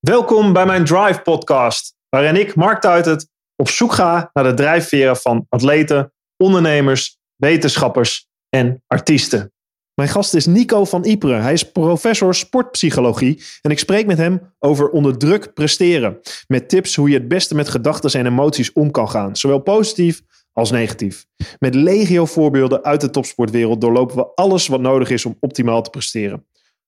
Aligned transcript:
Welkom 0.00 0.52
bij 0.52 0.66
mijn 0.66 0.84
Drive 0.84 1.20
podcast, 1.20 1.94
waarin 2.08 2.36
ik, 2.36 2.54
Mark 2.54 2.80
Tuitert, 2.80 3.26
op 3.56 3.68
zoek 3.68 3.92
ga 3.92 4.30
naar 4.32 4.44
de 4.44 4.54
drijfveren 4.54 5.16
van 5.16 5.46
atleten, 5.48 6.12
ondernemers, 6.36 7.18
wetenschappers 7.36 8.28
en 8.48 8.82
artiesten. 8.86 9.52
Mijn 9.94 10.08
gast 10.08 10.34
is 10.34 10.46
Nico 10.46 10.84
van 10.84 11.04
Ypres. 11.04 11.42
Hij 11.42 11.52
is 11.52 11.70
professor 11.72 12.34
sportpsychologie 12.34 13.42
en 13.60 13.70
ik 13.70 13.78
spreek 13.78 14.06
met 14.06 14.18
hem 14.18 14.54
over 14.58 14.90
onder 14.90 15.18
druk 15.18 15.54
presteren. 15.54 16.20
Met 16.46 16.68
tips 16.68 16.94
hoe 16.94 17.08
je 17.08 17.18
het 17.18 17.28
beste 17.28 17.54
met 17.54 17.68
gedachten 17.68 18.20
en 18.20 18.26
emoties 18.26 18.72
om 18.72 18.90
kan 18.90 19.10
gaan, 19.10 19.36
zowel 19.36 19.58
positief 19.58 20.22
als 20.52 20.70
negatief. 20.70 21.26
Met 21.58 21.74
legio 21.74 22.26
voorbeelden 22.26 22.82
uit 22.82 23.00
de 23.00 23.10
topsportwereld 23.10 23.80
doorlopen 23.80 24.16
we 24.16 24.34
alles 24.34 24.66
wat 24.66 24.80
nodig 24.80 25.10
is 25.10 25.24
om 25.24 25.36
optimaal 25.40 25.82
te 25.82 25.90
presteren. 25.90 26.46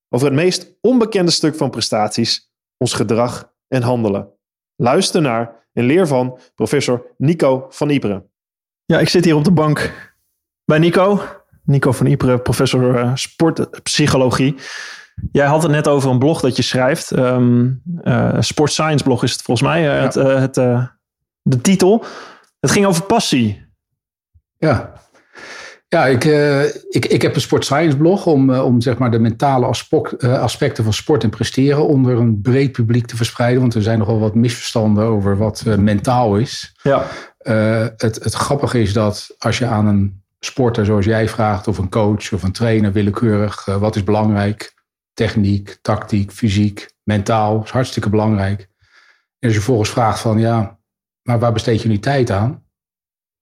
Over 0.08 0.26
het 0.26 0.36
meest 0.36 0.74
onbekende 0.80 1.30
stuk 1.30 1.54
van 1.54 1.70
prestaties, 1.70 2.51
ons 2.82 2.92
gedrag 2.92 3.52
en 3.68 3.82
handelen. 3.82 4.28
Luister 4.76 5.22
naar 5.22 5.66
en 5.72 5.84
leer 5.84 6.06
van 6.06 6.38
professor 6.54 7.06
Nico 7.16 7.66
van 7.68 7.90
Ypres. 7.90 8.20
Ja, 8.84 8.98
ik 8.98 9.08
zit 9.08 9.24
hier 9.24 9.36
op 9.36 9.44
de 9.44 9.52
bank 9.52 9.92
bij 10.64 10.78
Nico. 10.78 11.22
Nico 11.64 11.92
van 11.92 12.06
Ypres, 12.06 12.40
professor 12.42 12.98
uh, 12.98 13.10
sportpsychologie. 13.14 14.54
Jij 15.32 15.46
had 15.46 15.62
het 15.62 15.72
net 15.72 15.88
over 15.88 16.10
een 16.10 16.18
blog 16.18 16.40
dat 16.40 16.56
je 16.56 16.62
schrijft. 16.62 17.10
Um, 17.10 17.82
uh, 18.04 18.36
Sport 18.40 18.72
Science 18.72 19.04
blog 19.04 19.22
is 19.22 19.32
het 19.32 19.42
volgens 19.42 19.68
mij. 19.68 19.80
Uh, 19.80 19.94
ja. 19.94 20.02
het, 20.02 20.54
het 20.54 20.54
de 21.42 21.60
titel. 21.60 22.04
Het 22.60 22.70
ging 22.70 22.86
over 22.86 23.02
passie. 23.02 23.66
Ja, 24.58 24.92
ja 25.92 26.06
ik, 26.06 26.24
uh, 26.24 26.64
ik, 26.88 27.06
ik 27.06 27.22
heb 27.22 27.34
een 27.34 27.40
Sport 27.40 27.64
Science 27.64 27.96
blog 27.96 28.26
om, 28.26 28.50
uh, 28.50 28.64
om 28.64 28.80
zeg 28.80 28.98
maar 28.98 29.10
de 29.10 29.18
mentale 29.18 29.66
aspect, 29.66 30.24
uh, 30.24 30.40
aspecten 30.40 30.84
van 30.84 30.92
sport 30.92 31.22
en 31.22 31.30
presteren 31.30 31.86
onder 31.86 32.18
een 32.18 32.40
breed 32.40 32.72
publiek 32.72 33.06
te 33.06 33.16
verspreiden. 33.16 33.60
Want 33.60 33.74
er 33.74 33.82
zijn 33.82 33.98
nogal 33.98 34.18
wat 34.18 34.34
misverstanden 34.34 35.04
over 35.04 35.36
wat 35.36 35.64
mentaal 35.64 36.36
is. 36.36 36.74
Ja. 36.82 37.06
het, 37.96 38.18
het 38.22 38.34
grappige 38.34 38.80
is 38.80 38.92
dat 38.92 39.34
als 39.38 39.58
je 39.58 39.66
aan 39.66 39.86
een 39.86 40.22
sporter 40.40 40.84
zoals 40.84 41.04
jij 41.04 41.28
vraagt, 41.28 41.68
of 41.68 41.78
een 41.78 41.90
coach 41.90 42.32
of 42.32 42.42
een 42.42 42.52
trainer 42.52 42.92
willekeurig, 42.92 43.64
wat 43.64 43.96
is 43.96 44.04
belangrijk? 44.04 44.74
Techniek, 45.14 45.78
tactiek, 45.82 46.30
fysiek, 46.30 46.92
mentaal 47.02 47.62
is 47.64 47.70
hartstikke 47.70 48.08
belangrijk. 48.08 48.60
En 49.38 49.48
als 49.48 49.54
je 49.54 49.60
volgens 49.60 49.90
vraagt 49.90 50.20
van 50.20 50.38
ja, 50.38 50.78
maar 51.22 51.38
waar 51.38 51.52
besteed 51.52 51.82
je 51.82 51.88
nu 51.88 51.98
tijd 51.98 52.30
aan? 52.30 52.64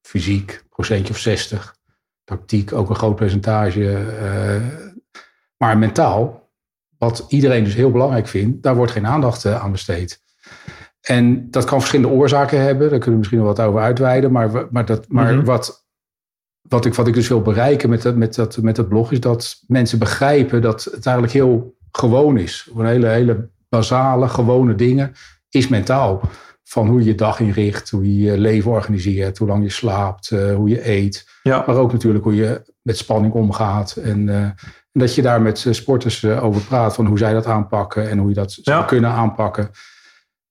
Fysiek, 0.02 0.64
procentje 0.68 1.12
of 1.12 1.18
60. 1.18 1.78
Tactiek, 2.30 2.72
ook 2.72 2.88
een 2.88 2.96
groot 2.96 3.16
percentage. 3.16 3.80
Uh, 3.80 4.66
maar 5.56 5.78
mentaal, 5.78 6.50
wat 6.98 7.24
iedereen 7.28 7.64
dus 7.64 7.74
heel 7.74 7.90
belangrijk 7.90 8.28
vindt, 8.28 8.62
daar 8.62 8.76
wordt 8.76 8.92
geen 8.92 9.06
aandacht 9.06 9.44
uh, 9.44 9.62
aan 9.62 9.72
besteed. 9.72 10.22
En 11.00 11.50
dat 11.50 11.64
kan 11.64 11.78
verschillende 11.78 12.14
oorzaken 12.16 12.60
hebben. 12.60 12.90
Daar 12.90 12.98
kunnen 12.98 13.10
we 13.10 13.16
misschien 13.16 13.38
nog 13.38 13.46
wat 13.46 13.60
over 13.60 13.80
uitweiden. 13.80 14.32
Maar, 14.32 14.66
maar, 14.70 14.84
dat, 14.84 15.08
maar 15.08 15.30
mm-hmm. 15.30 15.44
wat, 15.44 15.86
wat, 16.60 16.84
ik, 16.84 16.94
wat 16.94 17.06
ik 17.06 17.14
dus 17.14 17.28
wil 17.28 17.42
bereiken 17.42 17.88
met 17.88 18.02
dat, 18.02 18.16
met, 18.16 18.34
dat, 18.34 18.56
met 18.56 18.76
dat 18.76 18.88
blog, 18.88 19.12
is 19.12 19.20
dat 19.20 19.64
mensen 19.66 19.98
begrijpen 19.98 20.62
dat 20.62 20.84
het 20.84 21.06
eigenlijk 21.06 21.32
heel 21.32 21.76
gewoon 21.90 22.38
is. 22.38 22.70
Een 22.76 22.86
hele, 22.86 23.06
hele 23.06 23.50
basale, 23.68 24.28
gewone 24.28 24.74
dingen 24.74 25.12
is 25.48 25.68
mentaal 25.68 26.20
van 26.70 26.88
hoe 26.88 26.98
je 26.98 27.06
je 27.06 27.14
dag 27.14 27.40
inricht, 27.40 27.90
hoe 27.90 28.16
je 28.16 28.30
je 28.30 28.38
leven 28.38 28.70
organiseert, 28.70 29.38
hoe 29.38 29.48
lang 29.48 29.62
je 29.62 29.70
slaapt, 29.70 30.30
uh, 30.30 30.54
hoe 30.54 30.68
je 30.68 30.88
eet. 30.88 31.28
Ja. 31.42 31.64
Maar 31.66 31.76
ook 31.76 31.92
natuurlijk 31.92 32.24
hoe 32.24 32.34
je 32.34 32.62
met 32.82 32.96
spanning 32.96 33.32
omgaat. 33.32 33.96
En, 33.96 34.26
uh, 34.26 34.34
en 34.34 34.56
dat 34.92 35.14
je 35.14 35.22
daar 35.22 35.42
met 35.42 35.66
sporters 35.70 36.22
uh, 36.22 36.44
over 36.44 36.60
praat, 36.60 36.94
van 36.94 37.06
hoe 37.06 37.18
zij 37.18 37.32
dat 37.32 37.46
aanpakken 37.46 38.10
en 38.10 38.18
hoe 38.18 38.28
je 38.28 38.34
dat 38.34 38.54
ja. 38.54 38.62
zou 38.62 38.84
kunnen 38.84 39.10
aanpakken. 39.10 39.70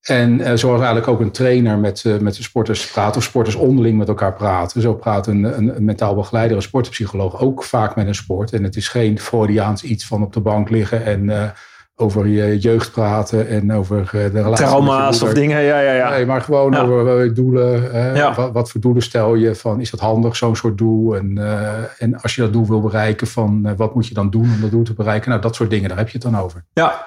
En 0.01 0.57
zoals 0.57 0.77
eigenlijk 0.77 1.07
ook 1.07 1.19
een 1.19 1.31
trainer 1.31 1.77
met, 1.77 2.03
met 2.19 2.35
de 2.35 2.43
sporters 2.43 2.91
praat, 2.91 3.17
of 3.17 3.23
sporters 3.23 3.55
onderling 3.55 3.97
met 3.97 4.07
elkaar 4.07 4.33
praten. 4.33 4.81
Zo 4.81 4.93
praat 4.93 5.27
een, 5.27 5.43
een, 5.43 5.75
een 5.75 5.85
mentaal 5.85 6.15
begeleider, 6.15 6.55
een 6.55 6.61
sportpsycholoog 6.61 7.39
ook 7.41 7.63
vaak 7.63 7.95
met 7.95 8.07
een 8.07 8.15
sport. 8.15 8.53
En 8.53 8.63
het 8.63 8.75
is 8.75 8.87
geen 8.87 9.19
Freudiaans 9.19 9.83
iets 9.83 10.05
van 10.05 10.23
op 10.23 10.33
de 10.33 10.39
bank 10.39 10.69
liggen 10.69 11.05
en 11.05 11.53
over 11.99 12.27
je 12.27 12.57
jeugd 12.57 12.91
praten 12.91 13.47
en 13.47 13.73
over 13.73 13.99
eh, 13.99 14.11
de 14.11 14.41
relatie. 14.41 14.65
Trauma's 14.65 15.21
of 15.21 15.33
dingen, 15.33 15.61
ja, 15.61 15.79
ja, 15.79 15.93
ja. 15.93 16.09
Nee, 16.09 16.25
maar 16.25 16.41
gewoon 16.41 16.71
ja. 16.71 16.81
over 16.81 17.33
doelen. 17.33 17.91
Hè, 17.91 18.13
ja. 18.13 18.33
wat, 18.33 18.51
wat, 18.51 18.71
voor 18.71 18.81
doelen 18.81 19.03
stel 19.03 19.35
je? 19.35 19.55
Van, 19.55 19.79
is 19.79 19.89
dat 19.91 19.99
handig, 19.99 20.35
zo'n 20.35 20.55
soort 20.55 20.77
doel? 20.77 21.15
En, 21.15 21.35
uh, 21.37 21.69
en 21.97 22.21
als 22.21 22.35
je 22.35 22.41
dat 22.41 22.53
doel 22.53 22.67
wil 22.67 22.81
bereiken, 22.81 23.27
van 23.27 23.61
uh, 23.65 23.71
wat 23.77 23.95
moet 23.95 24.07
je 24.07 24.13
dan 24.13 24.29
doen 24.29 24.51
om 24.55 24.61
dat 24.61 24.71
doel 24.71 24.83
te 24.83 24.93
bereiken? 24.93 25.29
Nou, 25.29 25.41
dat 25.41 25.55
soort 25.55 25.69
dingen, 25.69 25.89
daar 25.89 25.97
heb 25.97 26.09
je 26.09 26.17
het 26.17 26.31
dan 26.31 26.41
over. 26.41 26.65
Ja, 26.73 27.05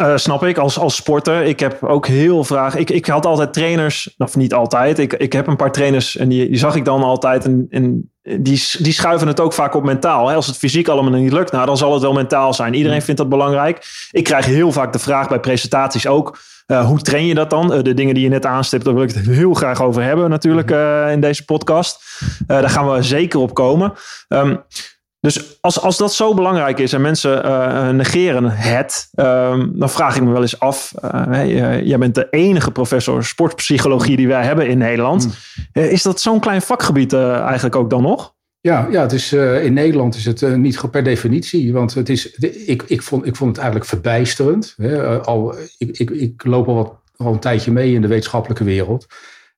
uh, 0.00 0.16
snap 0.16 0.44
ik. 0.44 0.58
Als, 0.58 0.78
als 0.78 0.94
sporter, 0.94 1.42
ik 1.42 1.60
heb 1.60 1.84
ook 1.84 2.06
heel 2.06 2.44
vragen. 2.44 2.80
Ik, 2.80 2.90
ik 2.90 3.06
had 3.06 3.26
altijd 3.26 3.52
trainers, 3.52 4.14
of 4.18 4.36
niet 4.36 4.54
altijd. 4.54 4.98
Ik, 4.98 5.12
ik 5.12 5.32
heb 5.32 5.46
een 5.46 5.56
paar 5.56 5.72
trainers 5.72 6.16
en 6.16 6.28
die, 6.28 6.48
die 6.48 6.58
zag 6.58 6.74
ik 6.74 6.84
dan 6.84 7.02
altijd. 7.02 7.44
En, 7.44 7.66
en 7.70 8.10
die, 8.22 8.64
die 8.78 8.92
schuiven 8.92 9.28
het 9.28 9.40
ook 9.40 9.52
vaak 9.52 9.74
op 9.74 9.84
mentaal. 9.84 10.28
Hè? 10.28 10.34
Als 10.34 10.46
het 10.46 10.56
fysiek 10.56 10.88
allemaal 10.88 11.20
niet 11.20 11.32
lukt, 11.32 11.52
nou, 11.52 11.66
dan 11.66 11.76
zal 11.76 11.92
het 11.92 12.02
wel 12.02 12.12
mentaal 12.12 12.54
zijn. 12.54 12.74
Iedereen 12.74 13.02
vindt 13.02 13.20
dat 13.20 13.28
belangrijk. 13.28 14.08
Ik 14.10 14.24
krijg 14.24 14.44
heel 14.44 14.72
vaak 14.72 14.92
de 14.92 14.98
vraag 14.98 15.28
bij 15.28 15.40
presentaties 15.40 16.06
ook. 16.06 16.38
Uh, 16.66 16.86
hoe 16.86 17.00
train 17.00 17.26
je 17.26 17.34
dat 17.34 17.50
dan? 17.50 17.74
Uh, 17.74 17.82
de 17.82 17.94
dingen 17.94 18.14
die 18.14 18.22
je 18.22 18.28
net 18.28 18.46
aanstipt, 18.46 18.84
daar 18.84 18.94
wil 18.94 19.02
ik 19.02 19.14
het 19.14 19.26
heel 19.26 19.54
graag 19.54 19.82
over 19.82 20.02
hebben 20.02 20.30
natuurlijk 20.30 20.70
uh, 20.70 21.10
in 21.10 21.20
deze 21.20 21.44
podcast. 21.44 22.02
daar 22.46 22.70
gaan 22.70 22.90
we 22.90 23.02
zeker 23.02 23.40
op 23.40 23.54
komen. 23.54 23.92
Um, 24.28 24.62
dus 25.20 25.58
als, 25.60 25.80
als 25.80 25.96
dat 25.96 26.12
zo 26.12 26.34
belangrijk 26.34 26.78
is 26.78 26.92
en 26.92 27.00
mensen 27.00 27.46
uh, 27.46 27.88
negeren 27.88 28.50
het, 28.50 29.08
um, 29.14 29.72
dan 29.74 29.90
vraag 29.90 30.16
ik 30.16 30.22
me 30.22 30.32
wel 30.32 30.40
eens 30.40 30.60
af. 30.60 30.92
Uh, 31.04 31.10
hey, 31.26 31.82
jij 31.82 31.98
bent 31.98 32.14
de 32.14 32.26
enige 32.30 32.70
professor 32.70 33.24
sportpsychologie 33.24 34.16
die 34.16 34.28
wij 34.28 34.44
hebben 34.44 34.68
in 34.68 34.78
Nederland. 34.78 35.26
Mm. 35.72 35.82
is 35.82 36.02
dat 36.02 36.20
zo'n 36.20 36.40
klein 36.40 36.62
vakgebied 36.62 37.12
eigenlijk 37.12 37.76
ook 37.76 37.90
dan 37.90 38.02
nog? 38.02 38.34
Ja, 38.60 38.88
ja 38.90 39.02
het 39.02 39.12
is, 39.12 39.32
in 39.32 39.72
Nederland 39.72 40.14
is 40.14 40.24
het 40.24 40.56
niet 40.56 40.90
per 40.90 41.04
definitie. 41.04 41.72
Want 41.72 41.94
het 41.94 42.08
is, 42.08 42.30
ik, 42.66 42.82
ik, 42.86 43.02
vond, 43.02 43.26
ik 43.26 43.36
vond 43.36 43.50
het 43.50 43.58
eigenlijk 43.58 43.88
verbijsterend. 43.88 44.74
Hè. 44.76 45.20
al, 45.20 45.54
ik, 45.78 45.98
ik, 45.98 46.10
ik 46.10 46.44
loop 46.44 46.68
al, 46.68 46.74
wat, 46.74 46.92
al 47.16 47.32
een 47.32 47.38
tijdje 47.38 47.72
mee 47.72 47.92
in 47.92 48.00
de 48.00 48.08
wetenschappelijke 48.08 48.64
wereld. 48.64 49.06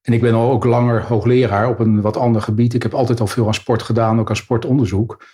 En 0.03 0.12
ik 0.12 0.21
ben 0.21 0.34
al 0.34 0.51
ook 0.51 0.65
langer 0.65 1.03
hoogleraar 1.03 1.69
op 1.69 1.78
een 1.78 2.01
wat 2.01 2.17
ander 2.17 2.43
gebied. 2.43 2.75
Ik 2.75 2.83
heb 2.83 2.95
altijd 2.95 3.21
al 3.21 3.27
veel 3.27 3.47
aan 3.47 3.55
sport 3.55 3.83
gedaan, 3.83 4.21
ook 4.21 4.28
aan 4.28 4.37
sportonderzoek. 4.37 5.25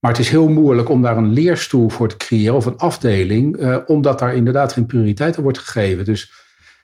Maar 0.00 0.10
het 0.10 0.20
is 0.20 0.28
heel 0.28 0.48
moeilijk 0.48 0.88
om 0.88 1.02
daar 1.02 1.16
een 1.16 1.32
leerstoel 1.32 1.88
voor 1.88 2.08
te 2.08 2.16
creëren 2.16 2.54
of 2.54 2.66
een 2.66 2.76
afdeling, 2.76 3.60
uh, 3.60 3.76
omdat 3.86 4.18
daar 4.18 4.34
inderdaad 4.34 4.72
geen 4.72 4.86
prioriteit 4.86 5.36
aan 5.36 5.42
wordt 5.42 5.58
gegeven. 5.58 6.04
Dus 6.04 6.32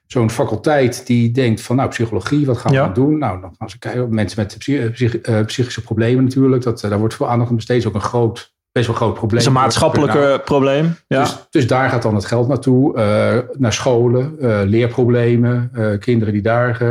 zo'n 0.06 0.30
faculteit 0.30 1.06
die 1.06 1.30
denkt 1.30 1.60
van 1.60 1.76
nou 1.76 1.88
psychologie, 1.88 2.46
wat 2.46 2.58
gaan 2.58 2.72
we 2.72 2.78
ja. 2.78 2.88
doen? 2.88 3.18
Nou, 3.18 3.40
dan 3.40 3.54
gaan 3.58 3.70
ze 3.70 3.78
kijken, 3.78 4.14
mensen 4.14 4.40
met 4.40 4.58
psych 4.58 4.90
psych 4.90 5.28
uh, 5.28 5.44
psychische 5.44 5.82
problemen 5.82 6.24
natuurlijk, 6.24 6.62
dat, 6.62 6.82
uh, 6.82 6.90
daar 6.90 6.98
wordt 6.98 7.14
veel 7.14 7.28
aandacht 7.28 7.50
aan 7.50 7.56
besteed, 7.56 7.86
ook 7.86 7.94
een 7.94 8.00
groot, 8.00 8.54
best 8.72 8.86
wel 8.86 8.96
groot 8.96 9.14
probleem. 9.14 9.30
Dat 9.30 9.40
is 9.40 9.46
een 9.46 9.62
maatschappelijk 9.62 10.12
nou, 10.12 10.38
probleem. 10.38 10.96
Ja. 11.06 11.20
Dus, 11.20 11.36
dus, 11.50 11.66
daar 11.66 11.90
gaat 11.90 12.02
dan 12.02 12.14
het 12.14 12.24
geld 12.24 12.48
naartoe, 12.48 12.92
naar 13.58 13.72
scholen, 13.72 14.36
leerproblemen, 14.68 15.70
kinderen 16.00 16.32
die 16.32 16.42
daar 16.42 16.82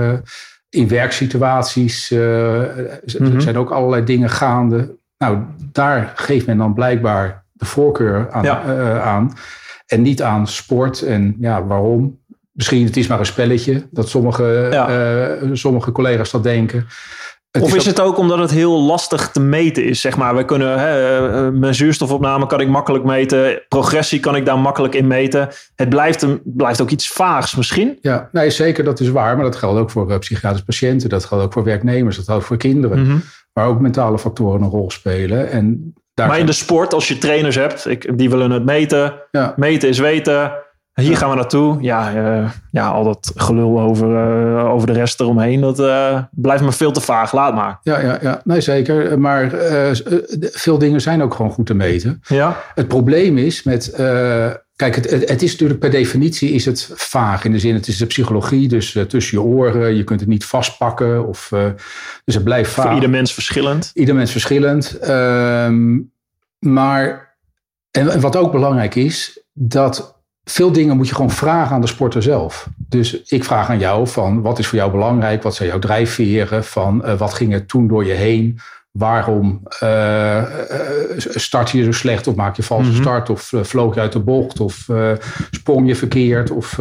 in 0.69 0.87
werksituaties, 0.87 2.11
er 2.11 2.95
mm-hmm. 3.17 3.41
zijn 3.41 3.57
ook 3.57 3.71
allerlei 3.71 4.03
dingen 4.03 4.29
gaande. 4.29 5.01
Nou, 5.23 5.37
daar 5.71 6.11
geeft 6.15 6.45
men 6.45 6.57
dan 6.57 6.73
blijkbaar 6.73 7.45
de 7.51 7.65
voorkeur 7.65 8.31
aan. 8.31 8.43
Ja. 8.43 8.63
Uh, 8.65 9.01
aan 9.01 9.33
en 9.85 10.01
niet 10.01 10.21
aan 10.21 10.47
sport. 10.47 11.01
En 11.01 11.35
ja, 11.39 11.65
waarom? 11.65 12.21
Misschien 12.51 12.85
het 12.85 12.97
is 12.97 13.07
maar 13.07 13.19
een 13.19 13.25
spelletje, 13.25 13.87
dat 13.91 14.09
sommige, 14.09 14.67
ja. 14.71 14.89
uh, 15.41 15.49
sommige 15.53 15.91
collega's 15.91 16.31
dat 16.31 16.43
denken. 16.43 16.87
Het 17.51 17.63
of 17.63 17.69
is, 17.69 17.75
is 17.75 17.85
het 17.85 17.99
ook 17.99 18.17
omdat 18.17 18.39
het 18.39 18.51
heel 18.51 18.81
lastig 18.81 19.31
te 19.31 19.39
meten 19.39 19.85
is? 19.85 20.01
Zeg 20.01 20.17
maar, 20.17 20.35
we 20.35 20.45
kunnen, 20.45 20.79
hè, 20.79 21.51
mijn 21.51 21.75
zuurstofopname 21.75 22.47
kan 22.47 22.59
ik 22.59 22.67
makkelijk 22.67 23.03
meten. 23.03 23.61
Progressie 23.67 24.19
kan 24.19 24.35
ik 24.35 24.45
daar 24.45 24.59
makkelijk 24.59 24.95
in 24.95 25.07
meten. 25.07 25.49
Het 25.75 25.89
blijft, 25.89 26.21
een, 26.21 26.41
blijft 26.43 26.81
ook 26.81 26.89
iets 26.89 27.11
vaags 27.11 27.55
misschien. 27.55 27.97
Ja, 28.01 28.29
nee, 28.31 28.49
zeker, 28.49 28.83
dat 28.83 28.99
is 28.99 29.09
waar. 29.09 29.35
Maar 29.35 29.45
dat 29.45 29.55
geldt 29.55 29.79
ook 29.79 29.91
voor 29.91 30.11
uh, 30.11 30.17
psychiatrische 30.17 30.65
patiënten. 30.65 31.09
Dat 31.09 31.25
geldt 31.25 31.43
ook 31.43 31.53
voor 31.53 31.63
werknemers. 31.63 32.15
Dat 32.15 32.25
geldt 32.25 32.45
voor 32.45 32.57
kinderen. 32.57 32.99
Mm 32.99 33.05
-hmm. 33.05 33.23
Waar 33.53 33.67
ook 33.67 33.79
mentale 33.79 34.19
factoren 34.19 34.61
een 34.61 34.69
rol 34.69 34.91
spelen. 34.91 35.51
En 35.51 35.93
daar 36.13 36.27
maar 36.27 36.39
in 36.39 36.45
de 36.45 36.51
sport, 36.51 36.93
als 36.93 37.07
je 37.07 37.17
trainers 37.17 37.55
hebt, 37.55 37.87
ik, 37.87 38.17
die 38.17 38.29
willen 38.29 38.51
het 38.51 38.65
meten. 38.65 39.13
Ja. 39.31 39.53
Meten 39.55 39.89
is 39.89 39.99
weten. 39.99 40.51
Hier 40.93 41.17
gaan 41.17 41.29
we 41.29 41.35
naartoe. 41.35 41.77
Ja, 41.81 42.13
uh, 42.15 42.49
ja 42.71 42.87
al 42.87 43.03
dat 43.03 43.31
gelul 43.35 43.79
over, 43.79 44.07
uh, 44.07 44.73
over 44.73 44.87
de 44.87 44.93
rest 44.93 45.19
eromheen, 45.19 45.61
dat 45.61 45.79
uh, 45.79 46.19
blijft 46.31 46.63
me 46.63 46.71
veel 46.71 46.91
te 46.91 47.01
vaag. 47.01 47.33
Laat 47.33 47.55
maar. 47.55 47.79
Ja, 47.81 47.99
ja, 47.99 48.17
ja. 48.21 48.41
nee 48.43 48.61
zeker. 48.61 49.19
Maar 49.19 49.51
veel 50.39 50.77
dingen 50.77 51.01
zijn 51.01 51.21
ook 51.21 51.33
gewoon 51.33 51.51
goed 51.51 51.65
te 51.65 51.73
meten. 51.73 52.21
Ja. 52.27 52.57
Het 52.75 52.87
probleem 52.87 53.37
is 53.37 53.63
met... 53.63 53.95
kijk, 54.75 54.95
het, 54.95 55.29
het, 55.29 55.41
is 55.41 55.51
natuurlijk 55.51 55.79
per 55.79 55.89
definitie 55.89 56.51
is 56.51 56.65
het 56.65 56.91
vaag. 56.93 57.45
In 57.45 57.51
de 57.51 57.59
zin, 57.59 57.73
het 57.73 57.87
is 57.87 57.97
de 57.97 58.05
psychologie, 58.05 58.67
dus 58.67 58.97
tussen 59.07 59.37
je 59.37 59.43
oren. 59.43 59.95
Je 59.95 60.03
kunt 60.03 60.19
het 60.19 60.29
niet 60.29 60.45
vastpakken. 60.45 61.27
Of, 61.27 61.51
dus 62.25 62.35
het 62.35 62.43
blijft 62.43 62.71
vaag. 62.71 62.85
Voor 62.85 62.93
ieder 62.93 63.09
mens 63.09 63.33
verschillend. 63.33 63.91
Ieder 63.93 64.15
mens 64.15 64.31
verschillend. 64.31 64.97
Ehm, 64.99 65.99
maar, 66.59 67.35
en, 67.91 68.09
en 68.09 68.19
wat 68.19 68.35
ook 68.35 68.51
belangrijk 68.51 68.95
is, 68.95 69.43
dat 69.53 70.21
veel 70.43 70.71
dingen 70.71 70.97
moet 70.97 71.07
je 71.07 71.15
gewoon 71.15 71.31
vragen 71.31 71.75
aan 71.75 71.81
de 71.81 71.87
sporter 71.87 72.23
zelf. 72.23 72.67
Dus 72.77 73.21
ik 73.21 73.43
vraag 73.43 73.69
aan 73.69 73.79
jou 73.79 74.07
van 74.07 74.41
wat 74.41 74.59
is 74.59 74.67
voor 74.67 74.77
jou 74.77 74.91
belangrijk? 74.91 75.43
Wat 75.43 75.55
zijn 75.55 75.69
jouw 75.69 75.79
drijfveren? 75.79 76.63
Van 76.63 77.01
uh, 77.05 77.17
wat 77.17 77.33
ging 77.33 77.53
er 77.53 77.65
toen 77.65 77.87
door 77.87 78.05
je 78.05 78.13
heen? 78.13 78.59
Waarom 78.97 79.61
uh, 79.83 80.43
start 81.17 81.69
je 81.69 81.83
zo 81.83 81.91
slecht? 81.91 82.27
Of 82.27 82.35
maak 82.35 82.55
je 82.55 82.63
valse 82.63 82.89
mm 82.89 82.93
-hmm. 82.93 83.01
start? 83.01 83.29
Of 83.29 83.51
uh, 83.51 83.63
vloog 83.63 83.95
je 83.95 83.99
uit 83.99 84.11
de 84.11 84.19
bocht? 84.19 84.59
Of 84.59 84.89
sprong 85.51 85.87
je 85.87 85.95
verkeerd? 85.95 86.51
Of, 86.51 86.77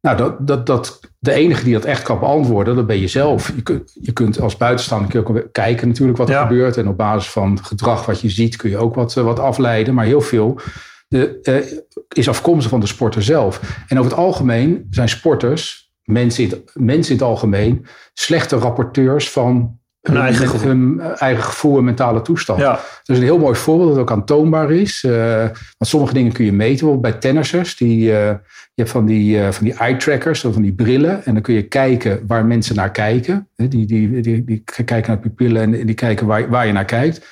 nou, 0.00 0.16
dat, 0.16 0.46
dat, 0.46 0.66
dat, 0.66 1.00
de 1.18 1.32
enige 1.32 1.64
die 1.64 1.72
dat 1.72 1.84
echt 1.84 2.02
kan 2.02 2.18
beantwoorden, 2.18 2.76
dat 2.76 2.86
ben 2.86 3.00
je 3.00 3.08
zelf. 3.08 3.52
Je 3.54 3.62
kunt, 3.62 3.96
je 4.00 4.12
kunt 4.12 4.40
als 4.40 4.56
buitenstaander 4.56 5.10
kun 5.10 5.20
je 5.20 5.26
ook 5.26 5.52
kijken 5.52 5.88
natuurlijk 5.88 6.18
wat 6.18 6.28
er 6.28 6.34
ja. 6.34 6.46
gebeurt. 6.46 6.76
En 6.76 6.88
op 6.88 6.96
basis 6.96 7.30
van 7.30 7.64
gedrag 7.64 8.06
wat 8.06 8.20
je 8.20 8.30
ziet 8.30 8.56
kun 8.56 8.70
je 8.70 8.76
ook 8.76 8.94
wat, 8.94 9.14
wat 9.14 9.38
afleiden. 9.38 9.94
Maar 9.94 10.04
heel 10.04 10.20
veel 10.20 10.60
de, 11.08 11.84
is 12.08 12.28
afkomstig 12.28 12.70
van 12.70 12.80
de 12.80 12.86
sporter 12.86 13.22
zelf. 13.22 13.60
En 13.88 13.98
over 13.98 14.10
het 14.10 14.20
algemeen 14.20 14.86
zijn 14.90 15.08
sporters, 15.08 15.92
mensen 16.02 16.44
in 16.44 16.50
het, 16.50 16.70
mensen 16.74 17.12
in 17.12 17.18
het 17.18 17.28
algemeen, 17.28 17.86
slechte 18.14 18.56
rapporteurs 18.56 19.30
van 19.30 19.77
hun, 20.08 20.16
hun, 20.16 20.24
eigen, 20.24 20.48
gevoel. 20.48 20.68
hun 20.68 21.00
eigen 21.00 21.44
gevoel 21.44 21.78
en 21.78 21.84
mentale 21.84 22.22
toestand. 22.22 22.60
Ja. 22.60 22.70
Dat 22.72 22.82
is 23.04 23.16
een 23.16 23.22
heel 23.22 23.38
mooi 23.38 23.54
voorbeeld 23.54 23.90
dat 23.90 23.98
ook 23.98 24.10
aantoonbaar 24.10 24.70
is. 24.70 25.02
Uh, 25.06 25.38
want 25.42 25.54
sommige 25.78 26.12
dingen 26.12 26.32
kun 26.32 26.44
je 26.44 26.52
meten. 26.52 26.86
Bijvoorbeeld 26.86 27.12
bij 27.12 27.20
tennissers. 27.20 27.76
Die, 27.76 27.98
uh, 27.98 28.06
je 28.08 28.40
hebt 28.74 28.90
van 28.90 29.06
die, 29.06 29.42
van 29.42 29.64
die 29.64 29.74
eye 29.74 29.96
trackers, 29.96 30.40
van 30.40 30.62
die 30.62 30.72
brillen. 30.72 31.24
En 31.24 31.32
dan 31.32 31.42
kun 31.42 31.54
je 31.54 31.62
kijken 31.62 32.20
waar 32.26 32.44
mensen 32.44 32.74
naar 32.74 32.90
kijken. 32.90 33.48
Die, 33.56 33.68
die, 33.68 33.86
die, 33.86 34.20
die, 34.20 34.44
die 34.44 34.62
kijken 34.84 35.06
naar 35.06 35.18
pupillen 35.18 35.62
en 35.62 35.86
die 35.86 35.94
kijken 35.94 36.26
waar, 36.26 36.48
waar 36.48 36.66
je 36.66 36.72
naar 36.72 36.84
kijkt. 36.84 37.26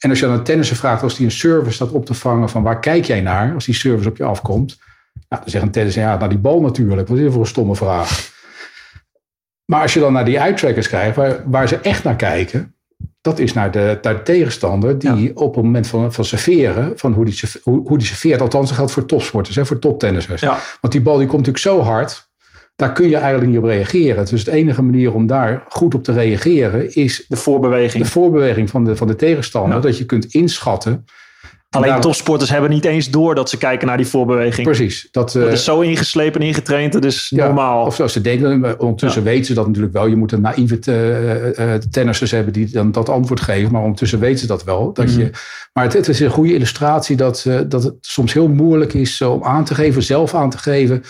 En 0.00 0.10
als 0.10 0.18
je 0.18 0.26
aan 0.26 0.32
een 0.32 0.42
tennisser 0.42 0.76
vraagt, 0.76 1.02
als 1.02 1.16
die 1.16 1.26
een 1.26 1.32
service 1.32 1.74
staat 1.74 1.90
op 1.90 2.06
te 2.06 2.14
vangen 2.14 2.48
van 2.48 2.62
waar 2.62 2.80
kijk 2.80 3.04
jij 3.04 3.20
naar, 3.20 3.54
als 3.54 3.64
die 3.64 3.74
service 3.74 4.08
op 4.08 4.16
je 4.16 4.24
afkomt, 4.24 4.78
nou, 5.28 5.42
dan 5.42 5.50
zegt 5.50 5.64
een 5.64 5.70
tennisser, 5.70 6.02
ja, 6.02 6.16
naar 6.16 6.28
die 6.28 6.38
bal 6.38 6.60
natuurlijk. 6.60 7.08
Wat 7.08 7.16
is 7.16 7.22
dit 7.22 7.32
voor 7.32 7.42
een 7.42 7.48
stomme 7.48 7.76
vraag? 7.76 8.38
Maar 9.70 9.82
als 9.82 9.94
je 9.94 10.00
dan 10.00 10.12
naar 10.12 10.24
die 10.24 10.38
eye-trackers 10.38 10.88
kijkt, 10.88 11.16
waar, 11.16 11.42
waar 11.46 11.68
ze 11.68 11.76
echt 11.76 12.04
naar 12.04 12.16
kijken, 12.16 12.74
dat 13.20 13.38
is 13.38 13.52
naar 13.52 13.70
de, 13.70 13.98
naar 14.02 14.14
de 14.14 14.22
tegenstander 14.22 14.98
die 14.98 15.22
ja. 15.22 15.30
op 15.34 15.54
het 15.54 15.64
moment 15.64 15.86
van, 15.86 16.12
van 16.12 16.24
serveren, 16.24 16.92
van 16.96 17.12
hoe 17.12 17.24
die, 17.24 17.40
hoe, 17.62 17.88
hoe 17.88 17.98
die 17.98 18.06
serveert, 18.06 18.40
althans 18.40 18.66
dat 18.66 18.76
geldt 18.76 18.92
voor 18.92 19.06
topsporters, 19.06 19.56
hè, 19.56 19.66
voor 19.66 19.78
toptennissers. 19.78 20.40
Ja. 20.40 20.58
Want 20.80 20.92
die 20.92 21.02
bal 21.02 21.16
die 21.16 21.26
komt 21.26 21.46
natuurlijk 21.46 21.64
zo 21.64 21.80
hard, 21.80 22.28
daar 22.76 22.92
kun 22.92 23.08
je 23.08 23.16
eigenlijk 23.16 23.50
niet 23.50 23.58
op 23.58 23.64
reageren. 23.64 24.26
Dus 24.26 24.44
de 24.44 24.50
enige 24.50 24.82
manier 24.82 25.14
om 25.14 25.26
daar 25.26 25.64
goed 25.68 25.94
op 25.94 26.04
te 26.04 26.12
reageren 26.12 26.94
is 26.94 27.24
de 27.28 27.36
voorbeweging, 27.36 28.04
de 28.04 28.10
voorbeweging 28.10 28.70
van, 28.70 28.84
de, 28.84 28.96
van 28.96 29.06
de 29.06 29.16
tegenstander. 29.16 29.76
Ja. 29.76 29.80
Dat 29.82 29.98
je 29.98 30.04
kunt 30.04 30.24
inschatten. 30.24 31.04
Alleen 31.70 32.00
topsporters 32.00 32.50
hebben 32.50 32.70
niet 32.70 32.84
eens 32.84 33.10
door 33.10 33.34
dat 33.34 33.50
ze 33.50 33.56
kijken 33.56 33.86
naar 33.86 33.96
die 33.96 34.06
voorbeweging. 34.06 34.66
Precies. 34.66 35.08
Dat, 35.10 35.32
dat 35.32 35.46
uh, 35.46 35.52
is 35.52 35.64
zo 35.64 35.80
ingeslepen 35.80 36.40
en 36.40 36.46
ingetraind, 36.46 36.92
dat 36.92 37.04
is 37.04 37.26
ja, 37.34 37.44
normaal. 37.44 37.86
Of 37.86 38.10
ze 38.10 38.20
denken, 38.20 38.80
ondertussen 38.80 39.22
ja. 39.22 39.28
weten 39.28 39.44
ze 39.44 39.54
dat 39.54 39.66
natuurlijk 39.66 39.92
wel. 39.92 40.06
Je 40.06 40.16
moet 40.16 40.32
een 40.32 40.40
naïeve 40.40 40.78
uh, 40.88 41.66
uh, 41.66 41.74
tennissers 41.74 42.30
hebben 42.30 42.52
die 42.52 42.70
dan 42.70 42.92
dat 42.92 43.08
antwoord 43.08 43.40
geven. 43.40 43.72
Maar 43.72 43.80
ondertussen 43.80 44.18
weten 44.18 44.38
ze 44.38 44.46
dat 44.46 44.64
wel. 44.64 44.92
Dat 44.92 45.06
mm 45.06 45.12
-hmm. 45.12 45.20
je, 45.20 45.30
maar 45.72 45.84
het, 45.84 45.92
het, 45.92 46.08
is 46.08 46.20
een 46.20 46.30
goede 46.30 46.54
illustratie 46.54 47.16
dat, 47.16 47.46
dat 47.68 47.82
het 47.82 47.94
soms 48.00 48.32
heel 48.32 48.48
moeilijk 48.48 48.94
is 48.94 49.20
om 49.20 49.44
aan 49.44 49.64
te 49.64 49.74
geven, 49.74 50.02
zelf 50.02 50.34
aan 50.34 50.50
te 50.50 50.58
geven 50.58 51.02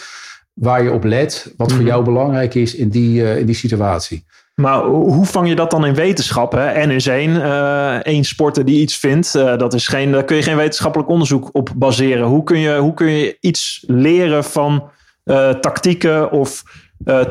waar 0.53 0.83
je 0.83 0.93
op 0.93 1.05
let, 1.05 1.53
wat 1.57 1.73
voor 1.73 1.85
jou 1.85 2.05
belangrijk 2.05 2.55
is 2.55 2.75
in 2.75 2.89
die, 2.89 3.39
in 3.39 3.47
die 3.47 3.55
situatie. 3.55 4.25
Maar 4.61 4.83
hoe 4.85 5.27
vang 5.27 5.49
je 5.49 5.55
dat 5.55 5.71
dan 5.71 5.87
in 5.87 5.95
wetenschap? 5.95 6.53
Hè? 6.53 6.87
N 6.87 6.91
is 6.91 7.07
één. 7.07 7.31
Uh, 7.31 7.95
één 7.95 8.25
sporter 8.25 8.65
die 8.65 8.81
iets 8.81 8.97
vindt. 8.97 9.35
Uh, 9.37 9.57
dat 9.57 9.75
is 9.75 9.89
geen, 9.89 10.13
daar 10.13 10.25
kun 10.25 10.37
je 10.37 10.43
geen 10.43 10.57
wetenschappelijk 10.57 11.09
onderzoek 11.09 11.49
op 11.53 11.71
baseren. 11.77 12.27
Hoe 12.27 12.43
kun 12.43 12.59
je, 12.59 12.77
hoe 12.77 12.95
kun 12.95 13.11
je 13.11 13.37
iets 13.41 13.85
leren 13.87 14.45
van 14.45 14.91
uh, 15.25 15.49
tactieken 15.49 16.31
of 16.31 16.63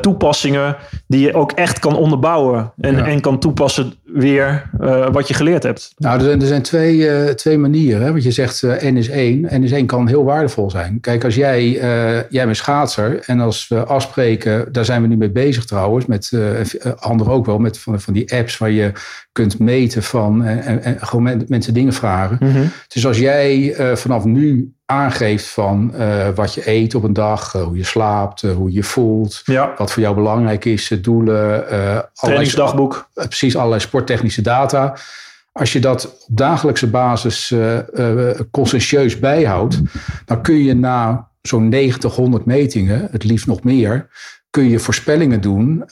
toepassingen 0.02 0.76
die 1.08 1.20
je 1.20 1.34
ook 1.34 1.52
echt 1.52 1.80
kan 1.80 1.96
onderbouwen 1.96 2.74
en, 2.78 2.96
ja. 2.96 3.06
en 3.06 3.22
kan 3.22 3.40
toepassen 3.40 3.94
weer 4.14 4.70
uh, 4.82 5.10
wat 5.12 5.28
je 5.28 5.34
geleerd 5.34 5.64
hebt? 5.64 5.94
Nou, 5.98 6.18
er 6.18 6.24
zijn, 6.24 6.42
er 6.42 6.48
zijn 6.48 6.62
twee, 6.62 6.98
uh, 6.98 7.26
twee 7.26 7.58
manieren. 7.58 8.02
Hè? 8.02 8.12
Want 8.12 8.24
je 8.24 8.32
zegt 8.32 8.62
N 8.62 8.96
is 8.96 9.10
één. 9.10 9.42
N 9.42 9.64
is 9.64 9.72
één 9.72 9.86
kan 9.86 10.08
heel 10.08 10.24
waardevol 10.24 10.70
zijn. 10.70 11.00
Kijk, 11.00 11.24
als 11.24 11.36
jij, 11.36 11.70
jij 12.30 12.46
bent 12.46 12.58
schaatser 12.58 13.20
en 13.26 13.40
als 13.40 13.68
we 13.68 13.84
afspreken, 13.84 14.72
daar 14.72 14.86
zijn 14.86 15.02
we 15.02 15.08
nu 15.08 15.18
mee 15.18 15.32
bezig 15.32 15.66
trouwens, 15.66 16.06
met 16.06 16.32
anderen 17.00 17.34
ook 17.34 17.46
wel, 17.46 17.60
met 17.60 17.80
van, 17.80 18.02
van 18.02 18.14
die 18.14 18.34
apps 18.34 18.58
waar 18.58 18.72
je 18.72 18.92
kunt 19.32 19.60
meten 19.60 20.04
van 20.04 20.44
en, 20.44 20.84
en 20.84 20.98
gewoon 21.00 21.44
mensen 21.48 21.74
dingen 21.74 21.94
vragen. 21.94 22.38
Mm 22.40 22.52
-hmm. 22.52 22.72
Dus 22.88 23.06
als 23.06 23.18
jij 23.18 23.76
vanaf 23.96 24.26
nu 24.26 24.74
aangeeft 24.90 25.48
van 25.48 25.92
uh, 25.96 26.28
wat 26.36 26.54
je 26.54 26.70
eet 26.70 26.96
op 26.96 27.04
een 27.04 27.14
dag, 27.14 27.54
uh, 27.54 27.64
hoe 27.64 27.78
je 27.78 27.84
slaapt, 27.84 28.44
uh, 28.44 28.56
hoe 28.56 28.72
je 28.72 28.84
voelt, 28.84 29.42
ja. 29.44 29.74
wat 29.78 29.92
voor 29.92 30.02
jou 30.02 30.16
belangrijk 30.16 30.66
is, 30.66 30.98
doelen. 31.02 31.66
Trainingsdagboek. 32.14 33.10
precies, 33.14 33.56
allerlei 33.56 33.82
sporttechnische 33.82 34.42
data. 34.42 34.98
Als 35.52 35.74
je 35.74 35.80
dat 35.80 36.06
op 36.06 36.38
dagelijkse 36.38 36.88
basis 36.88 37.54
conscientieus 38.52 39.20
bijhoudt, 39.20 39.82
dan 40.26 40.42
kun 40.42 40.64
je 40.64 40.74
na 40.74 41.28
zo'n 41.42 41.70
90, 41.70 42.16
100 42.16 42.46
metingen, 42.46 43.08
het 43.12 43.24
liefst 43.24 43.48
nog 43.48 43.64
meer, 43.64 44.08
kun 44.50 44.70
je 44.70 44.80
voorspellingen 44.80 45.42
doen 45.42 45.86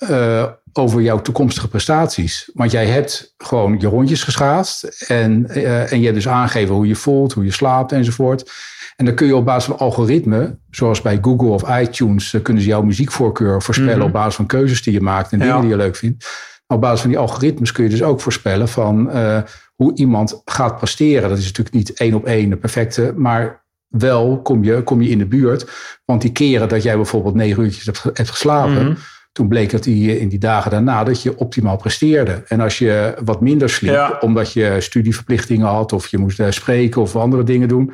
over 0.74 1.02
jouw 1.02 1.22
toekomstige 1.22 1.68
prestaties. 1.68 2.50
Want 2.54 2.72
jij 2.72 2.86
hebt 2.86 3.34
gewoon 3.38 3.80
je 3.80 3.88
rondjes 3.88 4.24
geschaatst 4.24 4.84
en, 5.08 5.50
en 5.90 5.98
je 6.00 6.04
hebt 6.04 6.16
dus 6.16 6.28
aangegeven 6.28 6.76
hoe 6.76 6.88
je 6.88 6.96
voelt, 6.96 7.34
hoe 7.34 7.46
je 7.46 7.52
slaapt 7.52 7.92
enzovoort. 7.92 8.52
En 8.98 9.06
dan 9.06 9.16
kun 9.16 9.28
je 9.28 9.36
op 9.36 9.46
basis 9.46 9.64
van 9.64 9.78
algoritme, 9.78 10.58
zoals 10.70 11.02
bij 11.02 11.18
Google 11.22 11.48
of 11.48 11.80
iTunes, 11.80 12.36
kunnen 12.42 12.64
ze 12.64 12.70
jouw 12.70 12.82
muziekvoorkeur 12.82 13.62
voorspellen 13.62 13.94
mm 13.94 14.00
-hmm. 14.00 14.08
op 14.08 14.14
basis 14.14 14.36
van 14.36 14.46
keuzes 14.46 14.84
die 14.84 14.94
je 14.94 15.02
maakt 15.02 15.32
en 15.32 15.40
dingen 15.40 15.62
die 15.62 15.70
je 15.70 15.76
leuk 15.76 15.96
vindt. 15.96 16.28
Op 16.68 16.82
basis 16.82 17.02
van 17.02 17.10
die 17.10 17.20
algoritmes 17.20 17.72
kun 17.72 17.84
je 17.84 17.90
dus 17.90 18.04
ook 18.04 18.22
voorspellen 18.22 18.68
van 18.68 19.10
uh, 19.10 19.42
hoe 19.76 19.96
iemand 19.96 20.42
gaat 20.46 20.78
presteren. 20.78 21.30
Dat 21.30 21.38
is 21.38 21.46
natuurlijk 21.46 21.76
niet 21.76 21.94
één 21.94 22.14
op 22.14 22.26
één 22.26 22.50
de 22.50 22.58
perfecte, 22.58 23.14
maar 23.16 23.66
wel 23.88 24.42
kom 24.42 24.64
je, 24.64 24.84
kom 24.84 25.02
je 25.02 25.10
in 25.10 25.18
de 25.18 25.26
buurt. 25.26 25.70
Want 26.06 26.22
die 26.22 26.32
keren 26.32 26.70
dat 26.70 26.84
jij 26.84 26.96
bijvoorbeeld 26.96 27.36
negen 27.36 27.64
uurtjes 27.64 27.86
hebt, 27.86 28.04
hebt 28.04 28.30
geslapen, 28.30 28.72
mm 28.72 28.78
-hmm. 28.78 28.98
toen 29.32 29.48
bleek 29.48 29.72
dat 29.72 29.84
die, 29.84 30.20
in 30.20 30.30
die 30.30 30.40
dagen 30.40 30.72
daarna 30.72 31.04
dat 31.04 31.22
je 31.22 31.38
optimaal 31.38 31.78
presteerde. 31.78 32.44
En 32.48 32.60
als 32.60 32.78
je 32.78 33.16
wat 33.24 33.42
minder 33.42 33.70
sliep, 33.70 33.94
ja. 33.94 34.18
omdat 34.20 34.54
je 34.54 34.76
studieverplichtingen 34.80 35.68
had 35.68 35.94
of 35.94 36.08
je 36.08 36.18
moest 36.18 36.42
spreken 36.50 37.02
of 37.02 37.16
andere 37.16 37.44
dingen 37.44 37.68
doen 37.68 37.94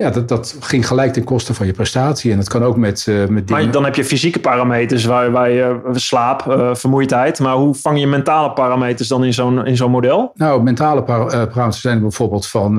ja, 0.00 0.10
dat, 0.10 0.28
dat 0.28 0.56
ging 0.60 0.86
gelijk 0.86 1.12
ten 1.12 1.24
koste 1.24 1.54
van 1.54 1.66
je 1.66 1.72
prestatie. 1.72 2.30
En 2.30 2.36
dat 2.36 2.48
kan 2.48 2.64
ook 2.64 2.76
met, 2.76 3.06
uh, 3.08 3.18
met 3.18 3.28
dingen... 3.46 3.62
Maar 3.62 3.72
dan 3.72 3.84
heb 3.84 3.94
je 3.94 4.04
fysieke 4.04 4.40
parameters 4.40 5.04
waar, 5.04 5.30
waar 5.30 5.50
je 5.50 5.80
slaap, 5.92 6.46
uh, 6.48 6.74
vermoeidheid. 6.74 7.40
Maar 7.40 7.54
hoe 7.54 7.74
vang 7.74 8.00
je 8.00 8.06
mentale 8.06 8.52
parameters 8.52 9.08
dan 9.08 9.24
in 9.24 9.34
zo'n, 9.34 9.66
in 9.66 9.76
zo'n 9.76 9.90
model? 9.90 10.32
Nou, 10.34 10.62
mentale 10.62 11.02
par- 11.02 11.26
uh, 11.26 11.30
parameters 11.30 11.80
zijn 11.80 12.00
bijvoorbeeld 12.00 12.46
van... 12.46 12.76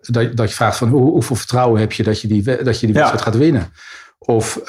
dat, 0.00 0.36
dat 0.36 0.48
je 0.48 0.54
vraagt 0.54 0.76
van 0.76 0.88
hoe, 0.88 1.10
hoeveel 1.10 1.36
vertrouwen 1.36 1.80
heb 1.80 1.92
je 1.92 2.02
dat 2.02 2.20
je 2.20 2.28
die, 2.28 2.42
dat 2.42 2.80
je 2.80 2.86
die 2.86 2.94
wedstrijd 2.94 3.24
ja. 3.24 3.30
gaat 3.30 3.36
winnen. 3.36 3.72
Of, 4.18 4.60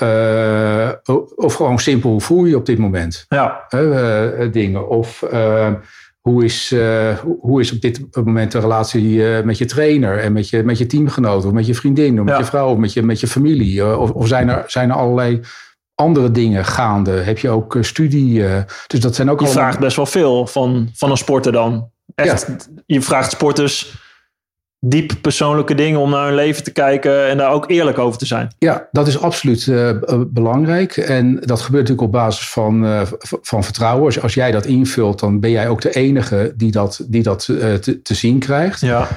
of 1.36 1.54
gewoon 1.54 1.80
simpel, 1.80 2.10
hoe 2.10 2.22
voel 2.22 2.44
je 2.44 2.50
je 2.50 2.58
op 2.58 2.66
dit 2.66 2.78
moment? 2.78 3.26
Ja. 3.30 3.68
dingen. 4.52 4.90
Of... 4.90 5.24
Hoe 6.30 6.44
is, 6.44 6.72
uh, 6.72 7.18
hoe 7.40 7.60
is 7.62 7.72
op 7.72 7.82
dit 7.82 8.02
moment 8.16 8.52
de 8.52 8.60
relatie 8.60 9.04
uh, 9.16 9.42
met 9.42 9.58
je 9.58 9.66
trainer 9.66 10.20
en 10.20 10.34
met 10.34 10.50
je, 10.50 10.64
met 10.64 10.78
je 10.78 10.86
teamgenoten, 10.86 11.48
of 11.50 11.54
met 11.56 11.66
je 11.66 11.76
vriendin, 11.76 12.18
of 12.20 12.26
met 12.26 12.34
Ja. 12.34 12.40
je 12.40 12.46
vrouw, 12.46 12.70
of 12.72 12.78
met 12.78 12.94
je, 12.94 13.04
met 13.04 13.20
je 13.20 13.28
familie? 13.28 13.76
Uh, 13.76 14.00
Of, 14.00 14.12
of 14.12 14.28
zijn, 14.28 14.50
er, 14.50 14.64
zijn 14.68 14.90
er 14.90 14.96
allerlei 14.96 15.40
andere 15.96 16.32
dingen 16.32 16.66
gaande? 16.66 17.12
Heb 17.12 17.38
je 17.38 17.50
ook 17.50 17.76
eh, 17.76 17.82
studie? 17.84 18.48
eh, 18.48 18.62
dus 18.88 19.00
dat 19.00 19.16
zijn 19.16 19.30
ook 19.30 19.40
Je 19.40 19.46
allemaal- 19.46 19.64
vraagt 19.64 19.80
best 19.80 19.96
wel 19.96 20.06
veel 20.06 20.48
van, 20.48 20.90
van 20.94 21.12
een 21.12 21.18
sporter 21.18 21.52
dan. 21.52 21.90
Echt, 22.16 22.70
je 22.86 23.02
vraagt 23.02 23.32
sporters 23.32 23.94
diep 24.86 25.12
persoonlijke 25.22 25.76
dingen 25.76 26.00
om 26.00 26.10
naar 26.10 26.26
hun 26.26 26.36
leven 26.36 26.64
te 26.64 26.72
kijken 26.72 27.28
en 27.30 27.38
daar 27.38 27.52
ook 27.52 27.70
eerlijk 27.70 27.98
over 27.98 28.20
te 28.20 28.26
zijn. 28.26 28.54
Ja, 28.60 28.88
dat 28.92 29.08
is 29.08 29.20
absoluut 29.22 29.68
eh, 29.68 29.90
b- 29.90 30.26
belangrijk. 30.30 30.98
En 30.98 31.36
dat 31.36 31.62
gebeurt 31.62 31.88
natuurlijk 31.88 32.08
op 32.08 32.12
basis 32.22 32.50
van, 32.50 32.86
eh, 32.86 33.02
van 33.42 33.64
vertrouwen. 33.64 34.06
Als, 34.06 34.22
als 34.22 34.34
jij 34.34 34.52
dat 34.52 34.66
invult, 34.66 35.20
dan 35.20 35.40
ben 35.40 35.52
jij 35.52 35.68
ook 35.70 35.82
de 35.82 35.92
enige 35.96 36.54
die 36.58 36.72
dat, 36.72 37.06
die 37.08 37.24
dat 37.24 37.48
eh, 37.48 37.74
te, 37.74 38.02
te 38.02 38.14
zien 38.14 38.40
krijgt. 38.40 38.82
Ja, 38.82 39.08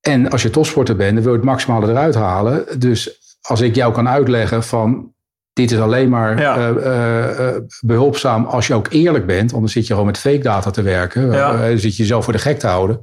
En 0.00 0.30
als 0.30 0.42
je 0.42 0.50
topsporter 0.50 0.96
bent, 0.96 1.14
dan 1.14 1.22
wil 1.22 1.32
je 1.32 1.38
het 1.38 1.46
maximale 1.46 1.88
eruit 1.90 2.14
halen. 2.14 2.64
Dus 2.78 3.18
als 3.42 3.60
ik 3.60 3.74
jou 3.74 3.92
kan 3.92 4.08
uitleggen 4.08 4.62
van 4.62 5.12
dit 5.52 5.70
is 5.70 5.78
alleen 5.78 6.08
maar 6.08 6.40
Ja. 6.40 6.56
eh, 6.56 6.68
eh, 6.68 7.48
eh, 7.48 7.62
behulpzaam 7.80 8.44
als 8.44 8.66
je 8.66 8.74
ook 8.74 8.86
eerlijk 8.90 9.26
bent. 9.26 9.52
Anders 9.52 9.72
zit 9.72 9.82
je 9.86 9.92
gewoon 9.92 10.06
met 10.06 10.18
fake 10.18 10.38
data 10.38 10.70
te 10.70 10.82
werken. 10.82 11.30
Ja. 11.32 11.54
Eh, 11.54 11.68
zit 11.76 11.96
je 11.96 12.02
jezelf 12.02 12.24
voor 12.24 12.32
de 12.32 12.38
gek 12.38 12.58
te 12.58 12.66
houden. 12.66 13.00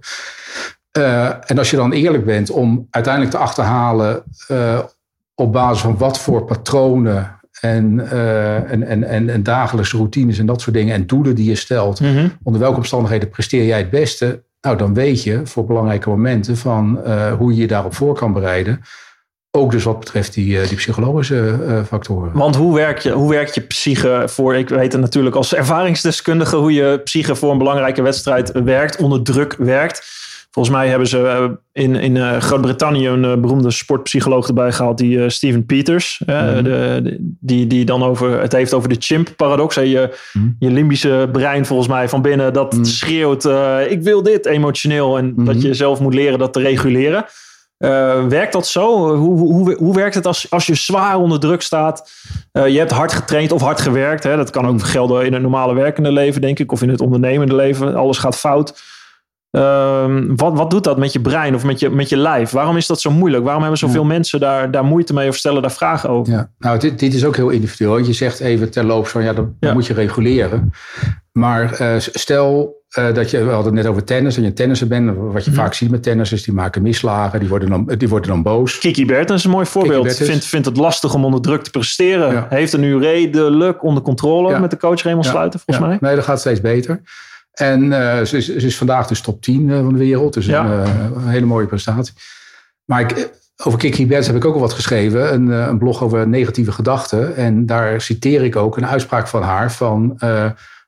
Eh, 0.98 1.30
en 1.46 1.58
als 1.58 1.70
je 1.70 1.76
dan 1.76 1.92
eerlijk 1.92 2.26
bent 2.26 2.50
om 2.50 2.88
uiteindelijk 2.90 3.34
te 3.34 3.42
achterhalen 3.42 4.24
eh, 4.48 4.80
op 5.34 5.52
basis 5.54 5.82
van 5.82 5.98
wat 5.98 6.20
voor 6.20 6.46
patronen 6.46 7.40
en, 7.62 8.10
eh, 8.10 8.72
en, 8.72 8.84
en, 8.84 9.04
en, 9.04 9.30
en 9.30 9.44
dagelijkse 9.44 9.98
routines 9.98 10.38
en 10.38 10.46
dat 10.46 10.62
soort 10.62 10.76
dingen 10.76 10.96
en 10.96 11.08
doelen 11.08 11.36
die 11.36 11.50
je 11.50 11.56
stelt, 11.56 12.00
Mhm. 12.00 12.28
onder 12.44 12.62
welke 12.62 12.78
omstandigheden 12.78 13.30
presteer 13.30 13.66
jij 13.66 13.78
het 13.78 13.90
beste? 13.90 14.44
Nou, 14.62 14.78
dan 14.78 14.94
weet 14.94 15.24
je 15.24 15.42
voor 15.44 15.66
belangrijke 15.66 16.10
momenten 16.10 16.58
van 16.58 17.00
hoe 17.38 17.54
je 17.54 17.62
je 17.62 17.68
daarop 17.68 17.96
voor 17.96 18.16
kan 18.16 18.34
bereiden. 18.34 18.82
Ook 19.52 19.72
dus 19.72 19.84
wat 19.84 20.00
betreft 20.00 20.34
die, 20.34 20.68
die 20.68 20.78
psychologische 20.78 21.84
factoren. 21.88 22.32
Want 22.34 22.56
hoe 22.56 22.76
werk, 22.76 23.00
je, 23.00 23.12
hoe 23.12 23.30
werkt 23.30 23.56
je 23.56 23.62
psyche 23.62 24.24
voor, 24.26 24.56
ik 24.56 24.70
weet 24.70 24.92
het 24.92 25.02
natuurlijk 25.02 25.36
als 25.36 25.56
ervaringsdeskundige, 25.56 26.56
hoe 26.56 26.74
je 26.74 27.02
psyche 27.04 27.36
voor 27.36 27.52
een 27.52 27.58
belangrijke 27.58 28.02
wedstrijd 28.02 28.52
werkt, 28.52 28.98
onder 28.98 29.24
druk 29.24 29.56
werkt. 29.58 30.24
Volgens 30.56 30.76
mij 30.76 30.88
hebben 30.88 31.08
ze 31.08 31.28
eh, 31.28 31.84
in, 31.84 31.96
in 31.96 32.18
eh, 32.18 32.38
Groot-Brittannië 32.38 33.08
een 33.08 33.26
eh, 33.26 33.36
beroemde 33.38 33.72
sportpsycholoog 33.72 34.48
erbij 34.48 34.72
gehaald, 34.72 34.98
die 34.98 35.30
Steven 35.30 35.66
Peters. 35.66 36.22
Mhm. 36.26 36.64
de, 36.64 37.18
die, 37.20 37.68
die 37.68 37.86
dan 37.86 38.04
over, 38.04 38.42
het 38.42 38.52
heeft 38.52 38.74
over 38.74 38.90
de 38.90 38.96
chimp-paradox. 39.00 39.76
Je, 39.76 40.18
Mhm. 40.34 40.48
je 40.60 40.72
limbische 40.72 41.30
brein 41.32 41.66
volgens 41.66 41.88
mij 41.88 42.10
van 42.10 42.22
binnen, 42.22 42.54
dat 42.54 42.74
Mhm. 42.74 42.84
schreeuwt, 42.84 43.46
ik 43.90 44.02
wil 44.02 44.24
dit 44.24 44.46
emotioneel. 44.46 45.18
En 45.18 45.34
dat 45.38 45.62
je 45.62 45.74
zelf 45.74 46.00
moet 46.00 46.14
leren 46.14 46.40
dat 46.40 46.54
te 46.54 46.60
reguleren. 46.62 47.26
Werkt 48.30 48.54
dat 48.54 48.68
zo? 48.68 49.16
Hoe, 49.16 49.38
hoe, 49.38 49.76
hoe, 49.76 49.96
werkt 49.96 50.16
het 50.16 50.26
als, 50.26 50.50
als 50.50 50.66
je 50.66 50.76
zwaar 50.76 51.18
onder 51.18 51.40
druk 51.40 51.62
staat? 51.62 52.12
Je 52.52 52.78
hebt 52.78 52.92
hard 52.92 53.14
getraind 53.14 53.52
of 53.52 53.62
hard 53.62 53.82
gewerkt. 53.82 54.24
Hè? 54.24 54.36
Dat 54.36 54.50
kan 54.50 54.68
ook 54.68 54.84
gelden 54.84 55.26
in 55.26 55.34
het 55.34 55.42
normale 55.42 55.74
werkende 55.74 56.12
leven, 56.12 56.42
denk 56.42 56.60
ik. 56.60 56.72
Of 56.72 56.82
in 56.82 56.90
het 56.90 57.02
ondernemende 57.02 57.56
leven. 57.56 57.96
Alles 57.96 58.18
gaat 58.18 58.38
fout. 58.38 58.94
Ehm, 59.56 60.36
wat, 60.36 60.54
wat 60.58 60.70
doet 60.72 60.84
dat 60.84 60.98
met 60.98 61.14
je 61.14 61.20
brein 61.22 61.56
of 61.56 61.64
met 61.64 61.80
je, 61.80 61.90
met 61.90 62.10
je 62.10 62.18
lijf? 62.18 62.52
Waarom 62.52 62.78
is 62.78 62.88
dat 62.88 63.02
zo 63.02 63.12
moeilijk? 63.12 63.44
Waarom 63.44 63.62
hebben 63.62 63.80
zoveel 63.80 64.04
mensen 64.04 64.40
daar, 64.40 64.72
daar 64.72 64.84
moeite 64.86 65.14
mee 65.14 65.30
of 65.30 65.36
stellen 65.36 65.62
daar 65.62 65.72
vragen 65.72 66.10
over? 66.10 66.34
Ja, 66.34 66.50
nou, 66.60 66.80
dit, 66.80 67.00
dit 67.00 67.14
is 67.14 67.26
ook 67.26 67.36
heel 67.36 67.50
individueel. 67.50 67.98
Je 67.98 68.14
zegt 68.14 68.40
even 68.40 68.72
terloops 68.72 69.10
van 69.10 69.24
ja, 69.24 69.34
Ja. 69.60 69.74
moet 69.74 69.86
je 69.88 69.94
reguleren. 69.94 70.72
Maar 71.32 71.74
eh, 71.74 71.96
stel 71.98 72.84
eh, 72.90 73.14
dat 73.14 73.30
je, 73.32 73.38
we 73.44 73.52
hadden 73.52 73.74
het 73.76 73.82
net 73.84 73.92
over 73.92 74.04
tennis, 74.04 74.36
dat 74.36 74.44
je 74.44 74.54
tennisser 74.54 74.88
bent. 74.88 75.12
Wat 75.18 75.46
je 75.46 75.52
Mhm. 75.52 75.60
vaak 75.60 75.74
ziet 75.74 75.90
met 75.92 76.04
tennissers, 76.04 76.44
die 76.44 76.54
maken 76.54 76.82
misslagen, 76.82 77.40
die 77.40 77.50
worden 77.50 77.70
dan, 77.70 77.92
die 77.98 78.10
worden 78.10 78.30
dan 78.30 78.44
boos. 78.44 78.78
Kiki 78.80 79.06
Bertens 79.06 79.40
is 79.40 79.44
een 79.46 79.52
mooi 79.52 79.66
voorbeeld. 79.66 80.16
Vindt, 80.16 80.46
vindt 80.46 80.66
het 80.66 80.78
lastig 80.78 81.14
om 81.14 81.26
onder 81.26 81.42
druk 81.42 81.64
te 81.64 81.70
presteren. 81.70 82.32
Ja. 82.32 82.46
Heeft 82.50 82.74
er 82.74 82.80
nu 82.80 82.98
redelijk 83.00 83.84
onder 83.84 84.04
controle 84.04 84.50
Ja. 84.50 84.60
met 84.60 84.72
de 84.72 84.78
coach 84.78 85.02
Raymond 85.02 85.26
Ja. 85.26 85.32
Sluiter, 85.32 85.60
volgens 85.60 85.86
Ja, 85.86 85.92
mij. 85.92 85.98
Nee, 86.02 86.16
dat 86.16 86.26
gaat 86.26 86.40
steeds 86.40 86.62
beter. 86.62 87.02
En 87.56 87.94
eh, 87.94 88.26
ze, 88.26 88.38
is, 88.38 88.46
ze 88.46 88.66
is 88.66 88.78
vandaag 88.78 89.08
dus 89.08 89.22
top 89.22 89.42
10 89.42 89.70
eh, 89.72 89.78
van 89.78 89.94
de 89.94 90.00
wereld. 90.00 90.34
Dus 90.34 90.46
Ja. 90.46 90.66
een, 90.66 90.84
eh, 90.86 91.04
een 91.16 91.28
hele 91.28 91.46
mooie 91.46 91.68
prestatie. 91.68 92.14
Maar 92.86 93.02
ik, 93.02 93.30
over 93.64 93.80
Kiki 93.80 94.08
Bertens 94.08 94.28
heb 94.28 94.36
ik 94.36 94.46
ook 94.46 94.54
al 94.54 94.60
wat 94.60 94.74
geschreven. 94.74 95.34
Een, 95.34 95.48
een 95.48 95.78
blog 95.78 96.04
over 96.04 96.28
negatieve 96.28 96.72
gedachten. 96.72 97.36
En 97.36 97.66
daar 97.66 98.02
citeer 98.02 98.44
ik 98.44 98.56
ook 98.56 98.78
een 98.78 98.88
uitspraak 98.88 99.28
van 99.28 99.42
haar. 99.42 99.72
Van, 99.72 100.20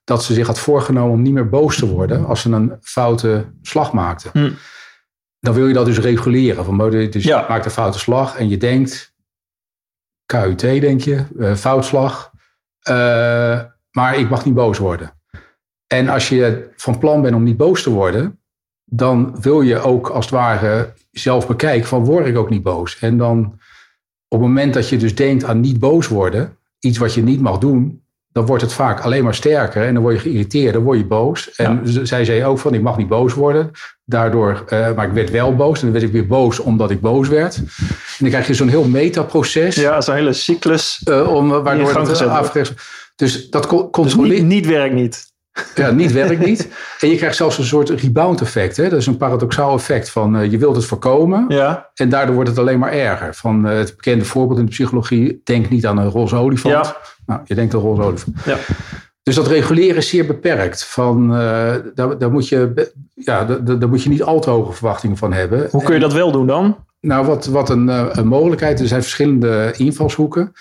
dat 0.03 0.23
ze 0.23 0.33
zich 0.33 0.47
had 0.47 0.59
voorgenomen 0.59 1.11
om 1.13 1.21
niet 1.21 1.33
meer 1.33 1.49
boos 1.49 1.77
te 1.77 1.85
worden. 1.87 2.25
Als 2.25 2.41
ze 2.41 2.51
een 2.51 2.73
foute 2.81 3.45
slag 3.61 3.93
maakte. 3.93 4.29
Hm. 4.33 4.51
Dan 5.39 5.53
wil 5.53 5.67
je 5.67 5.73
dat 5.73 5.85
dus 5.85 5.99
reguleren. 5.99 6.65
Van, 6.65 6.89
dus 6.89 7.23
Ja. 7.23 7.39
je 7.39 7.45
maakt 7.49 7.65
een 7.65 7.71
foute 7.71 7.99
slag. 7.99 8.37
En 8.37 8.49
je 8.49 8.57
denkt... 8.57 9.13
KUT 10.25 10.59
denk 10.59 11.01
je. 11.01 11.23
foutslag. 11.55 12.31
Eh, 12.79 13.61
maar 13.91 14.17
ik 14.17 14.29
mag 14.29 14.45
niet 14.45 14.53
boos 14.53 14.77
worden. 14.77 15.16
En 15.87 16.09
als 16.09 16.29
je 16.29 16.69
van 16.75 16.97
plan 16.97 17.21
bent 17.21 17.35
om 17.35 17.43
niet 17.43 17.57
boos 17.57 17.83
te 17.83 17.89
worden, 17.89 18.39
dan 18.85 19.37
wil 19.41 19.61
je 19.61 19.79
ook 19.79 20.09
als 20.09 20.25
het 20.25 20.33
ware 20.33 20.93
zelf 21.11 21.47
bekijken 21.47 21.87
van 21.87 22.05
word 22.05 22.25
ik 22.27 22.37
ook 22.37 22.49
niet 22.49 22.63
boos. 22.63 22.97
En 22.99 23.17
dan 23.17 23.39
op 24.27 24.39
het 24.39 24.47
moment 24.47 24.73
dat 24.73 24.89
je 24.89 24.97
dus 24.97 25.15
denkt 25.15 25.43
aan 25.43 25.59
niet 25.59 25.79
boos 25.79 26.07
worden, 26.07 26.57
iets 26.79 26.97
wat 26.97 27.13
je 27.13 27.23
niet 27.23 27.41
mag 27.41 27.57
doen, 27.57 28.01
dan 28.31 28.45
wordt 28.45 28.61
het 28.63 28.73
vaak 28.73 28.99
alleen 28.99 29.23
maar 29.23 29.35
sterker 29.35 29.85
en 29.85 29.93
dan 29.93 30.03
word 30.03 30.15
je 30.15 30.21
geïrriteerd, 30.21 30.73
dan 30.73 30.83
word 30.83 30.97
je 30.97 31.05
boos. 31.05 31.55
En 31.55 31.81
zij 32.07 32.25
zei 32.25 32.45
ook 32.45 32.59
van 32.59 32.73
ik 32.73 32.81
mag 32.81 32.97
niet 32.97 33.07
boos 33.07 33.33
worden, 33.33 33.71
daardoor, 34.05 34.63
eh, 34.67 34.93
maar 34.95 35.07
ik 35.07 35.13
werd 35.13 35.29
wel 35.29 35.55
boos 35.55 35.77
en 35.79 35.83
dan 35.83 35.91
werd 35.91 36.05
ik 36.05 36.11
weer 36.11 36.27
boos 36.27 36.59
omdat 36.59 36.91
ik 36.91 37.01
boos 37.01 37.27
werd. 37.27 37.55
En 37.57 37.65
dan 38.19 38.29
krijg 38.29 38.47
je 38.47 38.53
zo'n 38.53 38.67
heel 38.67 38.87
metaproces 38.87 39.75
Ja, 39.75 40.01
zo'n 40.01 40.15
hele 40.15 40.33
cyclus. 40.33 41.01
eh, 41.03 41.33
om, 41.35 41.53
eh, 41.53 41.63
waardoor 41.63 41.87
het 41.95 41.97
gezet 42.07 42.27
wordt. 42.27 42.41
afgerecht 42.41 42.73
Dus 43.15 43.49
dat 43.49 43.67
co- 43.67 43.81
Dus 43.81 43.89
controleert. 43.91 44.39
niet, 44.41 44.47
niet 44.49 44.65
werkt 44.65 44.95
niet. 44.95 45.26
Ja, 45.75 45.91
niet 45.91 46.11
werkt 46.11 46.45
niet. 46.45 46.69
En 46.99 47.09
je 47.09 47.15
krijgt 47.15 47.35
zelfs 47.35 47.57
een 47.57 47.63
soort 47.63 47.89
rebound 47.89 48.41
effect. 48.41 48.77
Hè? 48.77 48.89
Dat 48.89 48.99
is 48.99 49.05
een 49.05 49.17
paradoxaal 49.17 49.75
effect 49.75 50.09
van 50.09 50.37
eh, 50.37 50.51
je 50.51 50.57
wilt 50.57 50.75
het 50.75 50.85
voorkomen 50.85 51.45
Ja, 51.47 51.89
en 51.93 52.09
daardoor 52.09 52.35
wordt 52.35 52.49
het 52.49 52.59
alleen 52.59 52.79
maar 52.79 52.91
erger. 52.91 53.35
Van 53.35 53.67
eh, 53.67 53.77
het 53.77 53.95
bekende 53.95 54.25
voorbeeld 54.25 54.59
in 54.59 54.65
de 54.65 54.71
psychologie, 54.71 55.41
denk 55.43 55.69
niet 55.69 55.85
aan 55.85 55.97
een 55.97 56.09
roze 56.09 56.35
olifant. 56.35 56.85
Ja. 56.85 56.97
Nou, 57.25 57.41
je 57.45 57.55
denkt 57.55 57.73
aan 57.73 57.79
een 57.79 57.85
roze 57.85 58.01
olifant. 58.01 58.35
ja. 58.45 58.57
Dus 59.23 59.35
dat 59.35 59.47
reguleren 59.47 59.97
is 59.97 60.09
zeer 60.09 60.25
beperkt. 60.25 60.83
Van, 60.83 61.35
eh, 61.35 61.75
daar, 61.95 62.17
daar, 62.17 62.31
moet 62.31 62.47
je, 62.47 62.91
ja, 63.13 63.45
daar, 63.45 63.79
daar 63.79 63.89
moet 63.89 64.03
je 64.03 64.09
niet 64.09 64.23
al 64.23 64.39
te 64.39 64.49
hoge 64.49 64.73
verwachtingen 64.73 65.17
van 65.17 65.33
hebben. 65.33 65.67
Hoe 65.71 65.83
kun 65.83 65.93
je 65.93 65.99
dat 65.99 66.13
wel 66.13 66.31
doen 66.31 66.47
dan? 66.47 66.85
Nou, 67.01 67.25
wat, 67.25 67.45
wat 67.45 67.69
een, 67.69 67.87
een 68.19 68.27
mogelijkheid. 68.27 68.79
Er 68.79 68.87
zijn 68.87 69.01
verschillende 69.01 69.73
invalshoeken. 69.77 70.53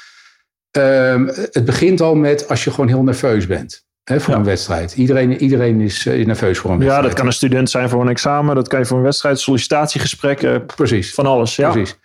Ehm, 0.70 1.26
het 1.50 1.64
begint 1.64 2.00
al 2.00 2.14
met 2.14 2.48
als 2.48 2.64
je 2.64 2.70
gewoon 2.70 2.88
heel 2.88 3.02
nerveus 3.02 3.46
bent. 3.46 3.85
Hè, 4.10 4.20
voor 4.20 4.32
Ja. 4.32 4.38
een 4.38 4.44
wedstrijd. 4.44 4.92
Iedereen, 4.92 5.42
iedereen 5.42 5.80
is 5.80 6.06
eh, 6.06 6.26
nerveus 6.26 6.58
voor 6.58 6.70
een 6.70 6.76
Ja, 6.76 6.82
wedstrijd. 6.82 7.08
dat 7.10 7.18
kan 7.18 7.26
een 7.26 7.32
student 7.32 7.70
zijn 7.70 7.88
voor 7.88 8.00
een 8.00 8.08
examen. 8.08 8.54
Dat 8.54 8.68
kan 8.68 8.78
je 8.78 8.84
voor 8.86 8.96
een 8.96 9.02
wedstrijd, 9.02 9.38
sollicitatiegesprek, 9.38 10.42
eh, 10.42 10.56
Precies. 10.76 11.14
van 11.14 11.26
alles. 11.26 11.56
Ja. 11.56 11.70
Precies. 11.70 11.98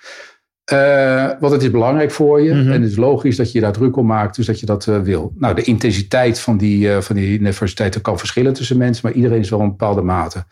Eh, 0.64 1.30
want 1.40 1.54
het 1.54 1.62
is 1.62 1.72
belangrijk 1.72 2.12
voor 2.12 2.42
je. 2.42 2.54
Mhm. 2.54 2.72
En 2.72 2.82
het 2.82 2.92
is 2.92 2.98
logisch 2.98 3.36
dat 3.36 3.52
je 3.52 3.60
daar 3.60 3.72
druk 3.72 3.96
om 3.98 4.06
maakt. 4.06 4.36
Dus 4.36 4.46
dat 4.46 4.60
je 4.60 4.66
dat 4.66 4.86
wil. 4.86 5.34
Nou, 5.38 5.56
de 5.56 5.62
intensiteit 5.62 6.40
van 6.40 6.58
die, 6.58 6.90
van 6.92 7.16
die 7.16 7.42
nervositeit 7.42 8.02
kan 8.02 8.20
verschillen 8.20 8.54
tussen 8.54 8.78
mensen. 8.78 9.02
Maar 9.08 9.16
iedereen 9.16 9.40
is 9.40 9.50
wel 9.50 9.60
een 9.60 9.70
bepaalde 9.70 10.02
mate. 10.02 10.46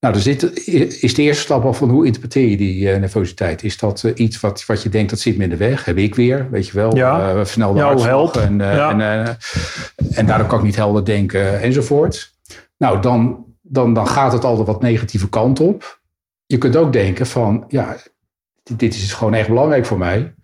Nou, 0.00 0.14
er 0.14 0.20
zit, 0.20 0.66
is 1.02 1.14
de 1.14 1.22
eerste 1.22 1.42
stap 1.42 1.64
al 1.64 1.72
van 1.74 1.88
hoe 1.90 2.06
interpreteer 2.06 2.48
je 2.48 2.56
die 2.56 2.90
eh, 2.90 3.00
nervositeit? 3.00 3.62
Is 3.62 3.78
dat 3.78 4.04
eh, 4.04 4.12
iets 4.14 4.40
wat, 4.40 4.64
wat 4.66 4.82
je 4.82 4.88
denkt 4.88 5.10
dat 5.10 5.18
zit 5.20 5.36
me 5.36 5.42
in 5.44 5.50
de 5.50 5.56
weg? 5.56 5.84
Heb 5.84 5.96
ik 5.96 6.14
weer, 6.14 6.48
weet 6.50 6.66
je 6.66 6.72
wel? 6.72 6.96
Ja. 6.96 7.28
Ja, 7.76 7.82
hartslag 7.84 8.08
help. 8.10 8.36
En, 8.36 8.58
Ja. 8.58 8.90
en, 8.90 9.38
en 10.14 10.26
daardoor 10.26 10.46
kan 10.46 10.58
ik 10.58 10.64
niet 10.64 10.76
helder 10.76 11.04
denken 11.04 11.60
enzovoort. 11.60 12.34
Nou, 12.78 13.00
dan, 13.02 13.44
dan, 13.62 13.94
dan 13.94 14.06
gaat 14.06 14.32
het 14.32 14.44
al 14.44 14.56
de 14.56 14.64
wat 14.64 14.82
negatieve 14.82 15.28
kant 15.28 15.60
op. 15.60 16.00
Je 16.46 16.58
kunt 16.58 16.76
ook 16.76 16.92
denken 16.92 17.26
van, 17.26 17.64
ja, 17.68 17.96
dit- 18.62 18.78
dit 18.78 18.94
is 18.94 19.12
gewoon 19.12 19.34
echt 19.34 19.48
belangrijk 19.48 19.86
voor 19.86 19.98
mij. 19.98 20.34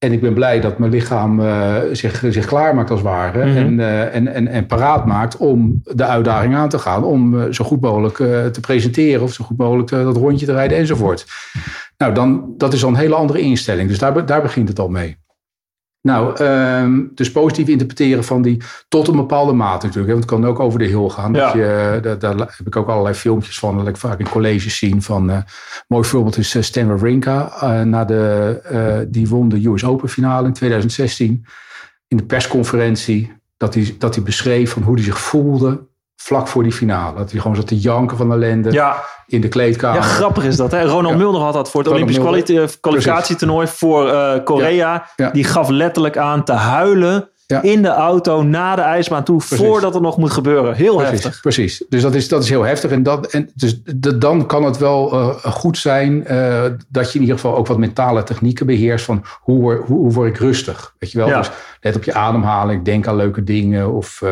En 0.00 0.12
ik 0.12 0.20
ben 0.20 0.34
blij 0.34 0.60
dat 0.60 0.78
mijn 0.78 0.90
lichaam 0.90 1.40
eh, 1.40 1.76
zich, 1.92 2.24
zich 2.28 2.46
klaarmaakt 2.46 2.90
als 2.90 3.00
het 3.00 3.08
ware. 3.08 3.46
Mhm. 3.46 3.56
en, 3.56 3.80
eh, 3.80 4.14
en, 4.14 4.34
en, 4.34 4.48
en 4.48 4.66
paraat 4.66 5.06
maakt 5.06 5.36
om 5.36 5.80
de 5.82 6.04
uitdaging 6.04 6.54
aan 6.54 6.68
te 6.68 6.78
gaan. 6.78 7.04
Om 7.04 7.40
eh, 7.40 7.46
zo 7.50 7.64
goed 7.64 7.80
mogelijk 7.80 8.16
te 8.52 8.60
presenteren. 8.60 9.22
Of 9.22 9.32
zo 9.32 9.44
goed 9.44 9.56
mogelijk 9.56 9.88
dat 9.88 10.16
rondje 10.16 10.46
te 10.46 10.52
rijden 10.52 10.78
enzovoort. 10.78 11.26
Nou, 11.96 12.14
dan, 12.14 12.54
dat 12.56 12.72
is 12.72 12.84
al 12.84 12.88
een 12.88 12.96
hele 12.96 13.14
andere 13.14 13.40
instelling. 13.40 13.88
Dus 13.88 13.98
daar, 13.98 14.26
daar 14.26 14.42
begint 14.42 14.68
het 14.68 14.78
al 14.78 14.88
mee. 14.88 15.19
Nou, 16.02 16.36
ehm, 16.36 17.02
dus 17.14 17.32
positief 17.32 17.68
interpreteren 17.68 18.24
van 18.24 18.42
die 18.42 18.62
tot 18.88 19.08
een 19.08 19.16
bepaalde 19.16 19.52
mate 19.52 19.86
natuurlijk. 19.86 20.06
Hè, 20.12 20.18
want 20.18 20.30
het 20.30 20.40
kan 20.40 20.50
ook 20.50 20.60
over 20.60 20.78
de 20.78 20.84
hill 20.84 21.08
gaan. 21.08 21.32
Ja. 21.32 21.44
Dat 21.44 21.52
je, 21.52 22.00
eh, 22.04 22.18
daar, 22.18 22.36
heb 22.36 22.66
ik 22.66 22.76
ook 22.76 22.88
allerlei 22.88 23.14
filmpjes 23.14 23.58
van. 23.58 23.76
Dat 23.76 23.88
ik 23.88 23.96
vaak 23.96 24.18
in 24.18 24.28
colleges 24.28 24.78
zien 24.78 25.02
van... 25.02 25.30
eh, 25.30 25.38
mooi 25.88 26.04
voorbeeld 26.04 26.36
is 26.36 26.54
eh, 26.54 26.62
Stan 26.62 26.86
Wawrinka. 26.86 27.52
na 27.84 28.04
de, 28.04 29.06
die 29.10 29.28
won 29.28 29.48
de 29.48 29.66
US 29.68 29.84
Open 29.84 30.08
finale 30.08 30.46
in 30.46 30.52
2016. 30.52 31.44
In 32.08 32.16
de 32.16 32.24
persconferentie. 32.24 33.38
Dat 33.56 33.74
hij, 33.74 33.94
dat 33.98 34.14
hij 34.14 34.24
beschreef 34.24 34.72
van 34.72 34.82
hoe 34.82 34.94
hij 34.94 35.04
zich 35.04 35.20
voelde 35.20 35.88
vlak 36.22 36.48
voor 36.48 36.62
die 36.62 36.72
finale. 36.72 37.16
Dat 37.18 37.30
hij 37.30 37.40
gewoon 37.40 37.56
zat 37.56 37.66
te 37.66 37.78
janken 37.78 38.16
van 38.16 38.32
ellende 38.32 38.72
Ja, 38.72 38.96
in 39.26 39.40
de 39.40 39.48
kleedkamer. 39.48 40.00
ja, 40.00 40.06
grappig 40.06 40.44
is 40.44 40.56
dat. 40.56 40.70
Hè? 40.70 40.82
Ronald 40.84 41.12
Ja. 41.14 41.18
Mulder 41.20 41.40
had 41.40 41.52
dat 41.52 41.70
voor 41.70 41.80
het 41.80 41.90
Ronald 41.92 42.10
Olympisch 42.10 42.44
kwali- 42.44 42.62
eh, 42.62 42.68
kwalificatietoernooi 42.80 43.66
voor 43.66 44.08
eh, 44.08 44.44
Korea. 44.44 45.06
Ja. 45.16 45.30
Die 45.30 45.44
gaf 45.44 45.68
letterlijk 45.68 46.16
aan 46.16 46.44
te 46.44 46.52
huilen 46.52 47.28
in 47.62 47.82
de 47.82 47.88
auto 47.88 48.42
na 48.42 48.76
de 48.76 48.82
ijsbaan 48.82 49.24
toe, 49.24 49.36
Precies. 49.38 49.66
voordat 49.66 49.94
het 49.94 50.02
nog 50.02 50.16
moet 50.16 50.30
gebeuren. 50.30 50.74
Heel 50.74 50.96
Precies, 50.96 51.22
heftig. 51.22 51.40
precies. 51.40 51.84
Dus 51.88 52.02
dat 52.02 52.14
is, 52.14 52.28
dat 52.28 52.42
is 52.42 52.48
heel 52.48 52.62
heftig. 52.62 52.90
En, 52.90 53.02
dat, 53.02 53.26
en 53.26 53.50
dus 53.54 53.82
d- 54.00 54.20
dan 54.20 54.46
kan 54.46 54.64
het 54.64 54.78
wel 54.78 55.12
eh, 55.12 55.28
goed 55.52 55.78
zijn 55.78 56.22
dat 56.88 57.08
je 57.12 57.14
in 57.14 57.20
ieder 57.20 57.34
geval 57.38 57.56
ook 57.56 57.66
wat 57.66 57.78
mentale 57.78 58.22
technieken 58.22 58.66
beheerst. 58.66 59.04
Van 59.04 59.24
hoe, 59.40 59.60
word- 59.60 59.86
hoe, 59.86 59.98
hoe 59.98 60.12
word 60.12 60.28
ik 60.28 60.36
rustig? 60.36 60.94
Weet 60.98 61.12
je 61.12 61.18
wel? 61.18 61.26
Dus 61.28 61.50
let 61.80 61.96
op 61.96 62.04
je 62.04 62.14
ademhaling, 62.14 62.84
denk 62.84 63.06
aan 63.06 63.16
leuke 63.16 63.44
dingen. 63.44 63.92
Of, 63.92 64.22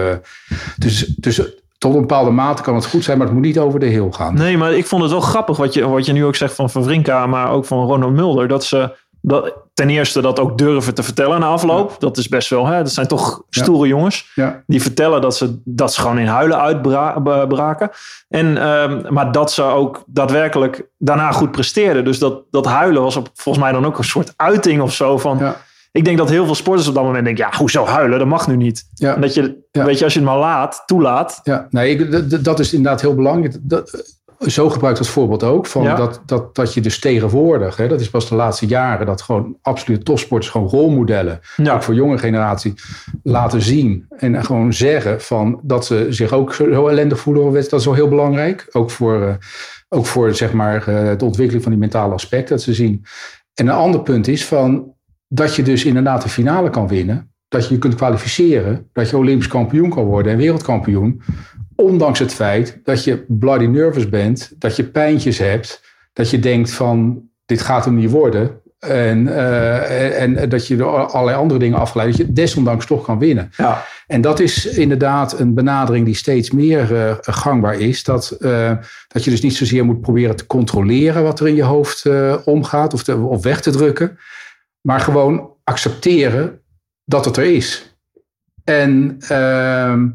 dus, 0.77 1.07
dus 1.07 1.41
tot 1.79 1.95
een 1.95 2.01
bepaalde 2.01 2.31
mate 2.31 2.63
kan 2.63 2.75
het 2.75 2.87
goed 2.87 3.05
zijn, 3.05 3.19
maar 3.19 3.27
het 3.27 3.37
moet 3.37 3.45
niet 3.45 3.59
over 3.59 3.81
de 3.81 3.87
heel 3.87 4.11
gaan. 4.11 4.35
Nee, 4.35 4.57
maar 4.57 4.73
ik 4.73 4.87
vond 4.87 5.03
het 5.03 5.11
wel 5.11 5.21
grappig 5.21 5.57
wat 5.57 5.75
je, 5.75 5.89
wat 5.89 6.07
je 6.07 6.13
nu 6.13 6.25
ook 6.25 6.37
zegt 6.37 6.55
van 6.55 6.71
Van 6.71 6.85
Vrinka, 6.85 7.27
maar 7.27 7.51
ook 7.51 7.65
van 7.65 7.87
Ronald 7.87 8.13
Mulder. 8.13 8.49
Dat 8.49 8.65
ze, 8.65 8.97
dat, 9.21 9.55
ten 9.75 9.91
eerste 9.91 10.21
dat 10.21 10.39
ook 10.39 10.59
durven 10.59 10.95
te 10.95 11.03
vertellen 11.03 11.41
na 11.41 11.47
afloop. 11.47 11.97
Dat 11.99 12.17
is 12.17 12.29
best 12.29 12.49
wel, 12.51 12.67
hè, 12.67 12.79
dat 12.83 12.93
zijn 12.93 13.07
toch 13.07 13.43
stoere 13.51 13.89
jongens. 13.89 14.31
Ja. 14.35 14.63
Die 14.67 14.83
vertellen 14.83 15.21
dat 15.21 15.37
ze, 15.37 15.61
dat 15.65 15.93
ze 15.93 16.01
gewoon 16.01 16.19
in 16.19 16.27
huilen 16.27 16.61
uitbraken. 16.61 17.91
En, 18.29 18.57
ehm, 18.57 19.13
maar 19.13 19.33
dat 19.33 19.53
ze 19.53 19.63
ook 19.63 20.03
daadwerkelijk 20.07 20.89
daarna 20.99 21.33
goed 21.33 21.51
presteerden. 21.51 22.05
Dus 22.05 22.19
dat, 22.19 22.43
dat 22.51 22.67
huilen 22.67 23.03
was 23.03 23.17
op, 23.17 23.31
volgens 23.35 23.65
mij 23.65 23.73
dan 23.73 23.87
ook 23.87 23.99
een 23.99 24.05
soort 24.05 24.33
uiting 24.37 24.81
of 24.81 24.93
zo 24.93 25.19
van... 25.19 25.39
Ja. 25.39 25.57
Ik 25.99 26.05
denk 26.05 26.19
dat 26.19 26.29
heel 26.29 26.45
veel 26.45 26.55
sporters 26.55 26.89
op 26.89 26.95
dat 26.95 27.05
moment 27.05 27.25
denken, 27.25 27.47
ja, 27.51 27.59
hoezo 27.59 27.85
huilen? 27.85 28.19
Dat 28.19 28.29
mag 28.29 28.49
nu 28.49 28.57
niet. 28.57 28.85
Ja. 28.95 29.15
En 29.15 29.21
dat 29.21 29.35
je, 29.35 29.67
Ja. 29.71 29.85
weet 29.85 29.99
je, 29.99 30.05
als 30.05 30.13
je 30.13 30.19
het 30.21 30.29
maar 30.29 30.39
laat, 30.39 30.83
toelaat. 30.87 31.41
Ja, 31.43 31.67
nee, 31.71 32.09
dat 32.43 32.59
is 32.61 32.73
inderdaad 32.73 33.01
heel 33.01 33.15
belangrijk. 33.15 33.57
Dat, 33.63 34.15
zo 34.47 34.71
gebruikt 34.71 34.99
het 34.99 35.09
voorbeeld 35.09 35.43
ook. 35.43 35.67
Van 35.67 35.83
Ja. 35.83 35.95
dat, 35.95 36.23
dat, 36.27 36.55
dat 36.55 36.75
je 36.75 36.81
dus 36.81 36.99
tegenwoordig, 36.99 37.77
hè, 37.77 37.89
dat 37.89 38.01
is 38.01 38.11
pas 38.11 38.29
de 38.29 38.35
laatste 38.35 38.67
jaren, 38.67 39.07
dat 39.07 39.23
gewoon 39.23 39.57
absolute 39.63 40.03
topsporters, 40.03 40.51
gewoon 40.51 40.69
rolmodellen, 40.69 41.41
Ja. 41.57 41.75
ook 41.75 41.83
voor 41.83 41.95
jonge 41.95 42.19
generatie, 42.19 42.75
laten 43.23 43.63
zien. 43.63 44.07
En 44.17 44.45
gewoon 44.45 44.73
zeggen 44.73 45.21
van 45.21 45.61
dat 45.63 45.87
ze 45.87 46.07
zich 46.09 46.33
ook 46.33 46.55
zo, 46.55 46.73
zo 46.73 46.87
ellendig 46.89 47.19
voelen. 47.21 47.43
op 47.43 47.53
wedstrijd. 47.53 47.71
Dat 47.71 47.81
is 47.81 47.99
wel 47.99 48.09
heel 48.09 48.17
belangrijk. 48.17 48.67
Ook 48.73 48.91
voor, 48.91 49.23
eh, 49.23 49.35
ook 49.89 50.07
voor 50.07 50.35
zeg 50.35 50.53
maar, 50.53 50.89
eh, 50.89 51.19
de 51.19 51.25
ontwikkeling 51.25 51.63
van 51.63 51.73
die 51.73 51.81
mentale 51.81 52.15
aspecten. 52.15 52.57
Dat 52.57 52.65
ze 52.65 52.75
zien. 52.75 53.05
En 53.55 53.67
een 53.69 53.75
ander 53.75 54.01
punt 54.03 54.29
is 54.29 54.45
van 54.47 54.97
dat 55.29 55.55
je 55.55 55.63
dus 55.63 55.85
inderdaad 55.85 56.23
de 56.23 56.29
finale 56.29 56.71
kan 56.71 56.89
winnen. 56.89 57.33
Dat 57.49 57.69
je 57.69 57.75
je 57.75 57.81
kunt 57.81 57.95
kwalificeren. 57.95 58.89
Dat 58.93 59.11
je 59.11 59.17
Olympisch 59.17 59.49
kampioen 59.49 59.91
kan 59.91 60.05
worden 60.05 60.33
en 60.33 60.39
wereldkampioen. 60.39 61.23
Ondanks 61.75 62.19
het 62.19 62.35
feit 62.35 62.81
dat 62.85 63.05
je 63.05 63.25
bloody 63.29 63.65
nervous 63.65 64.09
bent. 64.09 64.53
Dat 64.59 64.77
je 64.77 64.85
pijntjes 64.85 65.39
hebt. 65.39 65.83
Dat 66.13 66.31
je 66.31 66.39
denkt 66.39 66.71
van 66.71 67.23
dit 67.47 67.61
gaat 67.61 67.85
hem 67.85 67.95
niet 67.95 68.11
worden. 68.11 68.61
En, 68.79 69.29
eh, 69.29 70.23
en, 70.23 70.37
en 70.37 70.49
dat 70.49 70.67
je 70.67 70.77
door 70.77 71.07
allerlei 71.07 71.39
andere 71.39 71.61
dingen 71.61 71.79
afgeleid. 71.79 72.09
Dat 72.09 72.17
je 72.17 72.33
desondanks 72.33 72.87
toch 72.87 73.05
kan 73.05 73.19
winnen. 73.19 73.51
Ja. 73.57 73.85
En 74.07 74.21
dat 74.21 74.41
is 74.41 74.67
inderdaad 74.67 75.39
een 75.39 75.55
benadering 75.55 76.05
die 76.05 76.15
steeds 76.15 76.51
meer 76.51 76.97
eh, 76.97 77.15
gangbaar 77.21 77.81
is. 77.81 78.05
Dat, 78.05 78.31
eh, 78.31 78.73
dat 79.09 79.25
je 79.25 79.31
dus 79.31 79.41
niet 79.41 79.57
zozeer 79.57 79.85
moet 79.85 80.01
proberen 80.01 80.37
te 80.37 80.47
controleren 80.47 81.23
wat 81.23 81.41
er 81.41 81.49
in 81.49 81.55
je 81.55 81.63
hoofd 81.63 82.07
omgaat 82.45 82.95
of, 82.95 83.03
te, 83.03 83.17
of 83.17 83.43
weg 83.43 83.61
te 83.61 83.71
drukken. 83.71 84.19
Maar 84.81 85.01
gewoon 85.01 85.51
accepteren 85.65 86.61
dat 87.05 87.25
het 87.25 87.37
er 87.37 87.45
is. 87.45 87.97
En 88.65 89.17
ehm, 89.29 90.09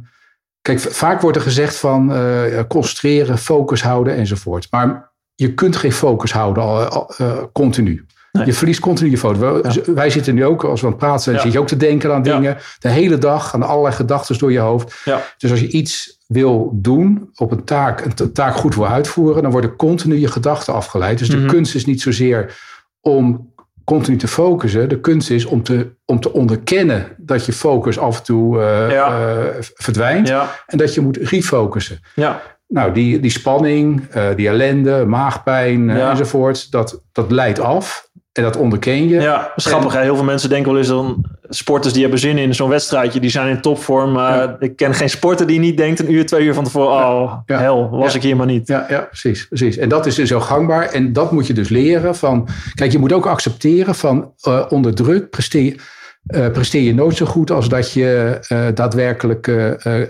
kijk, 0.61 0.79
vaak 0.79 1.21
wordt 1.21 1.37
er 1.37 1.43
gezegd 1.43 1.75
van 1.75 2.13
eh, 2.13 2.59
concentreren, 2.67 3.37
focus 3.37 3.81
houden 3.81 4.15
enzovoort. 4.15 4.67
Maar 4.71 5.11
je 5.35 5.53
kunt 5.53 5.75
geen 5.75 5.91
focus 5.91 6.31
houden 6.31 6.63
al, 6.63 6.83
al, 6.85 7.13
eh, 7.17 7.43
continu. 7.53 8.05
Nee. 8.31 8.45
Je 8.45 8.53
verliest 8.53 8.79
continu 8.79 9.09
je 9.09 9.17
focus. 9.17 9.39
Wij, 9.39 9.93
wij 9.95 10.09
zitten 10.09 10.35
nu 10.35 10.45
ook, 10.45 10.63
als 10.63 10.79
we 10.81 10.85
aan 10.85 10.91
het 10.93 11.01
praten 11.01 11.21
zijn, 11.23 11.35
Ja. 11.35 11.41
zit 11.41 11.51
je 11.51 11.59
ook 11.59 11.67
te 11.67 11.77
denken 11.77 12.13
aan 12.13 12.23
Ja. 12.23 12.33
dingen. 12.35 12.57
De 12.79 12.89
hele 12.89 13.17
dag 13.17 13.49
gaan 13.49 13.63
allerlei 13.63 13.95
gedachten 13.95 14.37
door 14.37 14.51
je 14.51 14.59
hoofd. 14.59 15.03
Dus 15.37 15.51
als 15.51 15.59
je 15.59 15.67
iets 15.67 16.17
wil 16.27 16.69
doen, 16.73 17.29
op 17.35 17.51
een 17.51 17.63
taak, 17.63 18.05
een 18.05 18.13
ta- 18.13 18.27
taak 18.33 18.55
goed 18.55 18.75
wil 18.75 18.87
uitvoeren, 18.87 19.41
dan 19.43 19.51
worden 19.51 19.75
continu 19.75 20.15
je 20.15 20.27
gedachten 20.27 20.73
afgeleid. 20.73 21.17
Dus 21.19 21.29
de 21.29 21.37
Mhm. 21.37 21.47
kunst 21.47 21.75
is 21.75 21.85
niet 21.85 22.01
zozeer 22.01 22.57
om 23.01 23.52
continu 23.83 24.17
te 24.17 24.27
focussen. 24.27 24.89
De 24.89 24.99
kunst 24.99 25.29
is 25.29 25.45
om 25.45 25.63
te, 25.63 25.87
om 26.05 26.19
te 26.19 26.33
onderkennen 26.33 27.07
dat 27.17 27.45
je 27.45 27.53
focus 27.53 27.99
af 27.99 28.17
en 28.17 28.23
toe 28.23 28.61
eh, 28.61 28.91
Ja. 28.91 29.07
eh, 29.37 29.45
verdwijnt. 29.59 30.27
Ja. 30.27 30.49
En 30.65 30.77
dat 30.77 30.93
je 30.93 31.01
moet 31.01 31.17
refocussen. 31.17 31.99
Ja. 32.15 32.41
Nou, 32.67 32.91
die, 32.93 33.19
die 33.19 33.31
spanning, 33.31 34.07
eh, 34.11 34.27
die 34.35 34.47
ellende, 34.47 35.05
maagpijn 35.05 35.89
enzovoort, 35.89 36.71
dat, 36.71 37.01
dat 37.11 37.31
leidt 37.31 37.59
af. 37.59 38.07
En 38.33 38.43
dat 38.43 38.55
onderken 38.57 39.07
je. 39.07 39.19
Ja, 39.21 39.37
dat 39.37 39.51
is 39.55 39.65
grappig. 39.65 39.93
Heel 39.93 40.15
veel 40.15 40.23
mensen 40.23 40.49
denken 40.49 40.69
wel 40.71 40.79
eens 40.79 40.89
dan 40.89 41.25
sporters 41.49 41.93
die 41.93 42.01
hebben 42.01 42.19
zin 42.19 42.37
in 42.37 42.55
zo'n 42.55 42.69
wedstrijdje, 42.69 43.19
die 43.19 43.29
zijn 43.29 43.47
in 43.47 43.61
topvorm. 43.61 44.11
Maar 44.11 44.37
Ja. 44.37 44.55
ik 44.59 44.75
ken 44.75 44.93
geen 44.93 45.09
sporter 45.09 45.47
die 45.47 45.59
niet 45.59 45.77
denkt 45.77 45.99
een 45.99 46.13
uur, 46.13 46.25
twee 46.25 46.45
uur 46.45 46.53
van 46.53 46.63
tevoren, 46.63 46.95
oh, 47.05 47.33
Ja. 47.45 47.57
hel, 47.59 47.89
was 47.89 48.11
Ja. 48.11 48.17
ik 48.17 48.23
hier 48.23 48.35
maar 48.35 48.45
niet. 48.45 48.67
Ja, 48.67 48.85
ja 48.89 48.99
precies, 48.99 49.47
precies. 49.47 49.77
En 49.77 49.89
dat 49.89 50.05
is 50.05 50.15
dus 50.15 50.29
zo 50.29 50.39
gangbaar. 50.39 50.85
En 50.89 51.13
dat 51.13 51.31
moet 51.31 51.47
je 51.47 51.53
dus 51.53 51.69
leren 51.69 52.15
van... 52.15 52.47
Kijk, 52.73 52.91
je 52.91 52.99
moet 52.99 53.13
ook 53.13 53.25
accepteren 53.25 53.95
van 53.95 54.31
eh, 54.41 54.65
onder 54.69 54.95
druk 54.95 55.29
presteer, 55.29 55.81
eh, 56.25 56.51
presteer 56.51 56.81
je 56.81 56.93
nooit 56.93 57.15
zo 57.15 57.25
goed 57.25 57.51
als 57.51 57.69
dat 57.69 57.91
je 57.91 58.39
eh, 58.47 58.67
daadwerkelijk 58.73 59.47
eh, 59.47 60.01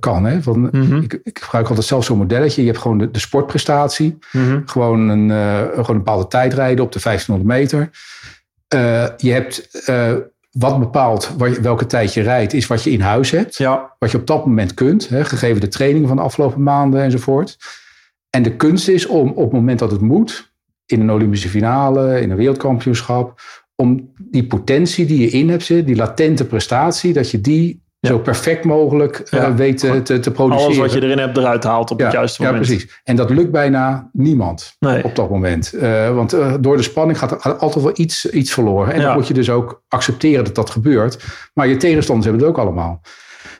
kan. 0.00 0.24
Hè? 0.24 0.42
Van, 0.42 0.68
Mhm. 0.72 0.96
ik, 0.96 1.20
ik 1.22 1.38
gebruik 1.38 1.68
altijd 1.68 1.86
zelf 1.86 2.04
zo'n 2.04 2.18
modelletje. 2.18 2.60
Je 2.60 2.66
hebt 2.66 2.80
gewoon 2.80 2.98
de, 2.98 3.10
de 3.10 3.18
sportprestatie. 3.18 4.18
Mhm. 4.32 4.60
Gewoon 4.64 5.08
een, 5.08 5.30
gewoon 5.70 5.86
een 5.88 5.96
bepaalde 5.96 6.26
tijd 6.28 6.54
rijden 6.54 6.84
op 6.84 6.92
de 6.92 7.00
1500 7.02 7.58
meter. 7.58 7.90
Je 9.16 9.32
hebt... 9.32 9.68
wat 10.50 10.78
bepaalt 10.78 11.34
waar 11.38 11.62
welke 11.62 11.86
tijd 11.86 12.14
je 12.14 12.22
rijdt, 12.22 12.52
is 12.52 12.66
wat 12.66 12.82
je 12.82 12.90
in 12.90 13.00
huis 13.00 13.30
hebt 13.30 13.56
Ja, 13.56 13.94
wat 13.98 14.10
je 14.10 14.18
op 14.18 14.26
dat 14.26 14.46
moment 14.46 14.74
kunt, 14.74 15.08
hè, 15.08 15.24
gegeven 15.24 15.60
de 15.60 15.68
trainingen 15.68 16.08
van 16.08 16.16
de 16.16 16.22
afgelopen 16.22 16.62
maanden 16.62 17.02
enzovoort. 17.02 17.56
En 18.30 18.42
de 18.42 18.56
kunst 18.56 18.88
is 18.88 19.06
om 19.06 19.28
op 19.30 19.44
het 19.44 19.52
moment 19.52 19.78
dat 19.78 19.90
het 19.90 20.00
moet, 20.00 20.52
in 20.86 21.00
een 21.00 21.10
Olympische 21.10 21.48
finale, 21.48 22.20
in 22.20 22.30
een 22.30 22.36
wereldkampioenschap, 22.36 23.40
om 23.76 24.12
die 24.30 24.46
potentie 24.46 25.06
die 25.06 25.20
je 25.20 25.28
in 25.30 25.48
hebt 25.48 25.62
zitten, 25.64 25.86
die 25.86 25.96
latente 25.96 26.44
prestatie, 26.44 27.12
dat 27.12 27.30
je 27.30 27.40
die 27.40 27.84
Ja. 28.00 28.08
zo 28.12 28.18
perfect 28.18 28.64
mogelijk 28.64 29.18
eh, 29.18 29.40
Ja. 29.40 29.54
weet 29.54 29.78
te, 29.78 30.02
te, 30.20 30.30
produceren. 30.30 30.64
alles 30.64 30.76
wat 30.78 30.92
je 30.92 31.02
erin 31.02 31.18
hebt 31.18 31.36
eruit 31.36 31.64
haalt 31.64 31.90
op 31.90 31.98
ja, 31.98 32.04
het 32.04 32.14
juiste 32.14 32.42
ja, 32.42 32.48
moment. 32.50 32.66
precies. 32.66 33.00
En 33.04 33.16
dat 33.16 33.30
lukt 33.30 33.50
bijna 33.50 34.10
niemand 34.12 34.76
Nee. 34.78 35.04
op 35.04 35.14
dat 35.14 35.30
moment. 35.30 35.72
Eh, 35.72 36.14
want 36.14 36.32
eh, 36.32 36.54
door 36.60 36.76
de 36.76 36.82
spanning 36.82 37.18
gaat 37.18 37.30
er 37.44 37.54
altijd 37.56 37.84
wel 37.84 37.92
iets, 37.96 38.30
iets 38.30 38.52
verloren. 38.52 38.92
En 38.92 39.00
Ja. 39.00 39.06
dan 39.06 39.16
moet 39.16 39.28
je 39.28 39.34
dus 39.34 39.50
ook 39.50 39.82
accepteren 39.88 40.44
dat 40.44 40.54
dat 40.54 40.70
gebeurt. 40.70 41.24
Maar 41.54 41.68
je 41.68 41.76
tegenstanders 41.76 42.26
hebben 42.28 42.46
het 42.46 42.56
ook 42.56 42.64
allemaal. 42.64 43.00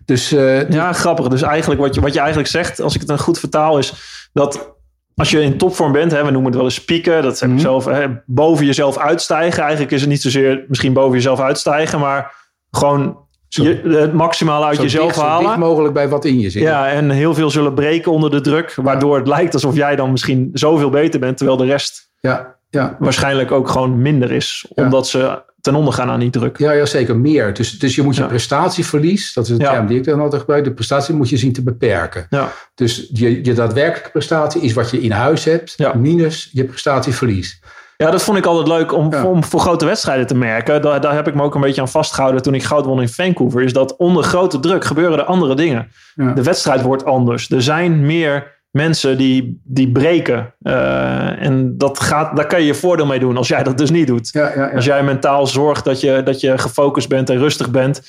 Dus 0.04 0.28
Ja, 0.68 0.92
grappig. 0.92 1.28
Dus 1.28 1.42
eigenlijk 1.42 1.80
wat 1.80 1.94
je, 1.94 2.00
wat 2.00 2.12
je 2.12 2.18
eigenlijk 2.18 2.48
zegt, 2.48 2.80
als 2.80 2.92
ik 2.94 3.00
het 3.00 3.08
dan 3.08 3.18
goed 3.18 3.38
vertaal, 3.38 3.78
is 3.78 3.92
dat 4.32 4.75
als 5.16 5.30
je 5.30 5.42
in 5.42 5.56
topvorm 5.58 5.92
bent, 5.92 6.12
hè, 6.12 6.18
we 6.24 6.30
noemen 6.30 6.44
het 6.44 6.54
wel 6.54 6.64
eens 6.64 6.84
pieken, 6.84 7.22
dat 7.22 7.42
ik 7.42 7.48
Mhm. 7.48 7.58
zelf, 7.58 7.84
hè, 7.84 8.06
boven 8.26 8.66
jezelf 8.66 8.98
uitstijgen. 8.98 9.62
Eigenlijk 9.62 9.92
is 9.92 10.00
het 10.00 10.10
niet 10.10 10.22
zozeer 10.22 10.64
misschien 10.68 10.92
boven 10.92 11.14
jezelf 11.14 11.40
uitstijgen, 11.40 12.00
maar 12.00 12.34
gewoon 12.70 13.18
je, 13.48 13.80
het 13.84 14.12
maximale 14.12 14.64
uit 14.64 14.76
zo 14.76 14.82
jezelf 14.82 15.06
dicht, 15.06 15.18
zo 15.18 15.24
halen. 15.24 15.46
dicht 15.46 15.58
mogelijk 15.58 15.94
bij 15.94 16.08
wat 16.08 16.24
in 16.24 16.38
je 16.40 16.50
zit. 16.50 16.62
Ja, 16.62 16.88
en 16.88 17.10
heel 17.10 17.34
veel 17.34 17.50
zullen 17.50 17.74
breken 17.74 18.12
onder 18.12 18.30
de 18.30 18.40
druk, 18.40 18.74
waardoor 18.74 19.16
het 19.16 19.26
lijkt 19.26 19.54
alsof 19.54 19.74
jij 19.76 19.96
dan 19.96 20.10
misschien 20.10 20.50
zoveel 20.52 20.90
beter 20.90 21.20
bent, 21.20 21.36
terwijl 21.36 21.58
de 21.58 21.64
rest 21.64 22.10
ja, 22.20 22.56
ja. 22.70 22.96
waarschijnlijk 22.98 23.50
ook 23.50 23.68
gewoon 23.68 24.02
minder 24.02 24.32
is, 24.32 24.66
omdat 24.74 25.08
ze 25.08 25.42
ten 25.66 25.74
onder 25.74 25.92
gaan 25.92 26.10
aan 26.10 26.20
die 26.20 26.30
druk. 26.30 26.58
Ja, 26.58 26.72
ja, 26.72 26.84
zeker 26.86 27.16
meer. 27.16 27.54
Dus, 27.54 27.78
dus 27.78 27.94
je 27.94 28.02
moet 28.02 28.14
je 28.16 28.22
Ja. 28.22 28.26
prestatieverlies, 28.28 29.32
dat 29.32 29.44
is 29.44 29.50
een 29.50 29.58
Ja. 29.58 29.70
term 29.72 29.86
die 29.86 29.98
ik 29.98 30.04
dan 30.04 30.20
altijd 30.20 30.40
gebruik, 30.40 30.64
de 30.64 30.72
prestatie 30.72 31.14
moet 31.14 31.28
je 31.28 31.36
zien 31.36 31.52
te 31.52 31.62
beperken. 31.62 32.26
Ja, 32.30 32.52
Dus 32.74 33.08
je, 33.12 33.44
je 33.44 33.52
daadwerkelijke 33.52 34.10
prestatie 34.10 34.60
is 34.60 34.72
wat 34.72 34.90
je 34.90 35.00
in 35.00 35.10
huis 35.10 35.44
hebt, 35.44 35.74
Ja. 35.76 35.94
minus 35.94 36.50
je 36.52 36.64
prestatieverlies. 36.64 37.60
Ja, 37.96 38.10
dat 38.10 38.22
vond 38.22 38.38
ik 38.38 38.46
altijd 38.46 38.68
leuk 38.68 38.92
om, 38.92 39.12
Ja. 39.12 39.24
om 39.24 39.44
voor 39.44 39.60
grote 39.60 39.84
wedstrijden 39.84 40.26
te 40.26 40.34
merken. 40.34 40.82
Daar, 40.82 41.00
daar 41.00 41.14
heb 41.14 41.28
ik 41.28 41.34
me 41.34 41.42
ook 41.42 41.54
een 41.54 41.60
beetje 41.60 41.80
aan 41.80 41.88
vastgehouden 41.88 42.42
toen 42.42 42.54
ik 42.54 42.62
goud 42.64 42.84
won 42.84 43.00
in 43.00 43.08
Vancouver. 43.08 43.62
Is 43.62 43.72
dat 43.72 43.96
onder 43.96 44.22
grote 44.24 44.60
druk 44.60 44.84
gebeuren 44.84 45.18
er 45.18 45.24
andere 45.24 45.54
dingen. 45.54 45.88
Ja. 46.14 46.32
De 46.32 46.42
wedstrijd 46.42 46.82
wordt 46.82 47.04
anders. 47.04 47.50
Er 47.50 47.62
zijn 47.62 48.06
meer 48.06 48.54
mensen 48.76 49.18
die, 49.18 49.60
die 49.64 49.92
breken. 49.92 50.54
Eh, 50.62 51.42
en 51.42 51.78
dat 51.78 52.00
gaat, 52.00 52.36
daar 52.36 52.46
kan 52.46 52.60
je 52.60 52.66
je 52.66 52.74
voordeel 52.74 53.06
mee 53.06 53.18
doen 53.18 53.36
als 53.36 53.48
jij 53.48 53.62
dat 53.62 53.78
dus 53.78 53.90
niet 53.90 54.06
doet. 54.06 54.28
Ja, 54.32 54.48
ja, 54.48 54.68
ja. 54.68 54.74
Als 54.74 54.84
jij 54.84 55.02
mentaal 55.02 55.46
zorgt 55.46 55.84
dat 55.84 56.00
je, 56.00 56.22
dat 56.24 56.40
je 56.40 56.58
gefocust 56.58 57.08
bent 57.08 57.30
en 57.30 57.38
rustig 57.38 57.70
bent. 57.70 58.02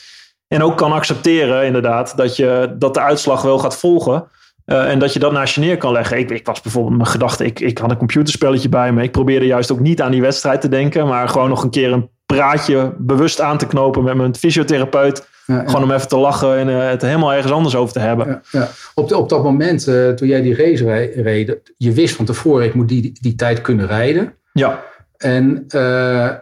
En 0.48 0.64
ook 0.64 0.78
kan 0.78 0.92
accepteren 0.92 1.66
inderdaad 1.66 2.18
dat, 2.18 2.36
je, 2.36 2.76
dat 2.80 2.94
de 2.94 3.00
uitslag 3.00 3.42
wel 3.42 3.60
gaat 3.60 3.78
volgen. 3.78 4.28
Eh, 4.66 4.90
en 4.92 5.00
dat 5.00 5.14
je 5.14 5.20
dat 5.20 5.32
naast 5.32 5.56
je 5.56 5.62
neer 5.62 5.78
kan 5.78 5.92
leggen. 5.92 6.18
Ik, 6.18 6.30
ik 6.30 6.46
was 6.46 6.62
bijvoorbeeld 6.62 6.98
mijn 6.98 7.10
gedachte, 7.10 7.46
ik, 7.46 7.60
ik 7.60 7.78
had 7.78 7.92
een 7.92 7.98
computerspelletje 7.98 8.70
bij 8.70 8.92
me. 8.92 9.04
Ik 9.04 9.12
probeerde 9.12 9.46
juist 9.46 9.72
ook 9.72 9.80
niet 9.80 10.02
aan 10.02 10.12
die 10.12 10.22
wedstrijd 10.22 10.62
te 10.62 10.70
denken. 10.70 11.08
Maar 11.08 11.30
gewoon 11.30 11.50
nog 11.50 11.64
een 11.64 11.70
keer 11.70 11.92
een 11.92 12.10
praatje 12.26 12.94
bewust 12.98 13.42
aan 13.42 13.58
te 13.58 13.68
knopen 13.68 14.04
met 14.04 14.16
mijn 14.16 14.36
fysiotherapeut. 14.36 15.28
Ja. 15.48 15.64
Gewoon 15.66 15.84
om 15.84 15.92
even 15.92 16.08
te 16.08 16.18
lachen 16.18 16.58
en 16.58 16.70
eh, 16.70 16.90
het 16.90 17.02
helemaal 17.02 17.34
ergens 17.34 17.52
anders 17.52 17.76
over 17.76 17.94
te 17.94 18.00
hebben. 18.00 18.28
Ja, 18.28 18.42
ja. 18.60 18.70
Op, 18.96 19.10
de- 19.10 19.18
op 19.18 19.30
dat 19.30 19.44
moment, 19.44 19.88
eh, 19.88 20.10
toen 20.10 20.28
jij 20.28 20.42
die 20.42 20.56
race 20.56 21.12
reed, 21.22 21.58
je 21.78 21.92
wist 21.92 22.16
van 22.16 22.26
tevoren, 22.26 22.66
ik 22.66 22.74
moet 22.74 22.88
die, 22.88 23.02
die, 23.02 23.18
die 23.22 23.36
tijd 23.36 23.62
kunnen 23.62 23.88
rijden. 23.88 24.34
Ja, 24.54 24.84
En 25.18 25.64
eh, 25.68 25.80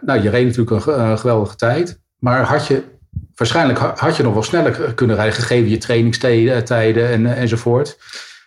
nou, 0.00 0.22
je 0.22 0.30
reed 0.30 0.44
natuurlijk 0.44 0.70
een, 0.70 0.82
ge- 0.82 0.92
een 0.92 1.18
geweldige 1.18 1.56
tijd. 1.56 2.00
Maar 2.18 2.42
had 2.42 2.66
je, 2.66 2.82
waarschijnlijk 3.34 3.78
ha- 3.78 3.92
had 3.96 4.16
je 4.16 4.22
nog 4.22 4.32
wel 4.32 4.42
sneller 4.42 4.92
kunnen 4.94 5.16
rijden, 5.16 5.34
gegeven 5.34 5.70
je 5.70 5.78
trainingstijden 5.78 6.64
tijden 6.64 7.08
en, 7.08 7.26
enzovoort. 7.36 7.98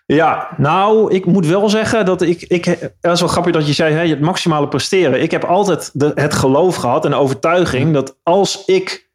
Ja, 0.06 0.48
nou, 0.58 1.14
ik 1.14 1.26
moet 1.26 1.46
wel 1.48 1.70
zeggen 1.70 2.06
dat 2.06 2.22
ik. 2.22 2.42
ik 2.42 2.66
dat 3.02 3.14
is 3.14 3.20
wel 3.20 3.30
grappig 3.30 3.54
dat 3.54 3.68
je 3.68 3.74
zei: 3.74 3.94
hè, 3.94 4.08
het 4.08 4.20
maximale 4.20 4.68
presteren. 4.68 5.22
Ik 5.22 5.32
heb 5.32 5.44
altijd 5.44 5.90
de, 5.94 6.12
het 6.16 6.34
geloof 6.34 6.76
gehad 6.76 7.06
en 7.06 7.12
de 7.12 7.18
overtuiging 7.18 7.94
dat 7.94 8.16
als 8.24 8.64
ik 8.66 9.09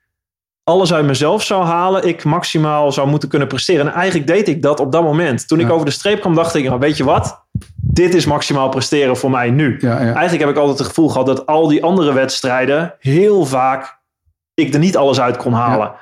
alles 0.65 0.93
uit 0.93 1.07
mezelf 1.07 1.43
zou 1.43 1.65
halen, 1.65 2.09
ik 2.09 2.25
maximaal 2.25 2.93
zou 2.93 3.09
moeten 3.09 3.29
kunnen 3.29 3.49
presteren. 3.49 3.87
En 3.87 3.93
eigenlijk 3.93 4.27
deed 4.27 4.49
ik 4.49 4.63
dat 4.63 4.81
op 4.81 4.93
dat 4.93 5.03
moment. 5.03 5.49
Toen 5.49 5.61
ik 5.61 5.71
over 5.71 5.87
de 5.87 5.93
streep 5.93 6.21
kwam, 6.21 6.35
dacht 6.35 6.55
ik: 6.55 6.65
nou, 6.65 6.79
weet 6.79 6.97
je 6.97 7.05
wat? 7.05 7.43
dit 7.95 8.15
is 8.15 8.27
maximaal 8.27 8.69
presteren 8.69 9.17
voor 9.17 9.31
mij 9.31 9.51
nu. 9.51 9.77
Ja, 9.81 9.91
ja. 9.91 9.99
Eigenlijk 9.99 10.41
heb 10.41 10.49
ik 10.49 10.57
altijd 10.57 10.79
het 10.79 10.87
gevoel 10.87 11.09
gehad 11.09 11.27
dat 11.27 11.47
al 11.47 11.69
die 11.69 11.85
andere 11.85 12.13
wedstrijden 12.13 12.95
heel 12.99 13.45
vaak 13.45 14.03
ik 14.55 14.75
er 14.75 14.81
niet 14.81 14.97
alles 14.97 15.21
uit 15.21 15.37
kon 15.37 15.53
halen. 15.53 15.93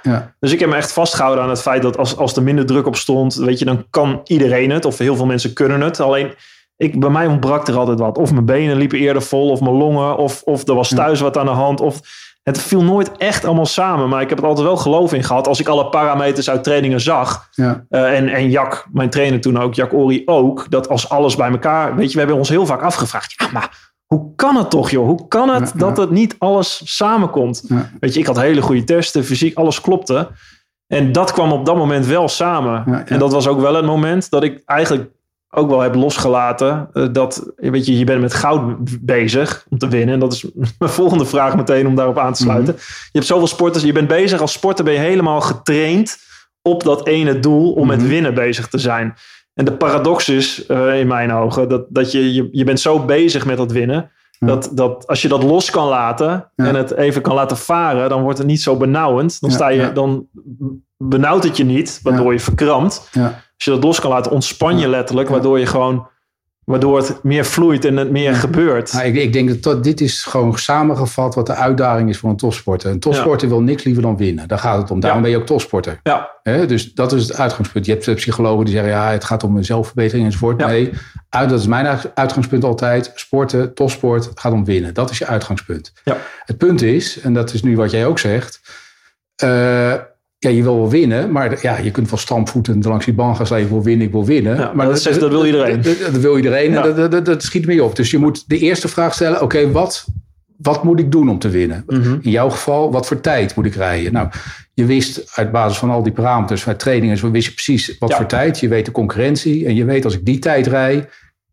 Dus 0.41 0.53
ik 0.53 0.61
heb 0.61 0.69
me 0.69 0.77
echt 0.77 0.93
vastgehouden 0.93 1.45
aan 1.45 1.51
het 1.51 1.63
feit 1.63 1.83
dat 1.83 1.99
als, 1.99 2.17
als 2.17 2.37
er 2.37 2.43
minder 2.43 2.67
druk 2.67 2.87
op 2.87 2.97
stond, 2.97 3.35
weet 3.35 3.59
je, 3.59 3.65
dan 3.65 3.87
kan 3.91 4.21
iedereen 4.25 4.71
het. 4.71 4.85
Of 4.85 4.99
heel 4.99 5.17
veel 5.17 5.27
mensen 5.27 5.53
kunnen 5.53 5.81
het. 5.81 6.01
Alleen 6.01 6.35
ik, 6.77 7.01
bij 7.01 7.11
mij 7.11 7.27
ontbrak 7.27 7.69
er 7.69 7.77
altijd 7.77 7.99
wat. 7.99 8.19
Of 8.19 8.33
mijn 8.33 8.45
benen 8.45 8.77
liepen 8.77 8.99
eerder 8.99 9.23
vol, 9.23 9.51
of 9.51 9.61
mijn 9.61 9.75
longen, 9.75 10.17
of, 10.17 10.43
of 10.43 10.69
er 10.69 10.75
was 10.75 10.89
thuis 10.89 11.21
wat 11.21 11.39
aan 11.39 11.47
de 11.47 11.53
hand. 11.53 11.81
Of 11.81 12.01
het 12.43 12.61
viel 12.61 12.83
nooit 12.83 13.17
echt 13.17 13.45
allemaal 13.45 13.67
samen. 13.67 14.09
Maar 14.09 14.23
ik 14.23 14.29
heb 14.29 14.39
er 14.39 14.47
altijd 14.47 14.67
wel 14.67 14.77
geloof 14.77 15.13
in 15.13 15.25
gehad. 15.25 15.49
Als 15.49 15.61
ik 15.61 15.69
alle 15.69 15.89
parameters 15.89 16.51
uit 16.51 16.65
trainingen 16.65 17.01
zag. 17.01 17.49
ja, 17.51 17.85
eh, 17.89 18.17
en, 18.17 18.29
en 18.29 18.51
Jack, 18.51 18.87
mijn 18.93 19.11
trainer 19.11 19.41
toen 19.41 19.59
ook, 19.59 19.75
Jack 19.75 19.93
Ori 19.93 20.23
ook. 20.25 20.71
Dat 20.71 20.89
als 20.89 21.09
alles 21.09 21.37
bij 21.37 21.51
elkaar. 21.51 21.97
Weet 21.97 22.07
je, 22.07 22.13
we 22.13 22.19
hebben 22.19 22.37
ons 22.37 22.49
heel 22.49 22.67
vaak 22.67 22.83
afgevraagd. 22.83 23.35
Ja, 23.37 23.49
maar 23.53 23.93
hoe 24.07 24.35
kan 24.37 24.57
het 24.57 24.71
toch, 24.71 24.91
joh? 24.91 25.07
Hoe 25.07 25.29
kan 25.29 25.49
het 25.49 25.71
Ja, 25.73 25.79
dat 25.79 25.97
het 25.97 26.11
niet 26.11 26.35
alles 26.39 26.97
samenkomt? 26.97 27.65
Weet 28.01 28.15
je, 28.15 28.21
ik 28.21 28.27
had 28.27 28.41
hele 28.41 28.63
goede 28.63 28.85
testen, 28.85 29.25
fysiek, 29.25 29.57
alles 29.57 29.81
klopte. 29.81 30.31
En 30.87 31.13
dat 31.13 31.33
kwam 31.33 31.53
op 31.53 31.67
dat 31.67 31.77
moment 31.77 32.07
wel 32.07 32.29
samen. 32.29 33.05
En 33.07 33.19
dat 33.19 33.33
was 33.33 33.47
ook 33.47 33.61
wel 33.61 33.75
het 33.75 33.85
moment 33.85 34.31
dat 34.31 34.43
ik 34.43 34.63
eigenlijk 34.65 35.11
ook 35.55 35.71
wel 35.71 35.81
heb 35.81 35.95
losgelaten. 35.95 36.89
eh, 36.93 37.07
dat, 37.13 37.53
weet 37.57 37.87
je, 37.87 37.99
je 37.99 38.05
bent 38.05 38.21
met 38.21 38.35
goud 38.35 38.75
bezig 39.01 39.67
om 39.69 39.79
te 39.79 39.89
winnen. 39.89 40.15
En 40.15 40.21
dat 40.21 40.33
is 40.33 40.45
mijn 40.79 40.91
volgende 40.91 41.25
vraag 41.25 41.57
meteen 41.57 41.87
om 41.87 41.95
daarop 41.95 42.19
aan 42.19 42.33
te 42.33 42.43
sluiten. 42.43 42.75
Mhm. 42.75 42.83
Je 42.85 43.11
hebt 43.19 43.27
zoveel 43.27 43.47
sporters, 43.47 43.85
je 43.85 43.93
bent 43.93 44.09
bezig 44.09 44.41
als 44.41 44.53
sporter, 44.53 44.85
ben 44.85 44.93
je 44.95 44.99
helemaal 45.01 45.41
getraind 45.41 46.19
op 46.63 46.83
dat 46.83 47.07
ene 47.07 47.39
doel 47.39 47.73
om 47.73 47.87
met 47.87 47.99
Mhm. 48.01 48.09
winnen 48.09 48.35
bezig 48.35 48.69
te 48.69 48.79
zijn. 48.79 49.15
En 49.55 49.65
de 49.65 49.73
paradox 49.73 50.29
is, 50.29 50.67
eh, 50.67 51.01
in 51.01 51.07
mijn 51.07 51.33
ogen, 51.33 51.69
dat, 51.69 51.85
dat 51.89 52.13
je, 52.13 52.35
je, 52.35 52.49
je 52.53 52.65
bent 52.65 52.81
zo 52.81 52.99
bezig 53.05 53.47
met 53.47 53.57
dat 53.57 53.73
winnen. 53.73 54.11
Ja. 54.39 54.47
Dat, 54.47 54.71
dat 54.73 55.07
als 55.07 55.23
je 55.23 55.29
dat 55.29 55.43
los 55.43 55.71
kan 55.71 55.89
laten 55.89 56.51
Ja. 56.57 56.65
en 56.67 56.75
het 56.75 56.91
even 56.97 57.23
kan 57.23 57.35
laten 57.35 57.57
varen, 57.57 58.09
dan 58.09 58.23
wordt 58.23 58.39
het 58.39 58.47
niet 58.47 58.63
zo 58.63 58.77
benauwend. 58.77 59.41
Dan, 59.41 59.51
Ja, 59.51 59.57
sta 59.57 59.69
je, 59.69 59.93
dan 59.93 60.27
benauwt 60.97 61.45
het 61.45 61.57
je 61.57 61.65
niet, 61.65 62.01
waardoor 62.03 62.33
je 62.33 62.41
verkrampt. 62.41 63.11
Als 63.65 63.75
je 63.75 63.81
dat 63.81 63.89
los 63.89 64.01
kan 64.01 64.11
laten, 64.11 64.33
ontspan 64.33 64.79
je 64.79 64.89
letterlijk, 64.89 65.29
waardoor 65.29 65.59
je 65.59 65.67
gewoon, 65.67 66.09
waardoor 66.65 66.97
het 66.97 67.23
meer 67.23 67.45
vloeit 67.45 67.85
en 67.85 67.97
het 67.97 68.11
meer 68.11 68.35
gebeurt. 68.35 68.93
Nou, 68.93 69.07
ik, 69.07 69.15
ik 69.17 69.33
denk 69.33 69.49
dat 69.49 69.63
dat- 69.63 69.85
dit 69.85 70.01
is 70.01 70.23
gewoon 70.25 70.59
samengevat 70.59 71.35
wat 71.35 71.47
de 71.47 71.55
uitdaging 71.55 72.09
is 72.09 72.19
voor 72.19 72.31
een 72.31 72.37
topsporter. 72.37 72.91
Een 72.91 73.01
topsporter 73.01 73.49
wil 73.49 73.61
niks 73.61 73.85
liever 73.85 74.03
dan 74.03 74.17
winnen. 74.17 74.49
Daar 74.49 74.59
gaat 74.59 74.79
het 74.83 74.91
om. 74.91 75.01
Daarom 75.01 75.19
Ja. 75.21 75.25
ben 75.27 75.35
je 75.37 75.41
ook 75.41 75.47
topsporter. 75.47 76.01
Ja? 76.03 76.31
Dus 76.43 76.93
dat 76.95 77.13
is 77.13 77.23
het 77.29 77.39
uitgangspunt. 77.39 77.87
Je 77.87 77.93
hebt 77.93 78.09
eh, 78.09 78.15
psychologen 78.15 78.65
die 78.65 78.75
zeggen, 78.75 78.93
ja, 78.93 79.11
het 79.11 79.25
gaat 79.25 79.45
om 79.45 79.63
zelfverbetering 79.63 80.25
enzovoort. 80.27 80.61
Ja. 80.61 80.67
Nee, 80.67 80.91
uit, 81.29 81.49
dat 81.49 81.61
is 81.61 81.67
mijn 81.67 81.87
uit- 81.87 82.11
uitgangspunt 82.15 82.65
altijd. 82.65 83.13
Sporten, 83.15 83.75
topsport, 83.75 84.31
gaat 84.35 84.53
om 84.53 84.65
winnen. 84.65 84.95
Dat 84.95 85.11
is 85.11 85.19
je 85.19 85.27
uitgangspunt. 85.27 85.93
Ja. 86.05 86.17
Het 86.45 86.59
punt 86.59 86.83
is, 86.83 87.21
en 87.21 87.35
dat 87.35 87.53
is 87.53 87.63
nu 87.63 87.77
wat 87.77 87.91
jij 87.91 88.07
ook 88.07 88.19
zegt. 88.19 88.61
eh, 89.37 89.95
ja, 90.43 90.51
je 90.51 90.63
wil 90.63 90.77
wel 90.77 90.91
winnen, 90.91 91.33
maar 91.33 91.59
ja, 91.63 91.79
je 91.79 91.91
kunt 91.91 92.11
wel 92.11 92.19
stampvoetend 92.19 92.85
langs 92.85 93.05
die 93.05 93.15
baan 93.15 93.37
gaan 93.37 93.47
staan. 93.47 93.59
Ik 93.59 93.69
wil 93.69 93.83
winnen, 93.83 94.07
ik 94.07 94.13
wil 94.13 94.25
winnen. 94.25 94.57
Ja, 94.57 94.73
maar 94.75 94.87
dat 94.87 95.01
zegt- 95.03 95.21
dat 95.21 95.31
wil 95.31 95.47
iedereen. 95.47 95.83
Dat, 95.83 95.99
dat 96.01 96.17
wil 96.21 96.37
iedereen 96.37 96.73
Ja. 96.73 96.85
en 96.87 97.11
dat, 97.11 97.25
dat, 97.27 97.43
schiet 97.43 97.67
mee 97.67 97.85
op. 97.85 97.97
Dus 97.97 98.11
je 98.11 98.19
moet 98.19 98.45
de 98.49 98.59
eerste 98.59 98.89
vraag 98.89 99.15
stellen, 99.15 99.43
oké, 99.43 99.71
wat, 99.71 100.07
wat 100.57 100.85
moet 100.85 100.99
ik 100.99 101.13
doen 101.13 101.29
om 101.29 101.39
te 101.39 101.49
winnen? 101.49 101.83
Mhm. 101.87 102.17
In 102.21 102.31
jouw 102.31 102.51
geval, 102.51 102.93
wat 102.93 103.07
voor 103.07 103.21
tijd 103.21 103.55
moet 103.55 103.67
ik 103.67 103.75
rijden? 103.75 104.13
Nou, 104.13 104.29
je 104.75 104.85
wist 104.85 105.33
uit 105.35 105.53
basis 105.53 105.79
van 105.79 105.91
al 105.91 106.03
die 106.03 106.13
parameters, 106.13 106.63
van 106.63 106.77
trainingen, 106.77 107.17
zo 107.17 107.31
wist 107.31 107.47
je 107.47 107.53
precies 107.53 107.97
wat 107.99 108.11
Ja. 108.11 108.17
voor 108.17 108.27
tijd. 108.27 108.61
Je 108.61 108.69
weet 108.69 108.85
de 108.85 108.93
concurrentie 108.93 109.67
en 109.67 109.75
je 109.75 109.85
weet 109.85 110.05
als 110.05 110.15
ik 110.15 110.25
die 110.25 110.39
tijd 110.39 110.67
rij, 110.67 111.09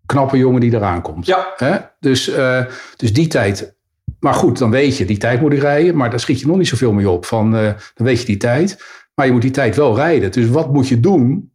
knappe 0.05 0.37
jongen 0.37 0.61
die 0.61 0.73
eraan 0.73 1.01
komt. 1.01 1.25
Ja. 1.25 1.53
Hè? 1.57 1.75
Dus, 1.99 2.29
eh, 2.29 2.59
dus 2.95 3.13
die 3.13 3.27
tijd. 3.27 3.77
Maar 4.19 4.33
goed, 4.33 4.57
dan 4.57 4.71
weet 4.71 4.97
je, 4.97 5.05
die 5.05 5.17
tijd 5.17 5.41
moet 5.41 5.53
ik 5.53 5.59
rijden. 5.59 5.95
Maar 5.95 6.09
daar 6.09 6.19
schiet 6.19 6.39
je 6.39 6.47
nog 6.47 6.57
niet 6.57 6.67
zoveel 6.67 6.93
mee 6.93 7.09
op. 7.09 7.25
Van, 7.25 7.55
eh, 7.55 7.63
dan 7.93 8.05
weet 8.05 8.19
je 8.19 8.25
die 8.25 8.37
tijd. 8.37 8.83
Maar 9.15 9.25
je 9.25 9.31
moet 9.31 9.41
die 9.41 9.51
tijd 9.51 9.75
wel 9.75 9.95
rijden. 9.95 10.31
Dus 10.31 10.47
wat 10.47 10.73
moet 10.73 10.87
je 10.87 10.99
doen 10.99 11.51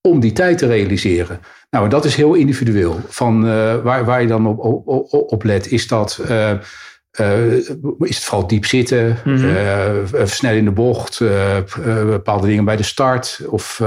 om 0.00 0.20
die 0.20 0.32
tijd 0.32 0.58
te 0.58 0.66
realiseren? 0.66 1.40
Nou, 1.70 1.84
en 1.84 1.90
dat 1.90 2.04
is 2.04 2.14
heel 2.14 2.34
individueel. 2.34 3.00
Van, 3.08 3.46
eh, 3.46 3.82
waar, 3.82 4.04
waar 4.04 4.20
je 4.20 4.26
dan 4.26 4.46
op, 4.46 4.86
op, 5.32 5.44
let, 5.44 5.70
is 5.70 5.88
dat... 5.88 6.18
eh, 6.28 6.52
is 7.98 8.16
het 8.16 8.24
vooral 8.24 8.46
diep 8.46 8.64
zitten, 8.66 9.16
eh, 9.24 10.24
snel 10.24 10.54
in 10.54 10.64
de 10.64 10.70
bocht, 10.70 11.18
bepaalde 12.06 12.46
dingen 12.46 12.64
bij 12.64 12.76
de 12.76 12.82
start. 12.82 13.40
Of 13.48 13.82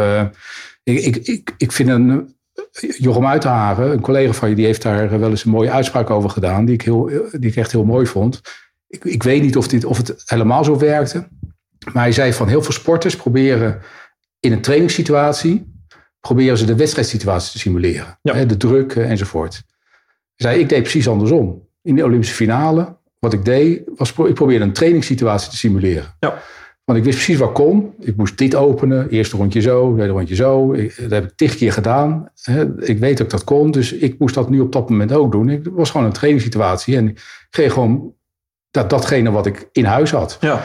ik, 0.84 1.00
ik, 1.00 1.16
ik, 1.16 1.54
ik 1.58 1.72
vind 1.72 1.90
een 1.90 2.36
Jochem 2.80 3.26
Uitenhagen, 3.26 3.92
een 3.92 4.02
collega 4.02 4.34
van 4.34 4.50
je, 4.50 4.56
die 4.56 4.66
heeft 4.66 4.82
daar 4.82 5.20
wel 5.20 5.30
eens 5.30 5.46
een 5.46 5.52
mooie 5.52 5.72
uitspraak 5.72 6.10
over 6.10 6.30
gedaan, 6.30 6.66
die 6.66 6.74
ik, 6.74 6.82
heel, 6.82 7.12
die 7.32 7.50
ik 7.50 7.56
echt 7.56 7.72
heel 7.72 7.86
mooi 7.86 8.06
vond. 8.06 8.42
Ik, 8.88 9.04
ik 9.04 9.24
weet 9.24 9.42
niet 9.42 9.58
of, 9.58 9.68
dit, 9.68 9.86
of 9.86 9.98
het 9.98 10.24
helemaal 10.26 10.64
zo 10.64 10.78
werkte, 10.78 11.28
maar 11.94 12.04
hij 12.04 12.12
zei 12.12 12.34
van 12.34 12.48
heel 12.48 12.64
veel 12.64 12.74
sporters 12.74 13.16
proberen 13.16 13.82
in 14.40 14.52
een 14.52 14.62
trainingssituatie, 14.62 15.74
proberen 16.20 16.58
ze 16.58 16.66
de 16.66 16.76
wedstrijdsituatie 16.76 17.52
te 17.52 17.60
simuleren. 17.60 18.20
Ja. 18.22 18.34
Hè, 18.34 18.46
de 18.46 18.58
druk 18.58 18.96
eh, 18.96 19.10
enzovoort. 19.10 19.54
Hij 20.36 20.52
zei, 20.52 20.60
ik 20.60 20.70
deed 20.70 20.82
precies 20.82 21.08
andersom. 21.08 21.68
In 21.82 21.96
de 21.96 22.04
Olympische 22.04 22.36
finale, 22.36 22.98
wat 23.20 23.34
ik 23.34 23.46
deed, 23.46 23.82
was 23.96 24.14
ik 24.14 24.34
probeerde 24.34 24.66
een 24.66 24.74
trainingssituatie 24.74 25.50
te 25.50 25.58
simuleren. 25.58 26.16
Ja. 26.20 26.42
Want 26.90 27.02
ik 27.02 27.08
wist 27.08 27.18
precies 27.26 27.40
ik 27.48 27.54
kon. 27.54 27.94
Ik 28.00 28.16
moest 28.18 28.38
dit 28.38 28.56
openen. 28.56 29.10
Eerste 29.10 29.38
rondje 29.38 29.62
zo, 29.62 29.94
tweede 29.94 30.12
rondje 30.14 30.36
zo. 30.36 30.74
Ik, 30.74 30.96
dat 31.02 31.12
heb 31.12 31.24
ik 31.24 31.32
tig 31.36 31.56
keer 31.56 31.72
gedaan. 31.74 32.30
Hè. 32.42 32.86
Ik 32.86 33.00
weet 33.00 33.18
dat 33.18 33.26
ik 33.26 33.32
dat 33.32 33.44
kon. 33.44 33.72
Dus 33.72 33.94
ik 33.94 34.20
moest 34.20 34.36
dat 34.36 34.50
nu 34.50 34.60
op 34.60 34.72
dat 34.72 34.90
moment 34.90 35.12
ook 35.12 35.32
doen. 35.32 35.50
Ik- 35.50 35.64
Het 35.66 35.74
was 35.74 35.90
gewoon 35.92 36.06
een 36.06 36.12
trainingssituatie. 36.14 36.96
En 36.98 37.08
ik 37.08 37.46
kreeg 37.50 37.74
gewoon 37.74 38.14
dat, 38.72 38.90
datgene 38.90 39.32
wat 39.32 39.46
ik 39.46 39.70
in 39.72 39.86
huis 39.86 40.12
had. 40.12 40.38
ja. 40.42 40.64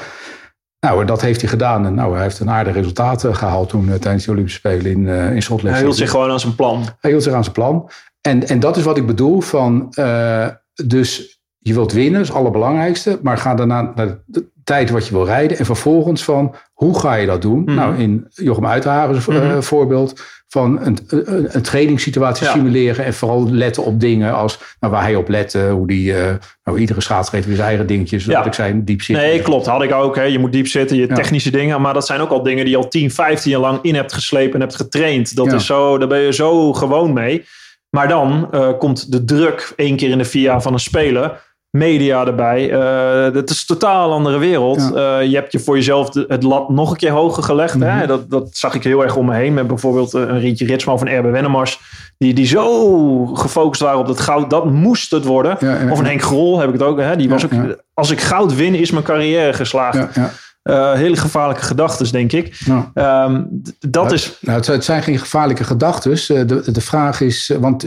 Nou, 0.80 1.00
en 1.00 1.06
dat 1.06 1.20
heeft 1.22 1.40
hij 1.40 1.50
gedaan. 1.50 1.86
En 1.86 1.94
nou, 1.94 2.12
hij 2.14 2.22
heeft 2.22 2.40
een 2.40 2.50
aardig 2.50 2.74
resultaat 2.74 3.24
eh, 3.24 3.34
gehaald 3.34 3.68
toen 3.68 3.88
eh, 3.88 3.94
tijdens 3.94 4.24
de 4.24 4.30
Olympische 4.30 4.58
Spelen 4.58 4.86
in, 4.86 5.08
eh 5.08 5.30
in 5.30 5.42
Lake 5.48 5.68
Hij 5.68 5.80
hield 5.80 5.96
zich 5.96 6.10
gewoon 6.10 6.30
aan 6.30 6.40
zijn 6.40 6.54
plan. 6.54 6.82
Hij 7.00 7.10
hield 7.10 7.22
zich 7.22 7.32
aan 7.32 7.42
zijn 7.42 7.54
plan. 7.54 7.90
En, 8.20 8.48
en 8.48 8.60
dat 8.60 8.76
is 8.76 8.82
wat 8.82 8.96
ik 8.96 9.06
bedoel 9.06 9.40
van... 9.40 9.86
eh, 9.94 10.48
dus 10.86 11.40
je 11.58 11.74
wilt 11.74 11.92
winnen, 11.92 12.12
dat 12.12 12.22
is 12.22 12.28
het 12.28 12.36
allerbelangrijkste. 12.36 13.18
Maar 13.22 13.38
ga 13.38 13.54
daarna 13.54 13.92
naar 13.94 14.18
de 14.26 14.52
tijd 14.64 14.90
wat 14.90 15.06
je 15.06 15.12
wil 15.14 15.24
rijden. 15.24 15.58
En 15.58 15.64
vervolgens 15.64 16.24
van, 16.24 16.54
hoe 16.72 16.98
ga 16.98 17.14
je 17.14 17.26
dat 17.26 17.42
doen? 17.42 17.62
Mhm. 17.64 17.74
Nou, 17.74 17.96
in 17.98 18.26
Jochem 18.28 18.66
Uithagen 18.66 19.14
Mhm. 19.34 19.50
eh, 19.50 19.60
voorbeeld 19.60 20.22
van 20.48 20.80
een, 20.82 20.98
een, 21.08 21.46
een 21.56 21.62
trainingssituatie 21.62 22.46
Ja. 22.46 22.52
simuleren. 22.52 23.04
En 23.04 23.14
vooral 23.14 23.50
letten 23.50 23.84
op 23.84 24.00
dingen 24.00 24.34
als 24.34 24.58
nou, 24.80 24.92
waar 24.92 25.02
hij 25.02 25.14
op 25.16 25.28
lette. 25.28 25.68
Hoe 25.68 25.86
die, 25.86 26.14
eh, 26.16 26.34
nou, 26.64 26.78
iedere 26.78 27.00
schaatsreed 27.00 27.46
weer 27.46 27.54
zijn 27.56 27.68
eigen 27.68 27.86
dingetjes. 27.86 28.24
Ja. 28.24 28.36
Wat 28.36 28.46
ik 28.46 28.52
zei, 28.54 28.80
diep 28.84 29.02
zitten. 29.02 29.24
Nee, 29.24 29.42
klopt. 29.42 29.66
Had 29.66 29.82
ik 29.82 29.92
ook. 29.92 30.16
Hè. 30.16 30.22
Je 30.22 30.38
moet 30.38 30.52
diep 30.52 30.66
zitten, 30.66 30.96
je 30.96 31.06
Ja. 31.08 31.14
technische 31.14 31.50
dingen. 31.50 31.80
Maar 31.80 31.94
dat 31.94 32.06
zijn 32.06 32.20
ook 32.20 32.30
al 32.30 32.42
dingen 32.42 32.64
die 32.64 32.74
je 32.74 32.80
al 32.82 32.88
10, 32.88 33.10
15 33.10 33.50
jaar 33.50 33.60
lang 33.60 33.78
in 33.82 33.94
hebt 33.94 34.12
geslepen 34.12 34.54
en 34.54 34.60
hebt 34.60 34.76
getraind. 34.76 35.36
Dat 35.36 35.52
is 35.52 35.66
zo, 35.66 35.98
daar 35.98 36.08
ben 36.08 36.20
je 36.20 36.32
zo 36.32 36.72
gewoon 36.72 37.12
mee. 37.12 37.44
Maar 37.90 38.08
dan 38.08 38.48
eh, 38.50 38.68
komt 38.78 39.12
de 39.12 39.24
druk 39.24 39.72
één 39.76 39.96
keer 39.96 40.10
in 40.10 40.18
de 40.18 40.24
vier 40.24 40.42
jaar 40.42 40.62
van 40.62 40.72
een 40.72 40.78
speler. 40.80 41.52
Media 41.74 42.26
erbij. 42.26 42.70
Eh 42.70 43.32
dat 43.32 43.50
is 43.50 43.58
een 43.60 43.66
totaal 43.66 44.12
andere 44.12 44.38
wereld. 44.38 44.90
Ja. 44.94 45.18
Eh, 45.20 45.28
je 45.28 45.34
hebt 45.36 45.52
je 45.52 45.58
voor 45.58 45.74
jezelf 45.76 46.10
de- 46.10 46.24
het 46.28 46.42
lat 46.42 46.68
nog 46.68 46.90
een 46.90 46.96
keer 46.96 47.10
hoger 47.10 47.42
gelegd. 47.42 47.74
hè. 47.80 47.96
Mhm. 47.96 48.06
Dat, 48.06 48.30
dat 48.30 48.48
zag 48.52 48.74
ik 48.74 48.84
heel 48.84 49.02
erg 49.02 49.16
om 49.16 49.26
me 49.26 49.34
heen. 49.34 49.54
Met 49.54 49.66
bijvoorbeeld 49.66 50.14
eh, 50.14 50.20
een 50.20 50.40
Rietje 50.40 50.66
Ritsman 50.66 50.98
van 50.98 51.08
Erbe 51.08 51.30
Wennemars. 51.30 51.80
Die, 52.18 52.34
die 52.34 52.46
zo 52.46 53.26
gefocust 53.26 53.80
waren 53.80 53.98
op 53.98 54.06
dat 54.06 54.20
goud. 54.20 54.50
Dat 54.50 54.70
moest 54.70 55.10
het 55.10 55.24
worden. 55.24 55.56
Ja, 55.60 55.80
ja, 55.80 55.90
Of 55.90 55.98
een. 55.98 56.04
Henk 56.06 56.22
Grol 56.22 56.58
heb 56.58 56.66
ik 56.68 56.74
het 56.74 56.82
ook. 56.82 56.98
Hè? 57.00 57.16
Die 57.16 57.28
was 57.28 57.44
ook 57.44 57.50
als 57.94 58.10
ik 58.10 58.20
goud 58.20 58.54
win, 58.54 58.74
is 58.74 58.90
mijn 58.90 59.04
carrière 59.04 59.52
geslaagd. 59.52 59.96
Ja, 59.96 60.08
ja. 60.14 60.30
Eh, 60.62 60.92
hele 60.92 61.16
gevaarlijke 61.16 61.62
gedachten, 61.62 62.12
denk 62.12 62.32
ik. 62.32 62.60
Nou. 62.66 62.84
Ehm, 62.94 63.42
d- 63.62 63.74
dat 63.92 64.12
is. 64.12 64.38
Nou, 64.40 64.56
het, 64.58 64.66
het 64.66 64.84
zijn 64.84 65.02
geen 65.02 65.18
gevaarlijke 65.18 65.64
gedachten. 65.64 66.46
De, 66.46 66.72
de 66.72 66.80
vraag 66.80 67.20
is, 67.20 67.52
want 67.60 67.86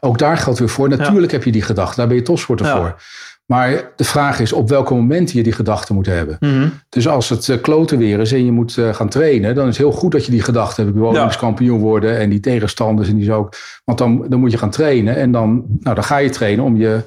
ook 0.00 0.18
daar 0.18 0.36
geldt 0.36 0.58
weer 0.58 0.68
voor. 0.68 0.88
Natuurlijk 0.88 1.32
heb 1.32 1.44
je 1.44 1.52
die 1.52 1.62
gedachten, 1.62 1.96
daar 1.96 2.06
ben 2.06 2.16
je 2.16 2.22
topsporter 2.22 2.66
Ja. 2.66 2.76
voor. 2.76 3.02
Maar 3.46 3.90
de 3.96 4.04
vraag 4.04 4.40
is 4.40 4.52
op 4.52 4.68
welke 4.68 4.94
momenten 4.94 5.36
je 5.36 5.42
die 5.42 5.52
gedachten 5.52 5.94
moet 5.94 6.06
hebben. 6.06 6.36
Mhm. 6.40 6.68
Dus 6.88 7.08
als 7.08 7.28
het 7.28 7.48
eh, 7.48 7.60
kloten 7.60 7.98
weer 7.98 8.20
is 8.20 8.32
en 8.32 8.44
je 8.44 8.52
moet 8.52 8.76
eh, 8.78 8.94
gaan 8.94 9.08
trainen, 9.08 9.54
dan 9.54 9.68
is 9.68 9.76
het 9.78 9.86
heel 9.86 9.96
goed 9.96 10.12
dat 10.12 10.24
je 10.24 10.30
die 10.30 10.42
gedachten 10.42 10.84
hebt. 10.84 10.96
Ik 10.96 11.02
wil 11.02 11.12
Ja. 11.14 11.26
Kampioen 11.38 11.80
worden 11.80 12.18
en 12.18 12.30
die 12.30 12.40
tegenstanders 12.40 13.08
en 13.08 13.14
die 13.16 13.24
zo. 13.24 13.48
Want 13.84 13.98
dan, 13.98 14.26
dan 14.28 14.40
moet 14.40 14.50
je 14.50 14.58
gaan 14.58 14.70
trainen 14.70 15.16
en 15.16 15.32
dan, 15.32 15.64
nou, 15.80 15.94
dan 15.94 16.04
ga 16.04 16.16
je 16.16 16.30
trainen 16.30 16.64
om 16.64 16.76
je. 16.76 17.00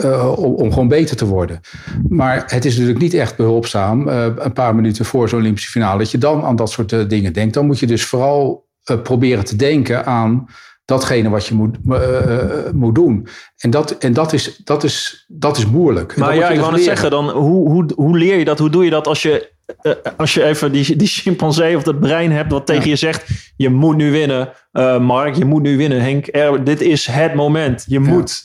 eh, 0.00 0.32
om, 0.38 0.54
om 0.54 0.72
gewoon 0.72 0.88
beter 0.88 1.16
te 1.16 1.26
worden. 1.26 1.60
Maar 2.08 2.42
het 2.46 2.64
is 2.64 2.72
natuurlijk 2.72 3.00
niet 3.02 3.14
echt 3.14 3.36
behulpzaam, 3.36 4.08
eh, 4.08 4.26
een 4.36 4.52
paar 4.52 4.74
minuten 4.74 5.04
voor 5.04 5.28
zo'n 5.28 5.38
Olympische 5.40 5.70
finale, 5.70 5.98
dat 5.98 6.10
je 6.10 6.18
dan 6.18 6.42
aan 6.44 6.56
dat 6.56 6.70
soort 6.70 7.10
dingen 7.10 7.32
denkt. 7.32 7.54
Dan 7.54 7.66
moet 7.66 7.78
je 7.78 7.86
dus 7.86 8.04
vooral 8.04 8.66
proberen 9.02 9.44
te 9.44 9.56
denken 9.56 10.06
aan 10.06 10.46
datgene 10.84 11.28
wat 11.28 11.46
je 11.46 11.54
moet, 11.54 11.76
eh, 11.88 12.66
eh, 12.66 12.72
moet 12.72 12.94
doen. 12.94 13.26
En, 13.56 13.70
dat, 13.70 13.90
en 13.90 14.12
dat, 14.12 14.32
is, 14.32 14.60
dat, 14.64 14.84
is, 14.84 15.24
dat 15.28 15.56
is 15.56 15.66
moeilijk. 15.66 16.16
Maar 16.16 16.34
ja, 16.34 16.48
ik 16.48 16.60
wou 16.60 16.72
net 16.72 16.82
zeggen, 16.82 17.10
dan, 17.10 17.30
hoe, 17.30 17.68
hoe, 17.68 17.90
hoe 17.94 18.18
leer 18.18 18.38
je 18.38 18.44
dat? 18.44 18.58
Hoe 18.58 18.70
doe 18.70 18.84
je 18.84 18.90
dat 18.90 19.06
als 19.06 19.22
je 19.22 19.50
eh, 19.82 19.92
als 20.16 20.34
je 20.34 20.44
even 20.44 20.72
die, 20.72 20.96
die 20.96 21.06
chimpansee 21.06 21.76
of 21.76 21.82
dat 21.82 22.00
brein 22.00 22.32
hebt 22.32 22.52
wat 22.52 22.66
tegen 22.66 22.88
je 22.88 22.96
zegt, 22.96 23.28
je 23.56 23.68
moet 23.68 23.96
nu 23.96 24.10
winnen. 24.10 24.52
Uh, 24.72 24.98
Mark, 24.98 25.34
je 25.34 25.44
moet 25.44 25.62
nu 25.62 25.76
winnen. 25.76 26.00
Henk, 26.00 26.28
er, 26.30 26.64
dit 26.64 26.80
is 26.80 27.06
het 27.06 27.34
moment. 27.34 27.84
Je 27.88 28.00
moet. 28.00 28.40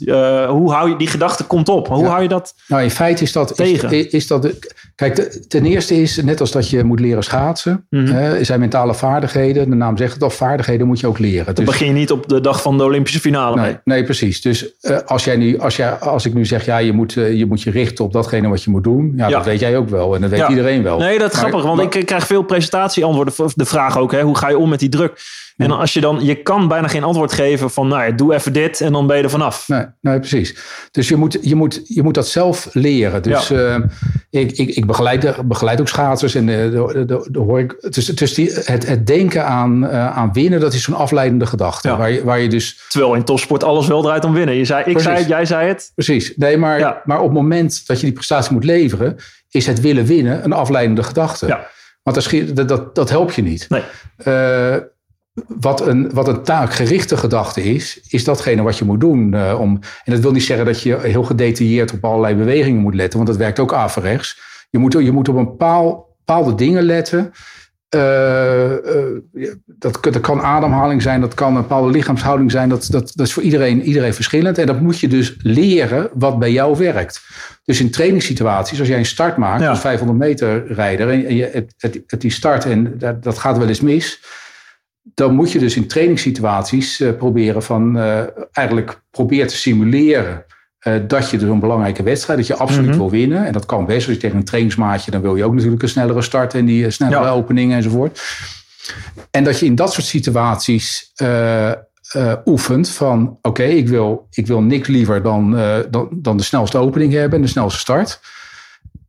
Hoe 0.50 0.71
hou 0.71 0.89
je 0.89 0.95
die 0.97 1.08
gedachte 1.08 1.43
komt 1.43 1.69
op? 1.69 1.88
Hoe 1.88 2.06
hou 2.06 2.21
je 2.21 2.28
dat? 2.28 2.54
Nou, 2.67 2.84
in 2.84 2.91
feite 2.91 3.23
is 3.23 3.32
dat 3.32 3.56
tegen. 3.56 3.91
Is, 3.91 4.06
is 4.06 4.28
dat 4.28 4.41
de, 4.41 4.60
kijk, 4.98 5.16
ten 5.48 5.66
eerste 5.66 6.02
is 6.02 6.22
net 6.24 6.40
als 6.40 6.52
dat 6.52 6.70
je 6.70 6.84
moet 6.84 7.00
leren 7.00 7.24
schaatsen, 7.24 7.86
mm 7.90 8.06
-hmm. 8.06 8.44
zijn 8.44 8.60
mentale 8.60 8.94
vaardigheden. 8.94 9.70
De 9.70 9.76
naam 9.76 9.98
zegt 9.98 10.14
het 10.14 10.24
al, 10.24 10.30
vaardigheden 10.30 10.88
moet 10.88 11.00
je 11.00 11.08
ook 11.08 11.20
leren. 11.20 11.46
Dan 11.46 11.56
dus, 11.56 11.66
begin 11.66 11.88
je 11.88 11.94
niet 11.94 12.12
op 12.12 12.28
de 12.28 12.42
dag 12.42 12.62
van 12.62 12.78
de 12.78 12.84
Olympische 12.84 13.20
finale 13.20 13.56
nee, 13.56 13.66
mee. 13.66 13.78
Nee, 13.84 14.04
precies. 14.04 14.42
Dus 14.42 14.74
uh, 14.82 14.98
als 15.06 15.24
jij 15.24 15.36
nu, 15.36 15.60
als 15.60 15.76
jij, 15.76 15.92
als 15.92 16.26
ik 16.26 16.34
nu 16.34 16.46
zeg, 16.46 16.66
ja, 16.66 16.78
je 16.78 16.94
moet, 16.94 17.14
je 17.14 17.46
moet 17.48 17.62
je 17.62 17.72
richten 17.72 18.06
op 18.06 18.14
datgene 18.14 18.48
wat 18.48 18.64
je 18.64 18.70
moet 18.70 18.84
doen, 18.84 19.14
ja, 19.16 19.28
ja. 19.28 19.36
dat 19.36 19.46
weet 19.46 19.60
jij 19.60 19.78
ook 19.78 19.90
wel 19.90 20.16
en 20.16 20.22
dat 20.22 20.30
weet 20.30 20.50
iedereen 20.50 20.84
wel. 20.84 20.98
Nee, 20.98 21.20
dat 21.20 21.28
is 21.28 21.34
maar, 21.34 21.50
grappig, 21.50 21.68
want 21.68 21.84
maar, 21.84 21.98
ik 21.98 22.06
krijg 22.06 22.26
veel 22.28 22.44
presentatieantwoorden. 22.44 23.34
De 23.56 23.66
vraag 23.66 23.98
ook, 23.98 24.12
hè, 24.12 24.22
hoe 24.22 24.38
ga 24.38 24.50
je 24.50 24.58
om 24.58 24.70
met 24.70 24.80
die 24.80 24.90
druk? 24.90 25.20
En 25.58 25.72
als 25.72 25.93
je 25.93 26.02
dan, 26.02 26.26
je 26.26 26.36
kan 26.36 26.67
bijna 26.67 26.88
geen 26.88 27.04
antwoord 27.04 27.34
geven 27.34 27.70
van, 27.70 27.88
nou 27.88 28.04
ja, 28.04 28.12
doe 28.12 28.34
even 28.34 28.54
dit 28.54 28.82
en 28.82 28.91
dan 28.91 29.08
ben 29.08 29.17
je 29.17 29.24
er 29.24 29.30
vanaf. 29.30 29.67
Nee, 29.67 29.86
nee 30.02 30.20
precies. 30.20 30.58
Dus 30.91 31.08
je 31.08 31.15
moet, 31.15 31.38
je, 31.41 31.56
moet, 31.56 31.82
je 31.84 32.04
moet 32.04 32.13
dat 32.13 32.28
zelf 32.28 32.70
leren. 32.72 33.22
Dus 33.22 33.48
ja. 33.48 33.78
uh, 33.78 33.84
ik, 34.30 34.52
ik, 34.52 34.70
ik 34.70 34.86
begeleid, 34.86 35.48
begeleid 35.48 35.80
ook 35.80 35.88
schaatsers 35.88 36.36
en 36.36 36.46
de, 36.46 37.04
de, 37.32 37.39
hoor 37.39 37.60
ik. 37.60 37.88
Dus, 37.89 38.06
dus 38.06 38.34
die, 38.34 38.52
het, 38.54 38.88
het 38.88 39.08
denken 39.08 39.46
aan, 39.46 39.84
uh, 39.84 40.17
aan 40.17 40.34
winnen, 40.34 40.60
dat 40.60 40.74
is 40.74 40.84
zo'n 40.84 40.96
afleidende 40.96 41.46
gedachte. 41.46 41.88
Ja. 41.88 41.98
Waar, 41.98 42.12
je, 42.12 42.24
waar 42.24 42.39
je 42.39 42.50
dus. 42.50 42.86
Terwijl 42.89 43.13
in 43.13 43.24
topsport 43.24 43.63
alles 43.63 43.88
wel 43.88 44.02
draait 44.02 44.26
om 44.26 44.34
winnen. 44.34 44.56
Je 44.56 44.65
zei, 44.65 44.80
ik 44.80 44.86
precies. 44.86 45.04
zei 45.04 45.17
het, 45.17 45.28
jij 45.28 45.46
zei 45.46 45.67
het. 45.67 45.91
Precies. 45.96 46.34
Nee, 46.36 46.58
maar, 46.58 46.80
ja. 46.80 47.02
maar 47.06 47.17
op 47.17 47.26
het 47.26 47.34
moment 47.34 47.88
dat 47.88 48.00
je 48.00 48.06
die 48.06 48.15
prestatie 48.15 48.54
moet 48.54 48.63
leveren, 48.63 49.15
is 49.50 49.67
het 49.67 49.82
willen 49.82 50.06
winnen 50.06 50.43
een 50.43 50.54
afleidende 50.54 51.04
gedachte. 51.04 51.48
Ja. 51.48 51.67
Want 52.04 52.56
dat, 52.56 52.67
dat, 52.67 52.96
dat 52.96 53.10
helpt 53.10 53.36
je 53.36 53.41
niet. 53.41 53.65
Nee. 53.70 53.84
Uh, 54.26 54.76
wat 55.45 55.88
een, 55.88 56.10
wat 56.13 56.28
een 56.28 56.43
taakgerichte 56.43 57.17
gedachte 57.17 57.63
is, 57.63 58.00
is 58.08 58.23
datgene 58.23 58.62
wat 58.62 58.78
je 58.78 58.86
moet 58.86 59.00
doen. 59.00 59.34
Uh, 59.34 59.60
om, 59.60 59.80
en 60.04 60.13
dat 60.13 60.21
wil 60.21 60.32
niet 60.32 60.43
zeggen 60.43 60.65
dat 60.65 60.82
je 60.82 60.97
heel 61.00 61.23
gedetailleerd 61.23 61.93
op 61.93 62.06
allerlei 62.06 62.36
bewegingen 62.36 62.82
moet 62.82 62.95
letten, 62.95 63.17
want 63.17 63.30
dat 63.30 63.39
werkt 63.39 63.60
ook 63.60 63.73
averechts. 63.73 64.39
Je 64.69 64.78
moet, 64.78 64.93
je 64.93 65.12
moet 65.12 65.30
op 65.30 65.36
een 65.36 65.45
bepaal, 65.45 66.15
bepaalde 66.17 66.56
dingen 66.56 66.84
letten. 66.84 67.32
Uh, 67.95 68.71
uh, 68.71 69.52
dat, 69.65 69.97
dat 70.02 70.19
kan 70.19 70.41
ademhaling 70.41 71.02
zijn, 71.02 71.21
dat 71.21 71.34
kan 71.34 71.56
een 71.56 71.62
bepaalde 71.62 71.91
lichaamshouding 71.91 72.52
zijn. 72.52 72.69
Dat, 72.69 72.88
dat, 72.91 73.12
dat 73.15 73.28
is 73.28 73.34
voor 73.34 73.43
iedereen, 73.43 73.82
iedereen 73.82 74.13
verschillend. 74.13 74.58
En 74.58 74.65
dat 74.65 74.82
moet 74.82 75.00
je 75.00 75.08
dus 75.08 75.36
leren 75.41 76.10
wat 76.13 76.39
bij 76.39 76.52
jou 76.52 76.78
werkt. 76.78 77.21
Dus 77.63 77.80
in 77.80 77.91
trainingssituaties, 77.91 78.80
als 78.80 78.88
jij 78.88 78.97
een 78.97 79.06
start 79.06 79.38
maakt 79.38 79.62
ja. 79.62 79.69
als 79.69 79.80
500 79.80 80.19
meter 80.19 80.73
rijder 80.73 81.10
en 81.10 81.36
je 81.36 81.50
hebt, 81.54 81.73
het, 82.08 82.21
die 82.21 82.32
start 82.32 82.65
en 82.65 82.97
dat, 82.97 83.23
dat 83.23 83.38
gaat 83.38 83.58
wel 83.58 83.67
eens 83.67 83.82
mis 83.82 84.19
dan 85.13 85.36
moet 85.36 85.52
je 85.52 85.60
dus 85.60 85.76
in 85.76 85.88
trainingssituaties 85.88 87.00
uh, 87.00 87.12
proberen 87.17 87.63
van 87.63 87.98
uh, 87.98 88.22
eigenlijk 88.52 89.02
probeer 89.12 89.48
te 89.48 89.56
simuleren 89.56 90.46
uh, 90.88 90.93
dat 91.08 91.30
je 91.30 91.38
dus 91.38 91.50
een 91.50 91.60
belangrijke 91.60 92.04
wedstrijd, 92.04 92.39
dat 92.39 92.48
je 92.48 92.56
absoluut 92.56 92.86
mm 92.86 92.89
-hmm. 92.91 93.00
wil 93.00 93.10
winnen. 93.10 93.46
En 93.46 93.54
dat 93.54 93.65
kan 93.65 93.86
best. 93.86 94.08
Als 94.08 94.15
je 94.15 94.22
tegen 94.22 94.38
een 94.38 94.43
trainingsmaatje, 94.43 95.12
dan 95.12 95.22
wil 95.22 95.36
je 95.36 95.43
ook 95.43 95.54
natuurlijk 95.54 95.84
een 95.84 95.89
snellere 95.89 96.22
start 96.22 96.54
en 96.54 96.65
die 96.65 96.89
snellere 96.89 97.24
ja. 97.24 97.30
openingen 97.30 97.78
enzovoort. 97.78 98.22
En 99.32 99.43
dat 99.43 99.60
je 99.60 99.65
in 99.65 99.76
dat 99.76 99.93
soort 99.93 100.06
situaties 100.06 101.13
oefent 102.46 102.89
van 102.89 103.28
oké, 103.28 103.48
okay, 103.48 103.70
ik, 103.70 103.88
wil, 103.88 104.28
ik 104.32 104.48
wil 104.48 104.62
niks 104.62 104.88
liever 104.88 105.22
dan, 105.22 105.52
dan, 105.89 106.10
dan 106.12 106.38
de 106.38 106.43
snelste 106.43 106.78
opening 106.78 107.13
hebben 107.13 107.39
en 107.39 107.46
de 107.46 107.52
snelste 107.52 107.80
start. 107.80 108.20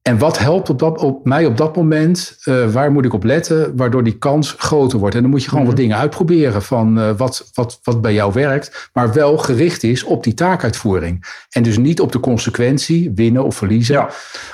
En 0.09 0.19
wat 0.19 0.39
helpt 0.39 0.71
op, 0.71 0.79
dat, 0.79 1.01
op 1.01 1.25
mij 1.25 1.47
op 1.47 1.57
dat 1.57 1.77
moment? 1.77 2.39
Uh, 2.45 2.71
waar 2.71 2.93
moet 2.93 3.05
ik 3.05 3.13
op 3.13 3.25
letten? 3.25 3.77
Waardoor 3.77 4.05
die 4.05 4.19
kans 4.19 4.55
groter 4.59 4.99
wordt. 4.99 5.15
En 5.15 5.21
dan 5.21 5.31
moet 5.31 5.43
je 5.43 5.49
gewoon 5.49 5.65
mm 5.65 5.69
-hmm. 5.69 5.77
wat 5.77 5.85
dingen 5.87 6.03
uitproberen 6.03 6.63
van 6.63 6.99
uh, 6.99 7.11
wat, 7.17 7.51
wat, 7.55 7.81
wat 7.83 8.01
bij 8.01 8.13
jou 8.13 8.33
werkt. 8.33 8.91
Maar 8.93 9.13
wel 9.13 9.39
gericht 9.39 9.83
is 9.83 10.05
op 10.05 10.25
die 10.25 10.35
taakuitvoering. 10.35 11.25
En 11.51 11.63
dus 11.63 11.79
niet 11.79 12.01
op 12.01 12.13
de 12.13 12.21
consequentie, 12.21 13.13
winnen 13.15 13.45
of 13.45 13.57
verliezen. 13.57 13.95
Ja. 13.95 14.11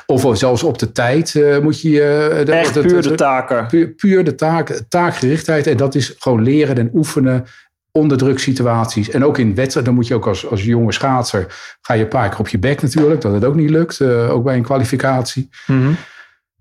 Of 0.07 0.39
zelfs 0.39 0.63
op 0.63 0.79
de 0.79 0.93
tijd 0.93 1.35
uh, 1.35 1.59
moet 1.59 1.81
je... 1.81 2.43
de, 2.45 2.53
Echt 2.53 2.81
puur 2.81 3.03
de 3.03 3.15
taken. 3.15 3.67
Puur, 3.67 3.89
puur 3.89 4.25
de 4.25 4.35
taak, 4.35 4.81
taakgerichtheid. 4.89 5.67
En 5.67 5.77
dat 5.77 5.95
is 5.95 6.15
gewoon 6.19 6.43
leren 6.43 6.79
en 6.79 6.91
oefenen 6.95 7.45
onder 7.99 8.19
druksituaties. 8.19 9.11
En 9.11 9.25
ook 9.25 9.39
in 9.39 9.55
wedstrijden, 9.55 9.85
dan 9.85 9.95
moet 9.95 10.07
je 10.07 10.15
ook 10.15 10.27
als, 10.27 10.51
als 10.51 10.65
jonge 10.65 10.93
schaatser... 10.93 11.77
ga 11.81 11.95
je 11.95 12.03
een 12.03 12.09
paar 12.09 12.29
keer 12.29 12.39
op 12.39 12.49
je 12.49 12.59
bek 12.59 12.83
natuurlijk, 12.83 13.21
dat 13.21 13.33
het 13.33 13.45
ook 13.45 13.55
niet 13.55 13.71
lukt. 13.71 14.01
Uh, 14.01 14.33
ook 14.33 14.45
bij 14.45 14.57
een 14.57 14.63
kwalificatie. 14.63 15.49
Mm 15.67 15.83
-hmm. 15.83 15.97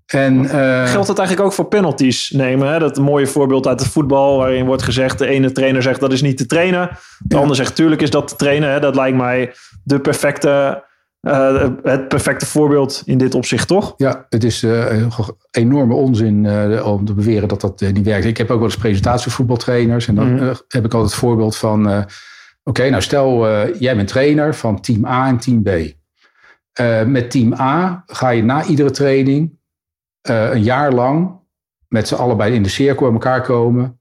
En, 0.06 0.42
uh, 0.44 0.86
Geldt 0.86 1.06
dat 1.06 1.18
eigenlijk 1.18 1.48
ook 1.48 1.52
voor 1.52 1.68
penalties 1.68 2.30
nemen? 2.30 2.68
Hè? 2.68 2.78
Dat 2.78 2.98
mooie 2.98 3.26
voorbeeld 3.26 3.66
uit 3.66 3.80
het 3.80 3.88
voetbal, 3.88 4.36
waarin 4.36 4.66
wordt 4.66 4.82
gezegd: 4.82 5.18
de 5.18 5.26
ene 5.26 5.52
trainer 5.52 5.82
zegt 5.82 6.00
dat 6.00 6.12
is 6.12 6.22
niet 6.22 6.36
te 6.36 6.46
trainen. 6.46 6.90
De 7.18 7.34
ja. 7.34 7.40
ander 7.40 7.56
zegt: 7.56 7.76
tuurlijk 7.76 8.02
is 8.02 8.10
dat 8.10 8.28
te 8.28 8.36
trainen. 8.36 8.70
Hè? 8.70 8.80
Dat 8.80 8.94
lijkt 8.94 9.16
mij 9.16 9.54
de 9.84 10.00
perfecte, 10.00 10.84
uh, 11.24 11.68
het 11.82 12.08
perfecte 12.08 12.46
voorbeeld 12.46 13.02
in 13.04 13.18
dit 13.18 13.34
opzicht, 13.34 13.68
toch? 13.68 13.94
Ja, 13.96 14.26
het 14.28 14.44
is 14.44 14.62
uh, 14.62 15.08
enorme 15.50 15.94
onzin 15.94 16.50
om 16.82 17.04
te 17.04 17.14
beweren 17.14 17.48
dat 17.48 17.60
dat 17.60 17.80
niet 17.80 18.04
werkt. 18.04 18.24
Ik 18.24 18.36
heb 18.36 18.50
ook 18.50 18.58
wel 18.58 18.68
eens 18.68 18.76
presentatievoetbaltrainers 18.76 20.08
en 20.08 20.14
dan 20.14 20.32
mm. 20.32 20.38
heb 20.68 20.84
ik 20.84 20.94
altijd 20.94 21.10
het 21.10 21.14
voorbeeld 21.14 21.56
van: 21.56 21.86
oké, 21.86 22.06
okay, 22.64 22.88
nou 22.88 23.02
stel 23.02 23.48
jij 23.78 23.96
bent 23.96 24.08
trainer 24.08 24.54
van 24.54 24.80
team 24.80 25.06
A 25.06 25.28
en 25.28 25.38
team 25.38 25.62
B. 25.62 25.68
met 27.06 27.30
team 27.30 27.52
A 27.52 28.02
ga 28.06 28.28
je 28.28 28.42
na 28.42 28.64
iedere 28.64 28.90
training 28.90 29.58
een 30.22 30.62
jaar 30.62 30.92
lang 30.92 31.42
met 31.88 32.08
z'n 32.08 32.14
allebei 32.14 32.54
in 32.54 32.62
de 32.62 32.68
cirkel 32.68 33.04
bij 33.04 33.12
elkaar 33.12 33.42
komen. 33.42 34.00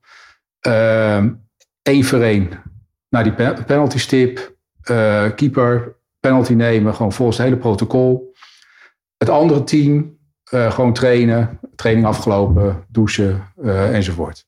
Eén 0.60 1.40
uh, 1.84 2.04
voor 2.04 2.22
één 2.22 2.50
naar 3.10 3.24
die 3.24 3.34
penalty 3.66 3.98
stip. 3.98 4.56
Keeper, 5.36 5.96
penalty 6.24 6.54
nemen, 6.54 6.96
gewoon 6.96 7.14
volgens 7.14 7.38
het 7.38 7.46
hele 7.48 7.60
protocol. 7.60 8.36
Het 9.18 9.30
andere 9.30 9.64
team 9.64 10.18
uh, 10.54 10.72
gewoon 10.72 10.94
trainen, 10.94 11.60
training 11.76 12.08
afgelopen, 12.08 12.86
douchen 12.90 13.54
enzovoort. 13.64 14.46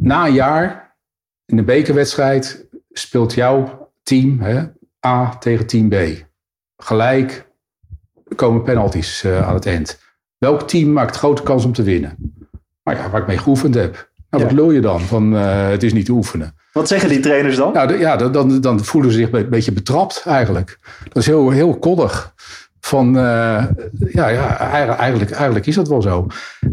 Na 0.00 0.26
een 0.26 0.32
jaar 0.32 0.96
in 1.44 1.56
de 1.56 1.62
bekerwedstrijd 1.62 2.68
speelt 2.90 3.34
jouw 3.34 3.90
team 4.02 4.40
hè, 4.40 4.64
A 5.06 5.36
tegen 5.38 5.66
team 5.66 5.88
B. 5.88 5.94
Gelijk 6.76 7.50
komen 8.36 8.62
penalties 8.62 9.26
aan 9.26 9.54
het 9.54 9.66
eind. 9.66 10.00
Welk 10.38 10.62
team 10.62 10.92
maakt 10.92 11.16
grote 11.16 11.42
kans 11.42 11.64
om 11.64 11.72
te 11.72 11.82
winnen? 11.82 12.16
Maar 12.82 12.96
ja, 12.96 13.10
waar 13.10 13.20
ik 13.20 13.26
mee 13.26 13.38
geoefend 13.38 13.74
heb. 13.74 14.10
Nou, 14.30 14.44
wat 14.44 14.52
lul 14.52 14.70
je 14.70 14.80
dan 14.80 15.00
van 15.00 15.32
het 15.32 15.82
is 15.82 15.92
niet 15.92 16.04
te 16.06 16.12
oefenen? 16.12 16.54
Wat 16.78 16.88
zeggen 16.88 17.08
die 17.08 17.20
trainers 17.20 17.56
dan? 17.56 17.72
Nou, 17.72 17.88
de, 17.88 17.98
ja, 17.98 18.16
dan, 18.16 18.60
dan 18.60 18.84
voelen 18.84 19.12
ze 19.12 19.18
zich 19.18 19.32
een 19.32 19.48
beetje 19.48 19.72
betrapt 19.72 20.22
eigenlijk. 20.26 20.78
Dat 21.02 21.16
is 21.16 21.26
heel, 21.26 21.50
heel 21.50 21.78
koddig. 21.78 22.34
Van, 22.80 23.16
uh, 23.16 23.64
ja, 24.08 24.28
ja 24.28 24.56
eigenlijk, 24.58 25.30
eigenlijk 25.30 25.66
is 25.66 25.74
dat 25.74 25.88
wel 25.88 26.02
zo. 26.02 26.26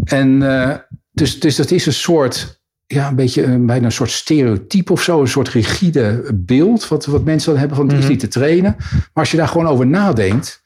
En 0.04 0.42
uh, 0.42 0.76
dus, 1.12 1.40
dus 1.40 1.56
dat 1.56 1.72
is 1.72 1.86
een 1.86 1.94
soort, 1.94 2.62
ja, 2.86 3.08
een 3.08 3.16
beetje 3.16 3.44
een, 3.44 3.66
bijna 3.66 3.86
een 3.86 3.92
soort 3.92 4.12
stereotype 4.12 4.92
of 4.92 5.02
zo. 5.02 5.22
Een 5.22 5.28
soort 5.28 5.50
rigide 5.50 6.30
beeld 6.34 6.88
wat, 6.88 7.06
wat 7.06 7.24
mensen 7.24 7.50
dan 7.50 7.60
hebben 7.60 7.78
van 7.78 7.86
het 7.86 7.96
mm 7.96 8.02
-hmm. 8.02 8.12
is 8.12 8.16
niet 8.22 8.32
te 8.32 8.40
trainen. 8.40 8.76
Maar 8.80 9.10
als 9.14 9.32
je 9.32 9.38
daar 9.38 9.48
gewoon 9.48 9.68
over 9.68 9.88
nadenkt 9.88 10.64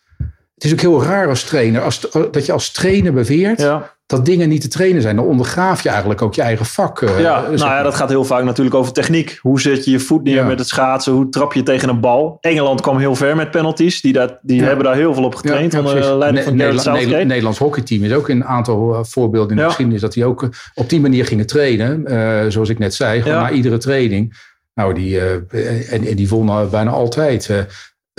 het 0.59 0.67
is 0.67 0.73
ook 0.73 0.81
heel 0.81 1.03
raar 1.03 1.27
als 1.27 1.43
trainer, 1.43 1.81
als, 1.81 1.99
dat 2.31 2.45
je 2.45 2.51
als 2.51 2.71
trainer 2.71 3.13
beweert 3.13 3.59
ja. 3.59 3.97
Dat 4.09 4.25
dingen 4.25 4.49
niet 4.49 4.61
te 4.61 4.67
trainen 4.67 5.01
zijn. 5.01 5.15
Dan 5.15 5.25
ondergraaf 5.25 5.81
je 5.81 5.89
eigenlijk 5.89 6.21
ook 6.21 6.33
je 6.33 6.41
eigen 6.41 6.65
vak. 6.65 7.01
Uh, 7.01 7.19
ja, 7.19 7.41
nou 7.41 7.57
ja, 7.57 7.83
dat 7.83 7.95
gaat 7.95 8.09
heel 8.09 8.25
vaak 8.25 8.43
natuurlijk 8.43 8.75
over 8.75 8.93
techniek. 8.93 9.39
Hoe 9.41 9.61
zet 9.61 9.85
je 9.85 9.91
je 9.91 9.99
voet 9.99 10.23
neer 10.23 10.35
ja. 10.35 10.45
met 10.45 10.59
het 10.59 10.67
schaatsen? 10.67 11.13
Hoe 11.13 11.29
trap 11.29 11.53
je 11.53 11.63
tegen 11.63 11.89
een 11.89 11.99
bal? 11.99 12.37
Engeland 12.41 12.81
kwam 12.81 12.97
heel 12.97 13.15
ver 13.15 13.35
met 13.35 13.51
penalties. 13.51 14.01
Die, 14.01 14.13
dat, 14.13 14.37
die 14.41 14.59
ja. 14.59 14.65
hebben 14.65 14.85
daar 14.85 14.95
heel 14.95 15.13
veel 15.13 15.23
op 15.23 15.35
getraind. 15.35 15.71
Ja, 15.71 15.79
onder 15.79 16.17
leiding 16.17 16.43
van 16.43 16.55
Nederland, 16.55 16.97
Nederland, 16.97 17.27
Nederlands 17.27 17.57
hockeyteam 17.57 18.03
is 18.03 18.13
ook 18.13 18.29
een 18.29 18.45
aantal 18.45 18.93
uh, 18.93 18.99
voorbeelden 19.03 19.49
in 19.49 19.57
de 19.57 19.63
geschiedenis. 19.63 20.01
Dat 20.01 20.13
die 20.13 20.25
ook 20.25 20.43
uh, 20.43 20.49
op 20.73 20.89
die 20.89 21.01
manier 21.01 21.25
gingen 21.25 21.45
trainen. 21.45 22.03
Uh, 22.07 22.41
zoals 22.47 22.69
ik 22.69 22.79
net 22.79 22.93
zei, 22.93 23.21
gewoon 23.21 23.37
na 23.37 23.51
iedere 23.51 23.77
training. 23.77 24.37
Nou, 24.73 24.93
die, 24.93 25.19
en, 25.19 25.89
en, 25.89 26.15
die 26.15 26.29
wonnen 26.29 26.69
bijna 26.69 26.91
altijd. 26.91 27.49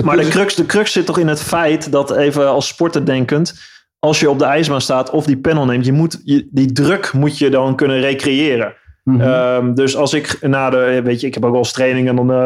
Maar 0.04 0.16
de 0.16 0.28
crux, 0.28 0.54
de 0.54 0.66
crux 0.66 0.92
zit 0.92 1.06
toch 1.06 1.18
in 1.18 1.28
het 1.28 1.40
feit 1.40 1.92
dat 1.92 2.16
even 2.16 2.48
als 2.48 2.66
sporter 2.66 3.06
denkend, 3.06 3.54
als 4.00 4.20
je 4.20 4.30
op 4.30 4.38
de 4.38 4.44
ijsbaan 4.44 4.80
staat 4.80 5.10
of 5.10 5.24
die 5.24 5.38
panel 5.38 5.64
neemt, 5.64 5.84
je 5.84 5.92
moet, 5.92 6.20
je, 6.24 6.48
die 6.50 6.72
druk 6.72 7.12
moet 7.12 7.38
je 7.38 7.50
dan 7.50 7.76
kunnen 7.76 8.00
recreëren. 8.00 8.74
Mm 9.04 9.20
-hmm. 9.20 9.30
um, 9.30 9.74
dus 9.74 9.96
als 9.96 10.14
ik 10.14 10.38
na 10.40 10.70
de, 10.70 11.00
weet 11.04 11.20
je, 11.20 11.26
ik 11.26 11.34
heb 11.34 11.44
ook 11.44 11.50
wel 11.50 11.58
eens 11.58 11.72
training 11.72 12.08
en 12.08 12.16
dan, 12.16 12.30
uh, 12.30 12.36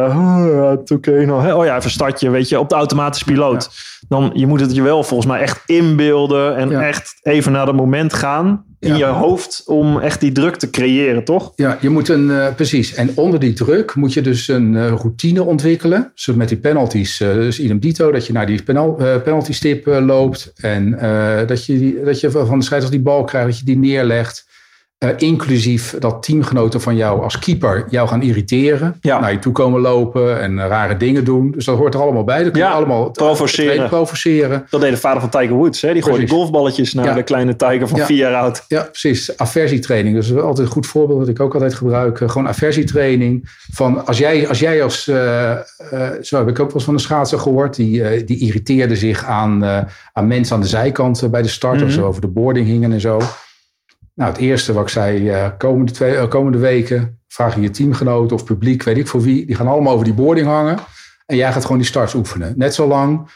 ja, 0.54 0.78
okay, 0.94 1.24
nou, 1.24 1.52
oh 1.52 1.64
ja, 1.64 1.76
even 1.76 1.90
startje, 1.90 2.30
weet 2.30 2.48
je, 2.48 2.58
op 2.58 2.68
de 2.68 2.74
automatische 2.74 3.24
piloot. 3.24 3.68
Ja. 3.70 4.06
Dan, 4.08 4.30
je 4.34 4.46
moet 4.46 4.60
het 4.60 4.74
je 4.74 4.82
wel 4.82 5.02
volgens 5.02 5.28
mij 5.28 5.40
echt 5.40 5.62
inbeelden 5.66 6.56
en 6.56 6.70
ja. 6.70 6.82
echt 6.82 7.18
even 7.22 7.52
naar 7.52 7.66
het 7.66 7.76
moment 7.76 8.14
gaan. 8.14 8.64
In 8.84 8.96
Ja. 8.96 9.06
je 9.06 9.12
hoofd 9.12 9.62
om 9.66 9.98
echt 9.98 10.20
die 10.20 10.32
druk 10.32 10.56
te 10.56 10.70
creëren, 10.70 11.24
toch? 11.24 11.52
Ja, 11.56 11.78
je 11.80 11.88
moet 11.88 12.08
een, 12.08 12.30
eh, 12.30 12.54
precies. 12.54 12.94
En 12.94 13.10
onder 13.14 13.40
die 13.40 13.52
druk 13.52 13.94
moet 13.94 14.12
je 14.12 14.20
dus 14.20 14.48
een 14.48 14.76
eh, 14.76 14.88
routine 14.88 15.42
ontwikkelen. 15.42 16.10
Zoals 16.14 16.38
met 16.38 16.48
die 16.48 16.58
penalties, 16.58 17.20
eh, 17.20 17.32
dus 17.32 17.60
idem 17.60 17.78
dito, 17.78 18.12
dat 18.12 18.26
je 18.26 18.32
naar 18.32 18.46
die 18.46 18.62
penal, 18.62 18.92
penalty 19.24 19.52
stip 19.52 19.86
loopt. 19.86 20.52
En 20.56 20.90
dat, 21.46 21.66
je 21.66 21.78
die, 21.78 22.02
dat 22.04 22.20
je 22.20 22.30
van 22.30 22.40
de 22.58 22.64
scheidsrechter 22.64 22.90
die 22.90 23.00
bal 23.00 23.24
krijgt, 23.24 23.48
dat 23.48 23.58
je 23.58 23.64
die 23.64 23.76
neerlegt. 23.78 24.46
Eh, 25.04 25.10
inclusief 25.16 25.96
dat 25.98 26.22
teamgenoten 26.22 26.80
van 26.80 26.96
jou 26.96 27.22
als 27.22 27.38
keeper 27.38 27.84
jou 27.90 28.08
gaan 28.08 28.22
irriteren. 28.22 28.96
Ja. 29.00 29.20
Naar 29.20 29.32
je 29.32 29.38
toe 29.38 29.52
komen 29.52 29.80
lopen 29.80 30.40
en 30.40 30.58
eh, 30.58 30.66
rare 30.68 30.96
dingen 30.96 31.24
doen. 31.24 31.50
Dus 31.50 31.64
dat 31.64 31.76
hoort 31.78 31.94
er 31.94 32.00
allemaal 32.00 32.24
bij. 32.24 32.42
Dat 32.42 32.52
kun 32.52 32.60
je 32.60 32.66
Ja, 32.66 32.72
allemaal 32.72 33.10
provoceren. 33.10 33.88
provoceren. 33.88 34.66
Dat 34.70 34.80
deed 34.80 34.90
de 34.90 34.96
vader 34.96 35.20
van 35.20 35.30
Tiger 35.30 35.54
Woods. 35.54 35.80
Hè? 35.82 35.92
Die 35.92 36.02
gooide 36.02 36.28
golfballetjes 36.28 36.94
naar 36.94 37.04
Ja. 37.04 37.14
de 37.14 37.22
kleine 37.22 37.56
Tiger 37.56 37.88
van 37.88 37.98
vier 37.98 38.16
jaar 38.16 38.34
oud. 38.34 38.64
Ja, 38.68 38.82
precies. 38.82 39.36
Aversietraining. 39.38 40.14
Dat 40.14 40.24
is 40.24 40.34
altijd 40.36 40.66
een 40.66 40.72
goed 40.72 40.86
voorbeeld 40.86 41.18
dat 41.18 41.28
ik 41.28 41.40
ook 41.40 41.54
altijd 41.54 41.74
gebruik. 41.74 42.20
Eh, 42.20 42.28
Gewoon 42.28 42.48
aversietraining. 42.48 43.48
Van 43.72 44.06
als 44.06 44.18
jij 44.18 44.48
als, 44.48 44.58
jij 44.58 44.82
als 44.82 45.02
zo 46.20 46.38
heb 46.38 46.48
ik 46.48 46.58
ook 46.60 46.66
wel 46.66 46.74
eens 46.74 46.84
van 46.84 46.94
een 46.94 47.00
schaatser 47.00 47.38
gehoord. 47.38 47.76
Die, 47.76 48.24
die 48.24 48.38
irriteerde 48.38 48.96
zich 48.96 49.24
aan, 49.24 49.64
aan 50.12 50.26
mensen 50.26 50.54
aan 50.54 50.60
de 50.62 50.68
zijkant 50.68 51.30
bij 51.30 51.42
de 51.42 51.48
start. 51.48 51.82
Of 51.82 51.90
zo 51.90 52.06
over 52.06 52.20
de 52.20 52.28
boarding 52.28 52.66
hingen 52.66 52.92
en 52.92 53.00
zo. 53.00 53.20
Nou, 54.14 54.31
het 54.31 54.40
eerste 54.40 54.72
wat 54.72 54.83
ik 54.83 54.88
zei, 54.88 55.29
eh, 55.31 55.46
komende, 55.59 55.92
twee, 55.92 56.14
eh, 56.14 56.29
komende 56.29 56.59
weken 56.59 57.20
vraag 57.29 57.55
je 57.55 57.61
je 57.61 57.70
teamgenoten 57.70 58.37
of 58.37 58.44
publiek, 58.44 58.83
weet 58.83 58.96
ik 58.98 59.07
voor 59.09 59.20
wie, 59.20 59.46
die 59.46 59.57
gaan 59.57 59.66
allemaal 59.66 59.92
over 59.92 60.05
die 60.05 60.14
boarding 60.14 60.46
hangen. 60.46 60.79
En 61.27 61.37
jij 61.37 61.53
gaat 61.53 61.62
gewoon 61.62 61.79
die 61.79 61.87
starts 61.87 62.14
oefenen. 62.14 62.53
Net 62.57 62.74
zo 62.74 62.87
lang 62.87 63.29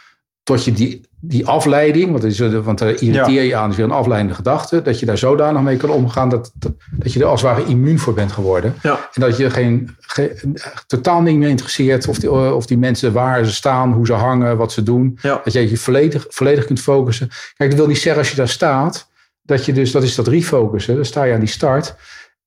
tot 0.43 0.65
je 0.65 0.73
die, 0.73 1.09
die 1.21 1.47
afleiding, 1.47 2.11
want, 2.11 2.25
is, 2.25 2.41
eh, 2.41 2.59
want 2.65 2.79
daar 2.79 2.89
irriteer 3.03 3.43
je 3.43 3.57
aan, 3.57 3.71
is 3.71 3.77
weer 3.77 3.85
een 3.85 3.91
afleidende 3.91 4.35
gedachte, 4.35 4.83
dat 4.83 5.01
je 5.01 5.07
daar 5.07 5.19
zodanig 5.19 5.63
mee 5.63 5.77
kan 5.77 5.91
omgaan 5.91 6.29
dat, 6.29 6.53
dat, 6.55 6.73
dat 6.91 7.13
je 7.13 7.21
er 7.21 7.27
als 7.27 7.43
het 7.43 7.51
ware 7.51 7.65
immuun 7.67 7.99
voor 7.99 8.15
bent 8.15 8.33
geworden. 8.33 8.75
Ja. 8.83 9.09
En 9.13 9.21
dat 9.21 9.37
je 9.37 9.51
geen, 9.51 9.97
geen- 10.01 10.59
totaal 10.87 11.21
niet 11.23 11.37
meer 11.37 11.49
interesseert 11.49 12.09
of 12.09 12.19
die, 12.19 12.31
of 12.33 12.67
die 12.67 12.79
mensen 12.79 13.13
waar 13.13 13.45
ze 13.45 13.53
staan, 13.55 13.93
hoe 13.93 14.07
ze 14.07 14.13
hangen, 14.13 14.57
wat 14.57 14.73
ze 14.73 14.83
doen. 14.83 15.19
Ja. 15.23 15.41
Dat 15.45 15.53
je 15.53 15.71
je 15.71 15.77
volledig, 15.77 16.27
volledig 16.29 16.65
kunt 16.65 16.81
focussen. 16.81 17.29
Kijk, 17.57 17.71
dat 17.71 17.79
wil 17.79 17.89
niet 17.89 17.99
zeggen 17.99 18.21
als 18.23 18.31
je 18.31 18.37
daar 18.37 18.49
staat, 18.49 19.09
dat 19.49 19.65
je 19.65 19.73
dus, 19.73 19.93
dat 19.93 20.03
is 20.03 20.15
dat 20.15 20.27
refocussen. 20.27 20.95
Dan 20.95 21.05
sta 21.05 21.25
je 21.25 21.35
aan 21.35 21.41
die 21.41 21.49
start. 21.49 21.95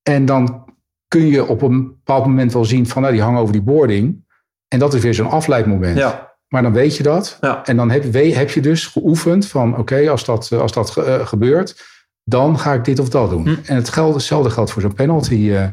En 0.04 0.26
dan 0.26 0.66
kun 1.08 1.28
je 1.28 1.46
op 1.46 1.62
een 1.62 1.88
bepaald 1.88 2.26
moment 2.26 2.54
wel 2.54 2.66
zien 2.66 2.88
van, 2.88 3.02
nou, 3.02 3.14
die 3.14 3.24
hangen 3.24 3.40
over 3.42 3.54
die 3.54 3.62
boarding. 3.62 4.26
En 4.68 4.80
dat 4.80 4.94
is 4.94 5.02
weer 5.02 5.14
zo'n 5.14 5.30
afleidmoment. 5.30 5.98
Ja. 5.98 6.36
Maar 6.48 6.62
dan 6.62 6.74
weet 6.74 6.98
je 6.98 7.04
dat. 7.04 7.38
Ja. 7.42 7.66
En 7.66 7.76
dan 7.76 7.90
heb, 7.90 8.14
heb 8.14 8.50
je 8.50 8.62
dus 8.62 8.86
geoefend 8.86 9.48
van, 9.48 9.78
oké, 9.78 10.10
als 10.10 10.26
dat, 10.26 10.52
eh, 10.52 10.60
als 10.60 10.72
dat 10.74 10.98
eh, 10.98 11.28
gebeurt, 11.28 11.84
dan 12.24 12.60
ga 12.60 12.74
ik 12.74 12.86
dit 12.86 13.00
of 13.00 13.10
dat 13.10 13.30
doen. 13.30 13.48
Hm. 13.48 13.56
En 13.66 13.76
het 13.76 13.90
geldt, 13.90 14.16
hetzelfde 14.16 14.50
geldt 14.50 14.72
voor 14.72 14.82
zo'n 14.82 14.94
penalty. 14.94 15.52
eh. 15.52 15.68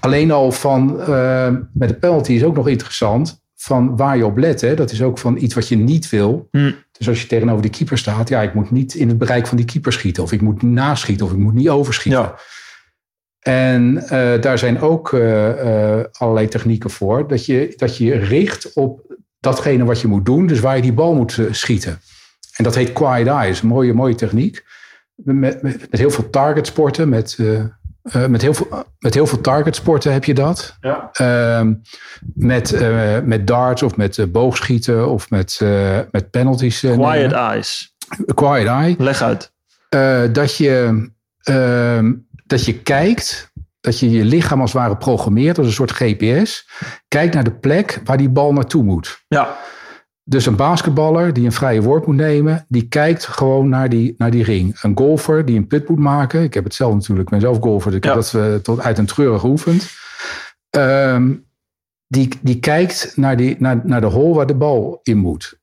alleen 0.00 0.30
al 0.30 0.52
van, 0.52 0.96
met 1.72 1.88
de 1.88 1.96
penalty 2.00 2.32
is 2.32 2.44
ook 2.44 2.56
nog 2.56 2.68
interessant 2.68 3.41
van 3.62 3.96
waar 3.96 4.16
je 4.16 4.26
op 4.26 4.36
let. 4.36 4.60
Hè? 4.60 4.74
Dat 4.74 4.92
is 4.92 5.02
ook 5.02 5.18
van 5.18 5.36
iets 5.36 5.54
wat 5.54 5.68
je 5.68 5.76
niet 5.76 6.08
wil. 6.08 6.48
Hm. 6.50 6.72
Dus 6.92 7.08
als 7.08 7.22
je 7.22 7.26
tegenover 7.26 7.62
die 7.62 7.70
keeper 7.70 7.98
staat, 7.98 8.28
ja, 8.28 8.42
ik 8.42 8.54
moet 8.54 8.70
niet 8.70 8.94
in 8.94 9.08
het 9.08 9.18
bereik 9.18 9.46
van 9.46 9.56
die 9.56 9.66
keeper 9.66 9.92
schieten. 9.92 10.22
Of 10.22 10.32
ik 10.32 10.40
moet 10.40 10.62
niet 10.62 10.72
naschieten, 10.72 11.26
of 11.26 11.32
ik 11.32 11.38
moet 11.38 11.54
niet 11.54 11.68
overschieten. 11.68 12.20
Ja. 12.20 12.38
En 13.38 14.08
eh, 14.08 14.40
daar 14.40 14.58
zijn 14.58 14.80
ook 14.80 15.12
eh, 15.12 15.98
eh, 15.98 16.04
allerlei 16.12 16.48
technieken 16.48 16.90
voor. 16.90 17.28
Dat 17.28 17.46
je, 17.46 17.72
dat 17.76 17.96
je 17.96 18.14
richt 18.14 18.72
op 18.72 19.16
datgene 19.40 19.84
wat 19.84 20.00
je 20.00 20.08
moet 20.08 20.24
doen. 20.24 20.46
Dus 20.46 20.60
waar 20.60 20.76
je 20.76 20.82
die 20.82 20.92
bal 20.92 21.14
moet 21.14 21.38
schieten. 21.50 22.00
En 22.56 22.64
dat 22.64 22.74
heet 22.74 22.92
quiet 22.92 23.26
eye. 23.26 23.50
is 23.50 23.60
een 23.60 23.68
mooie, 23.68 23.94
mooie 23.94 24.14
techniek. 24.14 24.64
Met, 25.14 25.62
met, 25.62 25.62
met 25.62 25.86
heel 25.90 26.10
veel 26.10 26.30
target 26.30 26.66
sporten. 26.66 27.08
Met, 27.08 27.38
eh, 28.02 28.26
met, 28.26 28.42
heel 28.42 28.54
veel, 28.54 28.84
met 28.98 29.14
heel 29.14 29.26
veel 29.26 29.40
target 29.40 29.76
sporten 29.76 30.12
heb 30.12 30.24
je 30.24 30.34
dat. 30.34 30.76
Ja. 30.80 31.10
Ehm, 31.12 31.74
met, 32.34 32.72
eh, 32.72 33.18
met 33.24 33.46
darts 33.46 33.82
of 33.82 33.96
met 33.96 34.18
eh, 34.18 34.26
boogschieten 34.26 35.08
of 35.08 35.30
met, 35.30 35.60
met 36.10 36.30
penalties. 36.30 36.80
Quiet 36.80 37.32
eyes. 37.32 37.94
Quiet 38.34 38.66
eye. 38.66 38.94
Leg 38.98 39.22
uit. 39.22 39.52
Dat, 40.32 40.56
je, 40.56 41.08
ehm, 41.42 42.12
dat 42.46 42.64
je 42.64 42.78
kijkt, 42.78 43.52
dat 43.80 43.98
je 43.98 44.10
je 44.10 44.24
lichaam 44.24 44.60
als 44.60 44.72
het 44.72 44.82
ware 44.82 44.96
programmeert 44.96 45.58
als 45.58 45.66
een 45.66 45.72
soort 45.72 45.92
GPS. 45.92 46.68
Kijkt 47.08 47.34
naar 47.34 47.44
de 47.44 47.54
plek 47.54 48.00
waar 48.04 48.16
die 48.16 48.30
bal 48.30 48.52
naartoe 48.52 48.82
moet. 48.82 49.22
Ja. 49.28 49.56
Dus 50.24 50.46
een 50.46 50.56
basketballer 50.56 51.32
die 51.32 51.44
een 51.44 51.52
vrije 51.52 51.82
worp 51.82 52.06
moet 52.06 52.16
nemen, 52.16 52.64
die 52.68 52.88
kijkt 52.88 53.26
gewoon 53.26 53.68
naar 53.68 53.88
die, 53.88 54.14
naar 54.18 54.30
die 54.30 54.44
ring. 54.44 54.78
Een 54.82 54.96
golfer 54.98 55.44
die 55.44 55.56
een 55.56 55.66
put 55.66 55.88
moet 55.88 55.98
maken. 55.98 56.42
Ik 56.42 56.54
heb 56.54 56.64
het 56.64 56.74
zelf 56.74 56.94
natuurlijk, 56.94 57.20
ik 57.20 57.28
ben 57.30 57.40
zelf 57.40 57.58
golfer, 57.58 57.90
dus 57.90 57.98
ik 57.98 58.04
Ja. 58.04 58.12
heb 58.14 58.20
dat 58.22 58.34
eh, 58.34 58.54
tot 58.54 58.80
uit 58.80 58.98
een 58.98 59.06
treuren 59.06 59.40
geoefend. 59.40 59.90
Ehm, 60.70 61.34
die, 62.06 62.28
die 62.42 62.58
kijkt 62.60 63.12
naar, 63.16 63.36
die, 63.36 63.56
naar, 63.58 63.80
naar 63.84 64.00
de 64.00 64.06
hole 64.06 64.34
waar 64.34 64.46
de 64.46 64.54
bal 64.54 65.00
in 65.02 65.16
moet. 65.18 65.60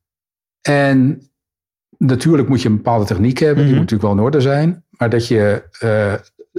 En 0.62 1.22
natuurlijk 1.98 2.50
moet 2.50 2.62
je 2.62 2.70
een 2.70 2.76
bepaalde 2.76 3.06
techniek 3.06 3.38
hebben, 3.38 3.64
die 3.64 3.74
Mhm. 3.74 3.80
moet 3.82 3.92
natuurlijk 3.92 4.10
wel 4.10 4.18
in 4.20 4.24
orde 4.26 4.42
zijn. 4.42 4.86
Maar 4.90 5.10
dat 5.10 5.28
je, 5.28 5.64
eh, 5.80 6.14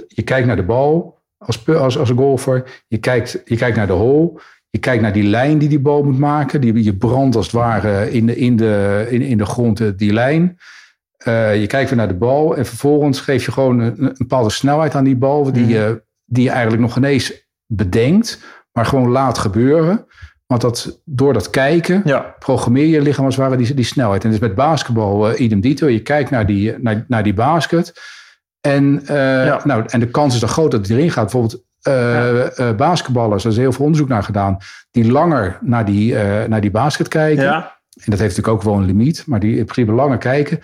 je 0.07 0.21
kijkt 0.23 0.47
naar 0.47 0.55
de 0.55 0.63
bal 0.65 1.19
als, 1.37 1.67
als, 1.67 1.97
als 1.97 2.09
een 2.09 2.17
golfer, 2.17 2.83
je 2.87 2.97
kijkt, 2.97 3.41
je 3.45 3.55
kijkt 3.55 3.77
naar 3.77 3.87
de 3.87 3.93
hole, 3.93 4.41
je 4.71 4.79
kijkt 4.79 5.01
naar 5.01 5.13
die 5.13 5.23
lijn 5.23 5.57
die 5.57 5.69
die 5.69 5.79
bal 5.79 6.03
moet 6.03 6.19
maken. 6.19 6.61
Die, 6.61 6.83
je 6.83 6.95
brandt 6.95 7.35
als 7.35 7.45
het 7.45 7.55
ware 7.55 8.11
in 8.11 8.25
de, 8.25 8.35
in 8.35 8.55
de, 8.55 9.05
in, 9.09 9.21
in 9.21 9.37
de 9.37 9.45
grond 9.45 9.79
eh, 9.79 9.87
die 9.95 10.13
lijn. 10.13 10.57
Eh, 11.17 11.59
je 11.59 11.67
kijkt 11.67 11.89
weer 11.89 11.97
naar 11.97 12.07
de 12.07 12.13
bal 12.13 12.55
en 12.57 12.65
vervolgens 12.65 13.19
geef 13.19 13.45
je 13.45 13.51
gewoon 13.51 13.79
een, 13.79 14.03
een 14.03 14.15
bepaalde 14.17 14.49
snelheid 14.49 14.95
aan 14.95 15.03
die 15.03 15.15
bal, 15.15 15.51
die, 15.51 15.63
Mhm. 15.63 15.71
je, 15.71 16.03
die 16.25 16.43
je 16.43 16.49
eigenlijk 16.49 16.81
nog 16.81 16.97
ineens 16.97 17.47
bedenkt, 17.65 18.39
maar 18.71 18.85
gewoon 18.85 19.09
laat 19.09 19.37
gebeuren. 19.37 20.05
Want 20.47 20.61
dat, 20.61 21.01
door 21.05 21.33
dat 21.33 21.49
kijken 21.49 22.01
Ja. 22.05 22.35
programmeer 22.39 22.85
je 22.85 23.01
lichaam 23.01 23.25
als 23.25 23.35
het 23.35 23.43
ware 23.45 23.57
die, 23.63 23.73
die 23.73 23.85
snelheid. 23.85 24.23
En 24.23 24.29
dus 24.29 24.39
met 24.39 24.55
basketbal 24.55 25.29
eh, 25.29 25.39
idem 25.39 25.61
dito. 25.61 25.87
Je 25.89 26.01
kijkt 26.01 26.29
naar 26.29 26.45
die, 26.45 26.75
naar, 26.79 27.05
naar 27.07 27.23
die 27.23 27.33
basket. 27.33 27.93
En, 28.61 29.01
Ja. 29.05 29.61
nou, 29.63 29.83
en 29.87 29.99
de 29.99 30.09
kans 30.11 30.33
is 30.33 30.39
dan 30.39 30.49
groot 30.49 30.71
dat 30.71 30.79
het 30.81 30.89
erin 30.89 31.11
gaat. 31.11 31.23
Bijvoorbeeld 31.23 31.63
eh, 31.81 32.59
eh, 32.69 32.75
basketballers, 32.75 33.43
er 33.43 33.51
is 33.51 33.57
heel 33.57 33.71
veel 33.71 33.83
onderzoek 33.85 34.07
naar 34.09 34.23
gedaan. 34.23 34.57
Die 34.91 35.11
langer 35.11 35.57
naar 35.61 35.85
die, 35.85 36.15
eh, 36.15 36.47
naar 36.47 36.61
die 36.61 36.71
basket 36.71 37.07
kijken. 37.07 37.43
Ja. 37.43 37.55
En 37.93 38.11
dat 38.11 38.19
heeft 38.19 38.35
natuurlijk 38.37 38.47
ook 38.47 38.61
wel 38.63 38.73
een 38.73 38.85
limiet. 38.85 39.23
Maar 39.27 39.39
die 39.39 39.57
in 39.57 39.65
principe 39.65 39.91
langer 39.91 40.17
kijken. 40.17 40.59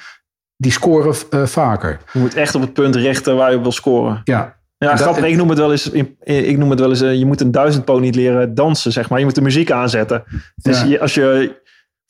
Die 0.57 0.71
scoren 0.71 1.15
vaker. 1.47 1.99
Je 2.13 2.19
moet 2.19 2.35
echt 2.35 2.55
op 2.55 2.61
het 2.61 2.73
punt 2.73 2.95
richten 2.95 3.35
waar 3.35 3.51
je 3.51 3.61
wil 3.61 3.71
scoren. 3.71 4.21
Ja, 4.23 4.55
Ja, 4.77 4.87
Dat- 4.89 4.99
grappig. 5.01 5.23
Ik 5.25 5.35
noem 5.35 5.49
het 5.49 5.57
wel 5.57 5.71
eens, 5.71 5.89
ik 6.23 6.57
noem 6.57 6.69
het 6.69 6.79
wel 6.79 6.89
eens 6.89 6.99
je 6.99 7.25
moet 7.25 7.41
een 7.41 7.51
duizendpoot 7.51 8.01
niet 8.01 8.15
leren 8.15 8.53
dansen, 8.55 8.91
zeg 8.91 9.09
maar. 9.09 9.19
Je 9.19 9.25
moet 9.25 9.35
de 9.35 9.41
muziek 9.41 9.71
aanzetten. 9.71 10.23
Dus 10.55 10.81
Ja. 10.81 10.85
je, 10.87 10.99
als 10.99 11.13
je, 11.13 11.55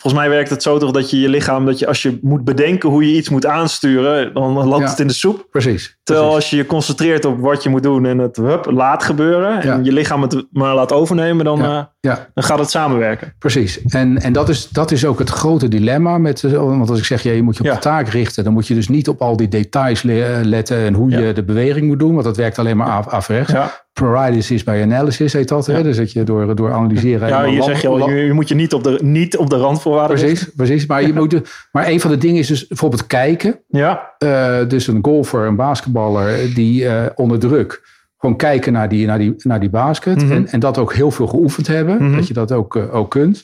volgens 0.08 0.28
mij 0.28 0.30
werkt 0.38 0.50
het 0.50 0.63
zo 0.63 0.78
toch 0.78 0.91
dat 0.91 1.10
je 1.10 1.20
je 1.20 1.30
lichaam, 1.30 1.65
dat 1.65 1.80
je 1.80 1.88
als 1.88 2.02
je 2.02 2.20
moet 2.22 2.43
bedenken 2.43 2.89
hoe 2.89 3.08
je 3.12 3.15
iets 3.17 3.30
moet 3.30 3.46
aansturen, 3.46 4.34
dan 4.34 4.54
landt 4.54 4.78
Ja. 4.86 4.89
het 4.89 5.00
in 5.00 5.08
de 5.08 5.13
soep. 5.13 5.48
precies. 5.52 5.98
Terwijl 6.04 6.28
precies. 6.28 6.43
als 6.43 6.50
je 6.52 6.58
je 6.63 6.65
concentreert 6.65 7.26
op 7.26 7.39
wat 7.39 7.63
je 7.63 7.70
moet 7.70 7.84
doen 7.84 8.06
en 8.06 8.17
het 8.17 8.36
hup, 8.38 8.65
laat 8.72 9.04
gebeuren 9.04 9.60
en 9.62 9.67
Ja. 9.67 9.80
je 9.84 9.91
lichaam 9.91 10.22
het 10.22 10.46
maar 10.52 10.76
laat 10.76 10.91
overnemen, 10.91 11.46
dan, 11.46 11.60
Ja. 11.60 11.78
eh, 11.78 11.84
Ja, 12.08 12.28
dan 12.34 12.43
gaat 12.43 12.60
het 12.60 12.70
samenwerken. 12.70 13.34
Precies. 13.39 13.82
En, 13.86 14.22
en 14.22 14.34
dat, 14.34 14.50
is, 14.50 14.70
dat 14.70 14.91
is 14.91 15.06
ook 15.06 15.20
het 15.20 15.30
grote 15.30 15.67
dilemma. 15.67 16.17
Met, 16.17 16.43
eh, 16.43 16.52
want 16.52 16.89
als 16.89 17.00
ik 17.00 17.06
zeg, 17.06 17.24
ja, 17.24 17.32
je 17.32 17.41
moet 17.43 17.54
je 17.58 17.60
op 17.60 17.65
Ja. 17.65 17.74
de 17.74 17.80
taak 17.80 18.08
richten. 18.08 18.43
Dan 18.43 18.54
moet 18.54 18.67
je 18.67 18.74
dus 18.74 18.88
niet 18.88 19.08
op 19.08 19.22
al 19.22 19.38
die 19.38 19.48
details 19.48 20.04
eh, 20.06 20.26
letten. 20.43 20.78
En 20.78 20.93
hoe 20.93 21.10
Ja. 21.10 21.20
je 21.20 21.34
de 21.34 21.43
beweging 21.43 21.88
moet 21.88 22.00
doen. 22.00 22.12
Want 22.13 22.24
dat 22.26 22.38
werkt 22.38 22.60
alleen 22.60 22.78
maar 22.78 22.88
af, 22.89 23.08
afrechts. 23.08 23.52
Ja, 23.52 23.86
Paralysis 23.93 24.63
by 24.63 24.80
analysis 24.84 25.34
heet 25.34 25.48
dat. 25.48 25.65
Hè? 25.65 25.84
Dus 25.84 25.98
dat 25.98 26.12
je 26.12 26.24
door, 26.24 26.56
door 26.56 26.72
analyseren... 26.74 27.28
ja 27.28 27.43
je 27.43 27.62
zegt 27.63 27.82
je 27.82 27.89
je, 28.26 28.34
moet 28.34 28.48
je 28.48 28.56
niet 28.56 28.74
op 28.74 28.84
de, 28.84 29.00
niet 29.02 29.38
op 29.38 29.50
de 29.50 29.58
randvoorwaarden 29.58 30.17
richten. 30.17 30.36
Precies, 30.36 30.56
precies. 30.56 30.86
Maar, 30.86 31.02
je 31.02 31.13
moet, 31.20 31.41
maar 31.72 31.88
een 31.88 32.00
van 32.00 32.12
de 32.12 32.17
dingen 32.17 32.39
is 32.39 32.48
dus 32.48 32.67
bijvoorbeeld 32.67 33.08
kijken. 33.08 33.60
Ja, 33.67 34.15
Eh, 34.17 34.58
dus 34.67 34.88
een 34.88 35.00
golfer, 35.02 35.46
een 35.48 35.56
basketballer, 35.56 36.54
die 36.54 36.88
onder 37.15 37.39
druk 37.39 37.82
gewoon 38.18 38.36
kijken 38.36 38.74
naar 38.74 38.90
die, 38.90 39.06
naar 39.06 39.18
die, 39.18 39.34
naar 39.38 39.60
die 39.60 39.70
basket. 39.70 40.24
Mhm. 40.24 40.32
en, 40.32 40.48
en 40.48 40.60
dat 40.60 40.78
ook 40.78 40.94
heel 40.94 41.12
veel 41.12 41.28
geoefend 41.28 41.68
hebben. 41.68 42.04
Mhm. 42.04 42.16
Dat 42.16 42.28
je 42.28 42.34
dat 42.34 42.52
ook, 42.52 42.76
eh, 42.76 42.96
ook 42.96 43.12
kunt. 43.12 43.44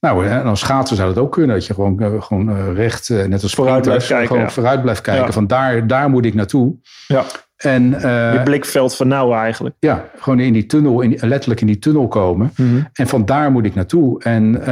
Nou, 0.00 0.26
en 0.26 0.42
als 0.42 0.60
schaatsen 0.60 0.96
zou 0.96 1.14
dat 1.14 1.24
ook 1.24 1.32
kunnen. 1.32 1.56
Dat 1.56 1.66
je 1.66 1.74
gewoon, 1.74 2.00
eh, 2.00 2.22
gewoon 2.22 2.50
eh, 2.50 2.72
recht, 2.74 3.08
net 3.08 3.42
als 3.42 3.54
Vooruit 3.54 3.82
blijft 3.82 4.06
kijken, 4.06 4.26
gewoon 4.26 4.42
ja. 4.42 4.50
vooruit 4.50 4.82
blijft 4.82 5.00
kijken. 5.00 5.26
Ja. 5.26 5.32
Van 5.32 5.46
daar, 5.46 5.86
daar 5.86 6.10
moet 6.10 6.24
ik 6.24 6.34
naartoe. 6.34 6.74
ja. 7.06 7.24
En 7.56 7.90
je 7.90 8.40
blikveld 8.44 8.96
vernauwen 8.96 9.38
eigenlijk. 9.38 9.76
ja, 9.78 10.04
gewoon 10.18 10.40
in 10.40 10.52
die 10.52 10.66
tunnel, 10.66 11.00
in, 11.00 11.18
letterlijk 11.20 11.60
in 11.60 11.66
die 11.66 11.78
tunnel 11.78 12.08
komen. 12.08 12.52
En 12.92 13.08
van 13.08 13.24
daar 13.24 13.50
moet 13.50 13.64
ik 13.64 13.74
naartoe. 13.74 14.22
En, 14.22 14.64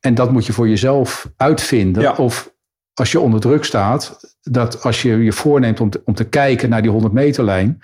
en 0.00 0.14
dat 0.14 0.32
moet 0.32 0.46
je 0.46 0.52
voor 0.52 0.68
jezelf 0.68 1.30
uitvinden. 1.36 2.02
Ja. 2.02 2.12
Of 2.12 2.50
als 2.94 3.12
je 3.12 3.20
onder 3.20 3.40
druk 3.40 3.64
staat, 3.64 4.18
dat 4.40 4.82
als 4.82 5.02
je 5.02 5.16
je 5.16 5.32
voorneemt 5.32 5.80
om 5.80 5.90
te, 5.90 6.02
om 6.04 6.14
te 6.14 6.24
kijken 6.24 6.68
naar 6.68 6.82
die 6.82 6.90
100 6.90 7.12
meterlijn. 7.12 7.80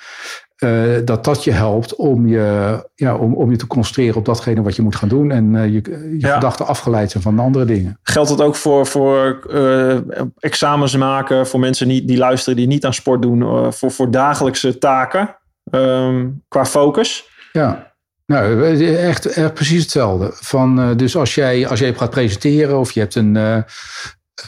Eh, 0.62 1.04
dat 1.04 1.24
dat 1.24 1.44
je 1.44 1.50
helpt 1.50 1.94
om 1.94 2.26
je, 2.26 2.76
ja, 2.94 3.16
om, 3.16 3.34
om 3.34 3.50
je 3.50 3.56
te 3.56 3.66
concentreren 3.66 4.16
op 4.16 4.24
datgene 4.24 4.62
wat 4.62 4.76
je 4.76 4.82
moet 4.82 4.96
gaan 4.96 5.08
doen. 5.08 5.30
En 5.30 5.56
eh, 5.56 5.64
je, 5.64 5.72
je 5.72 6.16
Ja. 6.18 6.34
gedachten 6.34 6.66
afgeleid 6.66 7.10
zijn 7.10 7.22
van 7.22 7.38
andere 7.38 7.64
dingen. 7.64 7.98
Geldt 8.02 8.28
dat 8.28 8.40
ook 8.40 8.54
voor, 8.54 8.86
voor 8.86 9.46
eh, 9.50 9.96
examens 10.38 10.96
maken, 10.96 11.46
voor 11.46 11.60
mensen 11.60 11.88
die, 11.88 12.04
die 12.04 12.18
luisteren 12.18 12.56
die 12.56 12.66
niet 12.66 12.84
aan 12.84 12.94
sport 12.94 13.22
doen, 13.22 13.72
voor, 13.72 13.90
voor 13.90 14.10
dagelijkse 14.10 14.78
taken 14.78 15.36
ehm, 15.70 16.28
qua 16.48 16.64
focus? 16.64 17.28
Ja, 17.52 17.92
nou, 18.26 18.76
echt, 18.96 19.26
echt 19.26 19.54
precies 19.54 19.82
hetzelfde. 19.82 20.30
Van, 20.34 20.96
dus 20.96 21.16
als 21.16 21.34
jij, 21.34 21.68
als 21.68 21.78
jij 21.78 21.94
gaat 21.94 22.10
presenteren 22.10 22.78
of 22.78 22.92
je 22.92 23.00
hebt 23.00 23.14
een, 23.14 23.34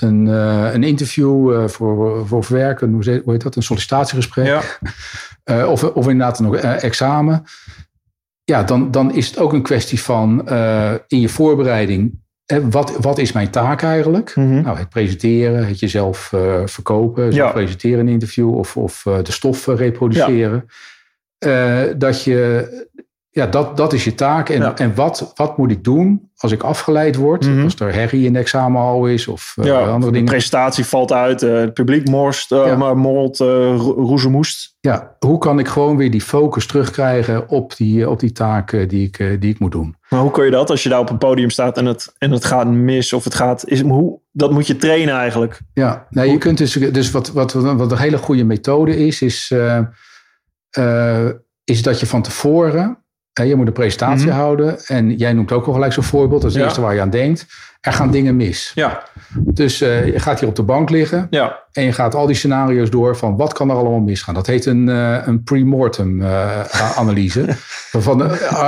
een, 0.01 0.27
een 0.75 0.83
interview 0.83 1.69
voor, 1.69 2.27
voor 2.27 2.45
werk, 2.49 2.81
hoe 2.81 3.23
heet 3.27 3.43
dat, 3.43 3.57
een 3.57 3.63
sollicitatiegesprek, 3.63 4.47
Ja, 4.47 4.61
eh, 5.45 5.71
of, 5.71 5.85
of 5.85 6.09
inderdaad 6.09 6.41
nog 6.41 6.57
eh, 6.57 6.83
examen. 6.83 7.45
Ja, 8.45 8.63
dan, 8.63 8.91
dan 8.91 9.15
is 9.15 9.27
het 9.27 9.39
ook 9.39 9.53
een 9.53 9.63
kwestie 9.63 10.01
van 10.01 10.49
eh, 10.49 10.93
in 11.07 11.21
je 11.21 11.29
voorbereiding, 11.29 12.23
eh, 12.47 12.59
wat, 12.71 12.97
wat 12.97 13.19
is 13.19 13.33
mijn 13.33 13.51
taak 13.51 13.83
eigenlijk? 13.83 14.37
Mhm. 14.37 14.61
Nou, 14.61 14.79
het 14.79 14.89
presenteren, 14.89 15.67
het 15.67 15.79
jezelf 15.79 16.19
verkopen, 16.65 17.33
zelf 17.33 17.49
Ja. 17.49 17.53
presenteren 17.55 17.99
in 17.99 18.07
een 18.07 18.13
interview 18.13 18.55
of, 18.55 18.77
of 18.77 19.03
de 19.03 19.33
stof 19.33 19.67
reproduceren. 19.67 20.67
Dat 21.99 22.25
je, 22.25 22.69
ja, 23.35 23.47
dat, 23.47 23.77
dat 23.77 23.93
is 23.93 24.05
je 24.05 24.15
taak. 24.15 24.49
En, 24.49 24.61
Ja. 24.61 24.77
en 24.77 24.95
wat, 24.95 25.33
wat 25.35 25.59
moet 25.59 25.71
ik 25.71 25.85
doen 25.85 26.31
als 26.37 26.53
ik 26.53 26.63
afgeleid 26.63 27.17
word? 27.17 27.47
Mhm. 27.49 27.63
Als 27.65 27.75
er 27.81 27.95
herrie 27.95 28.25
in 28.27 28.33
de 28.33 28.39
examenhal 28.39 29.07
is 29.07 29.29
of 29.29 29.53
ja 29.63 29.79
andere 29.81 29.99
de 29.99 30.11
dingen. 30.11 30.25
presentatie 30.29 30.85
valt 30.85 31.13
uit, 31.13 31.43
eh, 31.43 31.53
het 31.55 31.75
publiek 31.75 32.09
morst, 32.09 32.53
eh, 32.53 32.67
Ja. 32.67 32.77
maar 32.77 32.97
morrelt, 32.97 33.39
ro- 33.39 33.77
roezemoest. 33.97 34.77
Ja, 34.81 35.17
hoe 35.19 35.39
kan 35.39 35.59
ik 35.59 35.69
gewoon 35.69 35.97
weer 35.97 36.11
die 36.11 36.21
focus 36.21 36.67
terugkrijgen 36.67 37.49
op 37.49 37.77
die, 37.77 38.11
op 38.11 38.21
die 38.21 38.33
taken 38.33 38.89
die 38.89 39.07
ik, 39.07 39.41
die 39.41 39.51
ik 39.51 39.59
moet 39.59 39.73
doen? 39.73 39.97
Maar 40.09 40.21
hoe 40.21 40.31
kun 40.31 40.45
je 40.45 40.51
dat 40.51 40.71
als 40.71 40.83
je 40.83 40.89
daar 40.89 40.99
op 41.01 41.11
een 41.11 41.19
podium 41.19 41.51
staat 41.51 41.79
en 41.79 41.87
het, 41.87 42.15
en 42.19 42.31
het 42.31 42.45
gaat 42.45 42.67
mis 42.67 43.13
of 43.13 43.25
het 43.25 43.35
gaat... 43.35 43.69
Is, 43.69 43.81
hoe, 43.81 44.19
dat 44.33 44.51
moet 44.51 44.67
je 44.67 44.77
trainen 44.77 45.15
eigenlijk. 45.15 45.61
Ja, 45.73 46.07
nou, 46.11 46.29
je 46.29 46.39
kunt 46.39 46.59
dus, 46.59 46.73
dus 46.73 47.11
wat, 47.11 47.33
wat, 47.33 47.53
wat 47.53 47.93
een 47.93 47.99
hele 47.99 48.19
goede 48.19 48.45
methode 48.45 48.97
is, 49.07 49.23
is, 49.23 49.53
is 51.65 51.83
dat 51.83 52.01
je 52.01 52.07
van 52.07 52.23
tevoren, 52.23 53.04
je 53.43 53.55
moet 53.55 53.67
een 53.67 53.73
presentatie 53.73 54.27
Mhm. 54.29 54.37
houden 54.37 54.79
en 54.87 55.11
jij 55.17 55.33
noemt 55.33 55.53
ook 55.53 55.67
al 55.67 55.73
gelijk 55.73 55.93
zo'n 55.93 56.03
voorbeeld, 56.03 56.41
dat 56.43 56.51
is 56.51 56.57
het 56.57 56.63
Ja. 56.63 56.69
eerste 56.69 56.81
waar 56.85 56.95
je 56.95 57.01
aan 57.01 57.11
denkt. 57.11 57.47
Er 57.81 57.93
gaan 57.93 58.11
dingen 58.11 58.37
mis. 58.37 58.73
Ja, 58.75 59.03
Dus 59.39 59.81
eh, 59.81 60.07
je 60.07 60.19
gaat 60.19 60.41
hier 60.41 60.49
op 60.49 60.57
de 60.57 60.63
bank 60.63 60.91
liggen 60.91 61.27
ja. 61.31 61.59
en 61.73 61.85
je 61.85 61.93
gaat 61.93 62.15
al 62.15 62.27
die 62.27 62.37
scenario's 62.37 62.91
door 62.91 63.17
van 63.17 63.37
wat 63.37 63.53
kan 63.53 63.71
er 63.71 63.77
allemaal 63.77 63.99
misgaan. 64.01 64.35
Dat 64.35 64.47
heet 64.47 64.67
een, 64.67 64.89
eh, 64.89 65.17
een 65.25 65.43
pre-mortem 65.43 66.23
eh, 66.23 66.61
analyse. 66.97 67.45
Van, 67.93 68.23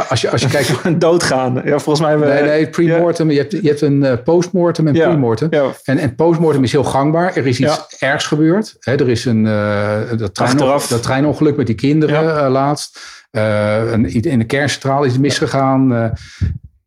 als, 0.08 0.20
je, 0.20 0.30
als 0.30 0.42
je 0.42 0.48
kijkt, 0.48 0.70
Doodgaan. 1.00 1.54
Ja, 1.64 1.78
volgens 1.78 2.00
mij... 2.00 2.18
we- 2.18 2.26
nee, 2.26 2.42
nee, 2.42 2.68
pre-mortem, 2.68 3.30
je, 3.30 3.38
hebt, 3.38 3.52
je 3.52 3.68
hebt 3.68 3.80
een 3.80 4.22
postmortem 4.24 4.86
en 4.86 4.94
Ja. 4.94 5.08
pre-mortem. 5.08 5.48
Ja, 5.50 5.64
En, 5.84 5.98
en 5.98 6.14
postmortem 6.14 6.62
is 6.62 6.72
heel 6.72 6.84
gangbaar. 6.84 7.36
Er 7.36 7.46
is 7.46 7.60
iets 7.60 7.86
ergs 7.98 8.26
gebeurd. 8.26 8.76
Hè, 8.80 8.94
er 8.94 9.08
is 9.08 9.24
een 9.24 9.42
dat, 10.16 10.34
trein, 10.34 10.56
dat 10.56 11.02
treinongeluk 11.02 11.56
met 11.56 11.66
die 11.66 11.74
kinderen 11.74 12.22
Ja. 12.24 12.50
laatst. 12.50 12.98
Eh, 13.36 13.92
een, 13.92 14.22
in 14.22 14.38
de 14.38 14.44
kerncentrale 14.44 15.06
is 15.06 15.12
het 15.12 15.20
misgegaan. 15.20 15.94
eh, 15.94 16.10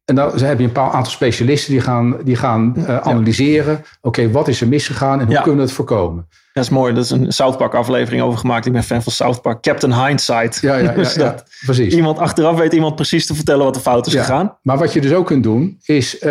en 0.05 0.15
dan 0.15 0.39
heb 0.39 0.59
je 0.59 0.65
een 0.65 0.71
paar 0.71 0.91
aantal 0.91 1.11
specialisten 1.11 1.71
die 1.71 1.81
gaan, 1.81 2.17
die 2.23 2.35
gaan 2.35 2.73
eh, 2.75 2.97
analyseren. 2.97 3.83
Oké, 4.01 4.31
wat 4.31 4.47
is 4.47 4.61
er 4.61 4.67
misgegaan 4.67 5.19
en 5.19 5.25
hoe 5.25 5.35
kunnen 5.35 5.55
we 5.55 5.61
het 5.61 5.71
voorkomen? 5.71 6.27
dat 6.53 6.63
is 6.63 6.69
mooi. 6.69 6.93
Dat 6.93 7.03
is 7.03 7.09
een 7.09 7.31
South 7.31 7.57
Park 7.57 7.73
aflevering 7.73 8.23
over 8.23 8.39
gemaakt. 8.39 8.65
Ik 8.65 8.71
ben 8.71 8.83
fan 8.83 9.03
van 9.03 9.11
South 9.11 9.41
Park. 9.41 9.61
Captain 9.61 10.05
Hindsight. 10.05 10.59
Ja, 10.61 10.75
ja, 10.75 10.83
ja, 10.83 10.91
Dus 11.01 11.13
ja, 11.13 11.35
precies. 11.65 11.93
Iemand 11.93 12.17
achteraf 12.17 12.57
weet 12.57 12.73
iemand 12.73 12.95
precies 12.95 13.25
te 13.25 13.35
vertellen 13.35 13.65
wat 13.65 13.75
er 13.75 13.81
fout 13.81 14.07
is 14.07 14.13
gegaan. 14.13 14.57
Maar 14.61 14.77
wat 14.77 14.93
je 14.93 15.01
dus 15.01 15.13
ook 15.13 15.25
kunt 15.25 15.43
doen, 15.43 15.77
is 15.83 16.25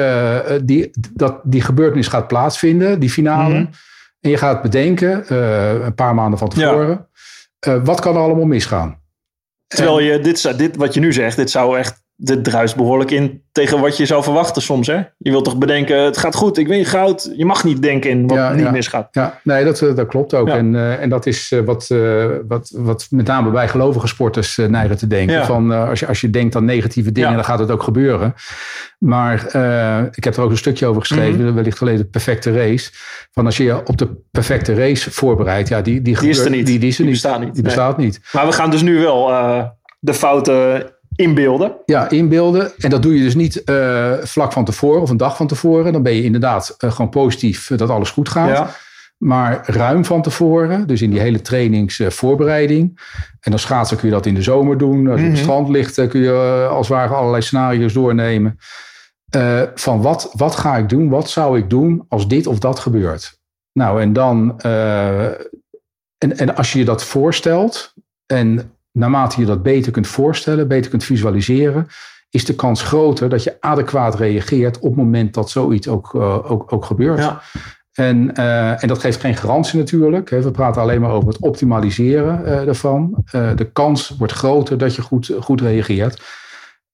die, 0.64 0.90
dat 1.14 1.40
die 1.42 1.60
gebeurtenis 1.60 2.08
gaat 2.08 2.28
plaatsvinden, 2.28 3.00
die 3.00 3.10
finale. 3.10 3.54
Mhm. 3.54 3.66
En 4.20 4.30
je 4.30 4.36
gaat 4.36 4.62
bedenken, 4.62 5.34
een 5.84 5.94
paar 5.94 6.14
maanden 6.14 6.38
van 6.38 6.48
tevoren, 6.48 7.08
wat 7.84 8.00
kan 8.00 8.14
er 8.14 8.22
allemaal 8.22 8.46
misgaan? 8.46 8.97
Terwijl 9.68 9.98
je 9.98 10.20
dit, 10.20 10.58
dit, 10.58 10.76
wat 10.76 10.94
je 10.94 11.00
nu 11.00 11.12
zegt, 11.12 11.36
dit 11.36 11.50
zou 11.50 11.78
echt, 11.78 12.02
dit 12.20 12.44
druist 12.44 12.76
behoorlijk 12.76 13.10
in 13.10 13.42
tegen 13.52 13.80
wat 13.80 13.96
je 13.96 14.06
zou 14.06 14.22
verwachten 14.22 14.62
soms. 14.62 14.86
Hè? 14.86 14.94
Je 15.18 15.30
wilt 15.30 15.44
toch 15.44 15.58
bedenken, 15.58 16.04
het 16.04 16.16
gaat 16.18 16.34
goed, 16.34 16.58
ik 16.58 16.66
win 16.68 16.84
goud. 16.84 17.30
Je 17.36 17.44
mag 17.44 17.64
niet 17.64 17.82
denken 17.82 18.10
in 18.10 18.26
wat 18.26 18.36
Ja, 18.36 18.52
niet 18.52 18.64
ja. 18.64 18.70
misgaat. 18.70 19.08
Ja, 19.10 19.40
nee, 19.42 19.64
dat, 19.64 19.82
eh, 19.82 19.94
dat 19.94 20.06
klopt 20.06 20.34
ook. 20.34 20.48
Ja. 20.48 20.56
En, 20.56 20.74
eh, 20.74 21.02
en 21.02 21.08
dat 21.08 21.26
is 21.26 21.52
eh, 21.52 21.60
wat, 21.60 21.94
wat, 22.48 22.72
wat 22.76 23.06
met 23.10 23.26
name 23.26 23.50
bij 23.50 23.68
gelovige 23.68 24.06
sporters 24.06 24.56
neigen 24.56 24.96
te 24.96 25.06
denken. 25.06 25.44
Van, 25.46 25.70
als, 25.88 26.00
je, 26.00 26.06
als 26.06 26.20
je 26.20 26.30
denkt 26.30 26.56
aan 26.56 26.64
negatieve 26.64 27.12
dingen, 27.12 27.34
dan 27.34 27.44
gaat 27.44 27.58
het 27.58 27.70
ook 27.70 27.82
gebeuren. 27.82 28.34
Maar 28.98 29.34
ik 30.14 30.24
heb 30.24 30.36
er 30.36 30.42
ook 30.42 30.50
een 30.50 30.56
stukje 30.56 30.86
over 30.86 31.00
geschreven, 31.00 31.44
Mhm. 31.44 31.54
wellicht 31.54 31.78
geleden, 31.78 32.00
de 32.00 32.06
perfecte 32.06 32.52
race. 32.52 32.90
Van 33.32 33.46
als 33.46 33.56
je 33.56 33.64
je 33.64 33.86
op 33.86 33.96
de 33.98 34.08
perfecte 34.30 34.74
race 34.74 35.10
voorbereidt, 35.10 35.68
ja, 35.68 35.80
die, 35.82 36.02
die, 36.02 36.18
Die 36.20 36.28
is 36.28 36.38
er 36.38 36.50
niet. 36.50 36.66
Die, 36.66 36.78
die 36.78 36.88
is 36.88 36.98
er 36.98 37.04
Die 37.04 37.12
niet. 37.12 37.22
bestaat 37.22 37.40
niet. 37.40 37.54
Die 37.54 37.62
Nee. 37.62 37.74
bestaat 37.74 37.96
niet. 37.98 38.20
Maar 38.32 38.46
we 38.46 38.52
gaan 38.52 38.70
dus 38.70 38.82
nu 38.82 38.98
wel 39.00 39.26
de 40.00 40.14
fouten 40.14 40.86
inbeelden. 41.18 41.72
Ja, 41.84 42.08
inbeelden. 42.10 42.72
En 42.78 42.90
dat 42.90 43.02
doe 43.02 43.16
je 43.16 43.22
dus 43.22 43.34
niet 43.34 43.64
eh, 43.64 44.12
vlak 44.22 44.52
van 44.52 44.64
tevoren 44.64 45.02
of 45.02 45.10
een 45.10 45.16
dag 45.16 45.36
van 45.36 45.46
tevoren. 45.46 45.92
Dan 45.92 46.02
ben 46.02 46.14
je 46.14 46.22
inderdaad 46.22 46.74
eh, 46.78 46.92
gewoon 46.92 47.10
positief 47.10 47.70
eh, 47.70 47.78
dat 47.78 47.90
alles 47.90 48.10
goed 48.10 48.28
gaat. 48.28 48.48
Ja. 48.48 48.70
Maar 49.18 49.62
ruim 49.66 50.04
van 50.04 50.22
tevoren, 50.22 50.86
dus 50.86 51.02
in 51.02 51.10
die 51.10 51.20
hele 51.20 51.40
trainingsvoorbereiding. 51.40 53.00
en 53.40 53.52
als 53.52 53.62
schaatser 53.62 53.96
kun 53.96 54.08
je 54.08 54.14
dat 54.14 54.26
in 54.26 54.34
de 54.34 54.42
zomer 54.42 54.78
doen. 54.78 54.96
Als 54.98 55.06
je 55.06 55.10
op 55.12 55.18
Mhm. 55.18 55.30
het 55.30 55.38
strand 55.38 55.68
ligt, 55.68 56.08
kun 56.08 56.20
je 56.20 56.66
als 56.70 56.88
het 56.88 56.96
ware 56.96 57.14
allerlei 57.14 57.42
scenario's 57.42 57.92
doornemen. 57.92 58.58
Van 59.74 60.02
wat, 60.02 60.30
wat 60.36 60.56
ga 60.56 60.76
ik 60.76 60.88
doen? 60.88 61.08
Wat 61.08 61.30
zou 61.30 61.58
ik 61.58 61.70
doen 61.70 62.04
als 62.08 62.28
dit 62.28 62.46
of 62.46 62.58
dat 62.58 62.78
gebeurt? 62.78 63.38
Nou, 63.72 64.00
en 64.00 64.12
dan. 64.12 64.60
en, 66.18 66.36
en 66.36 66.56
als 66.56 66.72
je 66.72 66.78
je 66.78 66.84
dat 66.84 67.04
voorstelt. 67.04 67.94
en 68.26 68.72
naarmate 68.98 69.40
je 69.40 69.46
dat 69.46 69.62
beter 69.62 69.92
kunt 69.92 70.06
voorstellen, 70.06 70.68
beter 70.68 70.90
kunt 70.90 71.04
visualiseren. 71.04 71.86
is 72.30 72.44
de 72.44 72.54
kans 72.54 72.82
groter 72.82 73.28
dat 73.28 73.42
je 73.42 73.56
adequaat 73.60 74.14
reageert 74.18 74.76
op 74.78 74.82
het 74.82 74.96
moment 74.96 75.34
dat 75.34 75.50
zoiets 75.50 75.88
ook, 75.88 76.14
eh, 76.14 76.50
ook, 76.50 76.72
ook 76.72 76.84
gebeurt. 76.84 77.18
Ja. 77.18 77.40
En, 77.92 78.34
eh, 78.34 78.82
en 78.82 78.88
dat 78.88 78.98
geeft 78.98 79.20
geen 79.20 79.36
garantie 79.36 79.78
natuurlijk. 79.78 80.28
We 80.30 80.50
praten 80.50 80.82
alleen 80.82 81.00
maar 81.00 81.10
over 81.10 81.28
het 81.28 81.38
optimaliseren 81.38 82.44
eh, 82.44 82.64
daarvan. 82.64 83.24
De 83.56 83.70
kans 83.72 84.14
wordt 84.18 84.32
groter 84.32 84.78
dat 84.78 84.94
je 84.94 85.02
goed, 85.02 85.32
goed 85.40 85.60
reageert. 85.60 86.22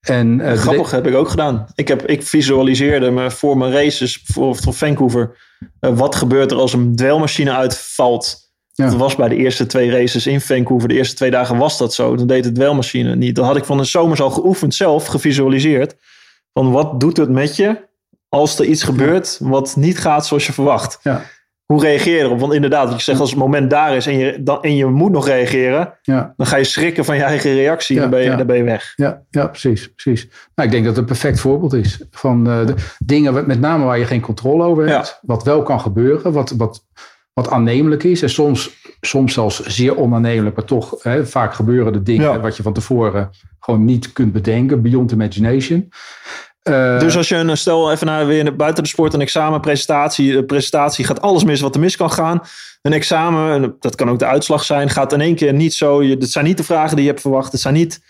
En, 0.00 0.38
de- 0.38 0.56
Grappig 0.56 0.90
heb 0.90 1.06
ik 1.06 1.14
ook 1.14 1.28
gedaan. 1.28 1.66
Ik, 1.74 1.88
heb, 1.88 2.02
ik 2.02 2.22
visualiseerde 2.22 3.10
me 3.10 3.30
voor 3.30 3.56
mijn 3.56 3.72
races 3.72 4.22
voor, 4.24 4.56
voor 4.56 4.74
Vancouver. 4.74 5.36
wat 5.80 6.14
gebeurt 6.14 6.50
er 6.50 6.56
als 6.56 6.72
een 6.72 6.96
dweilmachine 6.96 7.52
uitvalt? 7.52 8.43
Ja. 8.76 8.86
Dat 8.86 8.96
was 8.96 9.16
bij 9.16 9.28
de 9.28 9.36
eerste 9.36 9.66
twee 9.66 9.90
races 9.90 10.26
in 10.26 10.40
Vancouver. 10.40 10.88
De 10.88 10.94
eerste 10.94 11.14
twee 11.14 11.30
dagen 11.30 11.56
was 11.56 11.78
dat 11.78 11.94
zo. 11.94 12.16
Dan 12.16 12.26
deed 12.26 12.44
de 12.44 12.52
dweilmachine 12.52 13.16
niet. 13.16 13.34
Dat 13.34 13.44
had 13.44 13.56
ik 13.56 13.64
van 13.64 13.76
de 13.76 13.84
zomers 13.84 14.20
al 14.20 14.30
geoefend, 14.30 14.74
zelf 14.74 15.06
gevisualiseerd. 15.06 15.96
Van 16.52 16.70
wat 16.70 17.00
doet 17.00 17.16
het 17.16 17.30
met 17.30 17.56
je 17.56 17.92
als 18.28 18.58
er 18.58 18.64
iets 18.64 18.82
gebeurt 18.82 19.38
wat 19.40 19.76
niet 19.76 19.98
gaat 19.98 20.26
zoals 20.26 20.46
je 20.46 20.52
verwacht? 20.52 20.98
Ja. 21.02 21.22
Hoe 21.64 21.80
reageer 21.80 22.16
je 22.16 22.22
erop? 22.22 22.40
Want 22.40 22.52
inderdaad, 22.52 22.88
wat 22.88 22.96
je 22.96 23.02
zegt, 23.02 23.20
als 23.20 23.30
het 23.30 23.38
moment 23.38 23.70
daar 23.70 23.96
is 23.96 24.06
en 24.06 24.18
je, 24.18 24.42
dan, 24.42 24.62
en 24.62 24.76
je 24.76 24.86
moet 24.86 25.10
nog 25.10 25.26
reageren, 25.26 25.92
ja, 26.02 26.34
dan 26.36 26.46
ga 26.46 26.56
je 26.56 26.64
schrikken 26.64 27.04
van 27.04 27.16
je 27.16 27.22
eigen 27.22 27.54
reactie 27.54 27.96
en 27.96 28.02
dan, 28.02 28.10
ben 28.10 28.22
je, 28.22 28.36
dan 28.36 28.46
ben 28.46 28.56
je 28.56 28.62
weg. 28.62 28.92
ja, 28.96 29.22
ja, 29.30 29.46
precies. 29.46 29.94
precies. 29.94 30.28
Nou, 30.54 30.68
ik 30.68 30.74
denk 30.74 30.84
dat 30.84 30.92
het 30.92 30.96
een 30.96 31.04
perfect 31.04 31.40
voorbeeld 31.40 31.72
is 31.72 32.00
van 32.10 32.50
eh, 32.50 32.66
de 32.66 32.74
dingen, 32.98 33.46
met 33.46 33.60
name 33.60 33.84
waar 33.84 33.98
je 33.98 34.04
geen 34.04 34.20
controle 34.20 34.64
over 34.64 34.88
hebt. 34.88 35.18
Wat 35.22 35.44
wel 35.44 35.62
kan 35.62 35.80
gebeuren, 35.80 36.32
wat, 36.32 36.50
wat, 36.50 36.84
wat 37.34 37.50
aannemelijk 37.50 38.04
is. 38.04 38.22
En 38.22 38.30
soms, 38.30 38.70
soms 39.00 39.32
zelfs 39.34 39.60
zeer 39.60 39.96
onaannemelijk, 39.96 40.56
maar 40.56 40.64
toch 40.64 41.02
hè, 41.02 41.26
vaak 41.26 41.54
gebeuren 41.54 41.92
de 41.92 42.02
dingen 42.02 42.30
Ja. 42.30 42.40
wat 42.40 42.56
je 42.56 42.62
van 42.62 42.72
tevoren 42.72 43.30
gewoon 43.60 43.84
niet 43.84 44.12
kunt 44.12 44.32
bedenken. 44.32 44.82
Beyond 44.82 45.12
imagination. 45.12 45.88
Eh, 46.62 46.98
Dus 46.98 47.16
als 47.16 47.28
je 47.28 47.36
een 47.36 47.56
stel 47.56 47.92
even 47.92 48.06
naar 48.06 48.26
weer 48.26 48.56
buiten 48.56 48.82
de 48.82 48.88
sport, 48.88 49.14
een 49.14 49.20
examen, 49.20 49.60
presentatie, 49.60 50.44
presentatie 50.44 51.04
gaat 51.04 51.20
alles 51.20 51.44
mis 51.44 51.60
wat 51.60 51.74
er 51.74 51.80
mis 51.80 51.96
kan 51.96 52.10
gaan. 52.10 52.40
Een 52.82 52.92
examen, 52.92 53.52
en 53.62 53.76
dat 53.80 53.94
kan 53.94 54.10
ook 54.10 54.18
de 54.18 54.26
uitslag 54.26 54.64
zijn, 54.64 54.90
gaat 54.90 55.12
in 55.12 55.20
één 55.20 55.34
keer 55.34 55.52
niet 55.52 55.74
zo. 55.74 56.02
Je, 56.02 56.14
het 56.16 56.30
zijn 56.30 56.44
niet 56.44 56.56
de 56.56 56.64
vragen 56.64 56.94
die 56.96 57.04
je 57.04 57.10
hebt 57.10 57.20
verwacht. 57.22 57.52
Het 57.52 57.60
zijn 57.60 57.74
niet. 57.74 58.00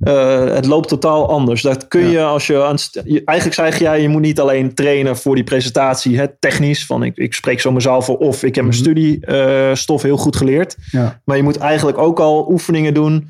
Eh, 0.00 0.44
het 0.44 0.66
loopt 0.66 0.88
totaal 0.88 1.28
anders. 1.28 1.62
Dat 1.62 1.88
kun 1.88 2.06
je 2.10 2.22
als 2.22 2.46
je, 2.46 2.64
aan, 2.64 2.78
st- 2.78 3.00
je- 3.04 3.22
Eigenlijk 3.24 3.58
zeg 3.58 3.78
jij, 3.78 4.02
je 4.02 4.08
moet 4.08 4.20
niet 4.20 4.40
alleen 4.40 4.74
trainen 4.74 5.16
voor 5.16 5.34
die 5.34 5.44
presentatie, 5.44 6.18
hè, 6.18 6.26
technisch. 6.38 6.86
Van 6.86 7.02
ik, 7.02 7.16
ik 7.16 7.34
spreek 7.34 7.60
zo 7.60 7.72
mezelf 7.72 8.04
voor 8.04 8.16
of 8.16 8.42
ik 8.42 8.54
heb 8.54 8.64
mijn 8.64 8.76
Mhm. 8.76 8.90
studiestof 8.90 10.02
heel 10.02 10.16
goed 10.16 10.36
geleerd. 10.36 10.76
ja. 10.90 11.20
Maar 11.24 11.36
je 11.36 11.42
moet 11.42 11.56
eigenlijk 11.58 11.98
ook 11.98 12.20
al 12.20 12.46
oefeningen 12.50 12.94
doen. 12.94 13.28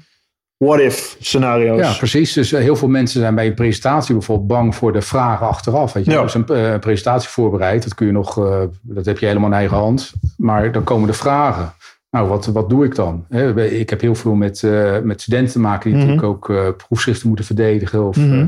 What 0.57 0.81
if 0.81 1.17
scenario's. 1.21 1.79
Ja, 1.81 1.93
precies. 1.93 2.33
Dus 2.33 2.53
eh, 2.53 2.61
heel 2.61 2.77
veel 2.77 2.89
mensen 2.89 3.21
zijn 3.21 3.35
bij 3.35 3.47
een 3.47 3.55
presentatie 3.55 4.15
bijvoorbeeld 4.15 4.49
bang 4.49 4.75
voor 4.75 4.93
de 4.93 5.01
vragen 5.03 5.47
achteraf. 5.47 5.93
Weet 5.93 6.05
je, 6.05 6.11
Ja. 6.11 6.23
Dus 6.23 6.35
een 6.35 6.47
eh, 6.47 6.79
presentatie 6.79 7.29
voorbereid, 7.29 7.83
dat 7.83 7.95
kun 7.95 8.07
je 8.07 8.13
nog, 8.13 8.35
dat 8.83 9.05
heb 9.05 9.19
je 9.19 9.27
helemaal 9.27 9.49
in 9.49 9.55
eigen 9.55 9.77
hand. 9.77 10.13
Maar 10.37 10.73
dan 10.73 10.85
komen 10.85 11.07
de 11.07 11.13
vragen. 11.15 11.73
Nou, 12.17 12.29
wat, 12.29 12.47
wat 12.47 12.69
doe 12.71 12.85
ik 12.85 12.95
dan? 12.95 13.27
Ik 13.57 13.91
heb 13.91 14.01
heel 14.01 14.15
veel 14.15 14.35
met, 14.35 14.63
eh, 14.63 14.99
met 14.99 15.21
studenten 15.21 15.53
te 15.53 15.61
maken 15.61 15.91
die 15.91 15.99
Mhm. 15.99 16.09
natuurlijk 16.09 16.33
ook 16.35 16.51
eh, 16.51 16.69
proefschriften 16.87 17.27
moeten 17.27 17.45
verdedigen. 17.47 18.07
Of, 18.09 18.17
Mhm. 18.17 18.33
eh, 18.41 18.47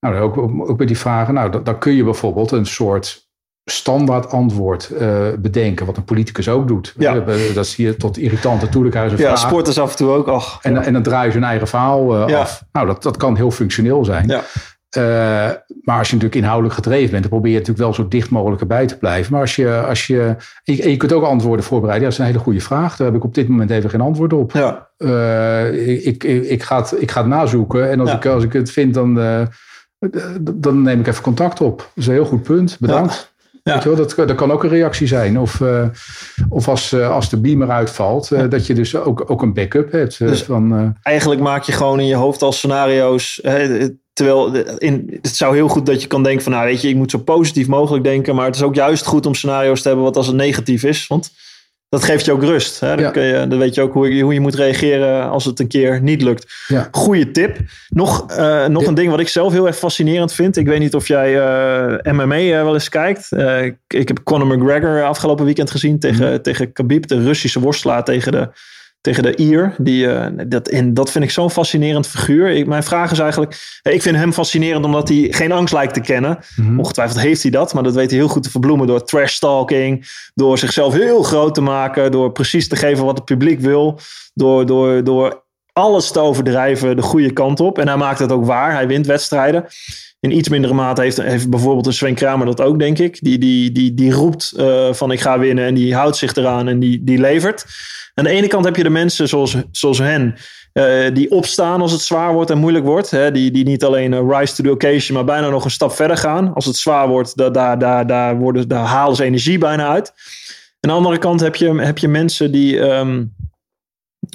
nou, 0.00 0.16
ook, 0.20 0.36
ook 0.70 0.76
bij 0.76 0.86
die 0.86 0.98
vragen. 0.98 1.34
Nou, 1.34 1.50
dan, 1.50 1.64
dan 1.64 1.78
kun 1.78 1.92
je 1.92 2.04
bijvoorbeeld 2.04 2.50
een 2.50 2.66
soort 2.66 3.24
standaard 3.70 4.30
antwoord 4.30 4.92
bedenken, 5.38 5.86
wat 5.86 5.96
een 5.96 6.04
politicus 6.04 6.48
ook 6.48 6.68
doet. 6.68 6.94
Ja. 6.98 7.24
Dat 7.54 7.66
zie 7.66 7.86
je 7.86 7.96
tot 7.96 8.18
irritante 8.18 8.68
toe. 8.68 8.82
Dan 8.82 8.90
krijgen 8.90 9.10
ze 9.16 9.16
een 9.24 9.30
Ja, 9.30 9.36
vraag. 9.36 9.48
sporters 9.50 9.78
af 9.78 9.90
en 9.90 9.96
toe 9.96 10.10
ook. 10.10 10.26
Och, 10.26 10.58
En, 10.62 10.76
en 10.82 10.92
dan 10.92 11.02
draaien 11.02 11.32
ze 11.32 11.38
hun 11.38 11.46
eigen 11.48 11.68
verhaal 11.68 12.16
eh, 12.22 12.28
Ja. 12.28 12.38
af. 12.40 12.64
Nou, 12.72 12.86
dat, 12.86 13.02
dat 13.02 13.16
kan 13.16 13.36
heel 13.36 13.50
functioneel 13.50 14.04
zijn. 14.04 14.28
Ja. 14.28 14.42
Eh, 14.90 15.02
maar 15.82 15.98
als 15.98 16.08
je 16.08 16.14
natuurlijk 16.14 16.34
inhoudelijk 16.34 16.74
gedreven 16.74 17.10
bent, 17.10 17.22
dan 17.22 17.30
probeer 17.30 17.52
je 17.52 17.58
natuurlijk 17.58 17.84
wel 17.84 17.94
zo 17.94 18.08
dicht 18.08 18.30
mogelijk 18.30 18.60
erbij 18.60 18.86
te 18.86 18.96
blijven. 18.98 19.32
Maar 19.32 19.40
als 19.40 19.56
je, 19.56 19.80
als 19.80 20.06
je, 20.06 20.20
en 20.64 20.74
je, 20.74 20.82
en 20.82 20.90
je 20.90 20.96
kunt 20.96 21.12
ook 21.12 21.24
antwoorden 21.24 21.64
voorbereiden. 21.64 22.08
Ja, 22.08 22.10
dat 22.10 22.18
is 22.18 22.24
een 22.26 22.32
hele 22.32 22.44
goede 22.44 22.60
vraag. 22.66 22.96
Daar 22.96 23.06
heb 23.06 23.16
ik 23.16 23.24
op 23.24 23.34
dit 23.34 23.48
moment 23.48 23.70
even 23.70 23.90
geen 23.90 24.00
antwoord 24.00 24.32
op. 24.32 24.52
ja. 24.52 24.88
Eh, 24.96 25.96
ik, 26.06 26.24
ik, 26.24 26.44
ik, 26.44 26.62
ga 26.62 26.76
het, 26.80 26.94
ik 27.02 27.10
ga 27.10 27.20
het 27.20 27.28
nazoeken. 27.28 27.90
En 27.90 28.00
als, 28.00 28.10
Ja. 28.10 28.16
ik, 28.16 28.26
als 28.26 28.44
ik 28.44 28.52
het 28.52 28.70
vind, 28.70 28.94
dan, 28.94 29.20
eh, 29.20 29.42
dan 30.54 30.82
neem 30.82 31.00
ik 31.00 31.06
even 31.06 31.22
contact 31.22 31.60
op. 31.60 31.78
Dat 31.78 31.88
is 31.94 32.06
een 32.06 32.12
heel 32.12 32.24
goed 32.24 32.42
punt. 32.42 32.76
Bedankt. 32.80 33.34
Ja. 33.62 33.72
Weet 33.74 33.82
je 33.82 33.88
wel, 33.88 33.98
dat, 33.98 34.14
dat 34.28 34.34
kan 34.34 34.50
ook 34.52 34.62
een 34.64 34.68
reactie 34.70 35.06
zijn. 35.06 35.38
Of, 35.38 35.62
of 36.48 36.68
als, 36.68 36.94
als 37.00 37.30
de 37.30 37.40
beamer 37.40 37.70
uitvalt, 37.70 38.30
eh, 38.30 38.42
dat 38.48 38.66
je 38.66 38.74
dus 38.74 38.96
ook, 38.96 39.30
ook 39.30 39.42
een 39.42 39.54
backup 39.54 39.92
hebt. 39.92 40.18
Dus- 40.18 40.42
van, 40.42 40.94
Eigenlijk 41.02 41.40
maak 41.40 41.62
je 41.62 41.72
gewoon 41.72 42.00
in 42.00 42.06
je 42.06 42.14
hoofd 42.14 42.42
al 42.42 42.52
scenario's. 42.52 43.40
Terwijl 44.16 44.54
in, 44.78 45.18
het 45.22 45.36
zou 45.36 45.54
heel 45.54 45.68
goed 45.68 45.86
dat 45.86 46.02
je 46.02 46.08
kan 46.08 46.22
denken 46.22 46.42
van... 46.42 46.52
nou 46.52 46.64
weet 46.66 46.80
je, 46.80 46.88
ik 46.88 46.96
moet 46.96 47.10
zo 47.10 47.18
positief 47.18 47.66
mogelijk 47.66 48.04
denken. 48.04 48.34
Maar 48.34 48.46
het 48.46 48.54
is 48.54 48.62
ook 48.62 48.74
juist 48.74 49.06
goed 49.06 49.26
om 49.26 49.34
scenario's 49.34 49.82
te 49.82 49.86
hebben 49.88 50.06
wat 50.06 50.16
als 50.16 50.26
het 50.26 50.36
negatief 50.36 50.82
is. 50.82 51.06
Want 51.06 51.30
dat 51.88 52.04
geeft 52.04 52.24
je 52.24 52.32
ook 52.32 52.42
rust. 52.42 52.80
Hè? 52.80 52.88
Dan, 52.88 52.98
Ja. 53.04 53.10
kun 53.10 53.22
je, 53.22 53.46
dan 53.46 53.58
weet 53.58 53.74
je 53.74 53.80
ook 53.82 53.92
hoe 53.92 54.14
je, 54.14 54.22
hoe 54.22 54.34
je 54.34 54.40
moet 54.40 54.54
reageren 54.54 55.30
als 55.30 55.44
het 55.44 55.60
een 55.60 55.68
keer 55.68 56.02
niet 56.02 56.22
lukt. 56.22 56.54
ja. 56.68 56.88
Goeie 56.90 57.30
tip. 57.30 57.58
Nog, 57.88 58.30
eh, 58.30 58.66
nog 58.66 58.82
Ja. 58.82 58.88
een 58.88 58.94
ding 58.94 59.10
wat 59.10 59.20
ik 59.20 59.28
zelf 59.28 59.52
heel 59.52 59.66
erg 59.66 59.76
fascinerend 59.76 60.32
vind. 60.32 60.56
Ik 60.56 60.66
weet 60.66 60.78
niet 60.78 60.94
of 60.94 61.08
jij 61.08 61.38
eh, 61.40 62.12
MMA 62.12 62.36
eh, 62.36 62.50
wel 62.62 62.74
eens 62.74 62.88
kijkt. 62.88 63.32
Ik, 63.88 64.08
heb 64.08 64.20
Conor 64.24 64.46
McGregor 64.58 65.04
afgelopen 65.04 65.44
weekend 65.44 65.70
gezien 65.70 65.98
tegen, 65.98 66.30
Mhm. 66.32 66.40
tegen 66.42 66.72
Khabib, 66.72 67.06
de 67.06 67.22
Russische 67.22 67.60
worstelaar 67.60 68.04
tegen 68.04 68.32
de, 68.32 68.48
tegen 69.06 69.22
de 69.22 69.36
Ier. 69.36 69.74
Die, 69.78 70.10
eh, 70.10 70.26
dat, 70.46 70.68
en 70.68 70.94
dat 70.94 71.10
vind 71.10 71.24
ik 71.24 71.30
zo'n 71.30 71.50
fascinerend 71.50 72.06
figuur. 72.06 72.48
Ik, 72.48 72.66
mijn 72.66 72.82
vraag 72.82 73.10
is 73.10 73.18
eigenlijk... 73.18 73.80
eh, 73.82 73.94
Ik 73.94 74.02
vind 74.02 74.16
hem 74.16 74.32
fascinerend 74.32 74.84
omdat 74.84 75.08
hij 75.08 75.26
geen 75.30 75.52
angst 75.52 75.74
lijkt 75.74 75.94
te 75.94 76.00
kennen. 76.00 76.38
Mhm. 76.56 76.78
Ongetwijfeld 76.78 77.20
heeft 77.20 77.42
hij 77.42 77.50
dat, 77.50 77.74
maar 77.74 77.82
dat 77.82 77.94
weet 77.94 78.10
hij 78.10 78.18
heel 78.18 78.28
goed 78.28 78.42
te 78.42 78.50
verbloemen 78.50 78.86
door 78.86 79.04
trash 79.04 79.38
talking, 79.38 80.06
door 80.34 80.58
zichzelf 80.58 80.92
heel 80.92 81.22
groot 81.22 81.54
te 81.54 81.60
maken, 81.60 82.10
door 82.10 82.32
precies 82.32 82.68
te 82.68 82.76
geven 82.76 83.04
wat 83.04 83.16
het 83.16 83.24
publiek 83.24 83.60
wil, 83.60 83.98
door, 84.34 84.66
door, 84.66 85.04
door 85.04 85.44
alles 85.72 86.10
te 86.10 86.20
overdrijven 86.20 86.96
de 86.96 87.02
goede 87.02 87.32
kant 87.32 87.60
op. 87.60 87.78
En 87.78 87.88
hij 87.88 87.96
maakt 87.96 88.18
het 88.18 88.32
ook 88.32 88.44
waar, 88.44 88.72
hij 88.72 88.86
wint 88.86 89.06
wedstrijden. 89.06 89.64
In 90.20 90.36
iets 90.36 90.48
mindere 90.48 90.74
mate 90.74 91.00
heeft, 91.00 91.22
heeft 91.22 91.50
bijvoorbeeld 91.50 91.86
een 91.86 91.92
Sven 91.92 92.14
Kramer 92.14 92.46
dat 92.46 92.60
ook, 92.60 92.78
denk 92.78 92.98
ik. 92.98 93.18
Die, 93.20 93.38
die, 93.38 93.72
die, 93.72 93.94
die 93.94 94.12
roept 94.12 94.52
eh, 94.56 94.92
van 94.92 95.12
ik 95.12 95.20
ga 95.20 95.38
winnen 95.38 95.64
en 95.64 95.74
die 95.74 95.94
houdt 95.94 96.16
zich 96.16 96.34
eraan 96.34 96.68
en 96.68 96.78
die, 96.78 97.04
die 97.04 97.18
levert. 97.18 97.64
Aan 98.14 98.24
de 98.24 98.30
ene 98.30 98.46
kant 98.46 98.64
heb 98.64 98.76
je 98.76 98.82
de 98.82 98.90
mensen 98.90 99.28
zoals, 99.28 99.56
zoals 99.70 99.98
hen, 99.98 100.34
eh, 100.72 101.14
die 101.14 101.30
opstaan 101.30 101.80
als 101.80 101.92
het 101.92 102.00
zwaar 102.00 102.32
wordt 102.32 102.50
en 102.50 102.58
moeilijk 102.58 102.84
wordt. 102.84 103.10
Hè? 103.10 103.30
Die, 103.30 103.50
die 103.50 103.64
niet 103.64 103.84
alleen 103.84 104.14
eh, 104.14 104.38
rise 104.38 104.54
to 104.54 104.62
the 104.62 104.70
occasion, 104.70 105.16
maar 105.16 105.24
bijna 105.24 105.48
nog 105.48 105.64
een 105.64 105.70
stap 105.70 105.92
verder 105.92 106.16
gaan. 106.16 106.54
Als 106.54 106.64
het 106.64 106.76
zwaar 106.76 107.08
wordt, 107.08 107.36
daar, 107.36 107.52
daar, 107.52 107.78
daar, 107.78 108.06
daar, 108.06 108.36
worden, 108.36 108.68
daar 108.68 108.84
halen 108.84 109.16
ze 109.16 109.24
energie 109.24 109.58
bijna 109.58 109.88
uit. 109.88 110.12
Aan 110.80 110.90
de 110.90 110.96
andere 110.96 111.18
kant 111.18 111.40
heb 111.40 111.56
je, 111.56 111.80
heb 111.80 111.98
je 111.98 112.08
mensen 112.08 112.52
die, 112.52 112.80
ehm, 112.80 113.24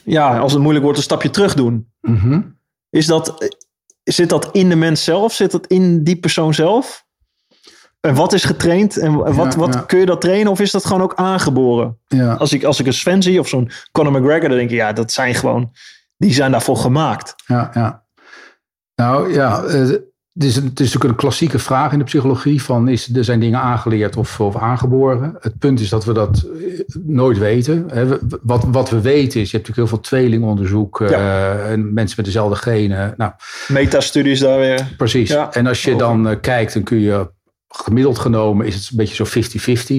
ja, 0.04 0.40
als 0.40 0.52
het 0.52 0.62
moeilijk 0.62 0.84
wordt, 0.84 1.00
een 1.00 1.06
stapje 1.06 1.30
terug 1.30 1.54
doen. 1.54 1.92
Mhm. 2.02 2.42
Is 2.90 3.06
dat, 3.06 3.56
zit 4.04 4.30
dat 4.30 4.50
in 4.52 4.70
de 4.70 4.76
mens 4.76 5.04
zelf? 5.04 5.34
Zit 5.34 5.52
dat 5.52 5.68
in 5.68 6.04
die 6.04 6.20
persoon 6.20 6.54
zelf? 6.54 7.06
En 8.00 8.16
wat 8.16 8.34
is 8.34 8.44
getraind? 8.44 8.98
En 8.98 9.16
wat, 9.36 9.54
Ja, 9.54 9.60
wat 9.60 9.74
ja. 9.74 9.80
kun 9.82 10.00
je 10.00 10.06
dat 10.06 10.22
trainen? 10.22 10.52
Of 10.52 10.60
is 10.60 10.72
dat 10.72 10.86
gewoon 10.86 11.02
ook 11.02 11.16
aangeboren? 11.16 11.98
ja. 12.08 12.34
Als 12.34 12.54
ik, 12.54 12.64
als 12.64 12.80
ik 12.80 12.86
een 12.86 12.94
Sven 12.94 13.22
zie 13.24 13.40
of 13.40 13.48
zo'n 13.48 13.72
Conor 13.92 14.12
McGregor, 14.12 14.50
dan 14.50 14.58
denk 14.58 14.70
ik, 14.70 14.76
ja, 14.76 14.94
dat 14.94 15.12
zijn 15.12 15.36
gewoon, 15.36 15.72
die 16.18 16.34
zijn 16.34 16.52
daarvoor 16.52 16.78
gemaakt. 16.78 17.36
Ja, 17.46 17.72
ja. 17.74 18.04
Nou 18.96 19.34
ja, 19.34 19.64
eh, 19.64 19.90
het 20.34 20.44
is, 20.44 20.56
een- 20.56 20.64
het 20.66 20.80
is 20.80 20.86
natuurlijk 20.86 21.12
een 21.14 21.20
klassieke 21.20 21.60
vraag 21.60 21.92
in 21.92 21.98
de 21.98 22.04
psychologie 22.04 22.64
van 22.64 22.88
is, 22.88 23.16
er 23.16 23.24
zijn 23.24 23.40
dingen 23.40 23.60
aangeleerd 23.60 24.18
of, 24.18 24.40
of 24.40 24.56
aangeboren. 24.56 25.36
Het 25.40 25.58
punt 25.60 25.80
is 25.80 25.90
dat 25.90 26.06
we 26.06 26.14
dat 26.14 26.44
eh, 26.62 26.80
nooit 27.04 27.38
weten. 27.38 27.90
Wat, 28.42 28.64
wat 28.68 28.90
we 28.90 29.02
weten 29.02 29.42
is, 29.42 29.52
je 29.52 29.58
hebt 29.58 29.68
natuurlijk 29.68 29.78
heel 29.78 29.88
veel 29.88 30.00
tweelingonderzoek 30.00 31.02
eh, 31.02 31.72
en 31.72 31.94
mensen 31.94 32.16
met 32.18 32.26
dezelfde 32.26 32.56
genen. 32.56 33.14
Nou, 33.18 33.32
Metastudies 33.68 34.40
daar 34.40 34.60
weer. 34.60 34.88
precies. 34.98 35.30
Ja, 35.30 35.54
en 35.54 35.68
als 35.68 35.84
je 35.84 35.96
dan 35.96 36.28
eh, 36.30 36.36
kijkt, 36.42 36.74
dan 36.74 36.84
kun 36.84 37.00
je 37.00 37.30
gemiddeld 37.74 38.20
genomen 38.20 38.66
is 38.66 38.76
het 38.76 38.88
een 38.92 38.98
beetje 38.98 39.26
zo 39.26 39.26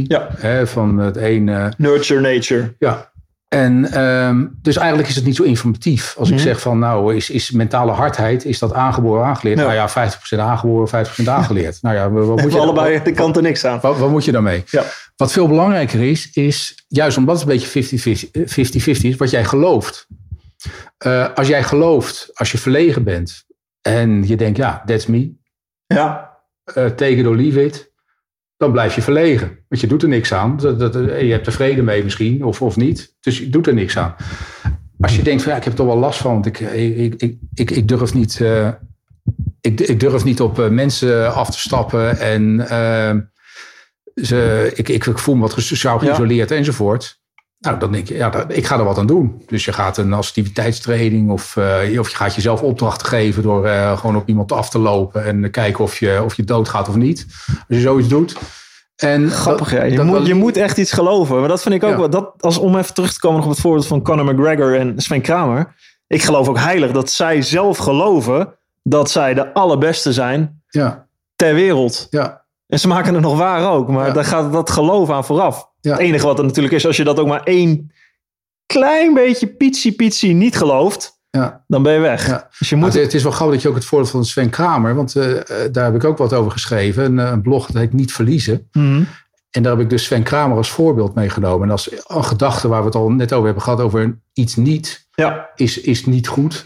50-50. 0.03 0.07
Ja. 0.07 0.28
Hè, 0.37 0.66
van 0.66 0.99
het 0.99 1.16
een 1.16 1.49
eh, 1.49 1.66
Nurture 1.76 2.20
nature. 2.20 2.74
ja. 2.78 3.12
En 3.53 3.93
ehm, 3.93 4.47
dus 4.63 4.77
eigenlijk 4.77 5.09
is 5.09 5.15
het 5.15 5.25
niet 5.25 5.37
zo 5.37 5.43
informatief. 5.43 6.15
Als 6.19 6.31
ik 6.31 6.39
zeg 6.39 6.61
van 6.61 6.79
nou, 6.79 7.15
is, 7.15 7.31
is 7.31 7.51
mentale 7.51 7.93
hardheid, 7.93 8.45
is 8.45 8.59
dat 8.59 8.73
aangeboren 8.73 9.25
aangeleerd? 9.25 9.59
Ja. 9.59 9.65
Nou 9.65 9.75
ja, 9.75 10.11
50% 10.37 10.39
aangeboren, 10.39 11.07
50% 11.07 11.25
aangeleerd. 11.25 11.83
Nou 11.83 11.97
ja, 11.97 12.11
wat 12.11 12.41
moet, 12.41 12.53
je 12.53 12.59
allebei 12.59 12.95
wat, 12.95 13.05
de 13.05 13.13
kant 13.13 13.37
er 13.37 13.43
niks 13.43 13.65
aan. 13.65 13.79
wat, 13.81 13.99
wat 13.99 14.11
moet 14.11 14.25
je 14.25 14.33
daarmee? 14.33 14.65
Ja. 14.67 14.85
Wat 15.17 15.33
veel 15.33 15.49
belangrijker 15.49 16.01
is, 16.01 16.31
is 16.33 16.85
juist 16.89 17.17
omdat 17.17 17.41
het 17.41 17.49
een 17.49 17.59
beetje 17.59 18.27
50-50 18.97 18.99
50-50 18.99 19.01
is, 19.01 19.17
wat 19.17 19.31
jij 19.31 19.45
gelooft. 19.45 20.07
Eh, 20.99 21.35
als 21.35 21.49
jij 21.49 21.63
gelooft, 21.63 22.31
als 22.35 22.53
je 22.53 22.59
verlegen 22.59 23.05
bent 23.05 23.45
en 23.81 24.27
je 24.27 24.37
denkt, 24.37 24.57
ja, 24.57 24.83
that's 24.87 25.07
me, 25.07 25.33
Ja, 25.87 26.37
eh 26.65 26.87
take 26.87 27.15
it 27.15 27.27
or 27.27 27.37
leave 27.37 27.65
it, 27.65 27.91
dan 28.63 28.73
blijf 28.73 28.95
je 28.95 29.03
verlegen. 29.03 29.59
Want 29.69 29.81
je 29.81 29.87
doet 29.87 30.03
er 30.03 30.09
niks 30.09 30.33
aan. 30.33 30.57
Dat, 30.57 30.79
dat, 30.79 30.95
je 30.95 31.31
hebt 31.31 31.47
er 31.47 31.53
vrede 31.53 31.83
mee 31.83 32.05
misschien, 32.05 32.45
of, 32.45 32.63
of 32.63 32.77
niet. 32.77 33.17
Dus 33.21 33.39
je 33.39 33.49
doet 33.49 33.67
er 33.67 33.75
niks 33.75 33.97
aan. 33.99 34.15
Als 35.01 35.17
je 35.17 35.23
denkt 35.23 35.43
van 35.43 35.53
ja, 35.53 35.59
ik 35.59 35.65
heb 35.65 35.73
er 35.73 35.79
toch 35.79 35.87
wel 35.89 35.99
last 35.99 36.21
van, 36.21 36.33
want 36.33 36.47
ik, 36.47 36.61
ik, 36.61 37.15
ik, 37.15 37.37
ik, 37.55 37.71
ik 37.71 37.89
durf 37.89 38.15
niet. 38.15 38.41
eh, 38.41 38.69
ik, 39.61 39.81
ik 39.81 40.01
durf 40.01 40.25
niet 40.25 40.41
op 40.41 40.59
eh, 40.61 40.69
mensen 40.69 41.35
af 41.35 41.51
te 41.51 41.59
stappen 41.59 42.19
en 42.19 42.69
eh, 42.69 43.17
ze, 44.25 44.71
ik, 44.75 44.89
ik, 44.89 45.07
ik 45.07 45.19
voel 45.19 45.35
me 45.35 45.41
wat 45.41 45.55
sociaal 45.57 45.99
Ja. 46.01 46.07
geïsoleerd 46.07 46.51
enzovoort. 46.51 47.21
Nou, 47.63 47.79
dan 47.79 47.93
denk 47.93 48.09
je, 48.09 48.15
ja, 48.15 48.45
ik 48.49 48.67
ga 48.67 48.79
er 48.79 48.85
wat 48.85 48.99
aan 48.99 49.07
doen. 49.07 49.43
Dus 49.47 49.65
je 49.65 49.73
gaat 49.73 49.97
een 49.97 50.13
assertiviteitstraining 50.13 51.31
of, 51.31 51.57
eh, 51.57 51.99
of 52.01 52.11
je 52.11 52.17
gaat 52.17 52.35
jezelf 52.35 52.63
opdrachten 52.63 53.07
geven 53.07 53.43
door 53.43 53.67
eh, 53.67 53.99
gewoon 53.99 54.17
op 54.17 54.29
iemand 54.29 54.53
af 54.53 54.71
te 54.71 54.79
lopen 54.79 55.25
en 55.25 55.51
kijken 55.51 55.85
of 55.85 55.99
je, 55.99 56.21
of 56.25 56.35
je 56.35 56.45
doodgaat 56.45 56.89
of 56.89 56.95
niet. 56.97 57.27
Als 57.47 57.65
je 57.67 57.81
zoiets 57.81 58.09
doet. 58.09 58.37
En 58.97 59.31
grappig. 59.31 59.71
dat- 59.71 59.79
ja. 59.79 59.85
Je, 59.85 59.97
dat- 59.97 60.05
moet, 60.07 60.17
dat- 60.17 60.27
je 60.27 60.35
moet 60.35 60.57
echt 60.57 60.79
iets 60.79 60.93
geloven. 60.93 61.39
Maar 61.41 61.49
dat 61.49 61.63
vind 61.63 61.75
ik 61.75 61.83
ook 61.85 61.91
Ja. 61.91 61.99
wel. 61.99 62.11
Dat, 62.11 62.33
als, 62.41 62.59
om 62.59 62.77
even 62.77 62.95
terug 62.95 63.13
te 63.13 63.21
komen 63.21 63.37
nog 63.37 63.47
op 63.47 63.53
het 63.53 63.61
voorbeeld 63.61 63.87
van 63.87 64.03
Conor 64.03 64.35
McGregor 64.35 64.79
en 64.79 64.93
Sven 64.97 65.21
Kramer. 65.21 65.75
Ik 66.07 66.23
geloof 66.23 66.49
ook 66.49 66.59
heilig 66.59 66.91
dat 66.93 67.11
zij 67.11 67.43
zelf 67.43 67.79
geloven 67.79 68.55
dat 68.83 69.11
zij 69.11 69.35
de 69.35 69.55
allerbeste 69.55 70.13
zijn 70.13 70.63
Ja, 70.69 71.07
ter 71.37 71.55
wereld. 71.55 72.07
ja, 72.11 72.45
En 72.67 72.79
ze 72.81 72.89
maken 72.89 73.15
het 73.15 73.23
nog 73.23 73.37
waar 73.37 73.71
ook. 73.71 73.89
Maar 73.89 74.13
daar 74.13 74.25
gaat 74.25 74.53
dat 74.53 74.71
geloof 74.71 75.11
aan 75.11 75.25
vooraf. 75.25 75.71
Ja. 75.83 75.91
Het 75.91 76.01
enige 76.01 76.26
wat 76.26 76.39
er 76.39 76.45
natuurlijk 76.45 76.74
is, 76.74 76.87
als 76.87 76.97
je 76.97 77.05
dat 77.05 77.18
ook 77.18 77.26
maar 77.26 77.43
één 77.43 77.93
klein 78.66 79.14
beetje 79.14 79.47
pitsie 79.47 79.93
pitsie 79.93 80.35
niet 80.35 80.57
gelooft, 80.57 81.20
ja. 81.30 81.64
dan 81.66 81.83
ben 81.83 81.93
je 81.93 82.01
weg. 82.01 82.26
Ja. 82.26 82.49
Dus 82.59 82.68
je 82.68 82.76
Maar 82.76 82.85
moet... 82.85 82.95
het, 82.95 83.03
het 83.03 83.14
is 83.14 83.22
wel 83.22 83.33
grappig 83.33 83.55
dat 83.55 83.62
je 83.62 83.68
ook 83.68 83.74
het 83.74 83.85
voorbeeld 83.85 84.11
van 84.11 84.24
Sven 84.24 84.51
Kramer, 84.51 84.95
want 84.95 85.16
eh, 85.16 85.64
eh, 85.64 85.72
daar 85.72 85.85
heb 85.85 85.95
ik 85.95 86.05
ook 86.05 86.18
wat 86.18 86.33
over 86.33 86.51
geschreven. 86.51 87.05
Een, 87.05 87.18
eh, 87.18 87.30
een 87.30 87.43
blog 87.43 87.66
dat 87.66 87.83
heet 87.83 87.93
Niet 87.93 88.12
Verliezen. 88.12 88.68
Mhm. 88.72 89.03
En 89.53 89.62
daar 89.62 89.72
heb 89.72 89.80
ik 89.80 89.91
dus 89.91 90.05
Sven 90.05 90.22
Kramer 90.22 90.57
als 90.57 90.70
voorbeeld 90.70 91.14
meegenomen. 91.14 91.66
En 91.66 91.70
als 91.72 91.91
een 92.07 92.24
gedachte 92.24 92.68
waar 92.68 92.80
we 92.80 92.87
het 92.87 92.95
al 92.95 93.11
net 93.11 93.33
over 93.33 93.45
hebben 93.45 93.62
gehad, 93.62 93.80
over 93.80 94.18
iets 94.33 94.57
niet, 94.57 95.09
Ja, 95.14 95.51
is, 95.55 95.80
is 95.80 96.07
niet 96.07 96.28
goed. 96.28 96.62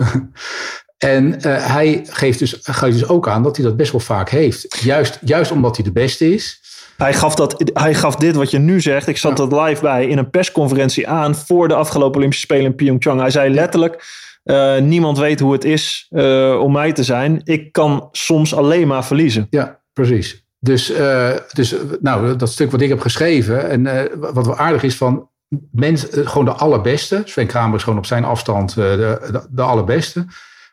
en 0.99 1.41
eh, 1.41 1.67
hij 1.67 2.07
geeft 2.09 2.39
dus, 2.39 2.59
geeft 2.63 2.99
dus 2.99 3.09
ook 3.09 3.29
aan 3.29 3.43
dat 3.43 3.57
hij 3.57 3.65
dat 3.65 3.77
best 3.77 3.93
wel 3.93 4.01
vaak 4.01 4.29
heeft. 4.29 4.81
Juist, 4.81 5.19
juist 5.25 5.51
omdat 5.51 5.77
hij 5.77 5.85
de 5.85 5.93
beste 5.93 6.35
is. 6.35 6.61
Hij 6.97 7.15
gaf, 7.15 7.35
dat, 7.35 7.71
hij 7.75 7.95
gaf 7.95 8.17
dit 8.17 8.37
wat 8.37 8.51
je 8.51 8.59
nu 8.59 8.81
zegt. 8.81 9.07
Ik 9.07 9.17
zat 9.17 9.39
Ja. 9.39 9.47
dat 9.47 9.67
live 9.67 9.83
bij 9.83 10.07
in 10.07 10.19
een 10.19 10.31
persconferentie 10.31 11.09
aan 11.09 11.35
voor 11.35 11.69
de 11.69 11.75
afgelopen 11.75 12.17
Olympische 12.17 12.45
Spelen 12.45 12.65
in 12.65 12.75
Pyeongchang. 12.75 13.21
Hij 13.21 13.31
zei 13.31 13.55
letterlijk: 13.55 14.05
eh, 14.43 14.79
Niemand 14.79 15.19
weet 15.19 15.41
hoe 15.41 15.53
het 15.53 15.65
is 15.65 16.07
eh, 16.11 16.59
om 16.63 16.73
mij 16.73 16.93
te 16.93 17.03
zijn. 17.05 17.41
Ik 17.45 17.73
kan 17.73 18.09
soms 18.13 18.55
alleen 18.55 18.87
maar 18.87 19.05
verliezen. 19.05 19.47
Ja, 19.51 19.81
precies. 19.93 20.45
Dus, 20.59 20.91
eh, 20.91 21.31
dus 21.53 21.75
nou, 22.01 22.37
dat 22.37 22.51
stuk 22.51 22.71
wat 22.71 22.81
ik 22.81 22.89
heb 22.89 23.01
geschreven. 23.01 23.71
En 23.71 24.11
wat 24.21 24.47
wel 24.47 24.57
aardig 24.57 24.83
is 24.83 24.97
van 24.97 25.29
mensen, 25.73 26.29
gewoon 26.29 26.45
de 26.45 26.53
allerbeste. 26.53 27.23
Sven 27.25 27.47
Kramer 27.47 27.77
is 27.77 27.83
gewoon 27.83 27.99
op 27.99 28.07
zijn 28.07 28.25
afstand 28.25 28.75
de, 28.75 29.19
de, 29.33 29.47
de 29.51 29.63
allerbeste. 29.63 30.25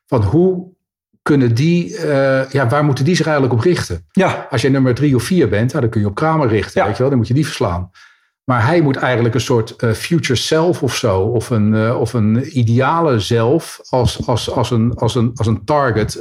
Van 0.06 0.24
hoe 0.24 0.72
kunnen 1.24 1.56
die, 1.56 1.98
eh, 1.98 2.50
ja, 2.50 2.68
waar 2.68 2.84
moeten 2.84 3.06
die 3.06 3.16
zich 3.16 3.26
eigenlijk 3.26 3.56
op 3.56 3.66
richten? 3.66 4.06
Ja, 4.12 4.48
Als 4.50 4.62
jij 4.62 4.72
nummer 4.72 4.94
drie 4.94 5.16
of 5.16 5.24
vier 5.24 5.50
bent, 5.50 5.70
nou, 5.70 5.82
dan 5.82 5.90
kun 5.90 6.02
je 6.02 6.08
op 6.08 6.16
Kramer 6.16 6.48
richten. 6.48 6.82
Ja. 6.82 6.88
Weet 6.88 6.96
je 6.96 7.02
wel? 7.02 7.10
Dan 7.10 7.18
moet 7.18 7.28
je 7.28 7.34
die 7.34 7.46
verslaan. 7.46 7.92
Maar 8.44 8.66
hij 8.66 8.82
moet 8.82 8.96
eigenlijk 8.96 9.36
een 9.36 9.42
soort 9.42 9.84
uh, 9.84 9.92
future 9.92 10.36
self 10.36 10.84
of 10.84 10.96
zo, 10.96 11.20
of 11.20 11.50
een, 11.50 11.74
uh, 11.74 12.00
of 12.00 12.14
een 12.14 12.60
ideale 12.60 13.20
zelf 13.20 13.80
als, 13.90 14.28
als, 14.28 14.52
als, 14.52 14.72
een, 14.72 14.94
als, 14.96 15.16
een, 15.16 15.32
als 15.36 15.48
een 15.48 15.66
target 15.66 16.20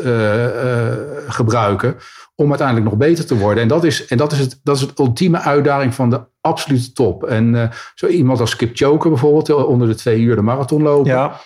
gebruiken 1.26 1.96
om 2.34 2.48
uiteindelijk 2.48 2.88
nog 2.88 2.98
beter 2.98 3.26
te 3.26 3.38
worden. 3.38 3.62
En 3.62 3.68
dat 3.68 3.84
is, 3.84 4.07
en 4.07 4.16
dat 4.16 4.32
is, 4.32 4.38
het, 4.38 4.61
dat 4.62 4.76
is 4.76 4.82
het 4.82 4.98
ultieme 4.98 5.38
uitdaging 5.38 5.94
van 5.94 6.11
de 6.11 6.20
absolute 6.40 6.92
top. 6.92 7.24
En 7.24 7.70
zo 7.94 8.07
iemand 8.07 8.40
als 8.40 8.50
Skip 8.50 8.76
Joker 8.76 9.11
bijvoorbeeld, 9.11 9.64
onder 9.64 9.88
de 9.88 9.94
twee 9.94 10.20
uur 10.20 10.36
de 10.36 10.42
marathon 10.42 10.82
lopen. 10.82 11.11
Ja. 11.11 11.40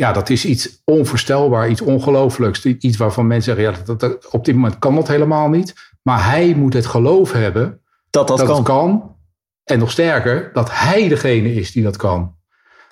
Ja, 0.00 0.12
dat 0.12 0.30
is 0.30 0.44
iets 0.44 0.82
onvoorstelbaar, 0.84 1.68
iets 1.68 1.80
ongelooflijks. 1.80 2.64
Iets 2.64 2.96
waarvan 2.96 3.26
mensen 3.26 3.54
zeggen, 3.54 3.74
ja, 3.74 3.84
dat, 3.84 4.00
dat, 4.00 4.28
op 4.30 4.44
dit 4.44 4.54
moment 4.54 4.78
kan 4.78 4.94
dat 4.94 5.08
helemaal 5.08 5.48
niet. 5.48 5.74
Maar 6.02 6.30
hij 6.30 6.54
moet 6.54 6.72
het 6.72 6.86
geloof 6.86 7.32
hebben 7.32 7.80
dat 8.10 8.28
dat, 8.28 8.38
dat 8.38 8.46
kan. 8.46 8.56
het 8.56 8.64
kan. 8.64 9.16
En 9.64 9.78
nog 9.78 9.90
sterker, 9.90 10.50
dat 10.52 10.68
hij 10.72 11.08
degene 11.08 11.54
is 11.54 11.72
die 11.72 11.82
dat 11.82 11.96
kan. 11.96 12.34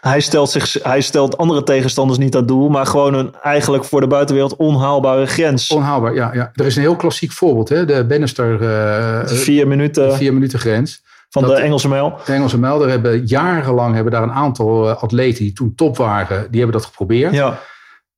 Hij 0.01 0.21
stelt, 0.21 0.51
zich, 0.51 0.83
hij 0.83 1.01
stelt 1.01 1.37
andere 1.37 1.63
tegenstanders 1.63 2.19
niet 2.19 2.33
dat 2.33 2.49
doel, 2.49 2.69
maar 2.69 2.87
gewoon 2.87 3.15
een 3.15 3.35
eigenlijk 3.35 3.85
voor 3.85 4.01
de 4.01 4.07
buitenwereld 4.07 4.57
onhaalbare 4.57 5.27
grens. 5.27 5.71
Onhaalbaar, 5.71 6.15
ja. 6.15 6.31
ja. 6.35 6.51
Er 6.55 6.67
is 6.67 6.77
een 6.77 6.83
heel 6.83 6.97
klassiek 6.97 7.33
voorbeeld, 7.33 7.69
hè? 7.69 7.85
de 7.85 8.05
Bannister 8.05 8.63
uh, 8.63 9.27
vier, 9.27 9.69
minuten, 9.69 10.15
vier 10.17 10.35
minuten 10.35 10.59
grens. 10.59 11.03
Van 11.29 11.43
dat, 11.43 11.57
de 11.57 11.63
Engelse 11.63 11.89
mijl. 11.89 12.19
De 12.25 12.33
Engelse 12.33 12.59
mijl, 12.59 12.79
daar 12.79 12.89
hebben 12.89 13.27
jarenlang 13.27 13.95
hebben 13.95 14.13
daar 14.13 14.23
een 14.23 14.33
aantal 14.33 14.91
atleten 14.91 15.45
die 15.45 15.53
toen 15.53 15.75
top 15.75 15.97
waren, 15.97 16.51
die 16.51 16.61
hebben 16.61 16.81
dat 16.81 16.89
geprobeerd. 16.89 17.35
Ja. 17.35 17.59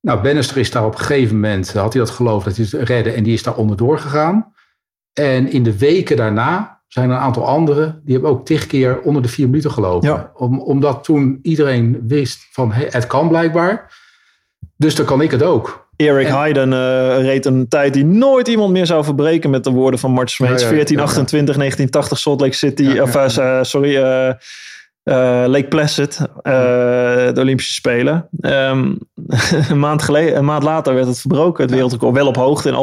Nou, 0.01 0.21
Bannister 0.21 0.57
is 0.57 0.71
daar 0.71 0.85
op 0.85 0.93
een 0.93 0.99
gegeven 0.99 1.35
moment, 1.35 1.73
had 1.73 1.93
hij 1.93 2.01
dat 2.01 2.11
geloof 2.11 2.43
dat 2.43 2.55
hij 2.55 2.65
het 2.69 2.89
redde 2.89 3.11
en 3.11 3.23
die 3.23 3.33
is 3.33 3.43
daar 3.43 3.55
onderdoor 3.55 3.99
gegaan. 3.99 4.53
En 5.13 5.51
in 5.51 5.63
de 5.63 5.77
weken 5.77 6.17
daarna 6.17 6.81
zijn 6.87 7.09
er 7.09 7.15
een 7.15 7.21
aantal 7.21 7.45
anderen 7.45 8.01
die 8.03 8.13
hebben 8.13 8.31
ook 8.31 8.45
tig 8.45 8.67
keer 8.67 9.01
onder 9.01 9.21
de 9.21 9.27
vier 9.27 9.45
minuten 9.45 9.71
gelopen. 9.71 10.09
Ja. 10.09 10.31
Om, 10.33 10.59
omdat 10.59 11.03
toen 11.03 11.39
iedereen 11.41 12.03
wist 12.07 12.47
van 12.51 12.71
hey, 12.71 12.87
het 12.89 13.07
kan 13.07 13.27
blijkbaar. 13.27 13.99
Dus 14.77 14.95
dan 14.95 15.05
kan 15.05 15.21
ik 15.21 15.31
het 15.31 15.43
ook. 15.43 15.89
Erik 16.01 16.27
En- 16.27 16.33
Hayden 16.33 16.73
eh, 16.73 17.21
reed 17.23 17.45
een 17.45 17.67
tijd 17.67 17.93
die 17.93 18.05
nooit 18.05 18.47
iemand 18.47 18.71
meer 18.71 18.85
zou 18.85 19.03
verbreken 19.03 19.49
met 19.49 19.63
de 19.63 19.69
woorden 19.71 19.99
van 19.99 20.11
Mart 20.11 20.31
Smeets. 20.31 20.51
Ja, 20.61 20.67
ja, 20.67 20.73
ja, 20.73 20.73
1428, 20.73 21.55
1980 21.55 22.17
Salt 22.17 22.41
Lake 22.41 22.53
City. 22.55 22.83
Ja, 22.83 22.93
ja, 22.93 23.01
of, 23.03 23.15
eh, 23.37 23.59
sorry, 23.61 23.95
eh, 23.95 24.29
eh, 25.03 25.47
Lake 25.47 25.67
Placid, 25.67 26.19
eh, 26.41 26.53
de 27.33 27.37
Olympische 27.39 27.73
Spelen. 27.73 28.27
Ehm, 28.41 28.93
een, 29.69 29.79
maand 29.79 30.01
geleden, 30.01 30.37
een 30.37 30.45
maand 30.45 30.63
later 30.63 30.93
werd 30.93 31.07
het 31.07 31.19
verbroken. 31.19 31.63
Het 31.63 31.73
wereldrecord 31.73 32.13
wel 32.15 32.27
op 32.27 32.35
hoogte 32.35 32.67
in 32.69 32.75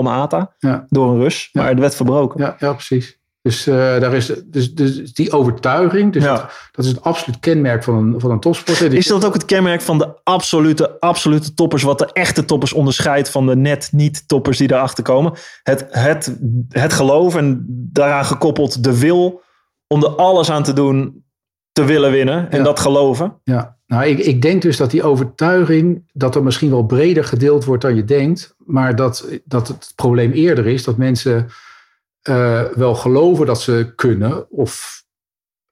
Ja. 0.59 0.85
door 0.89 1.11
een 1.11 1.21
Rus. 1.21 1.49
Ja. 1.53 1.61
Maar 1.61 1.71
het 1.71 1.79
werd 1.81 1.95
verbroken. 1.95 2.41
Ja, 2.41 2.57
ja 2.59 2.73
precies. 2.73 3.18
Dus, 3.43 3.67
eh, 3.67 3.75
daar 3.75 4.15
is, 4.15 4.33
dus, 4.45 4.75
dus 4.75 5.13
die 5.13 5.33
overtuiging, 5.33 6.13
dus 6.13 6.23
Ja. 6.25 6.35
dat, 6.37 6.51
dat 6.73 6.85
is 6.85 6.91
het 6.91 7.03
absoluut 7.03 7.41
kenmerk 7.41 7.83
van 7.85 7.95
een, 7.95 8.21
van 8.21 8.31
een 8.31 8.41
topsporter. 8.41 8.95
Is 8.95 9.07
dat 9.07 9.25
ook 9.25 9.33
het 9.35 9.45
kenmerk 9.45 9.81
van 9.81 9.99
de 9.99 10.09
absolute, 10.25 11.01
absolute 11.01 11.55
toppers? 11.55 11.83
Wat 11.83 11.99
de 11.99 12.13
echte 12.13 12.45
toppers 12.45 12.73
onderscheidt 12.73 13.31
van 13.31 13.47
de 13.47 13.57
net 13.57 13.89
niet 13.93 14.29
toppers 14.29 14.59
die 14.59 14.69
daarachter 14.69 15.05
komen? 15.05 15.33
Het, 15.63 15.87
het, 15.91 16.37
het 16.69 16.93
geloof 16.93 17.37
en 17.37 17.65
daaraan 17.93 18.25
gekoppeld 18.25 18.85
de 18.85 18.99
wil 18.99 19.43
om 19.87 20.03
er 20.05 20.11
alles 20.17 20.51
aan 20.51 20.63
te 20.63 20.73
doen 20.73 21.25
te 21.73 21.85
willen 21.85 22.11
winnen. 22.11 22.51
En 22.51 22.59
Ja. 22.59 22.65
dat 22.65 22.81
geloven. 22.81 23.41
Ja, 23.45 23.77
nou, 23.87 24.05
ik, 24.05 24.19
ik 24.19 24.43
denk 24.43 24.63
dus 24.63 24.77
dat 24.77 24.91
die 24.91 25.03
overtuiging, 25.03 26.11
dat 26.13 26.35
er 26.35 26.43
misschien 26.43 26.71
wel 26.71 26.83
breder 26.87 27.25
gedeeld 27.25 27.65
wordt 27.65 27.83
dan 27.83 27.95
je 27.95 28.05
denkt, 28.05 28.55
maar 28.65 28.97
dat, 28.97 29.29
dat 29.45 29.69
het 29.69 29.93
probleem 29.95 30.33
eerder 30.33 30.67
is 30.67 30.85
dat 30.85 30.97
mensen 30.97 31.47
eh, 32.23 32.63
wel 32.75 32.95
geloven 32.95 33.47
dat 33.47 33.61
ze 33.61 33.93
kunnen, 33.97 34.51
of, 34.51 35.03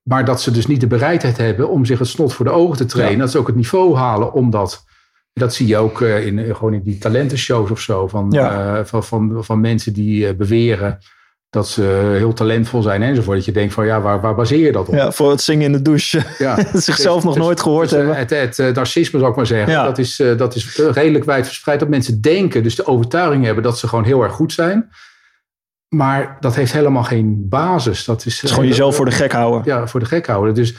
maar 0.03 0.24
dat 0.24 0.40
ze 0.42 0.51
dus 0.51 0.66
niet 0.66 0.80
de 0.80 0.86
bereidheid 0.86 1.36
hebben 1.36 1.68
om 1.68 1.84
zich 1.84 1.99
het 1.99 2.09
snot 2.09 2.32
voor 2.32 2.44
de 2.44 2.51
ogen 2.51 2.76
te 2.76 2.84
trainen. 2.84 3.16
Ja. 3.16 3.22
Dat 3.22 3.30
ze 3.30 3.38
ook 3.38 3.47
het 3.47 3.57
niveau 3.57 3.97
halen 3.97 4.32
om 4.32 4.51
dat. 4.51 4.84
Dat 5.32 5.55
zie 5.55 5.66
je 5.66 5.76
ook 5.76 6.01
eh, 6.01 6.26
in, 6.26 6.55
gewoon 6.55 6.74
in 6.74 6.82
die 6.82 6.99
talentenshows 6.99 7.70
of 7.70 7.80
zo. 7.80 8.09
Van, 8.09 8.26
Ja. 8.30 8.76
eh, 8.78 8.84
van, 8.84 9.05
van, 9.05 9.44
van 9.44 9.61
mensen 9.61 9.92
die 9.92 10.34
beweren 10.34 10.99
dat 11.51 11.68
ze 11.68 12.14
heel 12.16 12.32
talentvol 12.32 12.82
zijn 12.82 13.03
enzovoort. 13.03 13.36
Dat 13.36 13.47
je 13.47 13.53
denkt 13.53 13.74
van 13.74 13.86
ja, 13.86 14.01
waar, 14.01 14.20
waar 14.20 14.34
baseer 14.34 14.64
je 14.64 14.72
dat 14.72 14.88
op? 14.88 14.94
Ja, 14.94 15.12
voor 15.12 15.30
het 15.30 15.40
zingen 15.40 15.64
in 15.64 15.72
de 15.72 15.82
douche. 15.82 16.22
Ja. 16.38 16.59
Zichzelf 16.72 17.24
nog 17.24 17.36
nooit 17.36 17.61
gehoord 17.61 17.88
dus, 17.88 17.99
hebben. 17.99 18.16
Het, 18.16 18.57
het, 18.57 18.74
narcisme 18.74 19.18
zou 19.18 19.30
ik 19.30 19.36
maar 19.36 19.47
zeggen. 19.47 19.72
Ja. 19.72 19.84
Dat, 19.84 19.99
is, 19.99 20.22
dat 20.36 20.55
is 20.55 20.76
redelijk 20.76 21.24
wijdverspreid. 21.24 21.80
Dat 21.80 21.88
mensen 21.88 22.20
denken, 22.20 22.62
dus 22.62 22.74
de 22.74 22.86
overtuiging 22.86 23.44
hebben 23.44 23.62
dat 23.62 23.78
ze 23.78 23.88
gewoon 23.88 24.05
heel 24.05 24.22
erg 24.22 24.32
goed 24.32 24.53
zijn. 24.53 24.90
Maar 25.97 26.36
dat 26.40 26.55
heeft 26.55 26.72
helemaal 26.72 27.05
geen 27.05 27.49
basis. 27.49 28.05
Dat 28.05 28.26
is, 28.26 28.40
gewoon 28.40 28.66
jezelf 28.66 28.97
voor 28.97 29.05
de 29.05 29.11
gek 29.11 29.32
houden. 29.32 29.62
Ja, 29.64 29.86
voor 29.86 30.01
de 30.01 30.07
gek 30.07 30.26
houden. 30.26 30.55
Dus 30.55 30.74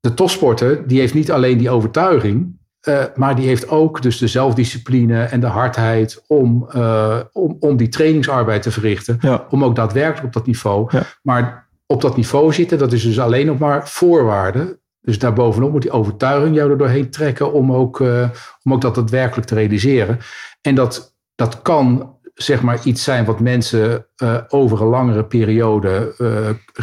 de 0.00 0.14
topsporter, 0.14 0.86
die 0.86 0.98
heeft 1.00 1.14
niet 1.14 1.30
alleen 1.30 1.58
die 1.58 1.70
overtuiging. 1.70 2.62
eh, 2.80 3.04
maar 3.14 3.36
die 3.36 3.46
heeft 3.46 3.68
ook 3.68 4.02
dus 4.02 4.18
de 4.18 4.26
zelfdiscipline 4.26 5.22
en 5.22 5.40
de 5.40 5.46
hardheid 5.46 6.24
om, 6.26 6.68
eh, 6.70 7.20
om, 7.32 7.56
om 7.60 7.76
die 7.76 7.88
trainingsarbeid 7.88 8.62
te 8.62 8.70
verrichten. 8.70 9.18
Ja. 9.20 9.46
Om 9.50 9.64
ook 9.64 9.76
daadwerkelijk 9.76 10.26
op 10.26 10.32
dat 10.32 10.46
niveau. 10.46 10.88
Ja. 10.90 11.02
Maar 11.22 11.68
op 11.86 12.00
dat 12.00 12.16
niveau 12.16 12.52
zitten, 12.52 12.78
dat 12.78 12.92
is 12.92 13.02
dus 13.02 13.20
alleen 13.20 13.46
nog 13.46 13.58
maar 13.58 13.88
voorwaarde. 13.88 14.78
Dus 15.00 15.18
daarbovenop 15.18 15.72
moet 15.72 15.82
die 15.82 15.90
overtuiging 15.90 16.54
jou 16.54 16.70
er 16.70 16.78
doorheen 16.78 17.10
trekken 17.10 17.52
om 17.52 17.72
ook, 17.72 18.00
eh, 18.00 18.28
om 18.62 18.72
ook 18.72 18.80
dat 18.80 18.94
daadwerkelijk 18.94 19.46
te 19.46 19.54
realiseren. 19.54 20.18
En 20.60 20.74
dat, 20.74 21.16
dat 21.34 21.62
kan 21.62 22.14
zeg 22.34 22.62
maar 22.62 22.78
iets 22.84 23.04
zijn 23.04 23.24
wat 23.24 23.40
mensen 23.40 24.06
eh, 24.16 24.36
over 24.48 24.80
een 24.82 24.88
langere 24.88 25.24
periode 25.24 26.14
eh, 26.18 26.26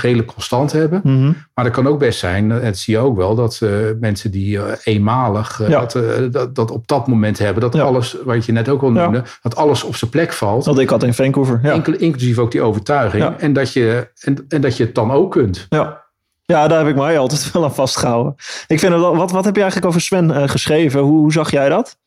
redelijk 0.02 0.34
constant 0.34 0.72
hebben. 0.72 1.02
Mhm. 1.04 1.32
Maar 1.54 1.66
dat 1.66 1.74
kan 1.74 1.88
ook 1.88 2.00
best 2.00 2.20
zijn, 2.20 2.52
en 2.52 2.62
dat 2.62 2.78
zie 2.78 2.94
je 2.94 3.00
ook 3.00 3.18
wel, 3.18 3.36
dat 3.36 3.60
eh, 3.64 3.70
mensen 4.00 4.32
die 4.32 4.58
eh, 4.60 4.74
eenmalig 4.84 5.62
eh, 5.62 5.70
Ja. 5.70 5.80
dat, 5.80 5.96
eh, 5.96 6.04
dat, 6.32 6.56
dat 6.56 6.72
op 6.72 6.88
dat 6.88 7.08
moment 7.08 7.40
hebben, 7.40 7.62
dat 7.62 7.74
Ja. 7.74 7.82
alles, 7.82 8.16
wat 8.24 8.46
je 8.46 8.52
net 8.52 8.70
ook 8.70 8.82
al 8.82 8.94
Ja. 8.94 9.04
noemde, 9.04 9.24
dat 9.42 9.56
alles 9.56 9.84
op 9.84 9.96
zijn 9.96 10.12
plek 10.12 10.34
valt. 10.34 10.66
Dat 10.66 10.80
ik 10.80 10.90
had 10.90 11.04
in 11.04 11.14
Vancouver. 11.14 11.84
Inclusief 12.00 12.38
ook 12.38 12.52
die 12.52 12.62
overtuiging. 12.62 13.36
En, 13.38 13.54
dat 13.54 13.74
je, 13.74 14.08
en, 14.20 14.46
en 14.50 14.62
dat 14.62 14.78
je 14.78 14.84
het 14.84 14.96
dan 14.96 15.12
ook 15.12 15.32
kunt. 15.32 15.66
Ja. 15.70 16.04
ja, 16.46 16.68
daar 16.68 16.80
heb 16.80 16.88
ik 16.88 16.96
mij 16.96 17.18
altijd 17.18 17.52
wel 17.54 17.64
aan 17.64 17.74
vastgehouden. 17.74 18.34
Ik 18.68 18.80
vind 18.80 18.92
het 18.94 19.02
wel, 19.02 19.16
wat, 19.16 19.32
wat 19.32 19.46
heb 19.46 19.56
je 19.56 19.62
eigenlijk 19.62 19.90
over 19.92 20.02
Sven 20.02 20.32
eh, 20.32 20.50
geschreven? 20.50 21.00
Hoe, 21.02 21.20
hoe 21.20 21.32
zag 21.32 21.52
jij 21.52 21.70
dat? 21.70 22.00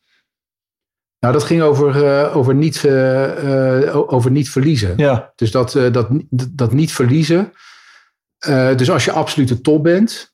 Nou, 1.25 1.37
dat 1.37 1.47
ging 1.47 1.61
over, 1.61 2.05
eh, 2.05 2.35
over, 2.37 2.55
niet, 2.55 2.83
eh, 2.85 3.87
eh, 3.87 4.13
over 4.13 4.31
niet 4.31 4.49
verliezen. 4.49 4.93
Ja, 4.97 5.31
Dus 5.35 5.51
dat, 5.51 5.79
dat, 5.91 6.07
dat 6.51 6.73
niet 6.73 6.91
verliezen. 6.93 7.51
Dus 8.75 8.91
als 8.91 9.05
je 9.05 9.11
absolute 9.11 9.61
top 9.61 9.83
bent, 9.83 10.33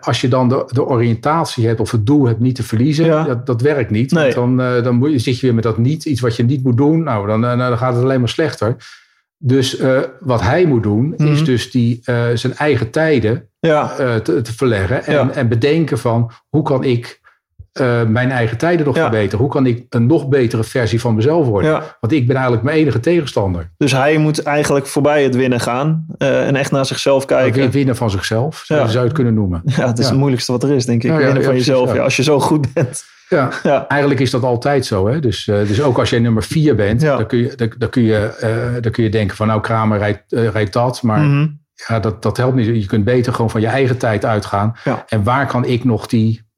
als 0.00 0.20
je 0.20 0.28
dan 0.28 0.48
de, 0.48 0.64
de 0.66 0.84
oriëntatie 0.86 1.66
hebt 1.66 1.80
of 1.80 1.90
het 1.90 2.06
doel 2.06 2.26
hebt 2.26 2.40
niet 2.40 2.54
te 2.54 2.62
verliezen, 2.62 3.04
Ja. 3.04 3.24
dat, 3.24 3.46
dat 3.46 3.60
werkt 3.60 3.90
niet. 3.90 4.10
Nee. 4.12 4.34
Want 4.34 4.58
dan, 4.58 4.82
dan 4.82 4.94
moet 4.94 5.10
je, 5.10 5.18
zit 5.18 5.38
je 5.40 5.46
weer 5.46 5.54
met 5.54 5.64
dat 5.64 5.78
niet, 5.78 6.04
iets 6.04 6.20
wat 6.20 6.36
je 6.36 6.42
niet 6.44 6.64
moet 6.64 6.76
doen. 6.76 7.02
Nou, 7.02 7.26
dan, 7.26 7.40
nou, 7.40 7.58
dan 7.58 7.78
gaat 7.78 7.94
het 7.94 8.02
alleen 8.02 8.20
maar 8.20 8.28
slechter. 8.28 8.76
Dus 9.38 9.80
wat 10.20 10.40
hij 10.40 10.66
moet 10.66 10.82
doen, 10.82 11.14
Mhm. 11.16 11.32
is 11.32 11.44
dus 11.44 11.70
die, 11.70 12.00
zijn 12.34 12.54
eigen 12.54 12.90
tijden 12.90 13.48
ja, 13.58 13.86
te, 14.20 14.40
te 14.40 14.52
verleggen. 14.54 15.04
En, 15.04 15.12
Ja. 15.14 15.30
en 15.30 15.48
bedenken 15.48 15.98
van 15.98 16.30
hoe 16.48 16.62
kan 16.62 16.84
ik 16.84 17.20
eh, 17.72 18.02
mijn 18.04 18.30
eigen 18.30 18.56
tijden 18.58 18.86
nog 18.86 18.94
Ja. 18.96 19.00
verbeteren? 19.02 19.38
Hoe 19.38 19.48
kan 19.50 19.66
ik 19.66 19.84
een 19.88 20.06
nog 20.06 20.28
betere 20.28 20.64
versie 20.64 21.00
van 21.00 21.14
mezelf 21.14 21.46
worden? 21.46 21.70
ja. 21.70 21.96
Want 22.00 22.12
ik 22.12 22.26
ben 22.26 22.34
eigenlijk 22.36 22.64
mijn 22.64 22.76
enige 22.76 23.00
tegenstander. 23.00 23.70
Dus 23.76 23.92
hij 23.92 24.16
moet 24.18 24.42
eigenlijk 24.42 24.86
voorbij 24.86 25.22
het 25.22 25.36
winnen 25.36 25.60
gaan. 25.60 26.06
eh, 26.18 26.46
en 26.46 26.56
echt 26.56 26.70
naar 26.70 26.86
zichzelf 26.86 27.24
kijken. 27.24 27.60
Win- 27.60 27.70
Winnen 27.70 27.96
van 27.96 28.10
zichzelf, 28.10 28.62
zou 28.66 28.80
Ja. 28.80 28.86
zou 28.86 28.98
je 28.98 29.04
het 29.04 29.12
kunnen 29.12 29.34
noemen. 29.34 29.62
Ja, 29.76 29.86
het 29.86 29.98
is 29.98 30.06
het 30.08 30.16
moeilijkste 30.16 30.52
wat 30.52 30.62
er 30.62 30.70
is, 30.70 30.86
denk 30.86 31.02
ik. 31.04 31.10
Winnen 31.10 31.26
van 31.34 31.42
precies, 31.42 31.66
jezelf. 31.66 31.98
als 31.98 32.16
je 32.16 32.22
zo 32.22 32.40
goed 32.40 32.72
bent. 32.72 33.04
Ja. 33.62 33.88
Eigenlijk 33.88 34.20
is 34.20 34.30
dat 34.30 34.42
altijd 34.42 34.86
zo. 34.86 35.08
Hè? 35.08 35.20
Dus, 35.20 35.48
eh, 35.48 35.56
dus 35.66 35.82
ook 35.82 35.98
als 35.98 36.10
jij 36.10 36.18
nummer 36.18 36.42
vier 36.42 36.74
bent, 36.74 37.00
dan, 37.00 37.26
kun 37.26 37.38
je, 37.38 37.52
dan, 37.56 37.72
dan 37.78 37.88
kun 37.88 38.02
je, 38.02 38.78
dan 38.80 38.92
kun 38.92 39.02
je 39.04 39.10
denken 39.10 39.36
van 39.36 39.46
nou 39.46 39.60
Kramer 39.60 39.98
rijdt, 39.98 40.22
rijdt 40.28 40.72
dat. 40.72 41.02
Maar 41.02 41.20
Mhm. 41.20 41.46
ja, 41.88 42.00
dat, 42.00 42.22
dat 42.22 42.36
helpt 42.36 42.56
niet. 42.56 42.66
Je 42.66 42.86
kunt 42.86 43.04
beter 43.04 43.32
gewoon 43.32 43.50
van 43.50 43.60
je 43.60 43.66
eigen 43.66 43.98
tijd 43.98 44.24
uitgaan. 44.24 44.74
En 45.08 45.22
waar 45.22 45.46
kan 45.46 45.64
ik 45.64 45.84
nog 45.84 46.06
die 46.06 46.50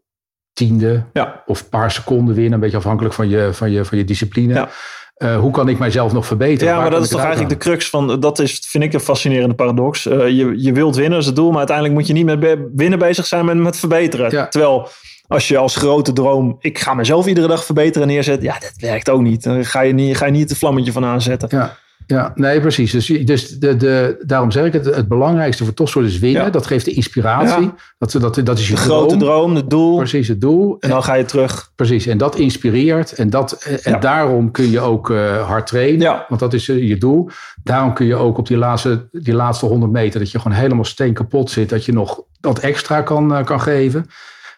tiende 0.54 1.04
ja. 1.12 1.42
of 1.46 1.68
paar 1.68 1.90
seconden 1.90 2.34
winnen? 2.34 2.52
Een 2.52 2.60
beetje 2.60 2.76
afhankelijk 2.76 3.14
van 3.14 3.28
je, 3.28 3.48
van 3.52 3.70
je, 3.70 3.84
van 3.84 3.98
je 3.98 4.04
discipline. 4.04 4.54
Ja. 4.54 4.68
Eh, 5.14 5.38
hoe 5.38 5.50
kan 5.50 5.68
ik 5.68 5.78
mijzelf 5.78 6.12
nog 6.12 6.26
verbeteren? 6.26 6.74
Ja, 6.74 6.80
maar 6.80 6.90
dat 6.90 7.02
is 7.02 7.08
toch 7.08 7.20
eigenlijk 7.20 7.50
de 7.50 7.56
crux 7.56 7.90
van, 7.90 8.20
dat 8.20 8.38
is, 8.38 8.62
vind 8.68 8.84
ik 8.84 8.92
een 8.92 9.00
fascinerende 9.00 9.54
paradox. 9.54 10.06
Eh, 10.06 10.28
je, 10.28 10.54
je 10.56 10.72
wilt 10.72 10.96
winnen, 10.96 11.18
is 11.18 11.26
het 11.26 11.36
doel, 11.36 11.48
maar 11.48 11.58
uiteindelijk 11.58 11.96
moet 11.96 12.06
je 12.06 12.12
niet 12.12 12.24
met 12.24 12.40
be- 12.40 12.70
winnen 12.74 12.98
bezig 12.98 13.26
zijn, 13.26 13.44
maar 13.44 13.56
met 13.56 13.76
verbeteren. 13.76 14.30
Ja. 14.30 14.48
Terwijl 14.48 14.88
als 15.26 15.48
je 15.48 15.56
als 15.56 15.76
grote 15.76 16.12
droom, 16.12 16.56
ik 16.60 16.78
ga 16.78 16.94
mezelf 16.94 17.26
iedere 17.26 17.46
dag 17.46 17.64
verbeteren 17.64 18.08
neerzet, 18.08 18.42
ja, 18.42 18.58
dat 18.58 18.72
werkt 18.76 19.10
ook 19.10 19.20
niet. 19.20 19.42
Dan 19.42 19.64
ga 19.64 19.80
je 19.80 19.92
niet, 19.92 20.16
ga 20.16 20.26
je 20.26 20.32
niet 20.32 20.48
het 20.48 20.58
vlammetje 20.58 20.92
van 20.92 21.04
aanzetten. 21.04 21.48
Ja. 21.50 21.76
Ja, 22.06 22.32
nee, 22.34 22.60
precies. 22.60 22.90
Dus, 22.90 23.06
dus 23.06 23.48
de, 23.48 23.76
de, 23.76 24.22
daarom 24.26 24.50
zeg 24.50 24.64
ik 24.64 24.72
het, 24.72 24.84
het 24.84 25.08
belangrijkste 25.08 25.64
voor 25.64 25.74
topsport 25.74 26.06
is 26.06 26.18
winnen. 26.18 26.42
Ja. 26.42 26.50
Dat 26.50 26.66
geeft 26.66 26.84
de 26.84 26.90
inspiratie. 26.92 27.62
Ja. 27.62 27.74
Dat, 27.98 28.12
dat, 28.12 28.40
dat 28.44 28.58
is 28.58 28.68
je 28.68 28.74
De 28.74 28.80
grote 28.80 29.16
droom, 29.16 29.54
het 29.54 29.70
doel. 29.70 29.96
Precies, 29.96 30.28
het 30.28 30.40
doel. 30.40 30.76
En 30.80 30.88
dan 30.88 31.02
ga 31.02 31.14
je 31.14 31.24
terug. 31.24 31.70
Precies, 31.74 32.06
en 32.06 32.18
dat 32.18 32.36
inspireert. 32.36 33.12
En, 33.12 33.30
dat, 33.30 33.62
en 33.82 33.92
Ja. 33.92 33.98
daarom 33.98 34.50
kun 34.50 34.70
je 34.70 34.80
ook 34.80 35.10
eh, 35.10 35.46
hard 35.46 35.66
trainen. 35.66 36.00
Ja. 36.00 36.24
Want 36.28 36.40
dat 36.40 36.52
is 36.52 36.68
eh, 36.68 36.88
je 36.88 36.96
doel. 36.98 37.28
Daarom 37.62 37.94
kun 37.94 38.06
je 38.06 38.14
ook 38.16 38.38
op 38.38 38.46
die 38.46 38.56
laatste, 38.56 39.08
die 39.12 39.34
laatste 39.34 39.66
100 39.66 39.92
meter... 39.92 40.20
dat 40.20 40.30
je 40.30 40.40
gewoon 40.40 40.56
helemaal 40.56 40.84
steen 40.84 41.12
kapot 41.12 41.50
zit. 41.50 41.68
Dat 41.68 41.84
je 41.84 41.92
nog 41.92 42.22
dat 42.40 42.58
extra 42.58 43.02
kan, 43.02 43.34
eh, 43.34 43.44
kan 43.44 43.60
geven. 43.60 44.06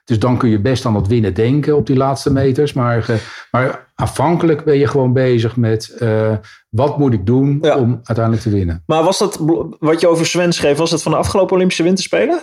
Dus 0.06 0.18
dan 0.18 0.36
kun 0.38 0.48
je 0.48 0.60
best 0.60 0.86
aan 0.86 0.92
dat 0.94 1.06
winnen 1.06 1.34
denken 1.34 1.76
op 1.76 1.86
die 1.86 1.96
laatste 1.96 2.32
meters. 2.32 2.72
Maar, 2.72 3.08
eh, 3.08 3.16
maar 3.50 3.92
afhankelijk 3.94 4.64
ben 4.64 4.78
je 4.78 4.86
gewoon 4.86 5.12
bezig 5.12 5.56
met... 5.56 5.88
eh, 5.98 6.32
wat 6.70 6.98
moet 6.98 7.12
ik 7.12 7.26
doen 7.26 7.58
Ja. 7.62 7.76
om 7.76 7.90
uiteindelijk 8.02 8.44
te 8.44 8.50
winnen? 8.50 8.82
Maar 8.86 9.02
was 9.02 9.18
dat 9.18 9.38
wat 9.78 10.00
je 10.00 10.08
over 10.08 10.26
Sven 10.26 10.52
schreef, 10.52 10.76
was 10.76 10.90
dat 10.90 11.02
van 11.02 11.12
de 11.12 11.18
afgelopen 11.18 11.54
Olympische 11.54 11.82
Winterspelen? 11.82 12.40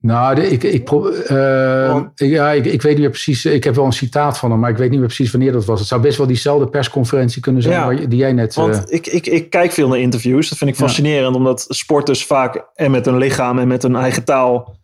Nou, 0.00 0.34
de- 0.34 0.50
ik, 0.50 0.62
ik, 0.62 0.90
eh, 0.90 1.92
Want- 1.92 2.10
ja, 2.14 2.50
ik, 2.52 2.64
ik 2.64 2.82
weet 2.82 2.92
niet 2.92 3.00
meer 3.00 3.10
precies. 3.10 3.44
Ik 3.44 3.64
heb 3.64 3.74
wel 3.74 3.84
een 3.84 3.92
citaat 3.92 4.38
van 4.38 4.50
hem, 4.50 4.60
maar 4.60 4.70
ik 4.70 4.76
weet 4.76 4.90
niet 4.90 4.98
meer 4.98 5.06
precies 5.08 5.30
wanneer 5.30 5.52
dat 5.52 5.64
was. 5.64 5.78
Het 5.78 5.88
zou 5.88 6.00
best 6.00 6.18
wel 6.18 6.26
diezelfde 6.26 6.68
persconferentie 6.68 7.42
kunnen 7.42 7.62
zijn 7.62 7.74
Ja. 7.74 7.84
waar 7.86 8.08
die 8.08 8.18
jij 8.18 8.32
net. 8.32 8.54
Want 8.54 8.92
ik, 8.92 9.06
ik, 9.06 9.26
ik 9.26 9.50
kijk 9.50 9.72
veel 9.72 9.88
naar 9.88 9.98
interviews. 9.98 10.48
Dat 10.48 10.58
vind 10.58 10.70
ik 10.70 10.76
Ja. 10.76 10.84
fascinerend, 10.84 11.36
omdat 11.36 11.64
sporters 11.68 12.24
vaak 12.26 12.64
en 12.74 12.90
met 12.90 13.04
hun 13.04 13.16
lichaam 13.16 13.58
en 13.58 13.68
met 13.68 13.82
hun 13.82 13.96
eigen 13.96 14.24
taal 14.24 14.76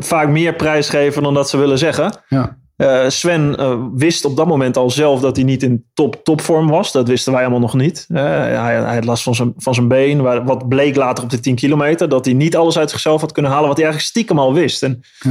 vaak 0.00 0.28
meer 0.28 0.54
prijs 0.54 0.88
geven 0.88 1.22
dan 1.22 1.34
dat 1.34 1.48
ze 1.50 1.56
willen 1.56 1.78
zeggen. 1.78 2.22
ja, 2.28 2.60
Eh, 2.76 3.08
Sven 3.08 3.56
eh, 3.56 3.78
wist 3.94 4.24
op 4.24 4.36
dat 4.36 4.46
moment 4.46 4.76
al 4.76 4.90
zelf 4.90 5.20
dat 5.20 5.36
hij 5.36 5.44
niet 5.44 5.62
in 5.62 5.84
top, 5.94 6.20
topvorm 6.24 6.68
was. 6.68 6.92
Dat 6.92 7.08
wisten 7.08 7.32
wij 7.32 7.40
allemaal 7.42 7.60
nog 7.60 7.74
niet. 7.74 8.04
Eh, 8.08 8.22
hij, 8.24 8.54
hij 8.82 8.94
had 8.94 9.04
last 9.04 9.22
van 9.22 9.34
zijn, 9.34 9.52
van 9.56 9.74
zijn 9.74 9.88
been. 9.88 10.22
Waar, 10.22 10.44
wat 10.44 10.68
bleek 10.68 10.96
later 10.96 11.24
op 11.24 11.30
de 11.30 11.40
10 11.40 11.54
kilometer. 11.54 12.08
Dat 12.08 12.24
hij 12.24 12.34
niet 12.34 12.56
alles 12.56 12.78
uit 12.78 12.90
zichzelf 12.90 13.20
had 13.20 13.32
kunnen 13.32 13.50
halen. 13.50 13.68
Wat 13.68 13.76
hij 13.76 13.86
eigenlijk 13.86 14.14
stiekem 14.14 14.38
al 14.38 14.54
wist. 14.54 14.82
En 14.82 15.00
Ja. 15.18 15.30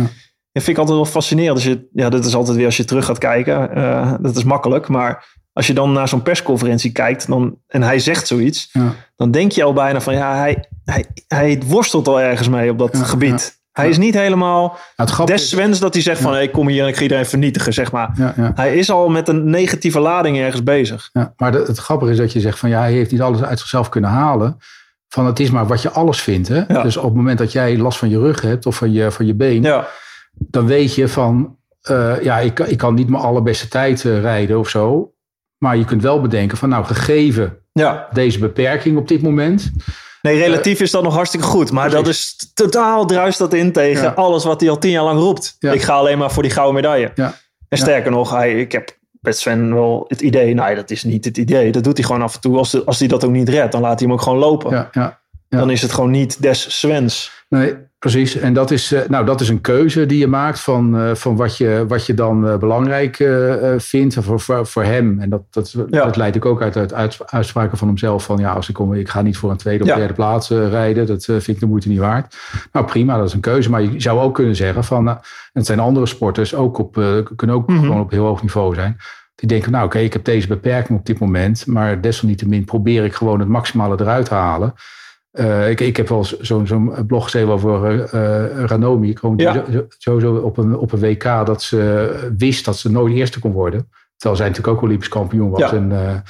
dat 0.51 0.63
vind 0.63 0.67
ik 0.67 0.77
altijd 0.77 0.97
wel 0.97 1.05
fascinerend. 1.05 1.53
Als 1.55 1.63
je, 1.63 1.87
ja, 1.93 2.09
dat 2.09 2.25
is 2.25 2.35
altijd 2.35 2.57
weer 2.57 2.65
als 2.65 2.77
je 2.77 2.85
terug 2.85 3.05
gaat 3.05 3.17
kijken. 3.17 3.69
dat 4.21 4.35
is 4.35 4.43
makkelijk. 4.43 4.87
Maar 4.87 5.39
als 5.53 5.67
je 5.67 5.73
dan 5.73 5.91
naar 5.91 6.07
zo'n 6.07 6.21
persconferentie 6.21 6.91
kijkt. 6.91 7.27
Dan, 7.27 7.55
en 7.67 7.83
hij 7.83 7.99
zegt 7.99 8.27
zoiets. 8.27 8.69
ja, 8.71 8.93
Dan 9.15 9.31
denk 9.31 9.51
je 9.51 9.63
al 9.63 9.73
bijna 9.73 10.01
van 10.01 10.13
ja, 10.13 10.35
hij, 10.37 10.65
hij, 10.85 11.05
hij 11.27 11.61
worstelt 11.65 12.07
al 12.07 12.21
ergens 12.21 12.49
mee 12.49 12.71
op 12.71 12.77
dat 12.79 12.97
Ja, 12.97 13.03
gebied. 13.03 13.59
Hij 13.71 13.89
is 13.89 13.97
niet 13.97 14.13
helemaal 14.13 14.77
grappige 14.95 15.25
des 15.25 15.49
Svens 15.49 15.79
dat 15.79 15.93
hij 15.93 16.03
zegt 16.03 16.21
van... 16.21 16.31
Ja. 16.31 16.37
Hey, 16.37 16.45
ik 16.45 16.51
kom 16.51 16.67
hier 16.67 16.81
en 16.83 16.87
ik 16.87 16.95
ga 16.95 17.01
iedereen 17.01 17.25
vernietigen, 17.25 17.73
zeg 17.73 17.91
maar. 17.91 18.11
ja, 18.15 18.33
ja, 18.37 18.51
Hij 18.55 18.75
is 18.75 18.91
al 18.91 19.09
met 19.09 19.27
een 19.27 19.49
negatieve 19.49 19.99
lading 19.99 20.37
ergens 20.37 20.63
bezig. 20.63 21.09
ja. 21.13 21.33
Maar 21.37 21.51
de- 21.51 21.63
het 21.67 21.77
grappige 21.77 22.11
is 22.11 22.17
dat 22.17 22.31
je 22.31 22.39
zegt 22.39 22.59
van 22.59 22.69
ja, 22.69 22.79
hij 22.79 22.91
heeft 22.91 23.11
niet 23.11 23.21
alles 23.21 23.43
uit 23.43 23.59
zichzelf 23.59 23.89
kunnen 23.89 24.09
halen. 24.09 24.57
Van 25.07 25.25
het 25.25 25.39
is 25.39 25.49
maar 25.51 25.67
wat 25.67 25.81
je 25.81 25.89
alles 25.89 26.21
vindt. 26.21 26.47
Hè? 26.47 26.61
Ja. 26.67 26.81
Dus 26.83 26.97
op 26.97 27.03
het 27.03 27.13
moment 27.13 27.37
dat 27.37 27.51
jij 27.51 27.77
last 27.77 27.97
van 27.97 28.09
je 28.09 28.19
rug 28.19 28.41
hebt 28.41 28.65
of 28.65 28.75
van 28.75 28.91
je, 28.91 29.11
van 29.11 29.25
je 29.25 29.35
been, 29.35 29.61
Ja, 29.63 29.87
dan 30.31 30.65
weet 30.65 30.95
je 30.95 31.07
van 31.07 31.57
eh, 31.81 32.21
ja, 32.23 32.39
ik, 32.39 32.53
kan- 32.53 32.67
ik 32.67 32.77
kan 32.77 32.93
niet 32.93 33.09
mijn 33.09 33.23
allerbeste 33.23 33.67
tijd 33.67 34.05
eh, 34.05 34.19
rijden 34.21 34.59
of 34.59 34.69
zo. 34.69 35.13
Maar 35.57 35.77
je 35.77 35.85
kunt 35.85 36.01
wel 36.01 36.21
bedenken 36.21 36.57
van 36.57 36.69
nou, 36.69 36.85
gegeven 36.85 37.57
ja. 37.71 38.07
deze 38.13 38.39
beperking 38.39 38.97
op 38.97 39.07
dit 39.07 39.21
moment. 39.21 39.71
Nee, 40.21 40.37
relatief 40.39 40.79
is 40.79 40.91
dat 40.91 41.03
nog 41.03 41.13
hartstikke 41.13 41.45
goed. 41.45 41.71
Maar 41.71 41.89
dat 41.89 42.07
is 42.07 42.51
totaal 42.53 43.05
druist 43.05 43.37
dat 43.37 43.53
in 43.53 43.71
tegen 43.71 44.03
Ja. 44.03 44.09
alles 44.09 44.43
wat 44.43 44.61
hij 44.61 44.69
al 44.69 44.77
tien 44.77 44.91
jaar 44.91 45.03
lang 45.03 45.19
roept. 45.19 45.55
Ja. 45.59 45.71
Ik 45.71 45.81
ga 45.81 45.93
alleen 45.93 46.17
maar 46.17 46.31
voor 46.31 46.43
die 46.43 46.51
gouden 46.51 46.75
medaille. 46.75 47.11
Ja. 47.15 47.33
En 47.69 47.77
sterker 47.77 48.11
nog, 48.11 48.31
hij, 48.31 48.59
ik 48.59 48.71
heb 48.71 48.97
met 49.19 49.37
Sven 49.37 49.73
wel 49.73 50.05
het 50.07 50.21
idee... 50.21 50.53
Nee, 50.53 50.75
dat 50.75 50.89
is 50.91 51.03
niet 51.03 51.25
het 51.25 51.37
idee. 51.37 51.71
Dat 51.71 51.83
doet 51.83 51.97
hij 51.97 52.05
gewoon 52.05 52.21
af 52.21 52.35
en 52.35 52.41
toe. 52.41 52.57
Als, 52.57 52.71
de, 52.71 52.83
als 52.85 52.99
hij 52.99 53.07
dat 53.07 53.23
ook 53.23 53.31
niet 53.31 53.49
redt, 53.49 53.71
dan 53.71 53.81
laat 53.81 53.99
hij 53.99 54.07
hem 54.07 54.17
ook 54.17 54.21
gewoon 54.23 54.39
lopen. 54.39 54.71
Ja, 54.71 54.89
ja. 54.91 55.21
ja. 55.49 55.57
Dan 55.57 55.69
is 55.69 55.81
het 55.81 55.91
gewoon 55.91 56.11
niet 56.11 56.41
des 56.41 56.79
Svens. 56.79 57.31
Nee, 57.49 57.75
precies. 58.01 58.35
En 58.35 58.53
dat 58.53 58.71
is, 58.71 58.91
eh, 58.91 59.01
nou, 59.09 59.25
dat 59.25 59.41
is 59.41 59.49
een 59.49 59.61
keuze 59.61 60.05
die 60.05 60.17
je 60.19 60.27
maakt 60.27 60.59
van, 60.59 60.97
eh, 60.97 61.15
van 61.15 61.35
wat, 61.35 61.57
je, 61.57 61.85
wat 61.87 62.05
je 62.05 62.13
dan 62.13 62.47
eh, 62.47 62.57
belangrijk 62.57 63.15
vindt 63.77 64.15
voor, 64.19 64.39
voor, 64.39 64.65
voor 64.67 64.83
hem. 64.83 65.19
En 65.19 65.29
dat, 65.29 65.41
dat, 65.49 65.71
Ja. 65.89 66.03
dat 66.05 66.15
leidt 66.15 66.37
ook 66.37 66.45
ook 66.45 66.61
uit, 66.61 66.77
uit 66.77 66.93
uits- 66.93 67.25
uitspraken 67.25 67.77
van 67.77 67.87
hemzelf. 67.87 68.23
Van 68.23 68.37
ja, 68.37 68.51
als 68.53 68.69
ik 68.69 68.75
kom, 68.75 68.93
ik 68.93 69.09
ga 69.09 69.21
niet 69.21 69.37
voor 69.37 69.51
een 69.51 69.57
tweede 69.57 69.83
of 69.83 69.89
Ja. 69.89 69.95
derde 69.95 70.13
plaats 70.13 70.49
rijden. 70.49 71.05
Dat 71.07 71.23
vind 71.25 71.47
ik 71.47 71.59
de 71.59 71.65
moeite 71.65 71.89
niet 71.89 71.99
waard. 71.99 72.35
Nou 72.71 72.85
prima, 72.85 73.17
dat 73.17 73.27
is 73.27 73.33
een 73.33 73.39
keuze. 73.39 73.69
Maar 73.69 73.81
je 73.81 74.01
zou 74.01 74.19
ook 74.19 74.35
kunnen 74.35 74.55
zeggen 74.55 74.83
van, 74.83 75.03
nou, 75.03 75.17
het 75.53 75.65
zijn 75.65 75.79
andere 75.79 76.05
sporters, 76.05 76.55
ook 76.55 76.77
op, 76.77 76.93
kunnen 77.35 77.55
ook 77.55 77.67
Mhm. 77.69 77.79
gewoon 77.79 77.99
op 78.01 78.11
heel 78.11 78.25
hoog 78.25 78.41
niveau 78.41 78.75
zijn. 78.75 78.97
Die 79.35 79.49
denken, 79.49 79.71
nou 79.71 79.85
oké, 79.85 79.99
ik 79.99 80.13
heb 80.13 80.23
deze 80.25 80.47
beperking 80.47 80.99
op 80.99 81.05
dit 81.05 81.19
moment. 81.19 81.65
Maar 81.67 82.01
desalniettemin 82.01 82.65
probeer 82.65 83.03
ik 83.03 83.13
gewoon 83.13 83.39
het 83.39 83.49
maximale 83.49 83.95
eruit 83.99 84.25
te 84.25 84.33
halen. 84.33 84.73
Eh, 85.31 85.69
ik, 85.69 85.79
ik 85.79 85.97
heb 85.97 86.09
wel 86.09 86.25
zo'n 86.39 86.67
zo'n 86.67 86.93
blog 87.07 87.23
geschreven 87.23 87.49
over 87.49 88.03
eh, 88.03 88.63
Ranomi. 88.65 89.15
Gewoon 89.15 89.37
Ja. 89.37 89.63
sowieso 89.97 90.35
op 90.35 90.57
een, 90.57 90.77
op 90.77 90.91
een 90.91 90.99
WK 90.99 91.23
dat 91.23 91.61
ze 91.63 92.31
wist 92.37 92.65
dat 92.65 92.77
ze 92.77 92.91
nooit 92.91 93.13
eerste 93.15 93.39
kon 93.39 93.51
worden. 93.51 93.89
Terwijl 94.17 94.41
zij 94.41 94.49
natuurlijk 94.49 94.77
ook 94.77 94.83
Olympisch 94.83 95.07
kampioen 95.09 95.49
was. 95.49 95.59
Ja. 95.59 95.71
En, 95.71 96.23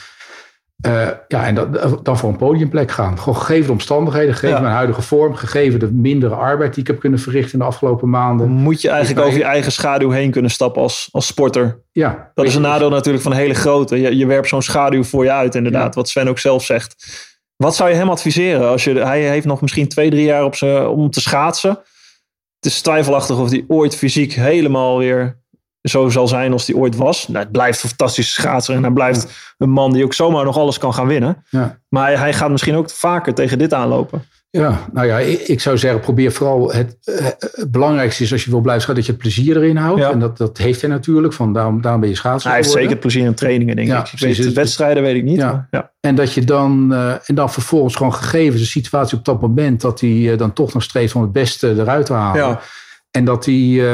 ja, 1.28 1.46
en 1.46 1.56
dat, 1.56 2.00
dan 2.06 2.18
voor 2.18 2.30
een 2.30 2.38
podiumplek 2.38 2.92
gaan. 2.92 3.20
Gewoon 3.20 3.36
gegeven 3.40 3.66
de 3.66 3.72
omstandigheden, 3.72 4.34
gegeven 4.34 4.56
Ja. 4.56 4.62
mijn 4.62 4.74
huidige 4.74 5.02
vorm, 5.02 5.36
gegeven 5.36 5.80
de 5.80 5.92
mindere 5.92 6.36
arbeid 6.36 6.74
die 6.74 6.82
ik 6.84 6.88
heb 6.88 7.00
kunnen 7.00 7.20
verrichten 7.20 7.54
in 7.54 7.60
de 7.60 7.66
afgelopen 7.66 8.10
maanden. 8.10 8.50
moet 8.50 8.82
je 8.82 8.90
eigenlijk 8.90 9.26
over 9.26 9.38
je 9.40 9.44
eigen 9.46 9.72
schaduw 9.72 10.10
heen 10.10 10.32
kunnen 10.32 10.52
stappen 10.52 10.82
als, 10.82 11.10
als 11.12 11.26
sporter. 11.28 11.82
Ja, 11.92 12.32
Dat 12.34 12.46
is 12.46 12.56
een 12.56 12.62
nadeel 12.62 12.90
natuurlijk 12.90 13.24
van 13.24 13.32
een 13.32 13.38
hele 13.38 13.54
grote. 13.54 14.02
Je, 14.02 14.18
je 14.18 14.26
werpt 14.26 14.48
zo'n 14.48 14.62
schaduw 14.62 15.04
voor 15.04 15.24
je 15.24 15.32
uit, 15.32 15.56
inderdaad. 15.56 15.94
Ja. 15.94 16.00
Wat 16.00 16.10
Sven 16.10 16.28
ook 16.28 16.40
zelf 16.40 16.64
zegt. 16.64 16.96
Wat 17.62 17.76
zou 17.76 17.90
je 17.90 17.96
hem 17.96 18.10
adviseren? 18.10 18.70
Als 18.70 18.84
je, 18.84 18.94
hij 18.94 19.22
heeft 19.22 19.46
nog 19.46 19.62
misschien 19.62 19.88
twee, 19.88 20.10
drie 20.10 20.24
jaar 20.24 20.44
op 20.44 20.56
zijn, 20.56 20.88
om 20.88 21.10
te 21.10 21.22
schaatsen. 21.22 21.70
Het 22.56 22.72
is 22.72 22.82
twijfelachtig 22.82 23.40
of 23.40 23.50
hij 23.50 23.66
ooit 23.68 23.96
fysiek 23.96 24.34
helemaal 24.34 24.98
weer 24.98 25.40
zo 25.82 26.10
zal 26.10 26.28
zijn 26.28 26.52
als 26.52 26.68
hij 26.68 26.76
ooit 26.76 26.96
was. 26.96 27.28
Nou, 27.28 27.44
het 27.44 27.52
blijft 27.52 27.84
een 27.84 27.90
fantastische 27.90 28.42
schaatser. 28.42 28.76
En 28.76 28.82
hij 28.82 28.92
blijft 28.92 29.54
een 29.58 29.70
man 29.70 29.94
die 29.94 30.04
ook 30.04 30.14
zomaar 30.14 30.46
nog 30.46 30.58
alles 30.58 30.78
kan 30.78 30.94
gaan 30.94 31.08
winnen. 31.08 31.46
Ja. 31.50 31.80
Maar 31.90 32.06
hij, 32.06 32.16
hij 32.16 32.34
gaat 32.34 32.52
misschien 32.52 32.76
ook 32.76 32.90
vaker 32.90 33.34
tegen 33.34 33.58
dit 33.58 33.74
aanlopen. 33.74 34.24
Ja, 34.52 34.88
nou 34.94 35.08
ja, 35.08 35.20
ik, 35.20 35.40
ik 35.40 35.60
zou 35.60 35.78
zeggen, 35.78 36.00
probeer 36.00 36.32
vooral 36.32 36.74
het, 36.74 36.98
eh, 37.04 37.26
het 37.40 37.72
belangrijkste 37.72 38.24
is 38.24 38.32
als 38.32 38.44
je 38.44 38.50
wil 38.50 38.62
blijven 38.62 38.84
schaatsen, 38.84 39.06
dat 39.06 39.06
je 39.06 39.12
het 39.12 39.36
plezier 39.36 39.64
erin 39.64 39.76
houdt. 39.78 40.00
Ja. 40.00 40.12
En 40.12 40.20
dat, 40.20 40.38
dat 40.38 40.58
heeft 40.58 40.82
hij 40.82 40.90
natuurlijk, 40.90 41.34
van 41.34 41.54
daarom, 41.54 41.82
daarom 41.82 42.02
ben 42.02 42.10
je 42.10 42.16
schaatser 42.16 42.50
hij 42.50 42.60
heeft 42.60 42.72
zeker 42.72 42.98
plezier 42.98 43.26
in 43.26 43.34
trainingen, 43.34 43.76
denk 43.76 43.88
Ja, 43.88 44.00
ik. 44.00 44.12
ik 44.12 44.20
weet, 44.20 44.44
de 44.44 44.54
wedstrijden 44.54 45.04
weet 45.04 45.16
ik 45.16 45.24
niet. 45.24 45.38
Ja. 45.38 45.68
maar. 45.72 45.92
En 46.00 46.16
dat 46.16 46.34
je 46.34 46.44
dan, 46.44 46.94
eh, 46.94 47.14
en 47.26 47.36
dan 47.36 47.52
vervolgens 47.52 47.96
gewoon 47.96 48.14
gegeven 48.14 48.60
de 48.60 48.66
situatie 48.66 49.18
op 49.18 49.26
dat 49.26 49.42
moment, 49.42 49.82
dat 49.82 50.00
hij 50.00 50.32
eh, 50.32 50.38
dan 50.38 50.54
toch 50.54 50.74
nog 50.74 50.84
streeft 50.84 51.16
om 51.16 51.22
het 51.22 51.32
beste 51.32 51.70
eruit 51.70 52.06
te 52.06 52.14
halen. 52.14 52.60
En 53.12 53.26
dat 53.26 53.46
hij, 53.46 53.86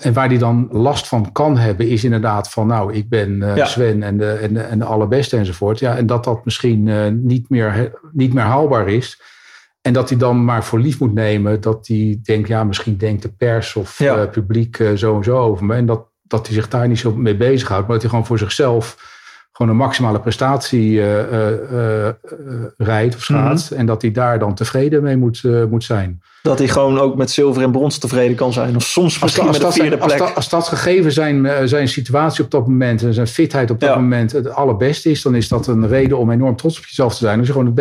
en 0.00 0.12
waar 0.12 0.28
hij 0.28 0.38
dan 0.38 0.68
last 0.70 1.08
van 1.08 1.32
kan 1.32 1.58
hebben, 1.58 1.88
is 1.88 2.04
inderdaad 2.04 2.50
van, 2.50 2.66
nou, 2.66 2.94
ik 2.94 3.08
ben 3.08 3.38
Ja. 3.54 3.66
Sven 3.66 4.02
en 4.02 4.18
de, 4.18 4.30
en, 4.30 4.54
de, 4.54 4.60
en 4.60 4.78
de 4.78 4.84
allerbeste 4.84 5.36
enzovoort. 5.36 5.78
Ja, 5.78 5.96
en 5.96 6.06
dat 6.06 6.24
dat 6.24 6.44
misschien 6.44 6.90
niet, 7.26 7.50
meer, 7.50 7.92
niet 8.12 8.32
meer 8.34 8.44
haalbaar 8.44 8.88
is. 8.88 9.18
En 9.86 9.92
dat 9.92 10.08
hij 10.08 10.18
dan 10.18 10.44
maar 10.44 10.64
voor 10.64 10.78
lief 10.80 10.98
moet 11.00 11.14
nemen 11.14 11.60
dat 11.60 11.86
hij 11.86 12.18
denkt, 12.22 12.48
ja, 12.48 12.64
misschien 12.64 12.96
denkt 12.96 13.22
de 13.22 13.28
pers 13.28 13.76
of 13.76 13.98
Ja. 13.98 14.16
eh, 14.16 14.30
publiek 14.30 14.78
eh, 14.78 14.92
zo 14.92 15.16
en 15.16 15.24
zo 15.24 15.38
over 15.38 15.64
me. 15.64 15.74
En 15.74 15.86
dat, 15.86 16.06
dat 16.22 16.46
hij 16.46 16.54
zich 16.54 16.68
daar 16.68 16.88
niet 16.88 16.98
zo 16.98 17.14
mee 17.16 17.36
bezighoudt, 17.36 17.82
maar 17.82 17.92
dat 17.92 18.00
hij 18.00 18.10
gewoon 18.10 18.26
voor 18.26 18.38
zichzelf 18.38 19.12
gewoon 19.56 19.72
een 19.72 19.78
maximale 19.78 20.20
prestatie 20.20 21.00
eh, 21.00 21.20
eh, 21.20 22.08
eh, 22.08 22.14
rijdt 22.76 23.14
of 23.14 23.22
schaatst. 23.22 23.70
En 23.70 23.86
dat 23.86 24.02
hij 24.02 24.10
daar 24.10 24.38
dan 24.38 24.54
tevreden 24.54 25.02
mee 25.02 25.16
moet, 25.16 25.42
moet 25.70 25.84
zijn. 25.84 26.22
Dat 26.42 26.58
hij 26.58 26.68
gewoon 26.68 26.98
ook 26.98 27.16
met 27.16 27.30
zilver 27.30 27.62
en 27.62 27.72
brons 27.72 27.98
tevreden 27.98 28.36
kan 28.36 28.52
zijn. 28.52 28.76
Of 28.76 28.82
soms 28.82 29.12
Als, 29.12 29.22
misschien 29.22 29.46
als, 29.46 29.56
met 29.58 29.66
dat, 29.66 29.74
vierde 29.74 29.98
als, 29.98 30.14
plek. 30.14 30.18
dat, 30.18 30.36
als 30.36 30.48
dat 30.48 30.68
gegeven 30.68 31.12
zijn, 31.12 31.68
zijn 31.68 31.88
situatie 31.88 32.44
op 32.44 32.50
dat 32.50 32.66
moment 32.66 33.02
en 33.02 33.14
zijn 33.14 33.26
fitheid 33.26 33.70
op 33.70 33.80
dat 33.80 33.88
Ja. 33.88 33.96
moment 33.96 34.32
het 34.32 34.50
allerbeste 34.50 35.10
is, 35.10 35.22
dan 35.22 35.34
is 35.34 35.48
dat 35.48 35.66
een 35.66 35.88
reden 35.88 36.18
om 36.18 36.30
enorm 36.30 36.56
trots 36.56 36.78
op 36.78 36.84
jezelf 36.84 37.12
te 37.12 37.18
zijn. 37.18 37.38
Als 37.38 37.46
je 37.46 37.52
gewoon 37.52 37.78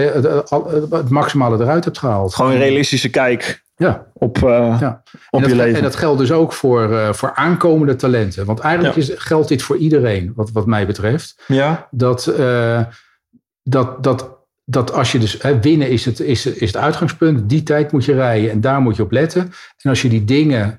het 0.89 1.09
maximale 1.09 1.63
eruit 1.63 1.84
hebt 1.84 1.97
gehaald. 1.97 2.36
Gewoon 2.36 2.51
een 2.51 2.57
realistische 2.57 3.09
kijk 3.09 3.63
Ja. 3.84 4.05
op, 4.13 4.38
eh, 4.38 4.77
Ja. 4.79 5.03
op 5.29 5.41
en, 5.41 5.49
je 5.49 5.55
dat, 5.55 5.65
leven. 5.65 5.77
en 5.77 5.84
dat 5.84 5.95
geldt 5.95 6.19
dus 6.19 6.31
ook 6.31 6.53
voor, 6.53 6.91
eh, 6.97 7.13
voor 7.13 7.31
aankomende 7.36 7.95
talenten. 7.95 8.45
Want 8.45 8.59
eigenlijk 8.59 8.95
Ja. 8.95 9.01
is, 9.01 9.11
geldt 9.15 9.47
dit 9.47 9.61
voor 9.61 9.77
iedereen, 9.77 10.31
wat, 10.36 10.51
wat 10.51 10.65
mij 10.65 10.86
betreft. 10.88 11.43
ja, 11.47 11.88
Dat, 11.91 12.27
eh, 12.27 12.81
dat, 13.63 14.03
dat, 14.03 14.38
dat 14.65 14.93
als 14.93 15.11
je 15.11 15.19
dus 15.19 15.41
hè, 15.41 15.59
winnen 15.61 15.89
is 15.89 16.05
het, 16.05 16.19
is, 16.19 16.45
is 16.45 16.73
het 16.73 16.77
uitgangspunt. 16.77 17.49
Die 17.49 17.63
tijd 17.63 17.91
moet 17.91 18.05
je 18.05 18.13
rijden 18.13 18.51
en 18.51 18.61
daar 18.61 18.81
moet 18.81 18.95
je 18.95 19.03
op 19.03 19.11
letten. 19.11 19.41
En 19.81 19.89
als 19.89 20.01
je 20.01 20.09
die 20.09 20.23
dingen 20.23 20.77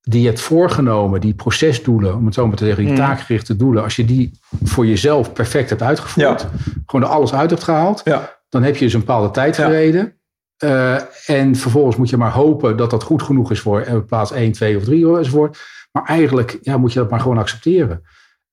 die 0.00 0.20
je 0.20 0.26
hebt 0.26 0.40
voorgenomen, 0.40 1.20
die 1.20 1.34
procesdoelen, 1.34 2.14
om 2.14 2.24
het 2.24 2.34
zo 2.34 2.46
maar 2.46 2.56
te 2.56 2.64
zeggen, 2.64 2.84
die 2.84 2.92
Mhm. 2.92 3.02
taakgerichte 3.02 3.56
doelen, 3.56 3.82
als 3.82 3.96
je 3.96 4.04
die 4.04 4.38
voor 4.64 4.86
jezelf 4.86 5.32
perfect 5.32 5.70
hebt 5.70 5.82
uitgevoerd, 5.82 6.46
gewoon 6.86 7.06
er 7.08 7.14
alles 7.14 7.34
uit 7.34 7.50
hebt 7.50 7.62
gehaald, 7.62 8.00
ja, 8.04 8.38
dan 8.48 8.62
heb 8.62 8.76
je 8.76 8.84
dus 8.84 8.92
een 8.94 9.00
bepaalde 9.00 9.30
tijd 9.30 9.56
Ja. 9.56 9.64
gereden. 9.64 10.14
Eh, 10.60 10.96
en 11.26 11.56
vervolgens 11.56 11.96
moet 11.96 12.10
je 12.10 12.16
maar 12.16 12.32
hopen 12.32 12.76
dat 12.76 12.90
dat 12.90 13.02
goed 13.02 13.22
genoeg 13.22 13.50
is 13.50 13.60
voor 13.60 13.80
eh, 13.80 13.96
plaats 14.06 14.32
1, 14.32 14.52
2 14.52 14.76
of 14.76 14.84
3 14.84 15.16
enzovoort. 15.16 15.58
Maar 15.92 16.04
eigenlijk 16.04 16.58
ja, 16.62 16.76
moet 16.76 16.92
je 16.92 16.98
dat 16.98 17.10
maar 17.10 17.20
gewoon 17.20 17.38
accepteren. 17.38 18.02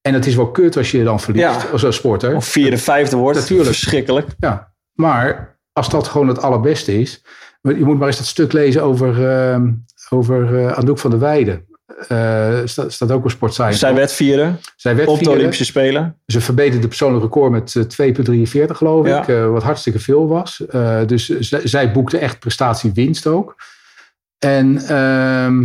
En 0.02 0.14
het 0.14 0.26
is 0.26 0.36
wel 0.36 0.52
kut 0.52 0.78
als 0.78 0.92
je 0.92 1.04
dan 1.04 1.20
verliest 1.20 1.46
Ja. 1.62 1.72
als 1.72 1.84
een 1.84 1.94
sporter. 1.94 2.36
Of 2.36 2.46
vierde, 2.46 2.78
vijfde 2.78 3.16
wordt. 3.16 3.40
Natuurlijk. 3.40 3.68
Verschrikkelijk. 3.70 4.28
Ja, 4.40 4.74
maar 4.94 5.58
als 5.74 5.90
dat 5.90 6.08
gewoon 6.08 6.28
het 6.28 6.42
allerbeste 6.42 7.00
is. 7.00 7.24
Je 7.62 7.86
moet 7.86 7.98
maar 7.98 8.08
eens 8.08 8.18
dat 8.18 8.26
stuk 8.26 8.54
lezen 8.54 8.84
over, 8.84 9.30
ehm 9.30 9.72
over 10.10 10.74
Anouk 10.74 11.00
van 11.00 11.10
der 11.12 11.20
Weijden. 11.20 11.66
Eh 12.08 12.60
staat, 12.66 12.92
staat 12.94 13.12
ook 13.12 13.24
op 13.24 13.30
Sport 13.30 13.54
Science. 13.54 13.78
Zij 13.78 13.94
werd 13.94 14.12
vierde 14.12 14.56
Zij 14.76 14.96
werd 14.96 15.08
op 15.08 15.20
de. 15.20 15.30
Olympische 15.30 15.66
Spelen. 15.66 16.18
Ze 16.26 16.42
verbeterde 16.42 16.80
de 16.82 16.88
persoonlijk 16.88 17.24
record 17.24 17.52
met 17.52 17.76
eh, 17.76 18.64
2,43 18.66 18.72
geloof 18.78 19.08
Ja. 19.08 19.22
ik. 19.22 19.28
eh, 19.28 19.50
wat 19.50 19.64
hartstikke 19.64 20.00
veel 20.00 20.28
was. 20.28 20.66
Eh, 20.66 21.00
dus 21.06 21.26
zij 21.50 21.92
boekte 21.92 22.18
echt 22.18 22.40
prestatiewinst 22.40 23.28
ook. 23.28 23.56
En, 24.40 24.78
ehm, 24.78 25.64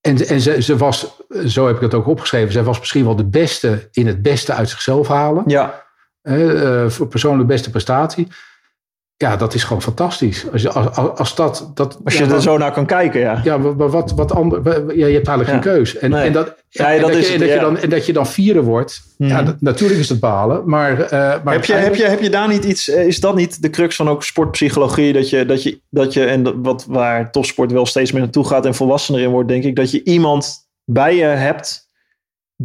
en, 0.00 0.26
en 0.26 0.40
ze, 0.40 0.62
ze 0.62 0.76
was, 0.76 1.16
zo 1.46 1.66
heb 1.66 1.76
ik 1.76 1.82
het 1.82 1.94
ook 1.94 2.06
opgeschreven, 2.06 2.52
zij 2.52 2.62
was 2.62 2.78
misschien 2.78 3.04
wel 3.04 3.16
de 3.16 3.26
beste 3.26 3.88
in 3.92 4.06
het 4.06 4.22
beste 4.22 4.52
uit 4.52 4.68
zichzelf 4.68 5.08
halen. 5.08 5.42
Ja, 5.46 5.84
eh, 6.22 6.88
voor 6.88 7.06
persoonlijk 7.08 7.48
beste 7.48 7.70
prestatie. 7.70 8.28
Ja, 9.16 9.36
dat 9.36 9.54
is 9.54 9.64
gewoon 9.64 9.82
fantastisch. 9.82 10.46
Als, 10.52 10.62
je, 10.62 10.70
als, 10.72 10.96
als- 11.18 11.34
dat, 11.34 11.70
dat. 11.74 11.98
als 12.04 12.16
ja, 12.16 12.24
je 12.24 12.32
er 12.32 12.42
zo 12.42 12.58
naar 12.58 12.72
kan 12.72 12.86
kijken, 12.86 13.20
ja. 13.20 13.40
Ja, 13.44 13.56
maar 13.58 13.90
wat, 13.90 14.12
wat 14.16 14.32
ander, 14.32 14.60
ja, 14.96 15.06
je 15.06 15.14
hebt 15.14 15.28
eigenlijk 15.28 15.48
Ja. 15.48 15.52
geen 15.52 15.60
keus. 15.60 15.96
En, 15.98 16.10
Nee. 16.10 16.26
en, 16.26 16.32
dat, 16.32 16.54
Ja, 16.68 16.92
en, 16.92 17.00
dat 17.00 17.10
dat 17.10 17.18
is 17.18 17.24
je, 17.26 17.30
het, 17.30 17.40
dat 17.40 17.48
je 17.48 17.54
ja. 17.54 17.60
dan, 17.60 17.78
en 17.78 17.90
dat 17.90 18.06
je 18.06 18.12
dan 18.12 18.26
vierde 18.26 18.62
wordt. 18.62 19.00
Ja, 19.16 19.36
Mhm. 19.36 19.44
dat- 19.44 19.60
natuurlijk 19.60 20.00
is 20.00 20.08
het 20.08 20.20
balen. 20.20 20.62
Maar, 20.68 21.00
eh, 21.00 21.10
maar 21.44 21.54
Heb 21.54 21.64
je, 21.64 21.72
heb, 21.72 21.94
je, 21.94 22.04
heb 22.04 22.20
je 22.20 22.30
daar 22.30 22.48
niet 22.48 22.64
iets, 22.64 22.88
eh, 22.88 23.06
is 23.06 23.20
dat 23.20 23.34
niet 23.34 23.62
de 23.62 23.70
crux 23.70 23.96
van 23.96 24.08
ook 24.08 24.22
sportpsychologie? 24.24 25.12
Dat 25.12 25.30
je, 25.30 25.44
dat 25.46 25.62
je, 25.62 25.80
dat 25.90 26.12
je 26.12 26.24
en 26.24 26.62
wat, 26.62 26.84
waar 26.88 27.30
topsport 27.30 27.72
wel 27.72 27.86
steeds 27.86 28.12
meer 28.12 28.22
naartoe 28.22 28.46
gaat 28.46 28.66
en 28.66 28.74
volwassener 28.74 29.20
in 29.20 29.30
wordt, 29.30 29.48
denk 29.48 29.64
ik, 29.64 29.76
dat 29.76 29.90
je 29.90 30.02
iemand 30.04 30.66
bij 30.84 31.16
je 31.16 31.24
hebt 31.24 31.83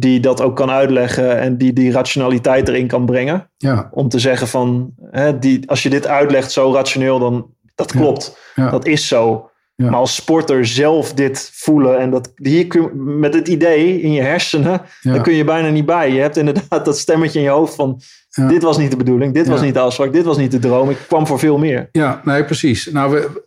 die 0.00 0.20
dat 0.20 0.40
ook 0.42 0.56
kan 0.56 0.70
uitleggen 0.70 1.38
en 1.38 1.56
die 1.56 1.72
die 1.72 1.92
rationaliteit 1.92 2.68
erin 2.68 2.86
kan 2.86 3.06
brengen. 3.06 3.50
Ja, 3.56 3.88
Om 3.92 4.08
te 4.08 4.18
zeggen 4.18 4.48
van, 4.48 4.92
hè, 5.10 5.38
die, 5.38 5.70
als 5.70 5.82
je 5.82 5.90
dit 5.90 6.06
uitlegt 6.06 6.52
zo 6.52 6.72
rationeel, 6.72 7.18
dan 7.18 7.46
dat 7.74 7.92
klopt. 7.92 8.36
ja, 8.54 8.70
Dat 8.70 8.86
is 8.86 9.08
zo. 9.08 9.44
Maar 9.76 9.94
als 9.94 10.14
sporter 10.14 10.66
zelf 10.66 11.12
dit 11.14 11.50
voelen 11.54 11.98
en 11.98 12.10
dat 12.10 12.32
hier 12.34 12.66
kun, 12.66 12.90
met 13.18 13.34
het 13.34 13.48
idee 13.48 14.00
in 14.00 14.12
je 14.12 14.22
hersenen, 14.22 14.82
dan 15.02 15.22
kun 15.22 15.34
je 15.34 15.44
bijna 15.44 15.68
niet 15.68 15.86
bij. 15.86 16.12
Je 16.12 16.20
hebt 16.20 16.36
inderdaad 16.36 16.84
dat 16.84 16.98
stemmetje 16.98 17.38
in 17.38 17.44
je 17.44 17.50
hoofd 17.50 17.74
van, 17.74 18.00
dit 18.48 18.62
was 18.62 18.78
niet 18.78 18.90
de 18.90 18.96
bedoeling, 18.96 19.34
dit 19.34 19.48
was 19.48 19.60
niet 19.60 19.74
de 19.74 19.80
afspraak, 19.80 20.12
dit 20.12 20.24
was 20.24 20.36
niet 20.36 20.50
de 20.50 20.58
droom. 20.58 20.90
Ik 20.90 20.96
kwam 21.06 21.26
voor 21.26 21.38
veel 21.38 21.58
meer. 21.58 21.88
ja, 21.92 22.20
nee, 22.24 22.44
precies. 22.44 22.86
Nou, 22.86 23.10
we, 23.12 23.42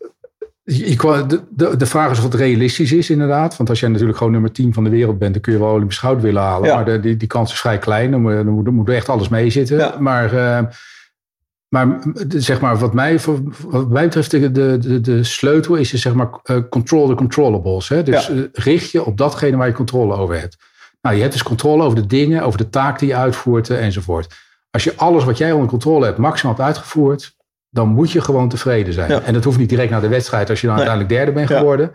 kwam- 0.98 1.28
de, 1.28 1.44
de, 1.50 1.78
de 1.78 1.86
vraag 1.86 2.12
is 2.12 2.18
of 2.18 2.24
het 2.24 2.34
realistisch 2.34 2.92
is, 2.92 3.10
inderdaad. 3.10 3.58
Want 3.58 3.70
als 3.70 3.80
jij 3.80 3.90
natuurlijk 3.90 4.18
gewoon 4.18 4.32
nummer 4.34 4.52
10 4.52 4.74
van 4.74 4.84
de 4.84 4.90
wereld 4.90 5.20
bent, 5.20 5.34
dan 5.34 5.42
kun 5.42 5.54
je 5.54 5.60
wel 5.60 5.72
Olympisch 5.74 5.98
goud 5.98 6.22
willen 6.22 6.42
halen. 6.42 6.70
Ja. 6.70 6.76
Maar 6.76 6.86
de, 6.86 7.00
die, 7.00 7.18
die 7.18 7.28
kans 7.28 7.52
is 7.52 7.60
vrij 7.60 7.78
klein. 7.78 8.12
Dan 8.12 8.22
moet, 8.22 8.66
dan 8.66 8.74
moet, 8.74 8.88
er 8.90 8.96
echt 8.96 9.10
alles 9.10 9.30
mee 9.30 9.50
zitten. 9.50 9.78
Ja. 9.78 9.96
Maar, 10.00 10.34
eh, 10.34 10.66
maar 11.68 12.00
zeg 12.28 12.62
maar, 12.62 12.78
wat 12.78 12.94
mij, 12.94 13.20
wat 13.68 13.90
mij 13.90 14.04
betreft, 14.04 14.32
de, 14.32 14.52
de, 14.52 15.02
de, 15.02 15.24
sleutel 15.24 15.76
is, 15.76 15.94
is 15.94 16.02
zeg 16.02 16.14
maar, 16.14 16.30
eh, 16.44 16.58
control 16.70 17.08
the 17.08 17.16
controllables. 17.16 17.90
Hè? 17.90 18.04
Dus 18.04 18.28
Ja. 18.28 18.34
eh, 18.34 18.42
richt 18.52 18.92
je 18.92 19.04
op 19.06 19.18
datgene 19.18 19.58
waar 19.58 19.68
je 19.68 19.74
controle 19.74 20.16
over 20.16 20.40
hebt. 20.40 20.58
Nou, 21.02 21.16
je 21.16 21.22
hebt 21.22 21.34
dus 21.34 21.44
controle 21.44 21.84
over 21.84 22.02
de 22.02 22.06
dingen, 22.06 22.44
over 22.44 22.58
de 22.58 22.70
taak 22.70 23.00
die 23.00 23.08
je 23.08 23.16
uitvoert 23.16 23.70
enzovoort. 23.70 24.34
Als 24.72 24.84
je 24.84 24.94
alles 24.96 25.24
wat 25.24 25.38
jij 25.38 25.52
onder 25.52 25.68
controle 25.70 26.06
hebt 26.06 26.18
maximaal 26.18 26.56
hebt 26.56 26.68
uitgevoerd, 26.68 27.36
dan 27.74 27.88
moet 27.88 28.12
je 28.12 28.22
gewoon 28.22 28.50
tevreden 28.50 28.94
zijn. 28.94 29.12
Ja. 29.12 29.22
En 29.22 29.34
dat 29.34 29.44
hoeft 29.44 29.58
niet 29.58 29.70
direct 29.70 29.90
na 29.92 30.00
de 30.00 30.08
wedstrijd 30.08 30.50
als 30.50 30.62
je 30.62 30.68
dan 30.68 30.76
Nee. 30.76 30.86
uiteindelijk 30.88 31.24
derde 31.26 31.40
bent 31.40 31.50
Ja. 31.54 31.58
geworden. 31.58 31.92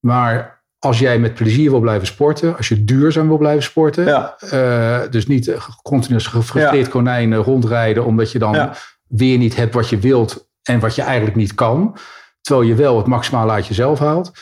Maar 0.00 0.62
als 0.78 0.98
jij 0.98 1.18
met 1.18 1.34
plezier 1.34 1.70
wil 1.70 1.80
blijven 1.80 2.06
sporten, 2.06 2.56
als 2.56 2.68
je 2.68 2.84
duurzaam 2.84 3.28
wil 3.28 3.38
blijven 3.38 3.62
sporten, 3.62 4.04
Ja. 4.04 4.36
eh, 4.50 5.10
dus 5.10 5.26
niet 5.26 5.48
eh, 5.48 5.62
continu 5.82 6.14
als 6.14 6.26
gefrustreerd 6.26 6.88
konijn 6.88 7.34
rondrijden, 7.36 8.04
omdat 8.04 8.32
je 8.32 8.38
dan 8.38 8.70
weer 9.08 9.38
niet 9.38 9.56
hebt 9.56 9.74
wat 9.74 9.88
je 9.88 9.98
wilt 9.98 10.48
en 10.62 10.80
wat 10.80 10.94
je 10.94 11.02
eigenlijk 11.02 11.36
niet 11.36 11.54
kan, 11.54 11.96
terwijl 12.40 12.68
je 12.68 12.74
wel 12.74 12.96
het 12.96 13.06
maximale 13.06 13.52
uit 13.52 13.66
jezelf 13.66 13.98
haalt. 13.98 14.32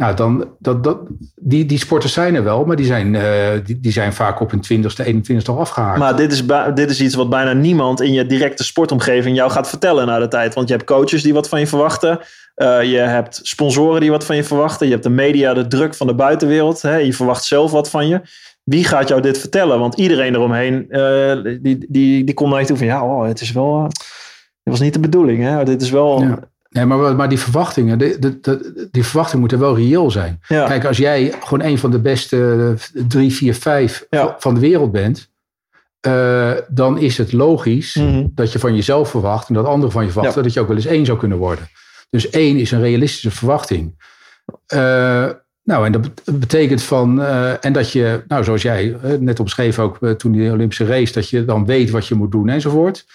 Nou, 0.00 0.14
dan, 0.14 0.48
dat, 0.58 0.84
dat, 0.84 0.98
die, 1.36 1.66
die 1.66 1.78
sporters 1.78 2.12
zijn 2.12 2.34
er 2.34 2.44
wel, 2.44 2.64
maar 2.64 2.76
die 2.76 2.86
zijn, 2.86 3.14
eh, 3.14 3.48
die, 3.64 3.80
die 3.80 3.92
zijn 3.92 4.12
vaak 4.12 4.40
op 4.40 4.50
hun 4.50 4.84
20ste, 4.84 5.06
21ste 5.06 5.44
al 5.44 5.58
afgehaakt. 5.58 5.98
Maar 5.98 6.16
dit 6.16 6.32
is, 6.32 6.44
dit 6.74 6.90
is 6.90 7.00
iets 7.00 7.14
wat 7.14 7.30
bijna 7.30 7.52
niemand 7.52 8.00
in 8.00 8.12
je 8.12 8.26
directe 8.26 8.64
sportomgeving 8.64 9.36
jou 9.36 9.50
gaat 9.50 9.68
vertellen 9.68 10.06
na 10.06 10.18
de 10.18 10.28
tijd. 10.28 10.54
Want 10.54 10.68
je 10.68 10.74
hebt 10.74 10.86
coaches 10.86 11.22
die 11.22 11.34
wat 11.34 11.48
van 11.48 11.60
je 11.60 11.66
verwachten. 11.66 12.20
Eh, 12.54 12.82
je 12.82 12.96
hebt 12.96 13.40
sponsoren 13.42 14.00
die 14.00 14.10
wat 14.10 14.24
van 14.24 14.36
je 14.36 14.44
verwachten. 14.44 14.86
Je 14.86 14.92
hebt 14.92 15.04
de 15.04 15.10
media, 15.10 15.54
de 15.54 15.66
druk 15.66 15.94
van 15.94 16.06
de 16.06 16.14
buitenwereld. 16.14 16.82
Hè? 16.82 16.96
Je 16.96 17.12
verwacht 17.12 17.44
zelf 17.44 17.70
wat 17.70 17.90
van 17.90 18.08
je. 18.08 18.20
Wie 18.64 18.84
gaat 18.84 19.08
jou 19.08 19.20
dit 19.20 19.38
vertellen? 19.38 19.78
Want 19.78 19.94
iedereen 19.98 20.34
eromheen, 20.34 20.90
eh, 20.90 21.36
die, 21.62 21.86
die, 21.88 22.24
die 22.24 22.34
komt 22.34 22.50
naar 22.50 22.60
je 22.60 22.66
toe 22.66 22.76
van... 22.76 22.86
Ja, 22.86 23.04
oh, 23.04 23.26
het 23.26 23.40
is 23.40 23.52
wel... 23.52 23.82
dit 24.62 24.72
was 24.72 24.80
niet 24.80 24.92
de 24.92 25.00
bedoeling. 25.00 25.42
Hè? 25.42 25.64
Dit 25.64 25.82
is 25.82 25.90
wel... 25.90 26.22
Ja. 26.22 26.38
Nee, 26.70 26.84
maar, 26.84 27.16
maar 27.16 27.28
die 27.28 27.38
verwachtingen, 27.38 27.98
die, 28.90 29.04
verwachtingen 29.04 29.40
moeten 29.40 29.58
wel 29.58 29.76
reëel 29.76 30.10
zijn. 30.10 30.40
Ja. 30.48 30.66
Kijk, 30.66 30.84
als 30.84 30.96
jij 30.96 31.32
gewoon 31.40 31.66
een 31.66 31.78
van 31.78 31.90
de 31.90 31.98
beste 32.00 32.66
eh, 32.94 33.02
drie, 33.08 33.32
vier, 33.32 33.54
vijf 33.54 34.06
Ja. 34.10 34.36
van 34.38 34.54
de 34.54 34.60
wereld 34.60 34.92
bent, 34.92 35.30
eh, 36.00 36.52
dan 36.68 36.98
is 36.98 37.18
het 37.18 37.32
logisch 37.32 37.94
Mhm. 37.94 38.26
dat 38.34 38.52
je 38.52 38.58
van 38.58 38.74
jezelf 38.74 39.10
verwacht 39.10 39.48
en 39.48 39.54
dat 39.54 39.66
anderen 39.66 39.92
van 39.92 40.04
je 40.04 40.10
verwachten 40.10 40.38
Ja. 40.40 40.44
dat 40.46 40.54
je 40.54 40.60
ook 40.60 40.66
wel 40.68 40.76
eens 40.76 40.86
één 40.86 41.04
zou 41.06 41.18
kunnen 41.18 41.38
worden. 41.38 41.68
Dus 42.10 42.30
één 42.30 42.56
is 42.56 42.70
een 42.70 42.80
realistische 42.80 43.30
verwachting. 43.30 44.02
Eh, 44.66 45.28
nou, 45.62 45.86
en 45.86 45.92
dat 45.92 46.00
bet- 46.00 46.22
betekent 46.38 46.82
van, 46.82 47.22
en 47.60 47.72
dat 47.72 47.92
je, 47.92 48.22
nou, 48.28 48.44
zoals 48.44 48.62
jij 48.62 48.96
net 49.20 49.40
omschreef 49.40 49.78
ook 49.78 49.98
toen 50.16 50.32
die 50.32 50.50
Olympische 50.50 50.84
race, 50.86 51.12
dat 51.12 51.28
je 51.28 51.44
dan 51.44 51.66
weet 51.66 51.90
wat 51.90 52.06
je 52.06 52.14
moet 52.14 52.30
doen 52.32 52.48
enzovoort. 52.48 53.06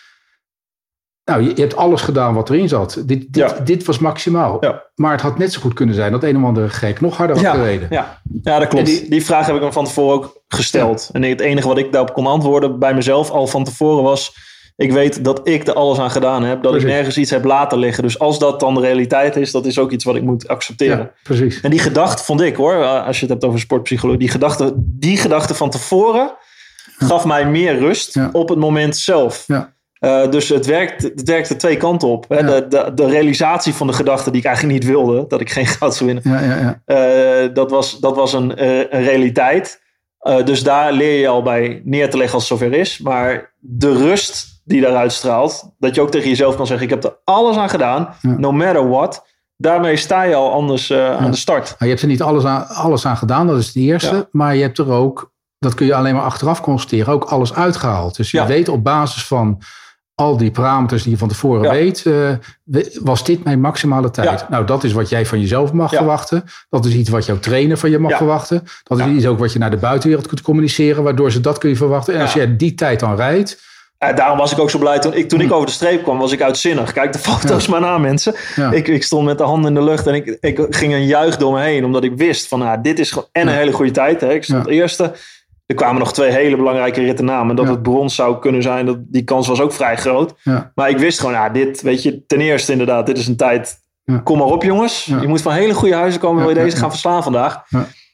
Nou, 1.26 1.44
je, 1.44 1.52
je 1.56 1.62
hebt 1.62 1.76
alles 1.76 2.02
gedaan 2.02 2.34
wat 2.34 2.50
erin 2.50 2.68
zat. 2.68 2.94
Dit, 2.94 3.08
dit, 3.08 3.36
Ja. 3.36 3.60
dit 3.64 3.86
was 3.86 4.00
maximaal. 4.00 4.58
Ja. 4.60 4.84
Maar 4.96 5.12
het 5.12 5.22
had 5.22 5.38
net 5.38 5.54
zo 5.54 5.62
goed 5.62 5.74
kunnen 5.74 5.96
zijn 5.96 6.12
dat 6.12 6.24
een 6.24 6.38
of 6.38 6.44
andere 6.44 6.70
gek 6.70 7.02
nog 7.02 7.18
harder 7.18 7.36
had 7.36 7.46
Ja, 7.46 7.52
gereden. 7.54 7.88
ja. 7.92 8.22
ja, 8.44 8.60
dat 8.60 8.68
klopt. 8.68 8.86
Die, 8.86 9.10
die- 9.10 9.26
vraag 9.26 9.46
heb 9.46 9.56
ik 9.56 9.62
me 9.62 9.72
van 9.72 9.86
tevoren 9.86 10.16
ook 10.16 10.42
gesteld. 10.48 11.10
En 11.12 11.22
het 11.24 11.40
enige 11.42 11.68
wat 11.68 11.78
ik 11.78 11.92
daarop 11.92 12.14
kon 12.14 12.28
antwoorden 12.28 12.80
bij 12.80 12.94
mezelf 12.94 13.30
al 13.30 13.48
van 13.48 13.64
tevoren 13.64 14.04
was... 14.04 14.54
Ik 14.78 14.92
weet 14.92 15.24
dat 15.24 15.48
ik 15.48 15.68
er 15.68 15.74
alles 15.74 16.00
aan 16.00 16.12
gedaan 16.12 16.44
heb. 16.44 16.64
Dat 16.64 16.76
ik 16.76 16.84
nergens 16.84 17.18
iets 17.18 17.32
heb 17.32 17.44
laten 17.44 17.78
liggen. 17.78 18.04
Dus 18.04 18.20
als 18.20 18.40
dat 18.40 18.60
dan 18.60 18.74
de 18.74 18.82
realiteit 18.82 19.36
is, 19.36 19.52
dat 19.52 19.66
is 19.66 19.80
ook 19.80 19.92
iets 19.92 20.04
wat 20.04 20.16
ik 20.16 20.24
moet 20.24 20.48
accepteren. 20.48 20.98
Ja, 20.98 21.12
precies. 21.24 21.62
En 21.62 21.70
die 21.70 21.80
gedachte 21.80 22.24
vond 22.24 22.42
ik 22.42 22.56
hoor, 22.56 22.84
als 22.86 23.16
je 23.16 23.22
het 23.22 23.32
hebt 23.32 23.44
over 23.46 23.60
sportpsychologie. 23.60 24.20
Die 24.20 24.30
gedachte, 24.30 24.74
die 24.78 25.18
gedachte 25.18 25.54
van 25.54 25.70
tevoren 25.70 26.32
gaf 26.98 27.26
mij 27.26 27.46
meer 27.50 27.78
rust 27.80 28.18
op 28.32 28.50
het 28.50 28.58
moment 28.60 28.98
zelf. 28.98 29.44
Ja. 29.48 29.74
Eh, 30.06 30.30
dus 30.30 30.50
het 30.50 30.66
werkt, 30.66 31.04
het 31.04 31.24
werkte 31.24 31.56
twee 31.56 31.78
kanten 31.78 32.08
op. 32.08 32.26
Hè? 32.28 32.38
Ja. 32.38 32.46
De, 32.46 32.68
de, 32.68 32.92
de 32.96 33.06
realisatie 33.06 33.74
van 33.74 33.88
de 33.88 33.94
gedachte 33.94 34.32
die 34.32 34.40
ik 34.40 34.46
eigenlijk 34.46 34.80
niet 34.80 34.92
wilde. 34.92 35.26
Dat 35.28 35.42
ik 35.42 35.50
geen 35.50 35.66
goud 35.78 35.96
zou 35.96 36.14
winnen. 36.14 36.34
Ja, 36.34 36.42
ja, 36.42 36.58
ja. 36.58 36.82
Eh, 36.86 37.54
dat 37.54 37.72
was, 37.72 38.00
dat 38.00 38.16
was 38.16 38.34
een, 38.34 38.56
eh, 38.56 38.78
een 38.78 39.04
realiteit. 39.04 39.84
Dus 40.46 40.64
daar 40.64 40.94
leer 40.94 41.20
je 41.20 41.28
al 41.28 41.42
bij 41.42 41.82
neer 41.84 42.10
te 42.10 42.18
leggen 42.18 42.36
als 42.36 42.50
het 42.50 42.60
zover 42.60 42.78
is. 42.78 43.00
Maar 43.00 43.54
de 43.60 43.94
rust 43.94 44.62
die 44.64 44.82
daaruit 44.82 45.12
straalt, 45.12 45.74
dat 45.80 45.96
je 45.96 46.02
ook 46.02 46.12
tegen 46.12 46.30
jezelf 46.30 46.56
kan 46.56 46.68
zeggen: 46.68 46.86
Ik 46.86 46.92
heb 46.92 47.04
er 47.04 47.18
alles 47.24 47.58
aan 47.58 47.70
gedaan, 47.70 48.16
no 48.22 48.52
matter 48.52 48.90
what. 48.90 49.26
Daarmee 49.58 49.96
sta 49.96 50.24
je 50.24 50.36
al 50.36 50.52
anders 50.52 50.94
aan 50.94 51.32
de 51.32 51.38
start. 51.38 51.66
Maar 51.70 51.88
je 51.88 51.88
hebt 51.88 52.02
er 52.02 52.08
niet 52.08 52.22
alles 52.22 52.46
aan, 52.46 52.68
alles 52.68 53.06
aan 53.06 53.18
gedaan, 53.18 53.48
dat 53.48 53.58
is 53.58 53.68
het 53.68 53.76
eerste. 53.76 54.28
Maar 54.32 54.56
je 54.56 54.62
hebt 54.62 54.78
er 54.78 54.92
ook, 54.92 55.32
dat 55.60 55.74
kun 55.74 55.86
je 55.86 55.96
alleen 55.96 56.16
maar 56.16 56.24
achteraf 56.24 56.62
constateren, 56.62 57.14
ook 57.14 57.24
alles 57.24 57.54
uitgehaald. 57.54 58.16
Dus 58.16 58.32
je 58.32 58.46
weet 58.46 58.70
op 58.70 58.84
basis 58.84 59.28
van 59.28 59.62
al 60.16 60.38
die 60.38 60.52
parameters 60.52 61.04
die 61.04 61.12
je 61.12 61.18
van 61.18 61.28
tevoren 61.28 61.64
Ja. 61.64 61.72
weet, 61.72 62.06
eh, 62.06 62.30
was 63.02 63.24
dit 63.24 63.44
mijn 63.44 63.62
maximale 63.62 64.12
tijd? 64.12 64.40
Ja. 64.40 64.48
Nou, 64.50 64.66
dat 64.66 64.84
is 64.84 64.94
wat 64.94 65.10
jij 65.10 65.26
van 65.26 65.40
jezelf 65.40 65.72
mag 65.74 65.92
Ja. 65.92 65.98
verwachten. 65.98 66.44
Dat 66.70 66.86
is 66.86 66.94
iets 66.94 67.10
wat 67.10 67.26
jouw 67.26 67.40
trainer 67.40 67.78
van 67.78 67.90
je 67.90 68.00
mag 68.00 68.18
verwachten. 68.18 68.64
Dat 68.84 69.00
is 69.00 69.06
iets 69.06 69.26
ook 69.26 69.40
wat 69.40 69.54
je 69.54 69.60
naar 69.60 69.70
de 69.72 69.78
buitenwereld 69.78 70.28
kunt 70.28 70.42
communiceren, 70.42 71.04
waardoor 71.04 71.32
ze 71.32 71.40
dat 71.42 71.58
kun 71.58 71.70
je 71.70 71.76
verwachten. 71.76 72.14
En 72.14 72.22
als 72.22 72.34
Ja. 72.34 72.42
je 72.42 72.56
die 72.56 72.74
tijd 72.74 73.00
dan 73.00 73.16
rijdt, 73.16 73.64
daarom 74.16 74.38
was 74.38 74.52
ik 74.52 74.60
ook 74.60 74.70
zo 74.70 74.80
blij 74.80 75.00
toen 75.00 75.14
ik, 75.14 75.30
toen 75.30 75.42
ik 75.42 75.52
over 75.52 75.66
de 75.66 75.72
streep 75.74 76.04
kwam, 76.04 76.18
was 76.18 76.32
ik 76.32 76.42
uitzinnig. 76.42 76.92
Kijk 76.94 77.14
de 77.14 77.20
foto's 77.20 77.68
maar 77.68 77.82
na, 77.82 77.98
mensen. 77.98 78.36
Ja. 78.56 78.72
Ik, 78.72 78.88
ik 78.88 79.04
stond 79.04 79.26
met 79.26 79.38
de 79.38 79.44
handen 79.44 79.68
in 79.68 79.74
de 79.80 79.84
lucht 79.90 80.08
en 80.08 80.14
ik, 80.14 80.38
ik 80.40 80.66
ging 80.70 80.94
een 80.94 81.06
juich 81.06 81.38
door 81.38 81.54
me 81.54 81.62
heen, 81.62 81.86
omdat 81.86 82.04
ik 82.04 82.12
wist 82.16 82.48
van, 82.48 82.60
nou, 82.60 82.82
dit 82.82 83.00
is 83.00 83.12
gewoon 83.12 83.28
en 83.32 83.48
een 83.48 83.54
Ja. 83.54 83.60
hele 83.60 83.72
goede 83.72 83.92
tijd. 83.92 84.22
Hè. 84.22 84.34
Ik 84.34 84.44
stond 84.44 84.68
eerste. 84.68 85.14
Er 85.66 85.76
kwamen 85.76 86.00
nog 86.00 86.14
twee 86.14 86.32
hele 86.32 86.56
belangrijke 86.58 87.02
ritten 87.02 87.26
na. 87.26 87.44
Maar 87.44 87.56
dat 87.56 87.66
Ja. 87.66 87.72
het 87.72 87.82
brons 87.84 88.16
zou 88.16 88.40
kunnen 88.40 88.62
zijn, 88.62 88.86
dat, 88.86 88.98
die 89.02 89.24
kans 89.24 89.48
was 89.48 89.62
ook 89.62 89.74
vrij 89.74 89.98
groot. 89.98 90.34
Ja. 90.44 90.72
Maar 90.76 90.90
ik 90.90 90.98
wist 90.98 91.20
gewoon, 91.20 91.34
ja, 91.36 91.50
dit, 91.50 91.82
weet 91.82 92.04
je, 92.04 92.26
ten 92.26 92.42
eerste 92.42 92.72
inderdaad, 92.72 93.06
dit 93.06 93.18
is 93.18 93.28
een 93.28 93.36
tijd. 93.36 93.78
Ja. 94.04 94.18
Kom 94.18 94.38
maar 94.38 94.48
op, 94.48 94.64
jongens. 94.64 95.06
Je 95.06 95.28
moet 95.28 95.42
van 95.42 95.54
hele 95.54 95.74
goede 95.74 95.96
huizen 95.96 96.20
komen, 96.22 96.40
wil 96.46 96.50
je 96.56 96.64
deze 96.64 96.78
gaan 96.78 96.90
verslaan 96.90 97.24
vandaag. 97.24 97.62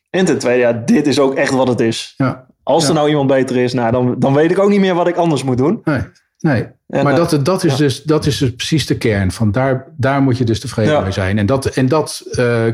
En 0.09 0.25
ten 0.25 0.37
tweede, 0.39 0.59
ja, 0.61 0.73
dit 0.85 1.07
is 1.07 1.19
ook 1.19 1.33
echt 1.35 1.51
wat 1.53 1.67
het 1.67 1.79
is. 1.79 2.13
ja, 2.17 2.45
Als 2.63 2.87
er 2.87 2.93
nou 2.93 3.09
iemand 3.09 3.27
beter 3.27 3.57
is, 3.57 3.73
nou, 3.73 3.91
dan, 3.91 4.15
dan 4.19 4.33
weet 4.33 4.51
ik 4.51 4.59
ook 4.59 4.69
niet 4.69 4.79
meer 4.79 4.95
wat 4.95 5.07
ik 5.07 5.15
anders 5.15 5.43
moet 5.43 5.57
doen. 5.57 5.81
nee. 5.83 6.01
nee. 6.39 6.67
En, 6.87 7.03
maar 7.03 7.13
eh, 7.13 7.29
dat, 7.29 7.45
dat, 7.45 7.63
is 7.63 7.75
dus, 7.75 8.03
dat 8.03 8.25
is 8.25 8.37
dus 8.37 8.55
precies 8.55 8.85
de 8.85 8.97
kern. 8.97 9.31
Van 9.31 9.51
daar, 9.51 9.87
daar 9.97 10.21
moet 10.21 10.37
je 10.37 10.43
dus 10.43 10.59
tevreden 10.59 11.01
mee 11.03 11.11
zijn. 11.11 11.37
En 11.37 11.45
dat, 11.45 11.65
en 11.65 11.87
dat 11.87 12.23
eh, 12.31 12.65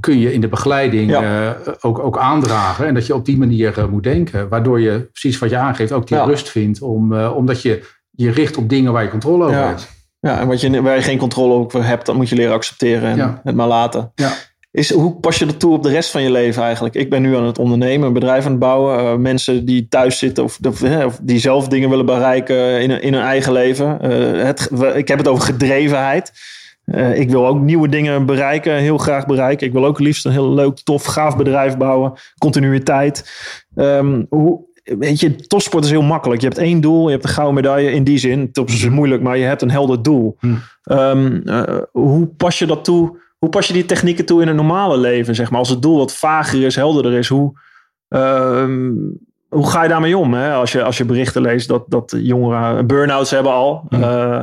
kun 0.00 0.18
je 0.18 0.32
in 0.32 0.40
de 0.40 0.48
begeleiding 0.48 1.10
Ja. 1.10 1.22
eh, 1.66 1.72
ook, 1.80 1.98
ook 1.98 2.18
aandragen. 2.18 2.86
En 2.86 2.94
dat 2.94 3.06
je 3.06 3.14
op 3.14 3.24
die 3.24 3.38
manier 3.38 3.78
eh, 3.78 3.86
moet 3.86 4.02
denken. 4.02 4.48
Waardoor 4.48 4.80
je, 4.80 5.08
precies 5.12 5.38
wat 5.38 5.50
je 5.50 5.56
aangeeft, 5.56 5.92
ook 5.92 6.06
die 6.06 6.16
Ja. 6.16 6.24
rust 6.24 6.48
vindt. 6.50 6.82
Om, 6.82 7.12
eh, 7.14 7.36
omdat 7.36 7.62
je 7.62 7.82
je 8.10 8.30
richt 8.30 8.56
op 8.56 8.68
dingen 8.68 8.92
waar 8.92 9.02
je 9.02 9.10
controle 9.10 9.44
over 9.44 9.56
Ja. 9.58 9.66
hebt. 9.66 9.96
Ja, 10.20 10.40
en 10.40 10.46
wat 10.46 10.60
je, 10.60 10.82
waar 10.82 10.94
je 10.96 11.02
geen 11.02 11.18
controle 11.18 11.52
over 11.54 11.84
hebt, 11.84 12.06
dat 12.06 12.14
moet 12.14 12.28
je 12.28 12.36
leren 12.36 12.54
accepteren 12.54 13.18
en 13.18 13.40
het 13.44 13.54
maar 13.54 13.68
laten. 13.68 14.12
Ja. 14.14 14.32
Is, 14.70 14.92
hoe 14.92 15.14
pas 15.14 15.38
je 15.38 15.46
dat 15.46 15.60
toe 15.60 15.72
op 15.74 15.82
de 15.82 15.88
rest 15.90 16.10
van 16.10 16.22
je 16.22 16.30
leven 16.30 16.62
eigenlijk? 16.62 16.94
Ik 16.94 17.10
ben 17.10 17.22
nu 17.22 17.36
aan 17.36 17.44
het 17.44 17.58
ondernemen, 17.58 18.06
een 18.06 18.12
bedrijf 18.12 18.44
aan 18.44 18.50
het 18.50 18.60
bouwen. 18.60 19.20
mensen 19.22 19.64
die 19.64 19.86
thuis 19.88 20.18
zitten 20.18 20.44
of, 20.44 20.58
of, 20.66 21.18
die 21.22 21.38
zelf 21.38 21.68
dingen 21.68 21.90
willen 21.90 22.06
bereiken 22.06 22.80
in, 22.80 22.90
hun- 22.90 23.02
in 23.02 23.12
hun 23.12 23.22
eigen 23.22 23.52
leven. 23.52 23.88
Het, 24.46 24.70
ik 24.94 25.08
heb 25.08 25.18
het 25.18 25.28
over 25.28 25.44
gedrevenheid. 25.44 26.32
Eh, 26.90 27.18
ik 27.18 27.30
wil 27.30 27.46
ook 27.46 27.60
nieuwe 27.60 27.88
dingen 27.88 28.26
bereiken, 28.26 28.74
heel 28.74 28.98
graag 28.98 29.26
bereiken. 29.26 29.66
Ik 29.66 29.72
wil 29.72 29.86
ook 29.86 29.98
liefst 29.98 30.24
een 30.24 30.32
heel 30.32 30.54
leuk, 30.54 30.78
tof, 30.78 31.04
gaaf 31.04 31.36
bedrijf 31.36 31.76
bouwen. 31.76 32.12
Continuïteit. 32.38 33.30
Ehm, 33.74 34.24
hoe, 34.28 34.66
weet 34.84 35.20
je, 35.20 35.36
topsport 35.36 35.84
is 35.84 35.90
heel 35.90 36.02
makkelijk. 36.02 36.40
Je 36.40 36.46
hebt 36.46 36.58
één 36.58 36.80
doel, 36.80 37.04
je 37.04 37.10
hebt 37.10 37.24
een 37.24 37.30
gouden 37.30 37.54
medaille. 37.54 37.90
In 37.90 38.04
die 38.04 38.18
zin, 38.18 38.52
top 38.52 38.68
is 38.68 38.88
moeilijk, 38.88 39.22
maar 39.22 39.36
je 39.36 39.44
hebt 39.44 39.62
een 39.62 39.70
helder 39.70 40.02
doel. 40.02 40.36
Hmm. 40.38 40.58
Ehm, 40.82 41.40
eh, 41.44 41.78
hoe 41.92 42.26
pas 42.26 42.58
je 42.58 42.66
dat 42.66 42.84
toe? 42.84 43.18
Hoe 43.38 43.48
pas 43.48 43.66
je 43.66 43.72
die 43.72 43.84
technieken 43.84 44.24
toe 44.24 44.40
in 44.40 44.46
het 44.46 44.56
normale 44.56 44.98
leven? 44.98 45.34
Zeg 45.34 45.50
maar? 45.50 45.58
Als 45.58 45.68
het 45.68 45.82
doel 45.82 45.96
wat 45.96 46.14
vager 46.14 46.64
is, 46.64 46.76
helderder 46.76 47.12
is, 47.12 47.28
hoe, 47.28 47.60
ehm, 48.08 48.92
hoe 49.48 49.66
ga 49.70 49.82
je 49.82 49.88
daarmee 49.88 50.16
om? 50.16 50.34
Hè? 50.34 50.52
Als, 50.52 50.72
je, 50.72 50.82
als 50.82 50.98
je 50.98 51.04
berichten 51.04 51.42
leest 51.42 51.68
dat, 51.68 51.84
dat 51.88 52.14
jongeren 52.16 52.86
burn-outs 52.86 53.30
hebben 53.30 53.52
al. 53.52 53.84
Hmm. 53.88 54.02
eh, 54.02 54.42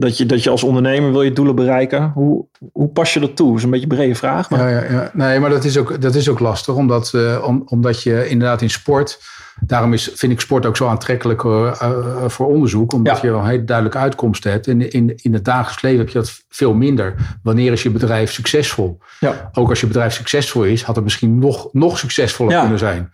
dat, 0.00 0.18
je, 0.18 0.26
dat 0.26 0.42
je 0.42 0.50
als 0.50 0.64
ondernemer 0.64 1.10
wil 1.10 1.22
je 1.22 1.32
doelen 1.32 1.54
bereiken. 1.54 2.10
Hoe, 2.14 2.46
hoe 2.72 2.88
pas 2.88 3.14
je 3.14 3.20
dat 3.20 3.36
toe? 3.36 3.48
Dat 3.48 3.56
is 3.56 3.64
een 3.64 3.70
beetje 3.70 3.86
een 3.90 3.96
brede 3.96 4.14
vraag. 4.14 4.50
Maar... 4.50 4.70
Ja, 4.70 4.82
ja, 4.82 4.90
ja. 4.90 5.10
Nee, 5.12 5.40
maar 5.40 5.50
dat 5.50 5.64
is 5.64 5.76
ook, 5.76 6.00
dat 6.00 6.14
is 6.14 6.28
ook 6.28 6.38
lastig. 6.38 6.74
Omdat, 6.74 7.14
eh, 7.14 7.44
om, 7.46 7.62
omdat 7.66 8.02
je 8.02 8.28
inderdaad 8.28 8.62
in 8.62 8.70
sport... 8.70 9.20
Daarom 9.66 9.92
is, 9.92 10.10
vind 10.14 10.32
ik 10.32 10.40
sport 10.40 10.66
ook 10.66 10.76
zo 10.76 10.86
aantrekkelijk 10.86 11.44
eh, 11.44 11.72
eh, 11.80 12.28
voor 12.28 12.46
onderzoek. 12.46 12.92
Omdat 12.92 13.16
Ja. 13.16 13.22
je 13.22 13.30
wel 13.30 13.40
een 13.40 13.46
hele 13.46 13.64
duidelijke 13.64 13.98
uitkomsten 13.98 14.50
hebt. 14.50 14.66
En 14.66 14.90
in, 14.90 15.12
in 15.16 15.34
het 15.34 15.44
dagelijks 15.44 15.82
leven 15.82 15.98
heb 15.98 16.08
je 16.08 16.18
dat 16.18 16.42
veel 16.48 16.74
minder. 16.74 17.14
Wanneer 17.42 17.72
is 17.72 17.82
je 17.82 17.90
bedrijf 17.90 18.32
succesvol? 18.32 18.98
Ja. 19.20 19.50
Ook 19.52 19.68
als 19.68 19.80
je 19.80 19.86
bedrijf 19.86 20.14
succesvol 20.14 20.64
is, 20.64 20.82
had 20.82 20.94
het 20.94 21.04
misschien 21.04 21.38
nog, 21.38 21.68
nog 21.72 21.98
succesvoller 21.98 22.60
kunnen 22.60 22.78
zijn. 22.78 23.10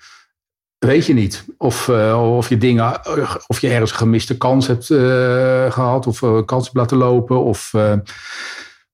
Weet 0.78 1.06
je 1.06 1.14
niet. 1.14 1.44
Of, 1.58 1.88
eh, 1.88 2.36
of 2.36 2.48
je 2.48 2.56
dingen, 2.58 3.00
of 3.46 3.60
je 3.60 3.68
ergens 3.68 3.90
een 3.90 3.96
gemiste 3.96 4.36
kans 4.36 4.66
hebt 4.66 4.90
eh, 4.90 4.98
gehad, 5.72 6.06
of 6.06 6.22
eh, 6.22 6.38
kans 6.44 6.64
hebt 6.64 6.76
laten 6.76 6.96
lopen, 6.96 7.42
of, 7.44 7.70
eh, 7.74 7.92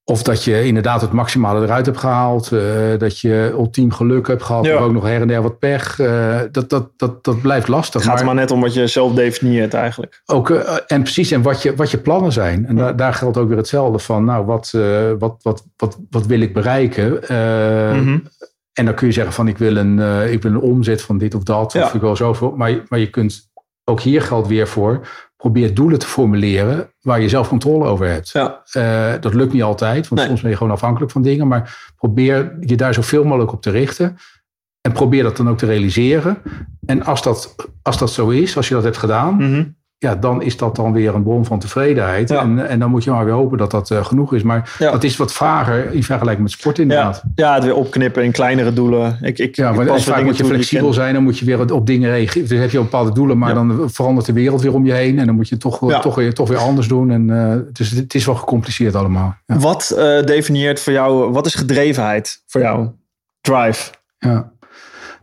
of 0.05 0.23
dat 0.23 0.45
je 0.45 0.65
inderdaad 0.65 1.01
het 1.01 1.13
maximale 1.13 1.63
eruit 1.65 1.87
hebt 1.87 1.99
gehaald, 1.99 2.53
eh, 2.53 2.61
dat 2.99 3.21
je 3.21 3.49
ultiem 3.53 3.93
geluk 3.93 4.27
hebt 4.27 4.43
gehad, 4.43 4.65
Ja. 4.65 4.75
maar 4.75 4.83
ook 4.83 4.93
nog 4.93 5.05
her 5.05 5.21
en 5.21 5.29
der 5.29 5.43
wat 5.43 5.59
pech. 5.59 5.99
eh, 6.01 6.41
dat, 6.53 6.71
dat, 6.71 6.89
dat, 6.97 7.25
dat 7.25 7.41
blijft 7.41 7.69
lastig. 7.69 8.01
Het 8.01 8.11
gaat 8.11 8.21
er 8.21 8.27
maar 8.27 8.35
net 8.35 8.51
om 8.51 8.61
wat 8.61 8.75
je 8.75 8.87
zelf 8.87 9.15
definieert 9.15 9.75
eigenlijk. 9.75 10.23
Ook, 10.27 10.51
en 10.87 11.03
precies, 11.03 11.31
en 11.31 11.43
wat 11.43 11.63
je, 11.63 11.75
wat 11.77 11.91
je 11.91 11.99
plannen 11.99 12.33
zijn. 12.33 12.67
En 12.67 12.77
daar, 12.77 12.97
daar 12.97 13.15
geldt 13.15 13.37
ook 13.37 13.49
weer 13.49 13.57
hetzelfde 13.57 13.99
van, 13.99 14.25
nou, 14.25 14.45
wat, 14.45 14.71
eh, 14.75 15.11
wat, 15.19 15.37
wat, 15.43 15.65
wat, 15.77 15.99
wat 16.11 16.27
wil 16.27 16.41
ik 16.41 16.53
bereiken? 16.55 17.29
Eh, 17.29 17.93
Mhm. 17.93 18.19
En 18.73 18.85
dan 18.85 18.95
kun 18.95 19.07
je 19.07 19.13
zeggen 19.13 19.33
van, 19.33 19.49
ik 19.49 19.59
wil 19.59 19.77
een, 19.77 19.99
eh, 20.01 20.33
ik 20.33 20.43
wil 20.43 20.51
een 20.53 20.61
omzet 20.61 21.03
van 21.03 21.19
dit 21.19 21.35
of 21.35 21.43
dat, 21.43 21.73
Ja. 21.73 21.85
of 21.85 21.95
ik 21.95 22.01
wil 22.01 22.17
zoveel. 22.17 22.55
Maar, 22.57 22.71
je- 22.71 22.83
maar 22.89 22.99
je 22.99 23.11
kunt, 23.11 23.51
ook 23.85 24.01
hier 24.01 24.23
geldt 24.23 24.49
weer 24.49 24.69
voor, 24.69 25.07
probeer 25.37 25.75
doelen 25.75 25.99
te 25.99 26.07
formuleren 26.07 26.93
waar 27.01 27.21
je 27.21 27.29
zelf 27.29 27.49
controle 27.49 27.85
over 27.87 28.07
hebt. 28.07 28.29
Ja, 28.29 28.63
Eh, 28.73 29.13
dat 29.21 29.35
lukt 29.35 29.53
niet 29.53 29.63
altijd, 29.63 30.09
want 30.09 30.21
Nee. 30.21 30.29
soms 30.29 30.41
ben 30.41 30.51
je 30.51 30.57
gewoon 30.57 30.73
afhankelijk 30.73 31.13
van 31.13 31.23
dingen. 31.23 31.49
Maar 31.49 31.93
probeer 31.97 32.57
je 32.61 32.77
daar 32.77 32.95
zoveel 32.95 33.25
mogelijk 33.25 33.53
op 33.53 33.63
te 33.63 33.71
richten. 33.71 34.17
En 34.81 34.93
probeer 34.93 35.23
dat 35.23 35.37
dan 35.37 35.49
ook 35.49 35.59
te 35.59 35.67
realiseren. 35.67 36.37
En 36.87 37.05
als 37.05 37.23
dat, 37.23 37.55
als 37.83 37.99
dat 37.99 38.11
zo 38.11 38.29
is, 38.29 38.57
als 38.57 38.69
je 38.69 38.75
dat 38.75 38.83
hebt 38.85 38.97
gedaan, 38.97 39.35
Mhm. 39.35 39.65
Ja, 40.03 40.15
dan 40.15 40.43
is 40.43 40.57
dat 40.57 40.77
dan 40.77 40.93
weer 40.93 41.15
een 41.15 41.23
bron 41.23 41.45
van 41.45 41.59
tevredenheid. 41.59 42.29
Ja. 42.29 42.41
En, 42.41 42.69
en 42.69 42.79
dan 42.79 42.91
moet 42.91 43.05
je 43.05 43.11
maar 43.11 43.25
weer 43.25 43.35
hopen 43.35 43.59
dat 43.59 43.71
dat 43.71 43.91
eh, 43.91 44.05
genoeg 44.05 44.35
is. 44.35 44.43
Maar 44.43 44.77
Ja. 44.79 44.91
dat 44.91 45.05
is 45.05 45.17
wat 45.17 45.33
vager 45.33 45.93
in 45.93 46.03
vergelijking 46.03 46.43
met 46.43 46.51
sport 46.53 46.79
inderdaad. 46.79 47.23
ja, 47.35 47.55
het 47.55 47.65
weer 47.65 47.75
opknippen 47.75 48.25
in 48.25 48.33
kleinere 48.33 48.73
doelen. 48.73 49.19
Ik, 49.21 49.39
ik, 49.39 49.57
Ja, 49.57 49.71
ik 49.71 49.77
maar 49.77 49.85
weer 49.85 50.01
vaak 50.01 50.25
moet 50.25 50.37
je 50.37 50.43
ik 50.43 50.49
flexibel 50.49 50.93
zijn. 50.93 51.15
Dan 51.15 51.23
moet 51.23 51.39
je 51.39 51.45
weer 51.45 51.73
op 51.73 51.87
dingen 51.87 52.11
reageren. 52.11 52.49
Dus 52.49 52.59
heb 52.59 52.71
je 52.71 52.79
bepaalde 52.79 53.13
doelen, 53.13 53.39
maar 53.39 53.55
dan 53.55 53.91
verandert 53.91 54.27
de 54.27 54.33
wereld 54.33 54.63
weer 54.63 54.75
om 54.75 54.87
je 54.87 54.93
heen. 54.93 55.19
En 55.19 55.27
dan 55.27 55.35
moet 55.35 55.49
je 55.49 55.57
toch, 55.57 56.01
toch, 56.01 56.15
weer, 56.15 56.35
toch 56.35 56.49
weer 56.49 56.59
anders 56.59 56.89
doen. 56.89 57.11
En, 57.11 57.27
dus 57.73 57.91
het 57.91 58.15
is 58.15 58.27
wel 58.27 58.35
gecompliceerd 58.35 58.95
allemaal. 58.95 59.37
Ja. 59.47 59.57
Wat 59.59 59.91
eh, 59.91 60.23
definieert 60.25 60.81
voor 60.81 60.93
jou, 60.93 61.33
wat 61.33 61.47
is 61.47 61.55
gedrevenheid 61.55 62.43
voor 62.47 62.61
jou? 62.61 62.89
Drive. 63.41 63.91
Ja. 64.19 64.51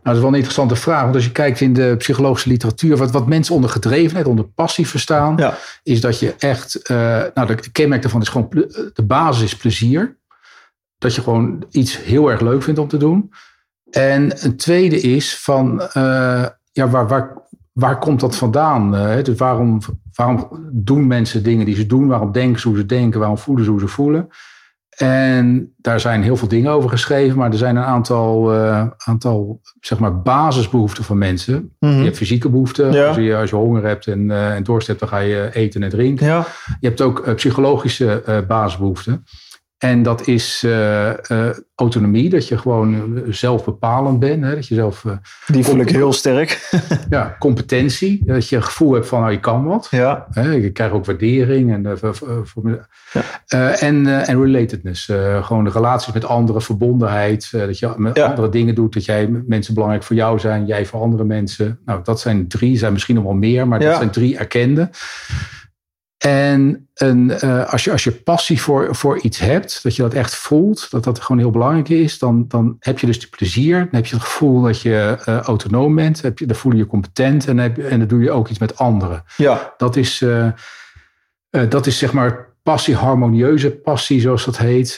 Nou, 0.02 0.04
dat 0.04 0.14
is 0.14 0.20
wel 0.20 0.28
een 0.28 0.34
interessante 0.34 0.76
vraag. 0.76 1.02
Want 1.02 1.14
als 1.14 1.24
je 1.24 1.32
kijkt 1.32 1.60
in 1.60 1.72
de 1.72 1.94
psychologische 1.98 2.48
literatuur, 2.48 2.96
wat, 2.96 3.10
wat 3.10 3.26
mensen 3.26 3.54
onder 3.54 3.70
gedrevenheid, 3.70 4.26
onder 4.26 4.44
passie 4.44 4.86
verstaan, 4.88 5.36
Ja. 5.36 5.54
is 5.82 6.00
dat 6.00 6.18
je 6.18 6.34
echt, 6.38 6.74
eh, 6.82 7.22
nou, 7.34 7.46
de 7.56 7.70
kenmerk 7.72 8.02
daarvan 8.02 8.20
is 8.20 8.28
gewoon, 8.28 8.48
ple- 8.48 8.90
de 8.94 9.02
basis 9.04 9.42
is 9.42 9.56
plezier. 9.56 10.18
Dat 10.98 11.14
je 11.14 11.22
gewoon 11.22 11.64
iets 11.70 12.02
heel 12.02 12.30
erg 12.30 12.40
leuk 12.40 12.62
vindt 12.62 12.80
om 12.80 12.88
te 12.88 12.96
doen. 12.96 13.32
En 13.90 14.44
een 14.44 14.56
tweede 14.56 15.00
is 15.00 15.38
van, 15.38 15.80
eh, 15.80 16.46
ja, 16.72 16.88
waar, 16.88 17.08
waar, 17.08 17.42
waar 17.72 17.98
komt 17.98 18.20
dat 18.20 18.36
vandaan? 18.36 18.96
Eh, 18.96 19.24
dus 19.24 19.38
waarom, 19.38 19.80
waarom 20.14 20.48
doen 20.72 21.06
mensen 21.06 21.42
dingen 21.42 21.66
die 21.66 21.74
ze 21.74 21.86
doen? 21.86 22.06
Waarom 22.06 22.32
denken 22.32 22.60
ze 22.60 22.68
hoe 22.68 22.76
ze 22.76 22.86
denken? 22.86 23.18
Waarom 23.20 23.38
voelen 23.38 23.64
ze 23.64 23.70
hoe 23.70 23.80
ze 23.80 23.88
voelen? 23.88 24.28
En 25.02 25.74
daar 25.76 26.00
zijn 26.00 26.22
heel 26.22 26.36
veel 26.36 26.48
dingen 26.48 26.70
over 26.70 26.90
geschreven, 26.90 27.38
maar 27.38 27.50
er 27.50 27.58
zijn 27.58 27.76
een 27.76 27.82
aantal, 27.82 28.52
eh, 28.52 28.86
aantal 28.96 29.60
zeg 29.80 29.98
maar 29.98 30.22
basisbehoeften 30.22 31.04
van 31.04 31.18
mensen. 31.18 31.72
Mhm. 31.78 31.98
Je 31.98 32.04
hebt 32.04 32.16
fysieke 32.16 32.48
behoeften. 32.48 32.92
Ja. 32.92 33.06
Als, 33.06 33.16
je, 33.16 33.36
als 33.36 33.50
je 33.50 33.56
honger 33.56 33.84
hebt 33.84 34.06
en, 34.06 34.30
eh, 34.30 34.54
en 34.54 34.62
dorst 34.62 34.86
hebt, 34.86 35.00
dan 35.00 35.08
ga 35.08 35.18
je 35.18 35.50
eten 35.52 35.82
en 35.82 35.88
drinken. 35.88 36.26
Ja. 36.26 36.46
Je 36.80 36.86
hebt 36.88 37.00
ook 37.00 37.20
eh, 37.20 37.34
psychologische 37.34 38.22
eh, 38.22 38.38
basisbehoeften. 38.46 39.24
En 39.80 40.02
dat 40.02 40.26
is 40.26 40.62
eh, 40.64 41.30
eh, 41.30 41.56
autonomie, 41.74 42.28
dat 42.30 42.48
je 42.48 42.58
gewoon 42.58 42.94
eh, 42.94 43.22
zelfbepalend 43.32 44.18
bent. 44.18 44.44
Hè? 44.44 44.54
Dat 44.54 44.66
je 44.66 44.74
zelf, 44.74 45.04
Die 45.46 45.64
voel 45.64 45.78
ik 45.78 45.90
heel 45.90 46.12
sterk. 46.12 46.70
ja, 47.10 47.36
competentie, 47.38 48.22
dat 48.24 48.48
je 48.48 48.56
een 48.56 48.62
gevoel 48.62 48.92
hebt 48.92 49.06
van 49.06 49.20
nou, 49.20 49.32
je 49.32 49.40
kan 49.40 49.64
wat. 49.64 49.88
ja. 49.90 50.26
Hè? 50.30 50.50
Je 50.50 50.70
krijgt 50.70 50.94
ook 50.94 51.04
waardering 51.04 51.72
en, 51.72 51.98
voor, 52.44 52.88
Ja. 53.46 53.74
En, 53.78 54.06
en 54.26 54.42
relatedness. 54.44 55.04
Gewoon 55.42 55.64
de 55.64 55.70
relaties 55.70 56.12
met 56.12 56.24
anderen, 56.24 56.62
verbondenheid. 56.62 57.48
dat 57.50 57.78
je 57.78 57.92
met 57.96 58.16
Ja. 58.16 58.26
andere 58.26 58.48
dingen 58.48 58.74
doet. 58.74 58.94
Dat 58.94 59.04
jij 59.04 59.28
mensen 59.46 59.74
belangrijk 59.74 60.04
voor 60.04 60.16
jou 60.16 60.38
zijn, 60.38 60.66
jij 60.66 60.86
voor 60.86 61.00
andere 61.00 61.24
mensen. 61.24 61.78
Nou, 61.84 62.00
dat 62.02 62.20
zijn 62.20 62.48
drie, 62.48 62.78
zijn 62.78 62.92
misschien 62.92 63.14
nog 63.14 63.24
wel 63.24 63.32
meer, 63.34 63.68
maar 63.68 63.78
dat 63.78 63.96
zijn 63.96 64.10
drie 64.10 64.38
erkende. 64.38 64.90
En 66.20 66.88
een, 66.94 67.30
eh, 67.30 67.72
als, 67.72 67.84
je, 67.84 67.92
als 67.92 68.04
je 68.04 68.12
passie 68.12 68.60
voor, 68.60 68.94
voor 68.94 69.20
iets 69.20 69.38
hebt, 69.38 69.82
dat 69.82 69.96
je 69.96 70.02
dat 70.02 70.14
echt 70.14 70.34
voelt, 70.34 70.90
dat 70.90 71.04
dat 71.04 71.20
gewoon 71.20 71.40
heel 71.40 71.50
belangrijk 71.50 71.88
is, 71.88 72.18
dan, 72.18 72.44
dan 72.48 72.76
heb 72.80 72.98
je 72.98 73.06
dus 73.06 73.18
die 73.18 73.28
plezier. 73.28 73.78
Dan 73.78 73.88
heb 73.90 74.06
je 74.06 74.14
het 74.14 74.24
gevoel 74.24 74.62
dat 74.62 74.80
je 74.80 75.18
eh, 75.24 75.38
autonoom 75.38 75.94
bent. 75.94 76.22
Heb 76.22 76.38
je, 76.38 76.46
dan 76.46 76.56
voel 76.56 76.72
je 76.72 76.78
je 76.78 76.86
competent 76.86 77.46
en, 77.46 77.58
heb, 77.58 77.78
en 77.78 77.98
dan 77.98 78.08
doe 78.08 78.22
je 78.22 78.30
ook 78.30 78.48
iets 78.48 78.58
met 78.58 78.78
anderen. 78.78 79.24
Ja. 79.36 79.74
Dat 79.76 79.96
is, 79.96 80.22
eh, 80.22 80.48
dat 81.68 81.86
is 81.86 81.98
zeg 81.98 82.12
maar 82.12 82.48
passie, 82.62 82.94
harmonieuze 82.94 83.70
passie, 83.70 84.20
zoals 84.20 84.44
dat 84.44 84.58
heet, 84.58 84.96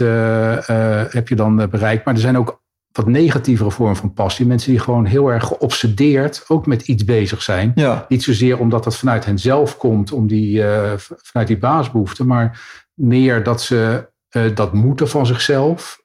heb 1.12 1.28
je 1.28 1.34
dan 1.34 1.68
bereikt. 1.70 2.04
Maar 2.04 2.14
er 2.14 2.20
zijn 2.20 2.38
ook 2.38 2.61
wat 2.92 3.06
negatievere 3.06 3.70
vormen 3.70 3.96
van 3.96 4.12
passie. 4.12 4.46
Mensen 4.46 4.70
die 4.70 4.80
gewoon 4.80 5.04
heel 5.04 5.28
erg 5.28 5.44
geobsedeerd 5.44 6.44
ook 6.48 6.66
met 6.66 6.82
iets 6.88 7.04
bezig 7.04 7.42
zijn. 7.42 7.72
Ja. 7.74 8.04
Niet 8.08 8.22
zozeer 8.22 8.58
omdat 8.58 8.84
dat 8.84 8.96
vanuit 8.96 9.24
hen 9.24 9.38
zelf 9.38 9.76
komt, 9.76 10.12
om 10.12 10.26
die, 10.26 10.64
eh, 10.66 10.92
vanuit 11.22 11.48
die 11.48 11.58
baasbehoeften, 11.58 12.26
maar 12.26 12.60
meer 12.94 13.42
dat 13.42 13.62
ze 13.62 14.10
eh, 14.28 14.42
dat 14.54 14.72
moeten 14.72 15.08
van 15.08 15.26
zichzelf. 15.26 16.00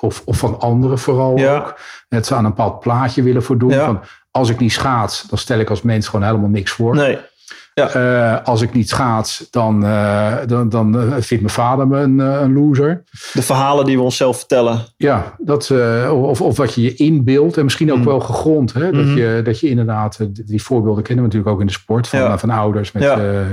Of, 0.00 0.22
of 0.24 0.38
van 0.38 0.60
anderen 0.60 0.98
vooral 0.98 1.36
Ja. 1.36 1.56
ook. 1.56 1.78
Dat 2.08 2.26
ze 2.26 2.34
aan 2.34 2.44
een 2.44 2.50
bepaald 2.50 2.80
plaatje 2.80 3.22
willen 3.22 3.42
voldoen. 3.42 3.70
Ja. 3.70 3.84
Van, 3.84 4.00
als 4.30 4.48
ik 4.50 4.58
niet 4.58 4.72
schaats, 4.72 5.22
dan 5.22 5.38
stel 5.38 5.58
ik 5.58 5.70
als 5.70 5.82
mens 5.82 6.08
gewoon 6.08 6.26
helemaal 6.26 6.48
niks 6.48 6.70
voor. 6.70 6.94
Nee. 6.94 7.18
Eh, 7.86 8.36
als 8.44 8.62
ik 8.62 8.72
niet 8.72 8.88
schaats, 8.88 9.46
dan, 9.50 9.84
eh, 9.84 10.32
dan, 10.46 10.68
dan 10.68 10.94
eh, 11.00 11.02
vindt 11.10 11.28
mijn 11.44 11.48
vader 11.54 11.86
me 11.88 11.98
een, 12.00 12.18
een 12.18 12.52
loser. 12.52 13.02
De 13.32 13.42
verhalen 13.42 13.84
die 13.84 13.96
we 13.96 14.02
onszelf 14.02 14.38
vertellen. 14.38 14.80
Ja, 14.96 15.34
dat, 15.38 15.72
of, 16.12 16.40
of 16.42 16.56
wat 16.56 16.74
je 16.74 16.82
je 16.82 16.94
inbeeldt. 16.94 17.56
En 17.56 17.64
misschien 17.64 17.92
ook 17.92 17.98
Mm. 17.98 18.04
wel 18.04 18.20
gegrond. 18.20 18.72
Hè? 18.72 18.80
Dat, 18.92 19.04
Mhm. 19.04 19.16
je, 19.16 19.40
dat 19.44 19.60
je 19.60 19.68
inderdaad, 19.68 20.18
die 20.46 20.62
voorbeelden 20.62 21.02
kennen 21.02 21.24
we 21.24 21.30
natuurlijk 21.30 21.54
ook 21.54 21.60
in 21.60 21.66
de 21.66 21.80
sport. 21.80 22.08
Van, 22.08 22.18
Ja. 22.18 22.38
van 22.38 22.50
ouders 22.50 22.92
met 22.92 23.02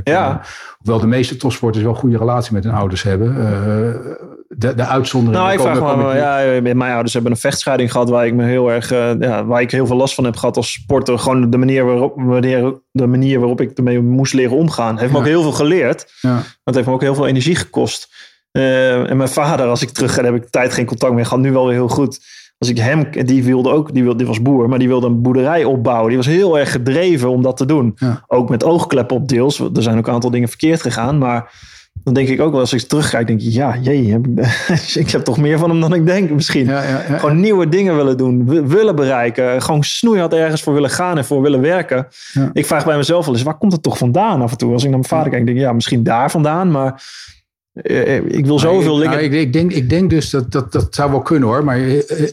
Ja. 0.04 0.42
Hoewel 0.86 1.04
de 1.04 1.16
meeste 1.16 1.38
topsporters 1.38 1.84
wel 1.84 1.94
goede 1.94 2.18
relatie 2.18 2.54
met 2.54 2.64
hun 2.64 2.74
ouders 2.74 3.04
hebben. 3.04 3.30
Eh, 3.30 4.14
de, 4.48 4.74
de 4.76 4.86
uitzonderingen 4.86 5.42
Nou, 5.42 5.54
ik 5.54 5.78
vraag 5.78 5.98
me, 5.98 6.16
ja, 6.16 6.62
mijn 6.76 6.92
ouders 6.92 7.14
hebben 7.14 7.32
een 7.32 7.38
vechtscheiding 7.38 7.92
gehad 7.92 8.10
waar 8.10 8.26
ik 8.26 8.34
me 8.34 8.44
heel 8.46 8.72
erg, 8.72 8.92
eh, 8.92 9.12
ja, 9.20 9.46
waar 9.46 9.62
ik 9.62 9.72
heel 9.72 9.88
veel 9.88 9.96
last 9.96 10.16
van 10.16 10.24
heb 10.24 10.36
gehad 10.36 10.58
als 10.58 10.72
sporter. 10.72 11.20
Gewoon 11.20 11.50
de 11.50 11.58
manier 11.58 11.86
waarop, 11.86 12.14
wanneer, 12.16 12.80
de 12.92 13.08
manier 13.08 13.40
waarop 13.40 13.62
ik 13.62 13.78
ermee 13.78 14.02
moest 14.02 14.34
leren 14.34 14.58
omgaan. 14.58 14.98
Heeft 14.98 15.12
me 15.12 15.18
Ja. 15.18 15.24
ook 15.24 15.30
heel 15.30 15.42
veel 15.42 15.52
geleerd. 15.52 16.14
Ja. 16.22 16.42
Het 16.64 16.76
heeft 16.76 16.88
me 16.88 16.94
ook 16.94 17.02
heel 17.02 17.16
veel 17.16 17.28
energie 17.28 17.56
gekost. 17.56 18.14
Eh, 18.52 19.10
en 19.10 19.18
mijn 19.18 19.30
vader, 19.30 19.66
als 19.66 19.82
ik 19.82 19.90
terug 19.90 20.14
ga, 20.14 20.24
heb 20.24 20.36
ik 20.36 20.50
tijd 20.50 20.74
geen 20.74 20.86
contact 20.86 21.14
meer. 21.14 21.26
Gaat 21.26 21.40
nu 21.40 21.52
wel 21.52 21.66
weer 21.66 21.76
heel 21.76 21.88
goed. 21.88 22.20
Als 22.58 22.70
ik 22.70 22.78
hem, 22.78 23.06
die 23.26 23.44
wilde 23.44 23.70
ook, 23.70 23.94
die, 23.94 24.04
wilde, 24.04 24.18
die 24.18 24.28
was 24.28 24.42
boer, 24.42 24.70
maar 24.70 24.80
die 24.80 24.88
wilde 24.88 25.08
een 25.08 25.22
boerderij 25.22 25.64
opbouwen. 25.64 26.08
Die 26.08 26.18
was 26.18 26.26
heel 26.26 26.60
erg 26.60 26.72
gedreven 26.72 27.30
om 27.30 27.42
dat 27.42 27.58
te 27.58 27.66
doen. 27.66 27.94
Ja. 27.96 28.24
Ook 28.28 28.50
met 28.50 28.64
oogkleppen 28.64 29.16
op 29.16 29.28
deels. 29.28 29.60
Er 29.60 29.70
zijn 29.84 29.98
ook 29.98 30.08
een 30.08 30.14
aantal 30.14 30.30
dingen 30.32 30.48
verkeerd 30.50 30.82
gegaan. 30.82 31.18
Maar 31.18 31.52
dan 32.04 32.14
denk 32.14 32.28
ik 32.28 32.42
ook 32.42 32.52
wel, 32.52 32.60
als 32.60 32.74
ik 32.74 32.82
terugkijk, 32.82 33.28
denk 33.28 33.42
ik, 33.42 33.52
ja, 33.52 33.78
jee, 33.82 34.12
heb 34.12 34.28
ik, 34.28 34.40
ik 35.06 35.10
heb 35.10 35.22
toch 35.24 35.38
meer 35.38 35.58
van 35.60 35.70
hem 35.70 35.82
dan 35.82 35.94
ik 35.94 36.06
denk 36.06 36.30
misschien. 36.30 36.66
Ja, 36.66 36.84
ja, 36.84 37.04
ja. 37.10 37.18
Gewoon 37.18 37.40
nieuwe 37.40 37.70
dingen 37.70 37.96
willen 37.96 38.18
doen, 38.18 38.46
wi- 38.50 38.62
willen 38.66 38.96
bereiken. 38.96 39.62
Gewoon 39.62 39.84
snoeihard 39.84 40.34
ergens 40.34 40.62
voor 40.64 40.74
willen 40.74 40.90
gaan 40.90 41.18
en 41.18 41.26
voor 41.26 41.42
willen 41.42 41.62
werken. 41.62 42.08
Ik 42.54 42.66
vraag 42.66 42.86
bij 42.86 42.98
mezelf 42.98 43.26
wel 43.26 43.34
eens, 43.34 43.44
waar 43.44 43.58
komt 43.58 43.72
het 43.72 43.84
toch 43.84 43.98
vandaan 43.98 44.42
af 44.42 44.52
en 44.52 44.58
toe? 44.58 44.72
Als 44.74 44.84
ik 44.84 44.90
naar 44.90 44.98
mijn 45.00 45.10
vader 45.12 45.32
kijk, 45.32 45.46
denk 45.46 45.58
ik, 45.58 45.64
ja, 45.64 45.74
misschien 45.74 46.04
daar 46.04 46.32
vandaan. 46.32 46.72
Maar 46.72 47.04
ik 48.28 48.46
wil 48.46 48.60
zoveel 48.60 48.98
Nou, 48.98 49.10
dingen... 49.10 49.24
ik, 49.24 49.34
ik, 49.34 49.54
denk, 49.54 49.72
ik 49.72 49.90
denk 49.90 50.10
dus 50.10 50.30
dat, 50.30 50.52
dat 50.52 50.72
dat 50.72 50.96
zou 50.96 51.12
wel 51.12 51.22
kunnen 51.22 51.50
hoor. 51.50 51.64
Maar 51.64 51.78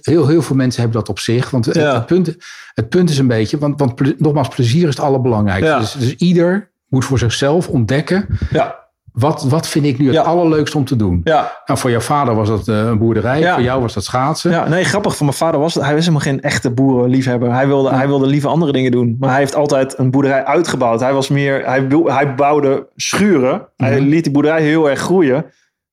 heel, 0.03 0.26
heel 0.28 0.43
veel 0.43 0.57
mensen 0.57 0.80
hebben 0.82 1.01
dat 1.01 1.09
op 1.09 1.18
zich. 1.18 1.51
Want 1.51 1.64
het, 1.64 1.74
Ja. 1.74 1.95
het, 1.95 2.07
punt, 2.07 2.36
het 2.74 2.88
punt 2.88 3.11
is 3.11 3.18
een 3.18 3.26
beetje. 3.26 3.59
Want, 3.59 3.78
want 3.80 4.20
nogmaals, 4.20 4.49
plezier 4.49 4.88
is 4.88 4.95
het 4.97 5.05
allerbelangrijkste. 5.05 5.72
Ja. 5.72 5.78
Dus, 5.78 5.93
dus 5.93 6.14
ieder 6.14 6.70
moet 6.88 7.05
voor 7.05 7.18
zichzelf 7.18 7.68
ontdekken. 7.68 8.26
ja, 8.51 8.82
Wat, 9.12 9.42
wat 9.42 9.68
vind 9.68 9.84
ik 9.84 9.98
nu 9.98 10.06
het 10.06 10.14
Ja. 10.14 10.22
allerleukste 10.22 10.76
om 10.76 10.84
te 10.84 10.96
doen? 10.96 11.20
ja, 11.24 11.52
Nou, 11.66 11.78
voor 11.78 11.90
jouw 11.90 12.00
vader 12.00 12.34
was 12.34 12.48
dat 12.48 12.68
eh, 12.68 12.76
een 12.78 12.98
boerderij. 12.98 13.40
Ja. 13.40 13.54
Voor 13.54 13.62
jou 13.62 13.80
was 13.80 13.94
dat 13.94 14.04
schaatsen. 14.04 14.50
ja, 14.50 14.68
nee, 14.68 14.84
grappig. 14.84 15.16
Voor 15.16 15.26
mijn 15.26 15.38
vader 15.38 15.60
was 15.60 15.74
het, 15.74 15.82
hij 15.84 15.92
was 15.94 16.00
helemaal 16.06 16.26
geen 16.26 16.40
echte 16.40 16.70
boerenliefhebber. 16.70 17.52
Hij 17.52 17.66
wilde, 17.66 17.90
hij 17.94 18.06
wilde 18.06 18.26
liever 18.26 18.50
andere 18.50 18.72
dingen 18.72 18.90
doen. 18.90 19.16
Maar 19.20 19.30
hij 19.30 19.38
heeft 19.38 19.54
altijd 19.54 19.98
een 19.98 20.10
boerderij 20.10 20.44
uitgebouwd. 20.44 21.00
Hij 21.00 21.12
was 21.12 21.28
meer, 21.28 21.64
hij, 21.64 21.86
hij 22.04 22.34
bouwde 22.34 22.86
schuren. 22.96 23.68
Hij 23.76 23.98
Mhm. 24.00 24.08
liet 24.08 24.22
die 24.24 24.32
boerderij 24.32 24.62
heel 24.62 24.90
erg 24.90 24.98
groeien. 25.00 25.44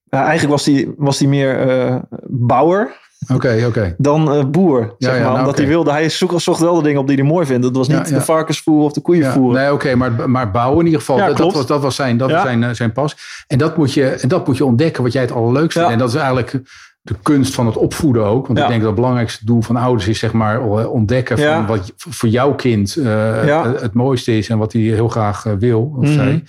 Uh, 0.10 0.20
eigenlijk 0.20 0.50
was 0.52 0.66
hij 0.66 0.94
was 0.98 1.22
meer 1.22 1.68
uh, 1.90 1.96
bouwer 2.28 2.98
Oké, 3.34 3.64
oké. 3.68 3.96
dan 3.98 4.36
uh, 4.38 4.44
boer. 4.46 4.96
Zeg 4.98 5.12
ja, 5.14 5.18
maar, 5.20 5.28
nou, 5.28 5.40
omdat 5.40 5.58
hij 5.58 5.68
wilde. 5.68 5.92
Hij 5.92 6.10
zocht, 6.10 6.44
zocht 6.44 6.60
wel 6.60 6.76
de 6.76 6.84
dingen 6.84 7.02
op 7.02 7.08
die 7.08 7.16
hij 7.16 7.26
mooi 7.26 7.46
vindt. 7.46 7.64
Dat 7.64 7.76
was 7.76 7.88
niet 7.88 8.10
Ja, 8.10 8.16
de 8.16 8.22
varkensvoer 8.22 8.84
of 8.84 8.92
de 8.94 9.02
koeienvoer. 9.02 9.54
nee, 9.54 9.74
oké, 9.74 9.96
maar, 9.96 10.30
maar 10.30 10.52
bouwen 10.52 10.80
in 10.80 10.86
ieder 10.86 11.00
geval, 11.00 11.18
dat, 11.18 11.38
dat, 11.38 11.54
was, 11.54 11.66
dat 11.66 11.82
was 11.82 11.96
zijn, 11.96 12.18
dat 12.18 12.32
was 12.32 12.42
zijn, 12.42 12.64
eh, 12.64 12.70
zijn 12.72 12.92
pas. 12.92 13.16
En 13.48 13.58
dat, 13.58 13.78
moet 13.78 13.94
je, 13.94 14.06
en 14.06 14.28
dat 14.28 14.48
moet 14.48 14.58
je 14.58 14.66
ontdekken 14.66 15.04
wat 15.04 15.12
jij 15.12 15.22
het 15.22 15.32
allerleukste 15.32 15.80
vindt. 15.80 15.94
En 15.94 16.00
dat 16.00 16.10
is 16.10 16.16
eigenlijk 16.16 16.60
de 17.02 17.16
kunst 17.22 17.54
van 17.54 17.66
het 17.66 17.78
opvoeden 17.78 18.26
ook. 18.26 18.48
Want 18.48 18.60
ik 18.60 18.68
denk 18.68 18.80
dat 18.80 18.88
het 18.90 18.96
belangrijkste 19.00 19.46
doel 19.46 19.62
van 19.62 19.76
ouders 19.76 20.08
is 20.08 20.20
zeg 20.20 20.32
maar 20.34 20.56
eh, 20.62 20.92
ontdekken 20.92 21.38
van 21.38 21.66
wat 21.66 21.94
voor 21.96 22.30
jouw 22.30 22.54
kind 22.56 22.96
eh, 22.96 23.64
het, 23.64 23.82
het 23.82 23.94
mooiste 23.94 24.38
is 24.38 24.50
en 24.50 24.58
wat 24.58 24.74
hij 24.74 24.82
heel 24.82 25.08
graag 25.10 25.46
eh, 25.46 25.54
wil 25.60 25.94
of 25.98 26.04
Mhm. 26.04 26.14
zij. 26.14 26.44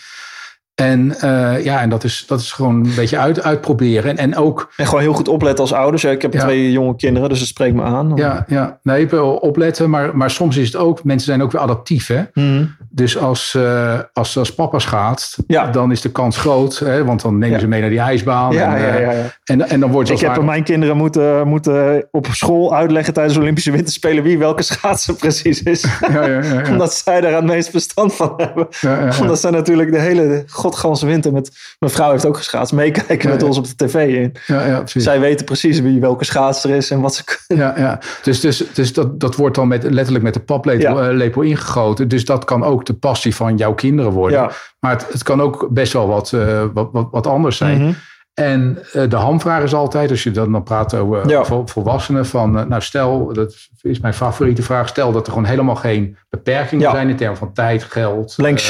En 0.80 1.14
eh, 1.20 1.64
ja, 1.64 1.80
en 1.80 1.88
dat 1.90 2.04
is, 2.04 2.24
dat 2.26 2.40
is 2.40 2.52
gewoon 2.52 2.74
een 2.74 2.94
beetje 2.96 3.18
uit, 3.18 3.42
uitproberen. 3.42 4.10
En, 4.10 4.16
en 4.16 4.36
ook, 4.36 4.72
En 4.76 4.86
gewoon 4.86 5.00
heel 5.00 5.12
goed 5.12 5.28
opletten 5.28 5.60
als 5.60 5.72
ouders. 5.72 6.02
Ja, 6.02 6.10
ik 6.10 6.22
heb 6.22 6.32
Ja. 6.32 6.40
twee 6.40 6.72
jonge 6.72 6.96
kinderen, 6.96 7.28
dus 7.28 7.38
dat 7.38 7.48
spreekt 7.48 7.74
me 7.74 7.82
aan. 7.82 8.12
ja, 8.14 8.44
ja, 8.48 8.78
nee, 8.82 9.08
wel 9.08 9.34
opletten. 9.36 9.90
Maar, 9.90 10.16
maar 10.16 10.30
soms 10.30 10.56
is 10.56 10.66
het 10.66 10.76
ook, 10.76 11.04
mensen 11.04 11.26
zijn 11.26 11.42
ook 11.42 11.52
weer 11.52 11.60
adaptief, 11.60 12.06
hè. 12.06 12.22
Mhm. 12.34 12.64
Dus 12.90 13.18
als, 13.18 13.54
eh, 13.54 13.98
als, 14.12 14.38
als 14.38 14.54
papa 14.54 14.78
schaatst, 14.78 15.36
Ja. 15.46 15.66
dan 15.70 15.90
is 15.90 16.00
de 16.00 16.10
kans 16.10 16.36
groot. 16.36 16.78
Hè, 16.78 17.04
want 17.04 17.22
dan 17.22 17.38
nemen 17.38 17.60
ze 17.60 17.66
mee 17.68 17.80
naar 17.80 17.90
die 17.90 17.98
ijsbaan. 17.98 18.52
Ja, 18.52 18.74
en, 18.74 18.80
ja, 18.82 18.88
eh, 18.88 19.00
ja, 19.00 19.10
ja. 19.12 19.22
En, 19.44 19.68
en 19.68 19.80
dan 19.80 19.90
wordt 19.90 20.08
ze 20.08 20.14
Ik 20.14 20.20
heb 20.20 20.34
het 20.34 20.44
mijn 20.44 20.62
kinderen 20.64 20.96
moeten, 20.96 21.48
moeten 21.48 22.06
op 22.10 22.26
school 22.32 22.74
uitleggen 22.74 23.14
tijdens 23.14 23.34
de 23.34 23.40
Olympische 23.40 23.70
Winterspelen 23.70 24.22
wie 24.22 24.38
welke 24.38 24.62
schaatser 24.62 25.14
precies 25.14 25.62
is. 25.62 25.84
ware- 26.00 26.12
Ja, 26.12 26.26
ja, 26.26 26.42
ja, 26.42 26.60
ja. 26.62 26.68
Omdat 26.72 26.94
zij 26.94 27.20
daar 27.20 27.32
het 27.34 27.44
meest 27.44 27.70
verstand 27.70 28.14
van 28.14 28.32
hebben. 28.36 28.66
Ja, 28.80 28.98
ja, 28.98 29.04
ja. 29.06 29.12
Omdat 29.20 29.40
zij 29.40 29.50
natuurlijk 29.50 29.92
de 29.92 29.98
hele 29.98 30.42
godganse 30.74 31.06
winter 31.06 31.32
met... 31.32 31.50
Mijn 31.78 31.92
vrouw 31.92 32.10
heeft 32.10 32.26
ook 32.26 32.36
geschaatst. 32.36 32.72
Meekijken 32.72 33.28
Ja, 33.28 33.28
met 33.34 33.40
ja. 33.40 33.46
ons 33.46 33.58
op 33.58 33.66
de 33.66 33.86
tv. 33.86 33.94
in. 33.94 34.34
Ja, 34.46 34.66
ja, 34.66 34.78
precies. 34.78 35.02
Zij 35.04 35.20
weten 35.20 35.44
precies 35.46 35.80
wie 35.80 36.00
welke 36.00 36.24
schaatser 36.24 36.70
is 36.70 36.90
en 36.90 37.00
wat 37.00 37.14
ze 37.14 37.24
kunnen. 37.24 37.66
Ja, 37.66 37.78
ja. 37.78 37.98
Dus, 38.22 38.40
dus, 38.40 38.64
dus 38.72 38.92
dat, 38.92 39.20
dat 39.20 39.36
wordt 39.36 39.54
dan 39.56 39.68
met, 39.68 39.82
letterlijk 39.82 40.24
met 40.24 40.34
de 40.34 40.40
paplepel 40.40 41.02
eh, 41.02 41.14
lepel 41.14 41.42
ingegoten. 41.42 42.08
Dus 42.08 42.24
dat 42.24 42.44
kan 42.44 42.64
ook 42.64 42.84
de 42.86 42.94
passie 42.94 43.34
van 43.34 43.56
jouw 43.56 43.74
kinderen 43.74 44.12
worden. 44.12 44.38
Ja. 44.38 44.50
Maar 44.80 44.90
het, 44.92 45.06
het 45.12 45.22
kan 45.22 45.40
ook 45.40 45.68
best 45.70 45.92
wel 45.92 46.06
wat, 46.06 46.32
eh, 46.32 46.64
wat, 46.74 46.88
wat, 46.92 47.08
wat 47.10 47.26
anders 47.26 47.56
zijn. 47.56 47.82
Mhm. 47.82 47.92
En 48.34 48.78
eh, 48.92 49.08
de 49.08 49.16
hamvraag 49.16 49.62
is 49.62 49.74
altijd, 49.74 50.10
als 50.10 50.22
je 50.22 50.30
dan, 50.30 50.52
dan 50.52 50.62
praat 50.62 50.94
over 50.94 51.28
Ja. 51.28 51.44
volwassenen, 51.64 52.26
van 52.26 52.50
nou 52.68 52.82
stel, 52.82 53.32
dat 53.32 53.54
is 53.80 54.00
mijn 54.00 54.14
favoriete 54.14 54.62
vraag, 54.62 54.88
stel 54.88 55.12
dat 55.12 55.26
er 55.26 55.32
gewoon 55.32 55.48
helemaal 55.48 55.74
geen 55.76 56.16
beperkingen 56.28 56.84
Ja. 56.84 56.90
zijn 56.90 57.08
in 57.08 57.16
termen 57.16 57.36
van 57.36 57.52
tijd, 57.52 57.82
geld. 57.82 58.34
Blank 58.36 58.58
eh, 58.58 58.64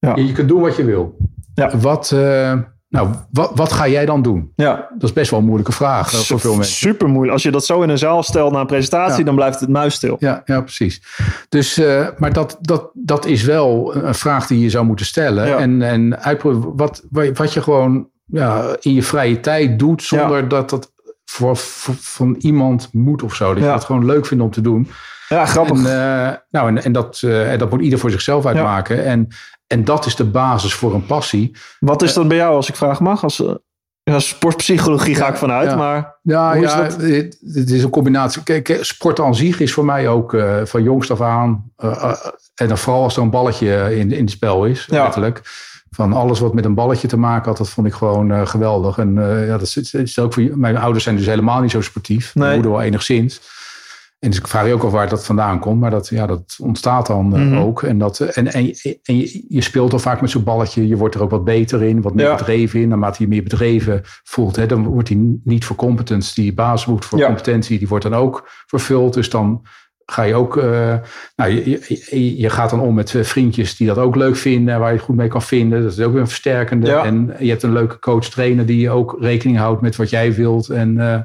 sheet. 0.00 0.16
je, 0.16 0.26
je 0.26 0.32
kunt 0.32 0.48
doen 0.48 0.60
wat 0.60 0.76
je 0.76 0.84
wil. 0.84 1.16
Ja. 1.54 1.78
Wat, 1.78 2.10
eh, 2.12 2.52
nou, 2.88 3.08
wat, 3.32 3.50
wat 3.54 3.72
ga 3.72 3.88
jij 3.88 4.06
dan 4.06 4.22
doen? 4.22 4.52
Ja, 4.56 4.88
Dat 4.98 5.02
is 5.08 5.12
best 5.12 5.30
wel 5.30 5.38
een 5.38 5.44
moeilijke 5.46 5.72
vraag 5.72 6.12
eh, 6.12 6.18
voor 6.18 6.40
veel 6.40 6.54
mensen. 6.54 6.74
super 6.74 7.08
moeilijk. 7.08 7.32
Als 7.32 7.42
je 7.42 7.50
dat 7.50 7.64
zo 7.64 7.82
in 7.82 7.88
een 7.88 7.98
zaal 7.98 8.22
stelt 8.22 8.52
na 8.52 8.60
een 8.60 8.66
presentatie, 8.66 9.18
Ja. 9.18 9.24
dan 9.24 9.34
blijft 9.34 9.60
het 9.60 9.68
muisstil. 9.68 10.16
Ja, 10.18 10.42
ja 10.44 10.60
precies. 10.60 11.02
Dus, 11.48 11.78
eh, 11.78 12.08
maar 12.18 12.32
dat, 12.32 12.58
dat, 12.60 12.90
dat 12.92 13.26
is 13.26 13.42
wel 13.42 13.94
een 13.96 14.14
vraag 14.14 14.46
die 14.46 14.60
je 14.60 14.70
zou 14.70 14.84
moeten 14.84 15.06
stellen. 15.06 15.46
Ja. 15.48 15.58
En, 15.58 15.82
en 15.82 16.18
uitproberen 16.22 16.76
wat, 16.76 17.02
wat 17.34 17.52
je 17.52 17.62
gewoon 17.62 18.08
ja, 18.26 18.76
in 18.80 18.94
je 18.94 19.02
vrije 19.02 19.40
tijd 19.40 19.78
doet, 19.78 20.02
zonder 20.02 20.48
dat 20.48 20.70
dat 20.70 20.92
voor, 21.30 21.56
voor- 21.56 21.94
van 21.94 22.34
iemand 22.38 22.88
moet 22.92 23.22
of 23.22 23.34
zo. 23.34 23.48
Dat 23.48 23.58
je 23.62 23.68
Ja. 23.68 23.74
het 23.74 23.84
gewoon 23.84 24.04
leuk 24.06 24.26
vindt 24.26 24.44
om 24.44 24.50
te 24.50 24.60
doen. 24.60 24.88
Ja, 25.28 25.46
grappig. 25.46 25.78
En, 25.78 25.86
eh, 25.86 26.34
nou, 26.50 26.68
en, 26.68 26.82
en, 26.84 26.92
dat, 26.92 27.20
eh, 27.24 27.52
en 27.52 27.58
dat 27.58 27.70
moet 27.70 27.80
ieder 27.80 27.98
voor 27.98 28.10
zichzelf 28.10 28.46
uitmaken. 28.46 29.04
En, 29.04 29.28
en 29.66 29.84
dat 29.84 30.06
is 30.06 30.16
de 30.16 30.24
basis 30.24 30.74
voor 30.74 30.94
een 30.94 31.06
passie. 31.06 31.56
Wat 31.80 32.02
is 32.02 32.12
dat 32.12 32.28
bij 32.28 32.36
jou, 32.36 32.54
als 32.54 32.68
ik 32.68 32.76
vraag 32.76 33.00
mag? 33.00 33.22
Als, 33.22 33.44
eh, 33.44 33.54
ja, 34.02 34.18
sportpsychologie 34.18 35.14
ga 35.14 35.28
ik 35.28 35.36
vanuit, 35.36 35.70
ja. 35.70 35.76
maar 35.76 36.18
Ja, 36.22 36.54
Hoe 36.54 36.64
is 36.64 36.72
ja 36.72 36.82
dat? 36.82 36.92
het, 37.00 37.38
het 37.54 37.70
is 37.70 37.82
een 37.82 37.90
combinatie. 37.90 38.42
Kijk, 38.42 38.68
eh, 38.68 38.82
sport 38.82 39.20
aan 39.20 39.34
zich 39.34 39.60
is 39.60 39.72
voor 39.72 39.84
mij 39.84 40.08
ook 40.08 40.34
eh, 40.34 40.56
van 40.64 40.82
jongs 40.82 41.10
af 41.10 41.20
aan. 41.20 41.72
eh, 41.76 42.02
eh, 42.02 42.16
en 42.54 42.68
dan 42.68 42.78
vooral 42.78 43.02
als 43.02 43.16
er 43.16 43.22
een 43.22 43.30
balletje 43.30 43.96
in, 43.98 44.12
in 44.12 44.20
het 44.24 44.30
spel 44.30 44.64
is, 44.64 44.86
Ja. 44.90 45.02
letterlijk. 45.02 45.42
Van 45.96 46.12
alles 46.12 46.40
wat 46.40 46.54
met 46.54 46.64
een 46.64 46.74
balletje 46.74 47.08
te 47.08 47.16
maken 47.18 47.48
had, 47.48 47.56
dat 47.58 47.68
vond 47.68 47.86
ik 47.86 47.92
gewoon 47.94 48.30
eh, 48.32 48.46
geweldig. 48.46 48.98
En 48.98 49.18
eh, 49.18 49.46
ja, 49.46 49.58
dat 49.58 49.62
is, 49.76 49.94
is 49.94 50.18
ook 50.18 50.32
voor, 50.32 50.42
mijn 50.54 50.76
ouders 50.76 51.04
zijn 51.04 51.16
dus 51.16 51.26
helemaal 51.26 51.60
niet 51.60 51.70
zo 51.70 51.80
sportief. 51.80 52.34
Mijn 52.34 52.46
Nee. 52.46 52.54
moeder 52.58 52.72
wel 52.76 52.82
enigszins. 52.86 53.40
En 54.18 54.30
dus 54.30 54.38
ik 54.38 54.46
vraag 54.48 54.66
je 54.66 54.72
ook 54.72 54.82
af 54.82 54.90
waar 54.92 55.08
dat 55.08 55.24
vandaan 55.24 55.58
komt. 55.58 55.80
Maar 55.80 55.90
dat, 55.90 56.08
ja, 56.08 56.26
dat 56.26 56.56
ontstaat 56.62 57.06
dan 57.06 57.36
eh, 57.36 57.42
Mhm. 57.42 57.56
ook. 57.56 57.82
En, 57.82 57.98
dat, 57.98 58.20
en, 58.20 58.52
en, 58.52 58.70
en 59.02 59.16
je, 59.16 59.44
je 59.48 59.60
speelt 59.60 59.92
al 59.92 59.98
vaak 59.98 60.20
met 60.20 60.30
zo'n 60.30 60.44
balletje. 60.44 60.88
Je 60.88 60.96
wordt 60.96 61.14
er 61.14 61.22
ook 61.22 61.30
wat 61.30 61.44
beter 61.44 61.82
in, 61.82 62.02
wat 62.02 62.14
meer 62.14 62.26
Ja. 62.26 62.34
bedreven 62.36 62.80
in. 62.80 62.88
Naarmate 62.88 63.22
je 63.22 63.28
meer 63.28 63.42
bedreven 63.42 64.00
voelt, 64.24 64.56
hè, 64.56 64.66
dan 64.66 64.84
wordt 64.84 65.08
die 65.08 65.40
niet 65.44 65.64
voor 65.64 65.76
competence. 65.76 66.34
Die 66.34 66.54
basis 66.54 66.82
voor 67.00 67.18
Ja. 67.18 67.26
competentie, 67.26 67.78
die 67.78 67.88
wordt 67.88 68.04
dan 68.04 68.14
ook 68.14 68.48
vervuld. 68.66 69.14
Dus 69.14 69.30
dan 69.30 69.62
ga 70.06 70.22
je 70.22 70.34
ook, 70.34 70.56
eh, 70.56 70.94
nou, 71.36 71.50
je, 71.50 71.84
je, 72.10 72.36
je 72.38 72.50
gaat 72.50 72.70
dan 72.70 72.80
om 72.80 72.94
met 72.94 73.14
eh, 73.14 73.22
vriendjes 73.22 73.76
die 73.76 73.86
dat 73.86 73.98
ook 73.98 74.16
leuk 74.16 74.36
vinden, 74.36 74.78
waar 74.78 74.92
je 74.92 74.98
goed 74.98 75.16
mee 75.16 75.28
kan 75.28 75.42
vinden. 75.42 75.82
Dat 75.82 75.92
is 75.92 76.00
ook 76.00 76.12
weer 76.12 76.20
een 76.20 76.28
versterkende. 76.28 76.86
Ja. 76.86 77.04
En 77.04 77.34
je 77.38 77.48
hebt 77.50 77.62
een 77.62 77.72
leuke 77.72 77.98
coach 77.98 78.28
trainer 78.28 78.66
die 78.66 78.90
ook 78.90 79.16
rekening 79.20 79.58
houdt 79.58 79.80
met 79.80 79.96
wat 79.96 80.10
jij 80.10 80.34
wilt. 80.34 80.68
En 80.68 81.00
eh, 81.00 81.20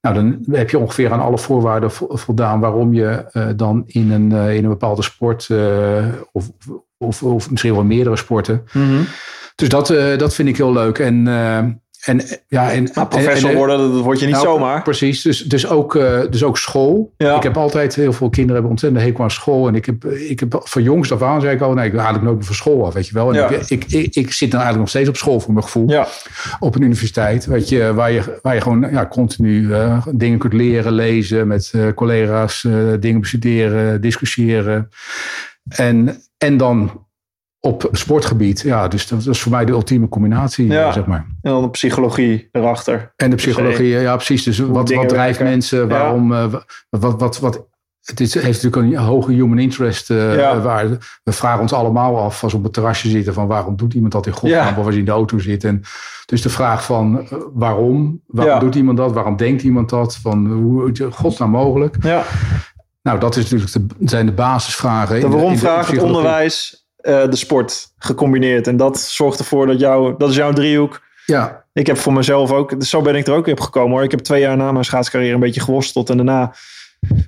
nou, 0.00 0.14
dan 0.14 0.44
heb 0.50 0.70
je 0.70 0.78
ongeveer 0.78 1.12
aan 1.12 1.20
alle 1.20 1.38
voorwaarden 1.38 1.90
vo- 1.90 2.16
voldaan 2.16 2.60
waarom 2.60 2.94
je 2.94 3.24
dan 3.56 3.82
in 3.86 4.10
een, 4.10 4.32
in 4.32 4.62
een 4.64 4.70
bepaalde 4.70 5.02
sport, 5.02 5.48
of, 6.32 6.50
of, 6.98 7.22
of 7.22 7.50
misschien 7.50 7.74
wel 7.74 7.84
meerdere 7.84 8.16
sporten. 8.16 8.64
Dus 9.54 9.68
dat, 9.68 9.86
dat 10.18 10.34
vind 10.34 10.48
ik 10.48 10.56
heel 10.56 10.72
leuk. 10.72 10.98
En, 10.98 11.26
en 12.02 12.20
ja, 12.48 12.72
en, 12.72 12.88
nou, 12.94 13.06
professor 13.08 13.44
en- 13.44 13.50
en- 13.50 13.56
worden, 13.56 13.92
dat 13.92 14.02
word 14.02 14.18
je 14.20 14.26
niet 14.26 14.34
nou, 14.34 14.46
zomaar. 14.46 14.82
Precies, 14.82 15.22
dus, 15.22 15.42
dus, 15.42 15.66
ook, 15.68 15.94
eh, 15.96 16.20
dus 16.30 16.44
ook 16.44 16.58
school. 16.58 17.14
Ja. 17.16 17.36
Ik 17.36 17.42
heb 17.42 17.56
altijd, 17.56 17.94
heel 17.94 18.12
veel 18.12 18.28
kinderen 18.28 18.54
hebben 18.54 18.70
ontzettend 18.70 19.02
hekel 19.04 19.24
aan 19.24 19.30
school. 19.30 19.68
En 19.68 19.74
ik 19.74 19.86
heb, 19.86 20.04
ik 20.04 20.40
heb 20.40 20.60
van 20.64 20.82
jongs 20.82 21.12
af 21.12 21.22
aan 21.22 21.40
zei 21.40 21.54
ik 21.54 21.60
al, 21.60 21.72
nee, 21.74 21.90
ik 21.90 21.98
haal 21.98 22.14
ik 22.14 22.22
nooit 22.22 22.36
meer 22.36 22.44
van 22.44 22.54
school 22.54 22.86
af, 22.86 22.94
weet 22.94 23.06
je 23.06 23.14
wel. 23.14 23.28
En 23.28 23.34
Ja. 23.34 23.48
ik, 23.48 23.64
ik, 23.68 23.84
ik, 23.88 24.14
ik 24.14 24.32
zit 24.32 24.50
dan 24.50 24.60
eigenlijk 24.60 24.78
nog 24.78 24.88
steeds 24.88 25.08
op 25.08 25.16
school 25.16 25.40
voor 25.40 25.52
mijn 25.52 25.64
gevoel. 25.64 25.88
Ja, 25.90 26.06
Op 26.58 26.74
een 26.74 26.82
universiteit, 26.82 27.46
weet 27.46 27.68
je, 27.68 27.94
waar 27.94 28.12
je, 28.12 28.38
waar 28.42 28.54
je 28.54 28.60
gewoon 28.60 28.88
ja, 28.90 29.06
continu 29.06 29.72
eh, 29.72 30.06
dingen 30.12 30.38
kunt 30.38 30.52
leren, 30.52 30.92
lezen, 30.92 31.46
met 31.46 31.70
eh, 31.74 31.86
collega's, 31.94 32.66
dingen 33.00 33.20
bestuderen, 33.20 34.00
discussiëren. 34.00 34.88
En, 35.68 36.22
en 36.38 36.56
dan 36.56 37.06
op 37.64 37.88
sportgebied, 37.92 38.60
ja, 38.60 38.88
dus 38.88 39.06
dat 39.06 39.26
is 39.26 39.40
voor 39.40 39.52
mij 39.52 39.64
de 39.64 39.72
ultieme 39.72 40.08
combinatie, 40.08 40.66
Ja. 40.66 40.86
eh, 40.86 40.92
zeg 40.92 41.06
maar. 41.06 41.26
en 41.42 41.50
dan 41.52 41.62
de 41.62 41.70
psychologie 41.70 42.48
erachter. 42.52 43.12
En 43.16 43.30
de 43.30 43.36
psychologie, 43.36 43.88
ja 43.88 44.14
precies. 44.16 44.42
Dus 44.42 44.58
wat, 44.58 44.90
wat 44.92 45.08
drijft 45.08 45.14
werken. 45.38 45.44
mensen? 45.44 45.88
Waarom? 45.88 46.32
eh, 46.32 46.44
wat, 46.90 47.20
wat, 47.20 47.38
wat, 47.38 47.66
het 48.02 48.20
is, 48.20 48.34
heeft 48.34 48.62
natuurlijk 48.62 48.92
een 48.96 49.04
hoge 49.04 49.32
human 49.32 49.58
interest 49.58 50.10
eh, 50.10 50.36
Ja. 50.36 50.60
waarde. 50.60 50.98
We 51.24 51.32
vragen 51.32 51.60
ons 51.60 51.72
allemaal 51.72 52.18
af 52.18 52.42
als 52.42 52.52
we 52.52 52.58
op 52.58 52.64
het 52.64 52.72
terrasje 52.72 53.08
zitten 53.08 53.34
van 53.34 53.46
waarom 53.46 53.76
doet 53.76 53.94
iemand 53.94 54.12
dat 54.12 54.26
in 54.26 54.32
godsnaam 54.32 54.74
Ja. 54.74 54.78
of 54.78 54.84
als 54.84 54.94
je 54.94 55.00
in 55.00 55.06
de 55.06 55.10
auto 55.10 55.38
zit. 55.38 55.64
En 55.64 55.82
dus 56.26 56.42
de 56.42 56.50
vraag 56.50 56.84
van 56.84 57.20
eh, 57.20 57.32
waarom? 57.52 58.20
Waarom 58.26 58.60
doet 58.60 58.74
iemand 58.74 58.96
dat? 58.98 59.12
Waarom 59.12 59.36
denkt 59.36 59.62
iemand 59.62 59.88
dat? 59.90 60.16
Van 60.16 60.46
hoe 60.46 60.90
is 60.92 61.00
godsnaam 61.10 61.50
mogelijk? 61.50 61.96
Ja, 62.00 62.22
Nou, 63.02 63.18
dat 63.20 63.36
is 63.36 63.50
natuurlijk 63.50 63.72
de, 63.98 64.06
zijn 64.08 64.26
de 64.26 64.32
basisvragen. 64.32 65.20
de 65.20 65.26
in 65.26 65.30
waarom 65.32 65.50
in 65.52 65.58
vraag, 65.58 65.90
het 65.90 66.02
onderwijs, 66.02 66.81
eh, 67.02 67.30
de 67.30 67.36
sport 67.36 67.92
gecombineerd. 67.98 68.66
En 68.66 68.76
dat 68.76 69.00
zorgt 69.00 69.38
ervoor 69.38 69.66
dat 69.66 69.80
jou, 69.80 70.14
dat 70.18 70.30
is 70.30 70.36
jouw 70.36 70.52
driehoek. 70.52 71.02
Ja, 71.26 71.64
ik 71.72 71.86
heb 71.86 71.96
voor 71.96 72.12
mezelf 72.12 72.50
ook, 72.50 72.74
zo 72.78 73.02
ben 73.02 73.14
ik 73.14 73.26
er 73.26 73.34
ook 73.34 73.44
weer 73.44 73.54
op 73.54 73.60
gekomen 73.60 73.90
hoor. 73.90 74.02
Ik 74.02 74.10
heb 74.10 74.20
twee 74.20 74.40
jaar 74.40 74.56
na 74.56 74.72
mijn 74.72 74.84
schaatscarrière 74.84 75.34
een 75.34 75.40
beetje 75.40 75.60
geworsteld. 75.60 76.10
En 76.10 76.16
daarna 76.16 76.54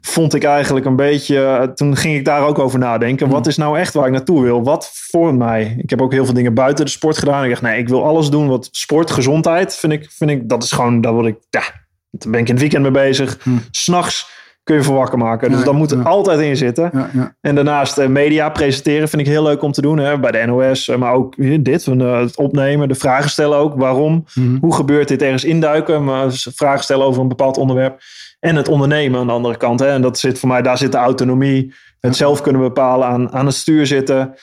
vond 0.00 0.34
ik 0.34 0.44
eigenlijk 0.44 0.86
een 0.86 0.96
beetje, 0.96 1.72
toen 1.74 1.96
ging 1.96 2.16
ik 2.16 2.24
daar 2.24 2.46
ook 2.46 2.58
over 2.58 2.78
nadenken. 2.78 3.28
Wat 3.28 3.46
is 3.46 3.56
nou 3.56 3.78
echt 3.78 3.94
waar 3.94 4.06
ik 4.06 4.12
naartoe 4.12 4.42
wil? 4.42 4.62
Wat 4.62 4.90
vormt 4.92 5.38
mij? 5.38 5.74
Ik 5.78 5.90
heb 5.90 6.02
ook 6.02 6.12
heel 6.12 6.24
veel 6.24 6.34
dingen 6.34 6.54
buiten 6.54 6.84
de 6.84 6.90
sport 6.90 7.18
gedaan. 7.18 7.44
Ik 7.44 7.50
dacht, 7.50 7.62
nee, 7.62 7.78
ik 7.78 7.88
wil 7.88 8.04
alles 8.04 8.30
doen 8.30 8.48
wat 8.48 8.68
sport, 8.70 9.10
gezondheid, 9.10 9.76
vind 9.76 9.92
ik, 9.92 10.10
vind 10.10 10.30
ik 10.30 10.48
dat 10.48 10.62
is 10.62 10.72
gewoon, 10.72 11.00
dat 11.00 11.14
wil 11.14 11.26
ik, 11.26 11.36
ja, 11.50 11.62
daar 12.10 12.30
ben 12.30 12.40
ik 12.40 12.46
in 12.46 12.52
het 12.52 12.60
weekend 12.60 12.82
mee 12.82 12.90
bezig. 12.90 13.38
Hm. 13.42 13.50
S'nachts 13.70 14.28
kun 14.64 14.76
je 14.76 14.82
voor 14.82 14.96
wakker 14.96 15.18
maken. 15.18 15.50
Dus 15.50 15.58
Ja, 15.58 15.64
dat 15.64 15.74
moet 15.74 15.90
er 15.90 15.98
ja. 15.98 16.02
altijd 16.02 16.40
in 16.40 16.56
zitten. 16.56 16.90
Ja, 16.92 17.10
ja. 17.12 17.34
En 17.40 17.54
daarnaast 17.54 17.98
eh, 17.98 18.08
media 18.08 18.48
presenteren 18.48 19.08
vind 19.08 19.22
ik 19.22 19.28
heel 19.28 19.42
leuk 19.42 19.62
om 19.62 19.72
te 19.72 19.80
doen. 19.80 19.98
Hè? 19.98 20.18
Bij 20.18 20.30
de 20.30 20.44
NOS, 20.46 20.88
eh, 20.88 20.96
maar 20.96 21.12
ook 21.12 21.34
eh, 21.36 21.58
dit, 21.60 21.86
het 21.86 22.36
opnemen, 22.36 22.88
de 22.88 22.94
vragen 22.94 23.30
stellen 23.30 23.58
ook. 23.58 23.74
Waarom? 23.74 24.24
Mhm. 24.34 24.56
Hoe 24.60 24.74
gebeurt 24.74 25.08
dit 25.08 25.22
ergens 25.22 25.44
induiken? 25.44 26.04
Maar 26.04 26.26
vragen 26.32 26.82
stellen 26.82 27.06
over 27.06 27.22
een 27.22 27.28
bepaald 27.28 27.56
onderwerp. 27.56 28.00
En 28.40 28.56
het 28.56 28.68
ondernemen 28.68 29.20
aan 29.20 29.26
de 29.26 29.32
andere 29.32 29.56
kant. 29.56 29.80
Hè? 29.80 29.86
En 29.86 30.02
dat 30.02 30.18
zit 30.18 30.38
voor 30.38 30.48
mij, 30.48 30.62
daar 30.62 30.78
zit 30.78 30.92
de 30.92 30.98
autonomie. 30.98 31.74
Het 32.00 32.16
zelf 32.16 32.40
kunnen 32.40 32.60
bepalen, 32.60 33.06
aan, 33.06 33.32
aan 33.32 33.46
het 33.46 33.54
stuur 33.54 33.86
zitten. 33.86 34.34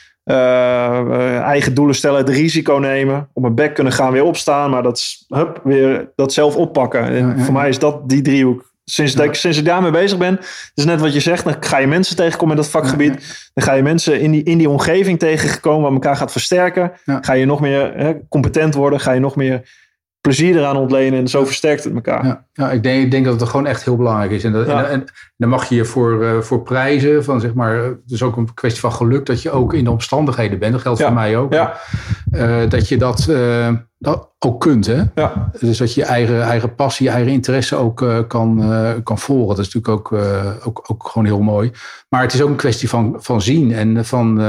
eigen 1.44 1.74
doelen 1.74 1.96
stellen, 1.96 2.18
het 2.18 2.30
risico 2.30 2.74
nemen. 2.74 3.30
Op 3.34 3.42
mijn 3.42 3.56
bek 3.56 3.74
kunnen 3.74 3.94
gaan, 3.94 4.12
weer 4.12 4.24
opstaan. 4.24 4.70
Maar 4.70 4.84
dat, 4.84 5.04
hup, 5.28 5.62
weer 5.64 6.12
dat 6.16 6.34
zelf 6.34 6.56
oppakken. 6.56 7.04
En 7.04 7.40
voor 7.40 7.54
mij 7.54 7.70
is 7.70 7.80
dat 7.80 8.10
die 8.10 8.22
driehoek. 8.22 8.71
Sinds, 8.92 9.14
dat 9.16 9.26
ik, 9.26 9.34
sinds 9.34 9.58
ik 9.58 9.66
daarmee 9.66 9.92
bezig 9.92 10.18
ben, 10.18 10.40
is 10.74 10.86
net 10.86 11.00
wat 11.00 11.14
je 11.14 11.20
zegt. 11.20 11.44
Dan 11.44 11.56
ga 11.60 11.78
je 11.78 11.88
mensen 11.88 12.16
tegenkomen 12.16 12.56
in 12.56 12.62
dat 12.62 12.72
vakgebied. 12.72 13.50
Dan 13.54 13.64
ga 13.64 13.74
je 13.74 13.82
mensen 13.82 14.20
in 14.20 14.32
die, 14.32 14.44
in 14.44 14.58
die 14.58 14.70
omgeving 14.70 15.20
tegenkomen 15.20 15.82
waar 15.82 15.92
elkaar 15.92 16.16
gaat 16.16 16.32
versterken. 16.32 16.92
Ga 17.06 17.34
je 17.34 17.46
nog 17.46 17.60
meer 17.60 17.94
hè, 17.96 18.14
competent 18.30 18.74
worden. 18.74 19.00
Ga 19.00 19.12
je 19.12 19.20
nog 19.20 19.36
meer 19.36 19.70
plezier 20.22 20.56
eraan 20.58 20.76
ontlenen. 20.78 21.20
En 21.20 21.28
zo 21.28 21.46
versterkt 21.46 21.84
het 21.84 21.94
elkaar. 21.94 22.26
Ja, 22.26 22.46
ja 22.54 22.72
ik, 22.72 22.84
denk, 22.84 23.04
ik 23.04 23.12
denk 23.12 23.26
dat 23.26 23.40
het 23.40 23.50
gewoon 23.50 23.66
echt 23.66 23.84
heel 23.84 23.96
belangrijk 23.96 24.32
is. 24.32 24.44
En, 24.44 24.52
dat, 24.52 24.66
Ja. 24.68 24.84
en, 24.84 24.90
en 24.92 25.06
dan 25.38 25.50
mag 25.50 25.70
je 25.70 25.76
je 25.76 25.86
voor, 25.86 26.24
eh, 26.24 26.40
voor 26.40 26.62
prijzen. 26.62 27.24
Van 27.24 27.40
zeg 27.40 27.54
maar, 27.54 27.76
het 27.76 27.98
is 28.12 28.24
ook 28.24 28.38
een 28.38 28.54
kwestie 28.54 28.82
van 28.82 28.92
geluk 28.94 29.26
dat 29.26 29.42
je 29.42 29.52
ook 29.52 29.74
in 29.74 29.84
de 29.84 29.92
omstandigheden 29.92 30.60
bent. 30.60 30.72
Dat 30.72 30.82
geldt 30.82 31.00
Ja. 31.00 31.06
voor 31.06 31.16
mij 31.16 31.38
ook. 31.38 31.54
Ja, 31.54 31.74
Eh, 32.32 32.70
dat 32.70 32.88
je 32.88 32.98
dat, 32.98 33.28
eh, 33.28 33.70
dat 33.98 34.30
ook 34.40 34.60
kunt. 34.60 34.86
Hè? 34.86 35.02
ja, 35.16 35.52
Dus 35.60 35.78
dat 35.78 35.94
je 35.94 36.02
je 36.02 36.08
eigen, 36.08 36.42
eigen 36.42 36.76
passie, 36.76 37.06
je 37.06 37.12
eigen 37.12 37.32
interesse 37.32 37.76
ook 37.76 38.06
kan, 38.28 38.64
kan 39.04 39.20
volgen. 39.20 39.56
Dat 39.56 39.66
is 39.66 39.74
natuurlijk 39.74 40.14
ook, 40.14 40.22
ook, 40.68 40.84
ook 40.92 41.08
gewoon 41.08 41.26
heel 41.28 41.42
mooi. 41.42 41.72
Maar 42.10 42.22
het 42.22 42.34
is 42.34 42.42
ook 42.42 42.50
een 42.50 42.56
kwestie 42.56 42.90
van, 42.90 43.16
van 43.20 43.42
zien 43.42 43.74
en 43.74 44.06
van. 44.06 44.40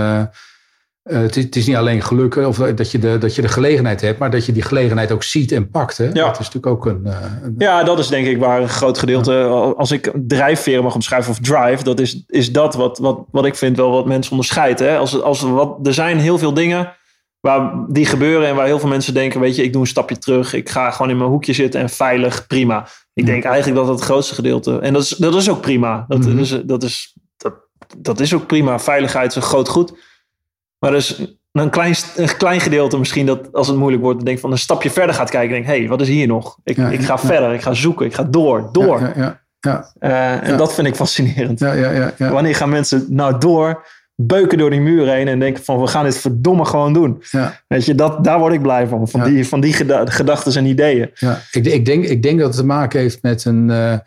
Eh, 1.02 1.16
eh, 1.16 1.22
het, 1.22 1.36
is, 1.36 1.44
het 1.44 1.56
is 1.56 1.66
niet 1.66 1.76
alleen 1.76 2.02
geluk 2.02 2.36
of 2.36 2.56
dat 2.56 2.90
je, 2.90 2.98
de, 2.98 3.18
dat 3.18 3.34
je 3.34 3.42
de 3.42 3.48
gelegenheid 3.48 4.00
hebt, 4.00 4.18
maar 4.18 4.30
dat 4.30 4.46
je 4.46 4.52
die 4.52 4.62
gelegenheid 4.62 5.12
ook 5.12 5.22
ziet 5.22 5.52
en 5.52 5.70
pakt. 5.70 5.96
Hè? 5.98 6.12
Dat 6.12 6.32
is 6.32 6.38
natuurlijk 6.38 6.66
ook 6.66 6.86
een. 6.86 7.06
eh, 7.06 7.16
een- 7.42 7.54
ja, 7.58 7.82
dat 7.82 7.98
is 7.98 8.08
denk 8.08 8.26
ik 8.26 8.38
waar 8.38 8.60
een 8.62 8.68
groot 8.68 8.98
gedeelte. 8.98 9.44
Als 9.76 9.90
ik 9.90 10.12
drijfveren 10.26 10.82
mag 10.82 10.94
omschrijven 10.94 11.30
of 11.30 11.38
drive. 11.38 11.82
Dat 11.84 12.00
is, 12.00 12.24
is 12.26 12.52
dat 12.52 12.74
wat, 12.74 12.98
wat, 12.98 13.24
wat 13.30 13.44
ik 13.46 13.54
vind 13.54 13.76
wel 13.76 13.90
wat 13.90 14.06
mensen 14.06 14.30
onderscheidt. 14.30 14.78
Hè? 14.80 14.96
Als, 14.96 15.22
als, 15.22 15.40
wat, 15.40 15.86
er 15.86 15.94
zijn 15.94 16.18
heel 16.18 16.38
veel 16.38 16.54
dingen 16.54 16.92
waar 17.40 17.72
die 17.88 18.06
gebeuren. 18.06 18.48
En 18.48 18.54
waar 18.54 18.66
heel 18.66 18.78
veel 18.78 18.88
mensen 18.88 19.14
denken. 19.14 19.40
Weet 19.40 19.56
je, 19.56 19.62
ik 19.62 19.72
doe 19.72 19.80
een 19.82 19.86
stapje 19.88 20.18
terug. 20.18 20.52
Ik 20.54 20.68
ga 20.68 20.90
gewoon 20.90 21.10
in 21.10 21.16
mijn 21.18 21.30
hoekje 21.30 21.52
zitten 21.52 21.80
en 21.80 21.88
veilig. 21.90 22.46
Prima. 22.46 22.86
Ik 23.14 23.26
denk 23.26 23.44
eigenlijk 23.44 23.76
dat 23.76 23.86
dat 23.86 23.94
het 23.96 24.04
grootste 24.04 24.34
gedeelte. 24.34 24.78
En 24.78 24.92
dat 24.92 25.02
is, 25.02 25.08
dat 25.08 25.34
is 25.34 25.50
ook 25.50 25.60
prima. 25.60 26.04
Dat, 26.08 26.18
Mhm. 26.18 26.28
dat, 26.36 26.38
is, 26.44 26.60
dat, 26.64 26.82
is, 26.82 27.16
dat, 27.36 27.54
dat 27.98 28.20
is 28.20 28.34
ook 28.34 28.46
prima. 28.46 28.78
Veiligheid 28.78 29.30
is 29.30 29.36
een 29.36 29.42
groot 29.42 29.68
goed. 29.68 29.92
Maar 30.82 30.94
is 30.94 31.22
een 31.52 31.70
klein, 31.70 31.94
een 32.16 32.36
klein 32.36 32.60
gedeelte 32.60 32.98
misschien 32.98 33.26
dat 33.26 33.52
als 33.52 33.66
het 33.68 33.76
moeilijk 33.76 34.02
wordt, 34.02 34.24
denk 34.24 34.38
van 34.38 34.50
een 34.52 34.58
stapje 34.58 34.90
verder 34.90 35.14
gaat 35.14 35.30
kijken. 35.30 35.50
Denk, 35.54 35.66
hé, 35.66 35.78
hey, 35.78 35.88
wat 35.88 36.00
is 36.00 36.08
hier 36.08 36.26
nog? 36.26 36.58
Ik, 36.64 36.76
Ja, 36.76 36.88
ik 36.88 37.00
ga 37.00 37.12
ja, 37.12 37.18
verder, 37.18 37.52
ik 37.54 37.62
ga 37.62 37.72
zoeken, 37.74 38.06
ik 38.06 38.14
ga 38.14 38.22
door, 38.24 38.68
door. 38.72 39.00
Ja, 39.00 39.12
ja, 39.16 39.40
ja, 39.60 39.92
Eh, 39.98 40.48
en 40.48 40.56
dat 40.56 40.74
vind 40.74 40.86
ik 40.86 40.94
fascinerend. 40.94 41.58
ja, 41.60 41.72
ja, 41.72 41.90
ja, 41.90 42.12
ja. 42.18 42.30
Wanneer 42.30 42.54
gaan 42.54 42.68
mensen 42.68 43.06
nou 43.08 43.38
door, 43.38 43.86
beuken 44.14 44.58
door 44.58 44.70
die 44.70 44.80
muur 44.80 45.08
heen 45.08 45.28
en 45.28 45.38
denken 45.38 45.64
van 45.64 45.80
we 45.80 45.86
gaan 45.86 46.04
dit 46.04 46.18
verdomme 46.18 46.64
gewoon 46.64 46.92
doen. 46.92 47.22
ja. 47.30 47.60
Weet 47.68 47.84
je, 47.86 47.94
dat, 47.94 48.24
daar 48.24 48.38
word 48.38 48.52
ik 48.52 48.62
blij 48.62 48.86
van. 48.86 49.08
Van 49.08 49.24
die, 49.24 49.48
van 49.48 49.60
die 49.60 49.72
geda- 49.72 50.06
gedachten 50.06 50.54
en 50.54 50.66
ideeën. 50.66 51.10
Ja, 51.14 51.40
ik, 51.50 51.64
ik, 51.66 51.84
denk, 51.84 52.04
ik 52.04 52.22
denk 52.22 52.38
dat 52.38 52.48
het 52.48 52.56
te 52.56 52.64
maken 52.66 53.00
heeft 53.00 53.22
met 53.22 53.44
een. 53.44 53.70
eh, 53.70 53.98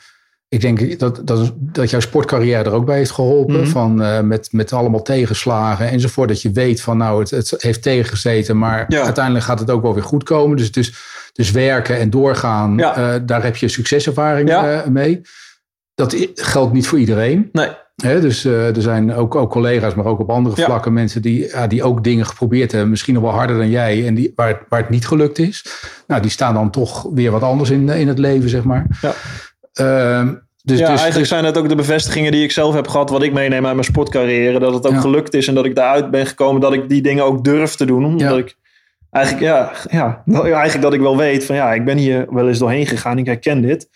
ik 0.48 0.62
denk 0.62 1.00
dat, 1.00 1.22
dat, 1.28 1.54
dat 1.58 1.90
jouw 1.90 2.00
sportcarrière 2.00 2.64
er 2.64 2.72
ook 2.72 2.86
bij 2.86 2.98
heeft 2.98 3.12
geholpen. 3.12 3.56
Mhm. 3.60 3.66
Van, 3.66 4.02
eh, 4.02 4.20
met, 4.22 4.48
met 4.52 4.74
allemaal 4.74 5.02
tegenslagen 5.02 5.90
enzovoort. 5.90 6.28
Dat 6.30 6.42
je 6.42 6.52
weet 6.52 6.82
van 6.82 6.98
nou, 6.98 7.20
het, 7.20 7.30
het 7.30 7.56
heeft 7.58 7.82
tegengezeten. 7.82 8.58
Maar 8.58 8.86
Ja. 8.88 9.04
uiteindelijk 9.04 9.46
gaat 9.46 9.60
het 9.60 9.70
ook 9.72 9.82
wel 9.82 9.94
weer 9.94 10.04
goed 10.04 10.24
komen. 10.24 10.58
Dus, 10.58 10.72
dus, 10.72 10.94
dus 11.34 11.52
werken 11.52 11.98
en 12.00 12.10
doorgaan, 12.10 12.78
Ja. 12.78 12.96
eh, 13.14 13.22
daar 13.26 13.44
heb 13.44 13.56
je 13.56 13.68
succeservaring 13.68 14.50
Ja. 14.50 14.82
eh, 14.82 14.88
mee. 14.90 15.22
Dat 15.96 16.16
geldt 16.36 16.74
niet 16.74 16.88
voor 16.88 17.00
iedereen. 17.00 17.50
Nee, 17.52 18.20
dus 18.20 18.44
er 18.46 18.82
zijn 18.82 19.14
ook, 19.14 19.36
ook 19.36 19.52
collega's, 19.52 19.94
maar 19.96 20.06
ook 20.06 20.20
op 20.20 20.30
andere 20.30 20.56
vlakken 20.64 20.94
mensen 20.94 21.22
die, 21.22 21.48
ja, 21.48 21.68
die 21.68 21.84
ook 21.84 22.04
dingen 22.04 22.26
geprobeerd 22.26 22.72
hebben. 22.72 22.90
Misschien 22.90 23.14
nog 23.14 23.24
wel 23.24 23.32
harder 23.32 23.58
dan 23.58 23.70
jij. 23.70 24.08
En 24.08 24.16
die, 24.16 24.32
waar, 24.36 24.48
het- 24.48 24.62
waar 24.70 24.80
het 24.80 24.90
niet 24.90 25.08
gelukt 25.08 25.40
is. 25.40 25.66
Nou, 26.08 26.22
die 26.22 26.32
staan 26.32 26.54
dan 26.54 26.72
toch 26.72 27.08
weer 27.14 27.32
wat 27.32 27.42
anders 27.42 27.70
in, 27.70 27.90
in 27.90 28.08
het 28.08 28.20
leven, 28.20 28.50
zeg 28.50 28.64
maar. 28.64 28.86
Ja. 29.02 29.14
Ehm, 29.76 30.34
dus, 30.64 30.80
ja, 30.80 30.88
dus, 30.90 30.98
eigenlijk 31.00 31.28
zijn 31.30 31.46
het 31.46 31.58
ook 31.58 31.70
de 31.70 31.76
bevestigingen 31.76 32.32
die 32.32 32.44
ik 32.44 32.52
zelf 32.52 32.74
heb 32.74 32.88
gehad, 32.88 33.10
wat 33.10 33.24
ik 33.24 33.34
meeneem 33.34 33.66
uit 33.66 33.74
mijn 33.74 33.86
sportcarrière. 33.88 34.60
Dat 34.60 34.74
het 34.74 34.88
ook 34.88 34.94
Ja. 34.94 35.00
gelukt 35.00 35.34
is 35.34 35.48
en 35.48 35.56
dat 35.56 35.66
ik 35.66 35.76
daaruit 35.76 36.12
ben 36.12 36.26
gekomen, 36.26 36.62
dat 36.62 36.74
ik 36.74 36.90
die 36.90 37.02
dingen 37.02 37.24
ook 37.26 37.44
durf 37.44 37.76
te 37.76 37.86
doen. 37.86 38.06
Omdat 38.06 38.30
Ja. 38.30 38.38
ik 38.38 38.56
eigenlijk, 39.12 39.46
ja, 39.46 39.72
ja, 39.90 40.24
eigenlijk 40.34 40.82
dat 40.82 40.94
ik 40.94 41.00
wel 41.00 41.18
weet 41.18 41.46
van 41.46 41.56
ja, 41.56 41.74
ik 41.74 41.86
ben 41.86 41.98
hier 41.98 42.26
wel 42.30 42.48
eens 42.48 42.60
doorheen 42.60 42.88
gegaan, 42.88 43.18
ik 43.18 43.26
herken 43.26 43.62
dit. 43.62 43.90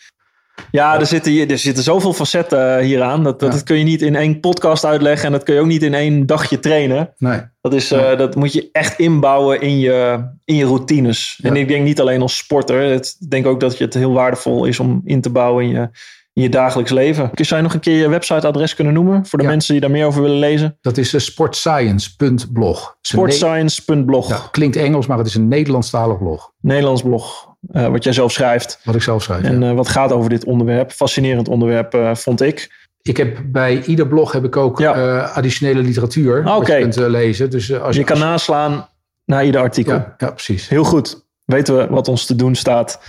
Ja, 0.72 1.00
er 1.00 1.06
zitten, 1.06 1.50
er 1.50 1.58
zitten 1.58 1.84
zoveel 1.84 2.14
facetten 2.14 2.78
eh, 2.78 2.84
hieraan. 2.86 3.24
Dat, 3.24 3.40
dat, 3.40 3.50
Ja. 3.50 3.56
dat 3.56 3.64
kun 3.66 3.78
je 3.78 3.84
niet 3.84 4.02
in 4.02 4.16
één 4.16 4.40
podcast 4.40 4.86
uitleggen 4.86 5.26
en 5.26 5.32
dat 5.32 5.44
kun 5.44 5.54
je 5.54 5.60
ook 5.62 5.68
niet 5.68 5.84
in 5.84 5.94
één 5.94 6.26
dagje 6.26 6.60
trainen. 6.60 7.14
nee, 7.18 7.40
Dat, 7.62 7.74
is, 7.74 7.92
eh, 7.92 8.18
dat 8.18 8.36
moet 8.36 8.54
je 8.54 8.70
echt 8.72 9.00
inbouwen 9.00 9.62
in 9.62 9.80
je, 9.80 10.26
in 10.46 10.56
je 10.56 10.66
routines. 10.66 11.40
En 11.44 11.56
ik 11.56 11.68
denk 11.68 11.84
niet 11.84 12.00
alleen 12.02 12.22
als 12.22 12.38
sporter. 12.38 12.82
Het, 12.82 13.16
ik 13.20 13.30
denk 13.30 13.46
ook 13.48 13.60
dat 13.60 13.78
het 13.78 13.94
heel 13.94 14.14
waardevol 14.14 14.66
is 14.66 14.80
om 14.80 15.02
in 15.06 15.22
te 15.22 15.30
bouwen 15.30 15.64
in 15.64 15.70
je, 15.70 15.90
in 16.34 16.42
je 16.42 16.50
dagelijks 16.50 16.92
leven. 16.92 17.30
Zou 17.34 17.56
je 17.62 17.66
nog 17.66 17.74
een 17.74 17.80
keer 17.80 17.98
je 17.98 18.10
websiteadres 18.10 18.76
kunnen 18.76 18.94
noemen? 18.94 19.26
Voor 19.26 19.38
de 19.40 19.46
Ja. 19.46 19.52
mensen 19.52 19.72
die 19.74 19.82
daar 19.82 19.92
meer 19.92 20.06
over 20.06 20.22
willen 20.22 20.40
lezen. 20.40 20.78
dat 20.82 20.98
is 20.98 21.26
sportscience.blog. 21.26 22.82
Ne- 22.82 22.96
Sportscience.blog. 23.02 24.50
Klinkt 24.52 24.76
Engels, 24.76 25.08
maar 25.08 25.18
het 25.18 25.28
is 25.28 25.36
een 25.36 25.48
Nederlandstalig 25.48 26.18
blog. 26.18 26.52
Nederlands 26.62 27.02
blog. 27.02 27.48
Eh, 27.72 27.88
wat 27.88 28.04
jij 28.04 28.14
zelf 28.14 28.32
schrijft. 28.32 28.80
Wat 28.84 28.96
ik 28.96 29.02
zelf 29.02 29.24
schrijf. 29.24 29.44
En 29.44 29.62
ja. 29.62 29.70
eh, 29.70 29.76
wat 29.76 29.88
gaat 29.88 30.12
over 30.12 30.30
dit 30.30 30.44
onderwerp. 30.46 30.92
Fascinerend 30.92 31.48
onderwerp 31.48 31.94
eh, 31.94 32.16
vond 32.16 32.42
ik. 32.42 32.88
ik 33.02 33.18
heb 33.18 33.40
bij 33.46 33.84
ieder 33.84 34.08
blog 34.08 34.32
heb 34.32 34.44
ik 34.44 34.58
ook 34.58 34.80
Ja. 34.80 34.94
eh, 34.96 35.36
additionele 35.38 35.82
literatuur. 35.82 36.46
Ah, 36.46 36.58
Wat 36.58 36.68
je 36.68 36.78
kunt 36.80 36.96
lezen. 36.96 37.50
Dus 37.50 37.74
als 37.74 37.96
Je 37.96 38.04
kan 38.04 38.16
als- 38.16 38.26
naslaan 38.26 38.90
naar 39.26 39.46
ieder 39.46 39.62
artikel. 39.62 39.94
ja, 39.94 40.14
ja, 40.18 40.32
precies. 40.32 40.68
Heel 40.70 40.84
goed. 40.84 41.26
Weten 41.46 41.78
we 41.78 41.88
wat 41.88 42.08
ons 42.08 42.26
te 42.26 42.36
doen 42.36 42.56
staat. 42.56 43.00